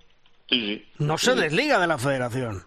Sí, 0.49 0.59
sí. 0.59 0.85
No 0.97 1.17
se 1.17 1.35
desliga 1.35 1.79
de 1.79 1.87
la 1.87 1.97
federación. 1.97 2.65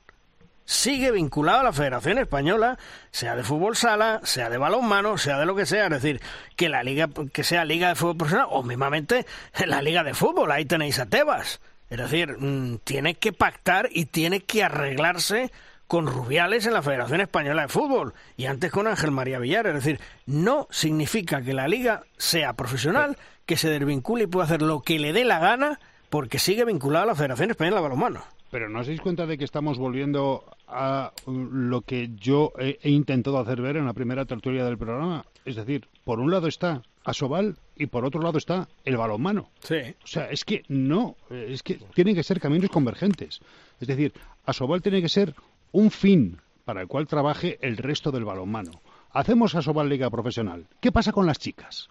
Sigue 0.67 1.11
vinculado 1.11 1.61
a 1.61 1.65
la 1.65 1.73
Federación 1.73 2.19
Española, 2.19 2.79
sea 3.11 3.37
de 3.37 3.45
fútbol 3.45 3.77
sala, 3.77 4.21
sea 4.25 4.49
de 4.49 4.57
balonmano, 4.57 5.19
sea 5.19 5.39
de 5.39 5.47
lo 5.47 5.55
que 5.55 5.67
sea. 5.67 5.85
Es 5.85 5.91
decir, 5.91 6.23
que 6.57 6.69
la 6.69 6.83
liga, 6.83 7.09
que 7.33 7.45
sea 7.45 7.65
liga 7.65 7.89
de 7.89 7.95
fútbol 7.95 8.17
profesional 8.17 8.49
o 8.51 8.63
mismamente 8.63 9.27
la 9.67 9.83
liga 9.83 10.03
de 10.05 10.15
fútbol. 10.15 10.51
Ahí 10.53 10.65
tenéis 10.65 10.99
a 10.99 11.07
Tebas. 11.07 11.61
Es 11.91 11.99
decir, 11.99 12.37
mm, 12.39 12.79
tiene 12.85 13.15
que 13.15 13.33
pactar 13.33 13.89
y 13.93 14.07
tiene 14.07 14.41
que 14.41 14.65
arreglarse 14.65 15.53
con 15.87 16.07
Rubiales 16.07 16.67
en 16.67 16.73
la 16.73 16.83
Federación 16.83 17.21
Española 17.21 17.63
de 17.63 17.69
Fútbol 17.69 18.15
y 18.37 18.47
antes 18.47 18.73
con 18.73 18.87
Ángel 18.87 19.11
María 19.11 19.39
Villar. 19.39 19.67
Es 19.67 19.75
decir, 19.75 20.01
no 20.27 20.67
significa 20.71 21.43
que 21.43 21.53
la 21.53 21.69
liga 21.69 22.05
sea 22.17 22.55
profesional, 22.55 23.19
que 23.47 23.57
se 23.57 23.69
desvincule 23.69 24.25
y 24.25 24.27
pueda 24.27 24.47
hacer 24.47 24.63
lo 24.63 24.81
que 24.81 24.99
le 24.99 25.13
dé 25.13 25.25
la 25.25 25.39
gana 25.39 25.79
porque 26.09 26.39
sigue 26.39 26.65
vinculado 26.65 27.05
a 27.05 27.09
la 27.09 27.15
Federación 27.15 27.51
Española 27.51 27.77
de 27.77 27.83
Balonmano. 27.83 28.25
Pero 28.51 28.69
¿no 28.69 28.81
os 28.81 28.87
dais 28.87 29.01
cuenta 29.01 29.27
de 29.27 29.37
que 29.37 29.45
estamos 29.45 29.79
volviendo 29.79 30.54
a 30.75 31.13
lo 31.27 31.83
que 31.83 32.11
yo 32.17 32.53
he, 32.59 32.79
he 32.83 32.91
intentado 32.91 33.39
hacer 33.39 33.63
ver 33.63 33.77
en 33.77 33.87
la 33.87 33.93
primera 33.93 34.25
tertulia 34.25 34.65
del 34.65 34.77
programa? 34.77 35.25
Es 35.45 35.57
decir, 35.57 35.87
por 36.05 36.21
un 36.21 36.31
lado 36.31 36.49
está 36.49 36.83
Asobal 37.05 37.57
y 37.77 37.87
por 37.87 38.05
otro 38.05 38.23
lado 38.23 38.39
está 38.39 38.69
el 38.85 38.97
balonmano. 38.97 39.51
Sí. 39.61 39.77
O 40.03 40.07
sea, 40.07 40.31
es 40.31 40.45
que 40.45 40.63
no, 40.69 41.17
es 41.31 41.63
que 41.63 41.75
tienen 41.95 42.15
que 42.15 42.23
ser 42.23 42.41
caminos 42.41 42.71
convergentes. 42.71 43.41
Es 43.81 43.89
decir, 43.89 44.13
Asobal 44.47 44.83
tiene 44.83 45.03
que 45.03 45.09
ser 45.09 45.35
un 45.73 45.91
fin 45.91 46.39
para 46.65 46.81
el 46.81 46.89
cual 46.89 47.07
trabaje 47.07 47.59
el 47.61 47.77
resto 47.77 48.11
del 48.11 48.25
balonmano. 48.25 48.81
Hacemos 49.13 49.55
Asobal 49.55 49.89
Liga 49.89 50.11
Profesional. 50.11 50.67
¿Qué 50.81 50.91
pasa 50.91 51.13
con 51.13 51.27
las 51.27 51.39
chicas? 51.39 51.89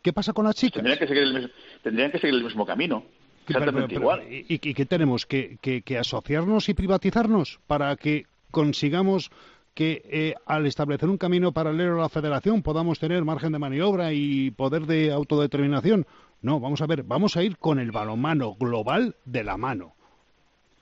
¿Qué 0.00 0.12
pasa 0.12 0.32
con 0.32 0.44
las 0.44 0.54
chicas? 0.54 0.82
Tendrían 0.82 0.98
que 0.98 1.06
seguir 1.06 1.22
el, 1.22 1.52
tendrían 1.82 2.10
que 2.12 2.18
seguir 2.18 2.36
el 2.36 2.44
mismo 2.44 2.64
camino. 2.64 3.04
Que- 3.46 3.54
pero- 3.54 3.58
Exactamente 3.60 3.94
pero- 3.94 4.00
igual. 4.02 4.22
¿Y, 4.32 4.46
y- 4.48 4.70
y 4.70 4.74
qué 4.74 4.86
tenemos? 4.86 5.26
¿Que, 5.26 5.58
que, 5.60 5.82
que 5.82 5.98
asociarnos 5.98 6.68
y 6.68 6.74
privatizarnos 6.74 7.60
para 7.66 7.96
que 7.96 8.26
consigamos 8.50 9.30
que 9.74 10.02
eh, 10.04 10.34
al 10.46 10.66
establecer 10.66 11.08
un 11.08 11.16
camino 11.16 11.52
paralelo 11.52 11.98
a 11.98 12.02
la 12.02 12.08
federación 12.08 12.62
podamos 12.62 12.98
tener 12.98 13.24
margen 13.24 13.52
de 13.52 13.58
maniobra 13.58 14.12
y 14.12 14.50
poder 14.50 14.86
de 14.86 15.10
autodeterminación? 15.12 16.06
No, 16.42 16.60
vamos 16.60 16.82
a 16.82 16.86
ver, 16.86 17.02
vamos 17.04 17.36
a 17.36 17.42
ir 17.42 17.56
con 17.56 17.78
el 17.78 17.90
balonmano 17.92 18.54
global 18.54 19.16
de 19.24 19.44
la 19.44 19.56
mano 19.56 19.94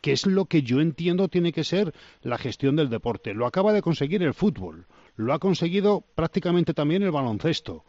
que 0.00 0.12
es 0.12 0.24
lo 0.24 0.46
que 0.46 0.62
yo 0.62 0.80
entiendo 0.80 1.28
tiene 1.28 1.52
que 1.52 1.62
ser 1.62 1.92
la 2.22 2.38
gestión 2.38 2.74
del 2.74 2.88
deporte. 2.88 3.34
Lo 3.34 3.44
acaba 3.44 3.74
de 3.74 3.82
conseguir 3.82 4.22
el 4.22 4.32
fútbol, 4.32 4.86
lo 5.14 5.34
ha 5.34 5.38
conseguido 5.38 6.02
prácticamente 6.14 6.72
también 6.72 7.02
el 7.02 7.10
baloncesto. 7.10 7.84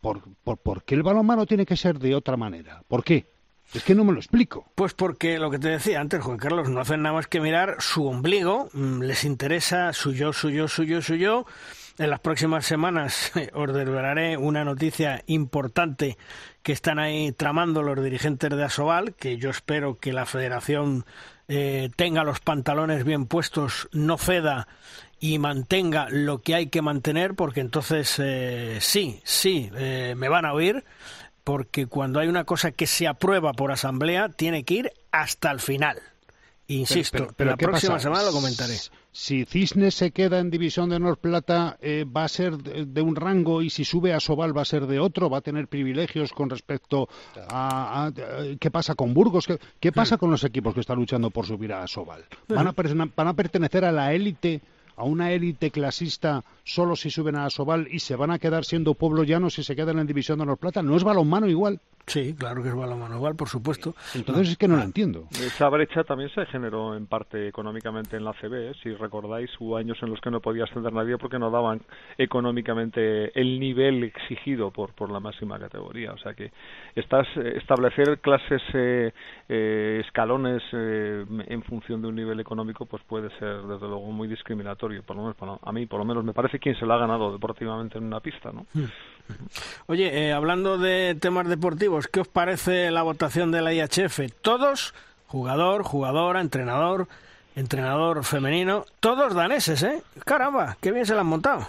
¿Por, 0.00 0.20
por, 0.44 0.58
por 0.58 0.84
qué 0.84 0.94
el 0.94 1.02
balonmano 1.02 1.46
tiene 1.46 1.66
que 1.66 1.76
ser 1.76 1.98
de 1.98 2.14
otra 2.14 2.36
manera? 2.36 2.84
¿Por 2.86 3.02
qué? 3.02 3.26
Es 3.72 3.84
que 3.84 3.94
no 3.94 4.04
me 4.04 4.12
lo 4.12 4.18
explico. 4.18 4.66
Pues 4.74 4.94
porque 4.94 5.38
lo 5.38 5.50
que 5.50 5.58
te 5.58 5.68
decía 5.68 6.00
antes, 6.00 6.22
Juan 6.22 6.38
Carlos, 6.38 6.68
no 6.68 6.80
hacen 6.80 7.02
nada 7.02 7.14
más 7.14 7.28
que 7.28 7.40
mirar 7.40 7.76
su 7.78 8.06
ombligo, 8.06 8.68
mm, 8.72 9.02
les 9.02 9.24
interesa 9.24 9.92
su 9.92 10.12
yo, 10.12 10.32
su 10.32 10.50
yo. 10.50 11.46
En 11.98 12.10
las 12.10 12.20
próximas 12.20 12.66
semanas 12.66 13.30
os 13.52 13.72
desvelaré 13.72 14.36
una 14.36 14.64
noticia 14.64 15.22
importante 15.26 16.16
que 16.62 16.72
están 16.72 16.98
ahí 16.98 17.32
tramando 17.32 17.82
los 17.82 18.02
dirigentes 18.02 18.50
de 18.50 18.64
Asobal, 18.64 19.14
que 19.14 19.36
yo 19.36 19.50
espero 19.50 19.98
que 19.98 20.12
la 20.12 20.26
federación 20.26 21.04
eh, 21.48 21.90
tenga 21.96 22.24
los 22.24 22.40
pantalones 22.40 23.04
bien 23.04 23.26
puestos, 23.26 23.88
no 23.92 24.18
ceda 24.18 24.66
y 25.20 25.38
mantenga 25.38 26.08
lo 26.08 26.40
que 26.40 26.54
hay 26.54 26.68
que 26.68 26.80
mantener, 26.80 27.34
porque 27.34 27.60
entonces 27.60 28.16
eh, 28.18 28.78
sí, 28.80 29.20
sí, 29.24 29.70
eh, 29.74 30.14
me 30.16 30.28
van 30.28 30.46
a 30.46 30.54
oír, 30.54 30.84
porque 31.50 31.86
cuando 31.88 32.20
hay 32.20 32.28
una 32.28 32.44
cosa 32.44 32.70
que 32.70 32.86
se 32.86 33.08
aprueba 33.08 33.52
por 33.54 33.72
asamblea, 33.72 34.28
tiene 34.28 34.62
que 34.62 34.74
ir 34.74 34.92
hasta 35.10 35.50
el 35.50 35.58
final. 35.58 35.98
Insisto, 36.68 37.10
Pero- 37.18 37.24
pero- 37.26 37.34
pero 37.36 37.50
la 37.50 37.56
¿qué 37.56 37.64
próxima 37.66 37.94
pasa? 37.94 38.02
semana 38.04 38.22
lo 38.22 38.30
comentaré. 38.30 38.76
Si 39.10 39.44
Cisnes 39.46 39.96
se 39.96 40.12
queda 40.12 40.38
en 40.38 40.50
División 40.52 40.88
de 40.88 40.94
Honor 40.96 41.18
Plata, 41.18 41.76
eh, 41.80 42.04
va 42.06 42.22
a 42.22 42.28
ser 42.28 42.56
de, 42.58 42.86
de 42.86 43.02
un 43.02 43.16
rango 43.16 43.62
y 43.62 43.70
si 43.70 43.84
sube 43.84 44.12
a 44.14 44.20
Sobal 44.20 44.56
va 44.56 44.62
a 44.62 44.64
ser 44.64 44.86
de 44.86 45.00
otro, 45.00 45.28
va 45.28 45.38
a 45.38 45.40
tener 45.40 45.66
privilegios 45.66 46.32
con 46.32 46.48
respecto 46.48 47.08
a, 47.48 48.04
a- 48.04 48.06
a- 48.06 48.12
qué 48.60 48.70
pasa 48.70 48.94
con 48.94 49.12
Burgos, 49.12 49.48
qué, 49.48 49.58
qué 49.80 49.90
pasa 49.90 50.16
con 50.18 50.30
los 50.30 50.44
equipos 50.44 50.72
que 50.72 50.78
están 50.80 50.98
luchando 50.98 51.30
por 51.30 51.44
subir 51.46 51.72
a 51.72 51.84
Sobal. 51.88 52.24
¿Van 52.46 52.68
a, 52.68 52.72
pertene- 52.72 53.10
van 53.16 53.26
a 53.26 53.34
pertenecer 53.34 53.84
a 53.84 53.90
la 53.90 54.14
élite, 54.14 54.60
a 54.96 55.04
una 55.04 55.32
élite 55.32 55.70
clasista 55.70 56.44
solo 56.64 56.96
si 56.96 57.10
suben 57.10 57.36
a 57.36 57.50
Sobal 57.50 57.88
y 57.90 58.00
se 58.00 58.16
van 58.16 58.30
a 58.30 58.38
quedar 58.38 58.64
siendo 58.64 58.94
pueblo 58.94 59.24
llano 59.24 59.50
si 59.50 59.62
se 59.62 59.76
quedan 59.76 59.98
en 59.98 60.06
División 60.06 60.38
de 60.38 60.42
Honor 60.42 60.58
Plata? 60.58 60.82
¿No 60.82 60.96
es 60.96 61.04
balonmano 61.04 61.48
igual? 61.48 61.80
Sí, 62.10 62.34
claro 62.34 62.60
que 62.60 62.70
es 62.70 62.74
balonmano 62.74 63.14
igual, 63.14 63.36
por 63.36 63.48
supuesto. 63.48 63.94
Entonces 64.16 64.50
es 64.50 64.58
que 64.58 64.66
no 64.66 64.76
lo 64.76 64.82
entiendo. 64.82 65.28
Esa 65.30 65.68
brecha 65.68 66.02
también 66.02 66.28
se 66.30 66.44
generó 66.46 66.96
en 66.96 67.06
parte 67.06 67.46
económicamente 67.46 68.16
en 68.16 68.24
la 68.24 68.32
CB. 68.32 68.70
¿eh? 68.70 68.72
Si 68.82 68.92
recordáis, 68.94 69.48
hubo 69.60 69.76
años 69.76 69.96
en 70.02 70.10
los 70.10 70.20
que 70.20 70.28
no 70.28 70.40
podía 70.40 70.64
ascender 70.64 70.92
nadie 70.92 71.16
porque 71.18 71.38
no 71.38 71.52
daban 71.52 71.80
económicamente 72.18 73.38
el 73.40 73.60
nivel 73.60 74.02
exigido 74.02 74.72
por, 74.72 74.92
por 74.92 75.12
la 75.12 75.20
máxima 75.20 75.56
categoría. 75.60 76.12
O 76.12 76.18
sea 76.18 76.34
que 76.34 76.50
estas, 76.96 77.28
eh, 77.36 77.58
establecer 77.58 78.18
clases, 78.18 78.60
eh, 78.74 79.12
eh, 79.48 80.02
escalones 80.04 80.62
eh, 80.72 81.24
en 81.46 81.62
función 81.62 82.02
de 82.02 82.08
un 82.08 82.16
nivel 82.16 82.40
económico, 82.40 82.86
pues 82.86 83.04
puede 83.04 83.30
ser 83.38 83.62
desde 83.62 83.86
luego 83.86 84.10
muy 84.10 84.26
discriminatorio. 84.26 85.04
Por 85.04 85.16
lo 85.16 85.22
menos 85.22 85.60
a 85.62 85.72
mí, 85.72 85.86
por 85.86 86.00
lo 86.00 86.04
menos, 86.04 86.24
me 86.24 86.32
parece 86.32 86.58
quien 86.58 86.76
se 86.76 86.86
lo 86.86 86.94
ha 86.94 86.98
ganado 86.98 87.32
deportivamente 87.32 87.98
en 87.98 88.04
una 88.04 88.18
pista, 88.18 88.50
¿no? 88.52 88.66
Oye, 89.86 90.28
eh, 90.28 90.32
hablando 90.32 90.78
de 90.78 91.16
temas 91.20 91.48
deportivos, 91.48 92.06
¿qué 92.08 92.20
os 92.20 92.28
parece 92.28 92.90
la 92.90 93.02
votación 93.02 93.50
de 93.52 93.62
la 93.62 93.72
IHF? 93.72 94.20
Todos, 94.42 94.94
jugador, 95.26 95.82
jugadora, 95.82 96.40
entrenador, 96.40 97.08
entrenador 97.56 98.24
femenino, 98.24 98.84
todos 99.00 99.34
daneses, 99.34 99.82
¿eh? 99.82 100.02
Caramba, 100.24 100.76
qué 100.80 100.92
bien 100.92 101.06
se 101.06 101.14
la 101.14 101.20
han 101.22 101.26
montado. 101.26 101.66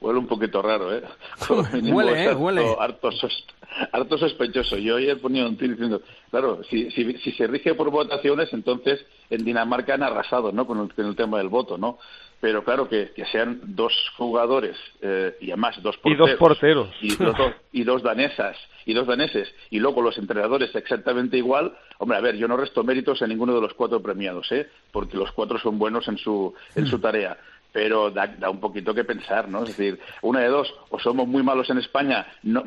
Huele 0.00 0.20
un 0.20 0.26
poquito 0.28 0.62
raro, 0.62 0.94
¿eh? 0.96 1.02
Huele, 1.92 2.24
eh, 2.24 2.28
harto- 2.28 2.38
huele. 2.38 2.76
Harto, 2.78 3.10
sos- 3.10 3.44
harto 3.92 4.16
sospechoso. 4.16 4.76
Yo 4.76 4.96
ayer 4.96 5.20
ponía 5.20 5.44
un 5.46 5.56
tuit 5.56 5.72
diciendo, 5.72 6.00
claro, 6.30 6.60
si, 6.70 6.90
si, 6.92 7.14
si 7.18 7.32
se 7.32 7.48
rige 7.48 7.74
por 7.74 7.90
votaciones, 7.90 8.52
entonces 8.52 9.00
en 9.30 9.44
Dinamarca 9.44 9.94
han 9.94 10.02
arrasado, 10.04 10.52
¿no? 10.52 10.64
Con 10.66 10.78
el, 10.80 10.94
con 10.94 11.06
el 11.06 11.16
tema 11.16 11.38
del 11.38 11.48
voto, 11.48 11.76
¿no? 11.76 11.98
Pero 12.42 12.64
claro, 12.64 12.88
que, 12.88 13.12
que 13.14 13.24
sean 13.26 13.60
dos 13.62 13.92
jugadores 14.16 14.76
eh, 15.00 15.36
y 15.40 15.52
además 15.52 15.80
dos 15.80 15.94
Y 15.94 16.16
porteros. 16.16 16.28
dos 16.30 16.38
porteros. 16.40 16.88
Y, 17.00 17.14
dos, 17.14 17.36
y 17.72 17.84
dos 17.84 18.02
danesas 18.02 18.56
y 18.84 18.94
dos 18.94 19.06
daneses 19.06 19.48
y 19.70 19.78
luego 19.78 20.02
los 20.02 20.18
entrenadores 20.18 20.74
exactamente 20.74 21.36
igual 21.36 21.72
hombre 21.98 22.18
a 22.18 22.20
ver 22.20 22.34
yo 22.36 22.48
no 22.48 22.56
resto 22.56 22.82
méritos 22.82 23.22
a 23.22 23.28
ninguno 23.28 23.54
de 23.54 23.60
los 23.60 23.74
cuatro 23.74 24.02
premiados 24.02 24.50
eh 24.50 24.68
porque 24.90 25.16
los 25.16 25.30
cuatro 25.30 25.56
son 25.60 25.78
buenos 25.78 26.08
en 26.08 26.18
su 26.18 26.52
en 26.74 26.86
su 26.86 26.98
tarea 26.98 27.38
pero 27.72 28.10
da, 28.10 28.26
da 28.26 28.50
un 28.50 28.60
poquito 28.60 28.94
que 28.94 29.02
pensar, 29.04 29.48
¿no? 29.48 29.62
Es 29.64 29.76
decir, 29.76 29.98
una 30.20 30.40
de 30.40 30.48
dos, 30.48 30.72
o 30.90 30.98
somos 30.98 31.26
muy 31.26 31.42
malos 31.42 31.68
en 31.70 31.78
España 31.78 32.26
no- 32.42 32.62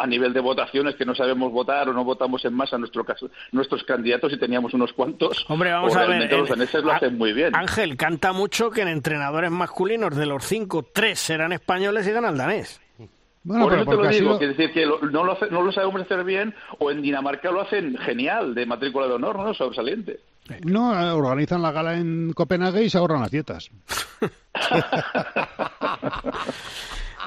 a 0.00 0.06
nivel 0.06 0.32
de 0.32 0.40
votaciones 0.40 0.94
que 0.94 1.04
no 1.04 1.14
sabemos 1.14 1.50
votar 1.52 1.88
o 1.88 1.92
no 1.92 2.04
votamos 2.04 2.44
en 2.44 2.54
masa 2.54 2.78
nuestro 2.78 3.04
caso, 3.04 3.28
nuestros 3.52 3.82
candidatos 3.84 4.32
y 4.32 4.38
teníamos 4.38 4.72
unos 4.74 4.92
cuantos, 4.92 5.44
Hombre, 5.48 5.72
vamos 5.72 5.94
o 5.94 5.98
a 5.98 6.06
ver. 6.06 6.32
los 6.32 6.48
daneses 6.48 6.84
lo 6.84 6.92
hacen 6.92 7.18
muy 7.18 7.32
bien. 7.32 7.54
Ángel, 7.54 7.96
canta 7.96 8.32
mucho 8.32 8.70
que 8.70 8.82
en 8.82 8.88
entrenadores 8.88 9.50
masculinos 9.50 10.16
de 10.16 10.26
los 10.26 10.44
cinco, 10.44 10.84
tres 10.92 11.18
serán 11.18 11.52
españoles 11.52 12.06
y 12.06 12.12
ganan 12.12 12.36
danés. 12.36 12.80
Bueno, 13.46 13.64
Por 13.68 13.74
eso 13.74 13.84
te 13.90 13.96
lo 13.96 14.02
digo, 14.08 14.12
sido- 14.12 14.38
que 14.38 14.46
decir 14.48 14.72
que 14.72 14.86
lo- 14.86 15.00
no, 15.02 15.22
lo 15.22 15.32
hace- 15.32 15.50
no 15.50 15.60
lo 15.60 15.70
sabemos 15.70 16.00
hacer 16.00 16.24
bien, 16.24 16.54
o 16.78 16.90
en 16.90 17.02
Dinamarca 17.02 17.50
lo 17.50 17.60
hacen 17.60 17.94
genial, 17.98 18.54
de 18.54 18.64
matrícula 18.64 19.06
de 19.06 19.12
honor, 19.14 19.38
¿no? 19.38 19.52
Sobresaliente. 19.52 20.20
No, 20.64 20.92
eh, 21.00 21.10
organizan 21.10 21.62
la 21.62 21.72
gala 21.72 21.94
en 21.96 22.32
Copenhague 22.34 22.82
y 22.84 22.90
se 22.90 22.98
ahorran 22.98 23.20
las 23.22 23.30
dietas. 23.30 23.70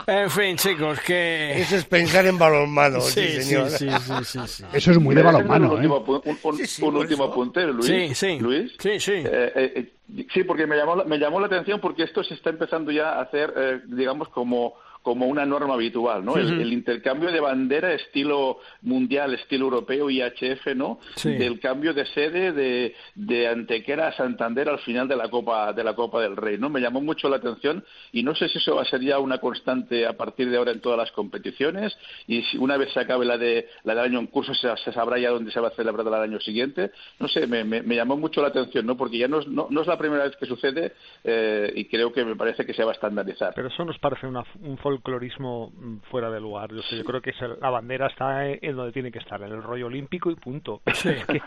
En 0.09 0.29
fin, 0.29 0.55
chicos, 0.55 1.01
que... 1.01 1.59
Eso 1.59 1.75
es 1.75 1.83
pensar 1.83 2.25
en 2.27 2.37
balonmano, 2.37 3.01
sí, 3.01 3.19
Sí, 3.19 3.27
sí, 3.27 3.41
señor. 3.43 3.69
sí, 3.71 3.89
sí, 3.89 4.13
sí, 4.23 4.39
sí. 4.47 4.63
Eso 4.73 4.91
es 4.91 4.99
muy 4.99 5.13
de 5.13 5.21
¿Me 5.21 5.27
dejas 5.27 5.45
balonmano, 5.47 5.65
un 5.65 5.83
¿eh? 5.83 5.87
último, 5.87 6.21
un, 6.23 6.37
un- 6.43 6.87
un 6.87 6.95
último 6.95 7.23
apunte, 7.25 7.67
Luis. 7.67 7.87
Sí, 7.87 8.15
sí. 8.15 8.39
Luis. 8.39 8.71
Sí, 8.79 8.99
sí. 9.01 9.11
Eh, 9.15 9.51
eh, 9.53 9.73
eh, 10.15 10.25
sí, 10.33 10.43
porque 10.45 10.65
me 10.65 10.77
llamó, 10.77 10.95
la- 10.95 11.03
me 11.03 11.17
llamó 11.17 11.41
la 11.41 11.47
atención 11.47 11.81
porque 11.81 12.03
esto 12.03 12.23
se 12.23 12.35
está 12.35 12.51
empezando 12.51 12.89
ya 12.91 13.15
a 13.15 13.21
hacer, 13.23 13.53
eh, 13.57 13.81
digamos, 13.87 14.29
como 14.29 14.75
como 15.01 15.27
una 15.27 15.45
norma 15.45 15.75
habitual, 15.75 16.23
¿no? 16.25 16.35
El, 16.37 16.45
Ujú. 16.53 16.61
el 16.61 16.73
intercambio 16.73 17.31
de 17.31 17.39
bandera 17.39 17.93
estilo 17.93 18.59
mundial, 18.81 19.33
estilo 19.33 19.65
europeo 19.65 20.09
y 20.09 20.21
HF, 20.21 20.75
¿no? 20.75 20.99
Sí. 21.15 21.33
Del 21.35 21.59
cambio 21.59 21.93
de 21.93 22.05
sede 22.07 22.51
de, 22.51 22.95
de 23.15 23.47
Antequera 23.47 24.07
a 24.09 24.13
Santander 24.13 24.69
al 24.69 24.79
final 24.79 25.07
de 25.07 25.15
la 25.15 25.29
Copa 25.29 25.71
de 25.73 25.83
la 25.83 25.95
Copa 25.95 26.21
del 26.21 26.35
Rey, 26.35 26.57
¿no? 26.57 26.69
Me 26.69 26.81
llamó 26.81 27.01
mucho 27.01 27.29
la 27.29 27.37
atención 27.37 27.83
y 28.11 28.23
no 28.23 28.35
sé 28.35 28.49
si 28.49 28.57
eso 28.57 28.75
va 28.75 28.81
a 28.81 28.85
ser 28.85 29.01
ya 29.01 29.19
una 29.19 29.37
constante 29.39 30.05
a 30.05 30.13
partir 30.13 30.49
de 30.49 30.57
ahora 30.57 30.71
en 30.71 30.81
todas 30.81 30.97
las 30.97 31.11
competiciones 31.11 31.97
y 32.27 32.41
si 32.43 32.57
una 32.57 32.77
vez 32.77 32.91
se 32.93 32.99
acabe 32.99 33.25
la 33.25 33.37
de 33.37 33.67
la 33.83 33.95
del 33.95 34.03
año 34.05 34.19
en 34.19 34.27
curso 34.27 34.53
se, 34.53 34.67
se 34.77 34.91
sabrá 34.91 35.17
ya 35.19 35.29
dónde 35.29 35.51
se 35.51 35.59
va 35.59 35.69
a 35.69 35.71
celebrar 35.71 36.03
del 36.05 36.13
año 36.13 36.39
siguiente. 36.39 36.91
No 37.19 37.27
sé, 37.27 37.47
me, 37.47 37.63
me- 37.63 37.81
me 37.81 37.95
llamó 37.95 38.17
mucho 38.17 38.41
la 38.41 38.49
atención, 38.49 38.85
¿no? 38.85 38.97
Porque 38.97 39.17
ya 39.17 39.27
no 39.27 39.39
es, 39.39 39.47
no, 39.47 39.67
no 39.69 39.81
es 39.81 39.87
la 39.87 39.97
primera 39.97 40.23
vez 40.25 40.35
que 40.37 40.45
sucede 40.45 40.93
eh, 41.23 41.71
y 41.75 41.85
creo 41.85 42.11
que 42.11 42.25
me 42.25 42.35
parece 42.35 42.65
que 42.65 42.73
se 42.73 42.83
va 42.83 42.91
a 42.91 42.93
estandarizar. 42.93 43.53
Pero 43.55 43.67
eso 43.69 43.85
nos 43.85 43.97
parece 43.99 44.27
una- 44.27 44.43
un 44.61 44.77
folclorismo 44.91 45.71
mm, 45.75 45.97
fuera 46.09 46.29
de 46.29 46.39
lugar. 46.39 46.69
Yo, 46.73 46.81
sé, 46.83 46.97
yo 46.97 47.03
creo 47.03 47.21
que 47.21 47.31
es 47.31 47.41
el- 47.41 47.57
la 47.61 47.69
bandera 47.69 48.07
está 48.07 48.47
en, 48.47 48.59
en 48.61 48.75
donde 48.75 48.91
tiene 48.93 49.11
que 49.11 49.19
estar, 49.19 49.41
en 49.41 49.51
el 49.51 49.61
rollo 49.61 49.87
olímpico 49.87 50.31
y 50.31 50.35
punto. 50.35 50.81
Sí. 50.93 51.09
Es 51.17 51.25
que, 51.25 51.41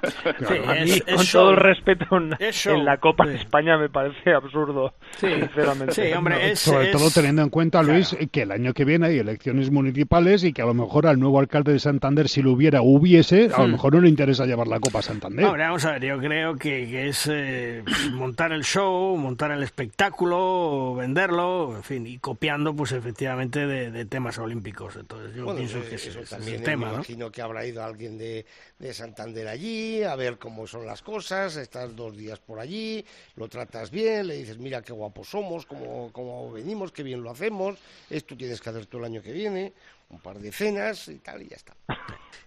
Sí, 0.46 0.54
a 0.66 0.72
mí, 0.74 0.90
es- 0.90 1.04
es 1.06 1.14
con 1.16 1.24
show. 1.24 1.40
todo 1.42 1.50
el 1.52 1.56
respeto, 1.56 2.04
en, 2.16 2.84
la 2.84 2.98
Copa 2.98 3.24
Sí. 3.24 3.30
de 3.30 3.36
España 3.36 3.78
me 3.78 3.88
parece 3.88 4.32
absurdo, 4.32 4.92
Sí. 5.12 5.26
sinceramente. 5.28 5.92
Sí, 5.94 6.12
hombre, 6.12 6.50
es- 6.52 6.60
Sobre 6.60 6.90
es- 6.90 6.92
todo 6.96 7.10
teniendo 7.10 7.42
en 7.42 7.48
cuenta, 7.50 7.82
Luis, 7.82 8.16
que 8.30 8.42
el 8.42 8.52
año 8.52 8.72
que 8.74 8.84
viene 8.84 9.06
hay 9.06 9.18
elecciones 9.18 9.70
municipales 9.70 10.44
y 10.44 10.52
que 10.52 10.62
a 10.62 10.66
lo 10.66 10.74
mejor 10.74 11.06
al 11.06 11.18
nuevo 11.18 11.38
alcalde 11.40 11.72
de 11.72 11.78
Santander, 11.78 12.28
si 12.28 12.42
lo 12.42 12.52
hubiera, 12.52 12.82
hubiese, 12.82 13.50
a 13.54 13.60
lo 13.62 13.68
Hmm. 13.68 13.72
mejor 13.72 13.94
no 13.94 14.00
le 14.02 14.08
interesa 14.08 14.44
llevar 14.46 14.66
la 14.68 14.80
Copa 14.80 14.98
a 14.98 15.02
Santander. 15.02 15.44
Hombre, 15.46 15.62
vamos 15.64 15.84
a 15.86 15.92
ver, 15.92 16.04
yo 16.04 16.18
creo 16.18 16.54
que, 16.56 16.86
que 16.88 17.08
es 17.08 17.28
eh, 17.32 17.82
montar 18.12 18.52
el 18.52 18.64
show, 18.64 19.16
montar 19.16 19.50
el 19.52 19.62
espectáculo, 19.62 20.94
venderlo, 20.96 21.76
en 21.76 21.82
fin, 21.82 22.06
y 22.06 22.18
copiando, 22.18 22.74
pues 22.74 22.92
efectivamente, 22.92 23.29
de, 23.36 23.90
de 23.90 24.04
temas 24.04 24.38
olímpicos. 24.38 24.96
Entonces, 24.96 25.34
yo 25.34 25.44
Bueno, 25.44 25.58
pienso 25.58 25.78
eh, 25.78 25.86
que 25.88 25.94
eso 25.96 26.20
es 26.20 26.30
también 26.30 26.56
el 26.56 26.62
tema, 26.62 26.86
me 26.86 26.92
¿no? 26.92 26.94
imagino 26.98 27.30
que 27.30 27.42
habrá 27.42 27.64
ido 27.66 27.82
alguien 27.82 28.18
de, 28.18 28.44
de 28.78 28.94
Santander 28.94 29.48
allí 29.48 30.02
a 30.02 30.14
ver 30.16 30.38
cómo 30.38 30.66
son 30.66 30.86
las 30.86 31.02
cosas, 31.02 31.56
estás 31.56 31.94
dos 31.96 32.16
días 32.16 32.38
por 32.40 32.58
allí, 32.58 33.04
lo 33.36 33.48
tratas 33.48 33.90
bien, 33.90 34.26
le 34.28 34.36
dices, 34.36 34.58
mira 34.58 34.82
qué 34.82 34.92
guapos 34.92 35.28
somos, 35.28 35.66
cómo, 35.66 36.10
cómo 36.12 36.52
venimos, 36.52 36.92
qué 36.92 37.02
bien 37.02 37.22
lo 37.22 37.30
hacemos, 37.30 37.78
esto 38.08 38.36
tienes 38.36 38.60
que 38.60 38.70
hacer 38.70 38.86
tú 38.86 38.98
el 38.98 39.04
año 39.04 39.22
que 39.22 39.32
viene, 39.32 39.72
un 40.10 40.18
par 40.20 40.38
de 40.38 40.50
cenas 40.52 41.08
y 41.08 41.18
tal, 41.18 41.42
y 41.42 41.48
ya 41.48 41.56
está. 41.56 41.74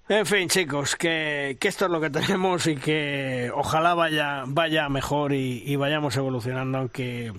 En 0.09 0.25
fin, 0.25 0.49
chicos, 0.49 0.97
que, 0.97 1.55
que 1.57 1.69
esto 1.69 1.85
es 1.85 1.91
lo 1.91 2.01
que 2.01 2.09
tenemos 2.09 2.67
y 2.67 2.75
que 2.75 3.49
ojalá 3.55 3.93
vaya, 3.93 4.43
vaya 4.45 4.89
mejor 4.89 5.31
y, 5.31 5.63
y 5.65 5.77
vayamos 5.77 6.17
evolucionando, 6.17 6.77
aunque, 6.77 7.31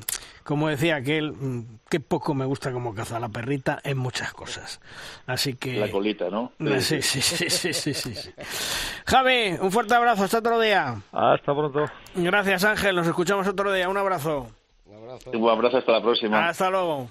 como 0.44 0.68
decía 0.68 0.96
aquel, 0.96 1.32
mm, 1.32 1.78
qué 1.88 2.00
poco 2.00 2.34
me 2.34 2.44
gusta 2.44 2.70
como 2.70 2.94
caza 2.94 3.18
la 3.18 3.28
perrita 3.28 3.80
en 3.82 3.98
muchas 3.98 4.32
cosas. 4.32 4.80
Así 5.26 5.54
que... 5.54 5.78
La 5.78 5.90
colita, 5.90 6.28
¿no? 6.30 6.52
Sí, 6.78 7.02
sí, 7.02 7.20
sí, 7.22 7.48
sí, 7.48 7.72
sí, 7.72 7.94
sí, 7.94 8.14
sí. 8.14 8.30
Javi, 9.06 9.56
un 9.60 9.72
fuerte 9.72 9.94
abrazo, 9.94 10.24
hasta 10.24 10.38
otro 10.38 10.60
día. 10.60 11.02
Hasta 11.12 11.54
pronto. 11.54 11.86
Gracias 12.14 12.64
Ángel, 12.64 12.94
nos 12.94 13.06
escuchamos 13.06 13.48
otro 13.48 13.72
día, 13.72 13.88
un 13.88 13.96
abrazo. 13.96 14.48
Un 14.86 15.48
abrazo, 15.48 15.78
hasta 15.78 15.92
la 15.92 16.02
próxima. 16.02 16.48
Hasta 16.48 16.70
luego. 16.70 17.08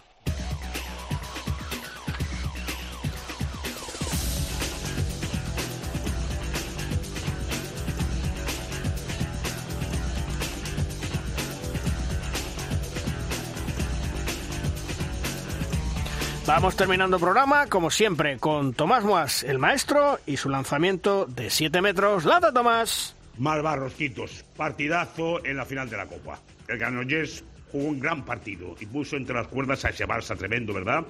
Vamos 16.45 16.76
terminando 16.76 17.15
el 17.15 17.22
programa, 17.22 17.68
como 17.68 17.90
siempre, 17.90 18.38
con 18.38 18.74
Tomás 18.74 19.06
Moas, 19.06 19.44
el 19.44 19.60
maestro, 19.60 20.20
y 20.26 20.36
su 20.36 20.49
lanzamiento 20.49 21.26
de 21.26 21.49
7 21.49 21.82
metros. 21.82 22.26
¡Lata, 22.26 22.52
Tomás! 22.52 23.15
Malvarrosquitos, 23.38 24.44
partidazo 24.57 25.44
en 25.45 25.56
la 25.56 25.64
final 25.64 25.90
de 25.90 25.95
la 25.95 26.06
Copa. 26.06 26.38
El 26.68 26.78
Granollers 26.80 27.45
jugó 27.72 27.86
un 27.86 27.99
gran 28.02 28.26
partido 28.26 28.76
y 28.78 28.86
puso 28.86 29.15
entre 29.15 29.36
las 29.36 29.48
cuerdas 29.48 29.86
a 29.86 29.90
ese 29.90 30.06
Barça 30.06 30.38
tremendo, 30.38 30.74
¿verdad? 30.74 31.06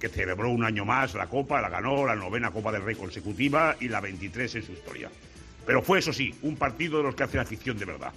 Que 0.00 0.08
celebró 0.08 0.48
un 0.48 0.64
año 0.64 0.86
más 0.86 1.12
la 1.12 1.26
Copa, 1.26 1.60
la 1.60 1.68
ganó, 1.68 2.06
la 2.06 2.16
novena 2.16 2.50
Copa 2.50 2.72
del 2.72 2.82
Rey 2.82 2.96
consecutiva 2.96 3.76
y 3.80 3.88
la 3.88 4.00
23 4.00 4.54
en 4.54 4.62
su 4.62 4.72
historia. 4.72 5.10
Pero 5.66 5.82
fue, 5.82 5.98
eso 5.98 6.14
sí, 6.14 6.34
un 6.40 6.56
partido 6.56 6.98
de 6.98 7.04
los 7.04 7.14
que 7.14 7.24
hacen 7.24 7.40
afición 7.40 7.76
de 7.76 7.84
verdad. 7.84 8.14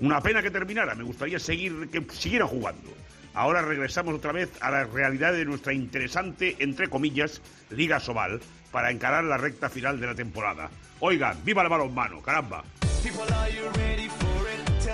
Una 0.00 0.20
pena 0.20 0.42
que 0.42 0.50
terminara, 0.50 0.96
me 0.96 1.04
gustaría 1.04 1.38
seguir, 1.38 1.88
que 1.88 2.04
siguiera 2.12 2.48
jugando. 2.48 2.90
Ahora 3.34 3.62
regresamos 3.62 4.14
otra 4.14 4.32
vez 4.32 4.50
a 4.60 4.70
la 4.70 4.84
realidad 4.84 5.32
de 5.32 5.44
nuestra 5.44 5.72
interesante, 5.72 6.56
entre 6.58 6.88
comillas, 6.88 7.40
Liga 7.70 8.00
Sobal, 8.00 8.40
para 8.70 8.90
encarar 8.90 9.24
la 9.24 9.36
recta 9.36 9.68
final 9.68 10.00
de 10.00 10.06
la 10.06 10.14
temporada. 10.14 10.70
Oigan, 11.00 11.36
viva 11.44 11.62
el 11.62 11.68
balonmano, 11.68 12.20
caramba. 12.20 12.64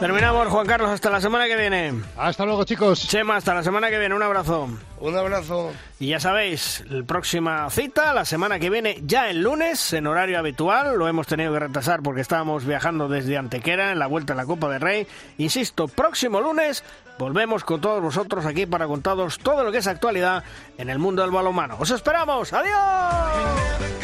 Terminamos, 0.00 0.48
Juan 0.48 0.66
Carlos, 0.66 0.90
hasta 0.90 1.08
la 1.08 1.20
semana 1.20 1.46
que 1.46 1.56
viene. 1.56 1.94
Hasta 2.16 2.44
luego, 2.44 2.64
chicos. 2.64 3.06
Chema, 3.08 3.36
hasta 3.36 3.54
la 3.54 3.62
semana 3.62 3.88
que 3.90 3.98
viene, 3.98 4.14
un 4.14 4.22
abrazo. 4.22 4.68
Un 5.00 5.16
abrazo. 5.16 5.72
Y 5.98 6.08
ya 6.08 6.20
sabéis, 6.20 6.84
la 6.88 7.04
próxima 7.04 7.70
cita, 7.70 8.12
la 8.12 8.24
semana 8.24 8.58
que 8.58 8.70
viene, 8.70 8.98
ya 9.02 9.30
el 9.30 9.42
lunes, 9.42 9.92
en 9.92 10.06
horario 10.06 10.38
habitual. 10.38 10.98
Lo 10.98 11.08
hemos 11.08 11.26
tenido 11.26 11.52
que 11.52 11.60
retrasar 11.60 12.02
porque 12.02 12.20
estábamos 12.20 12.64
viajando 12.64 13.08
desde 13.08 13.36
Antequera 13.36 13.92
en 13.92 13.98
la 13.98 14.06
vuelta 14.06 14.32
a 14.32 14.36
la 14.36 14.46
Copa 14.46 14.68
del 14.68 14.80
Rey. 14.80 15.06
Insisto, 15.38 15.88
próximo 15.88 16.40
lunes 16.40 16.84
volvemos 17.18 17.64
con 17.64 17.80
todos 17.80 18.02
vosotros 18.02 18.44
aquí 18.46 18.66
para 18.66 18.86
contaros 18.86 19.38
todo 19.38 19.62
lo 19.62 19.70
que 19.70 19.78
es 19.78 19.86
actualidad 19.86 20.42
en 20.76 20.90
el 20.90 20.98
mundo 20.98 21.22
del 21.22 21.30
balonmano. 21.30 21.76
¡Os 21.78 21.90
esperamos! 21.90 22.52
¡Adiós! 22.52 24.03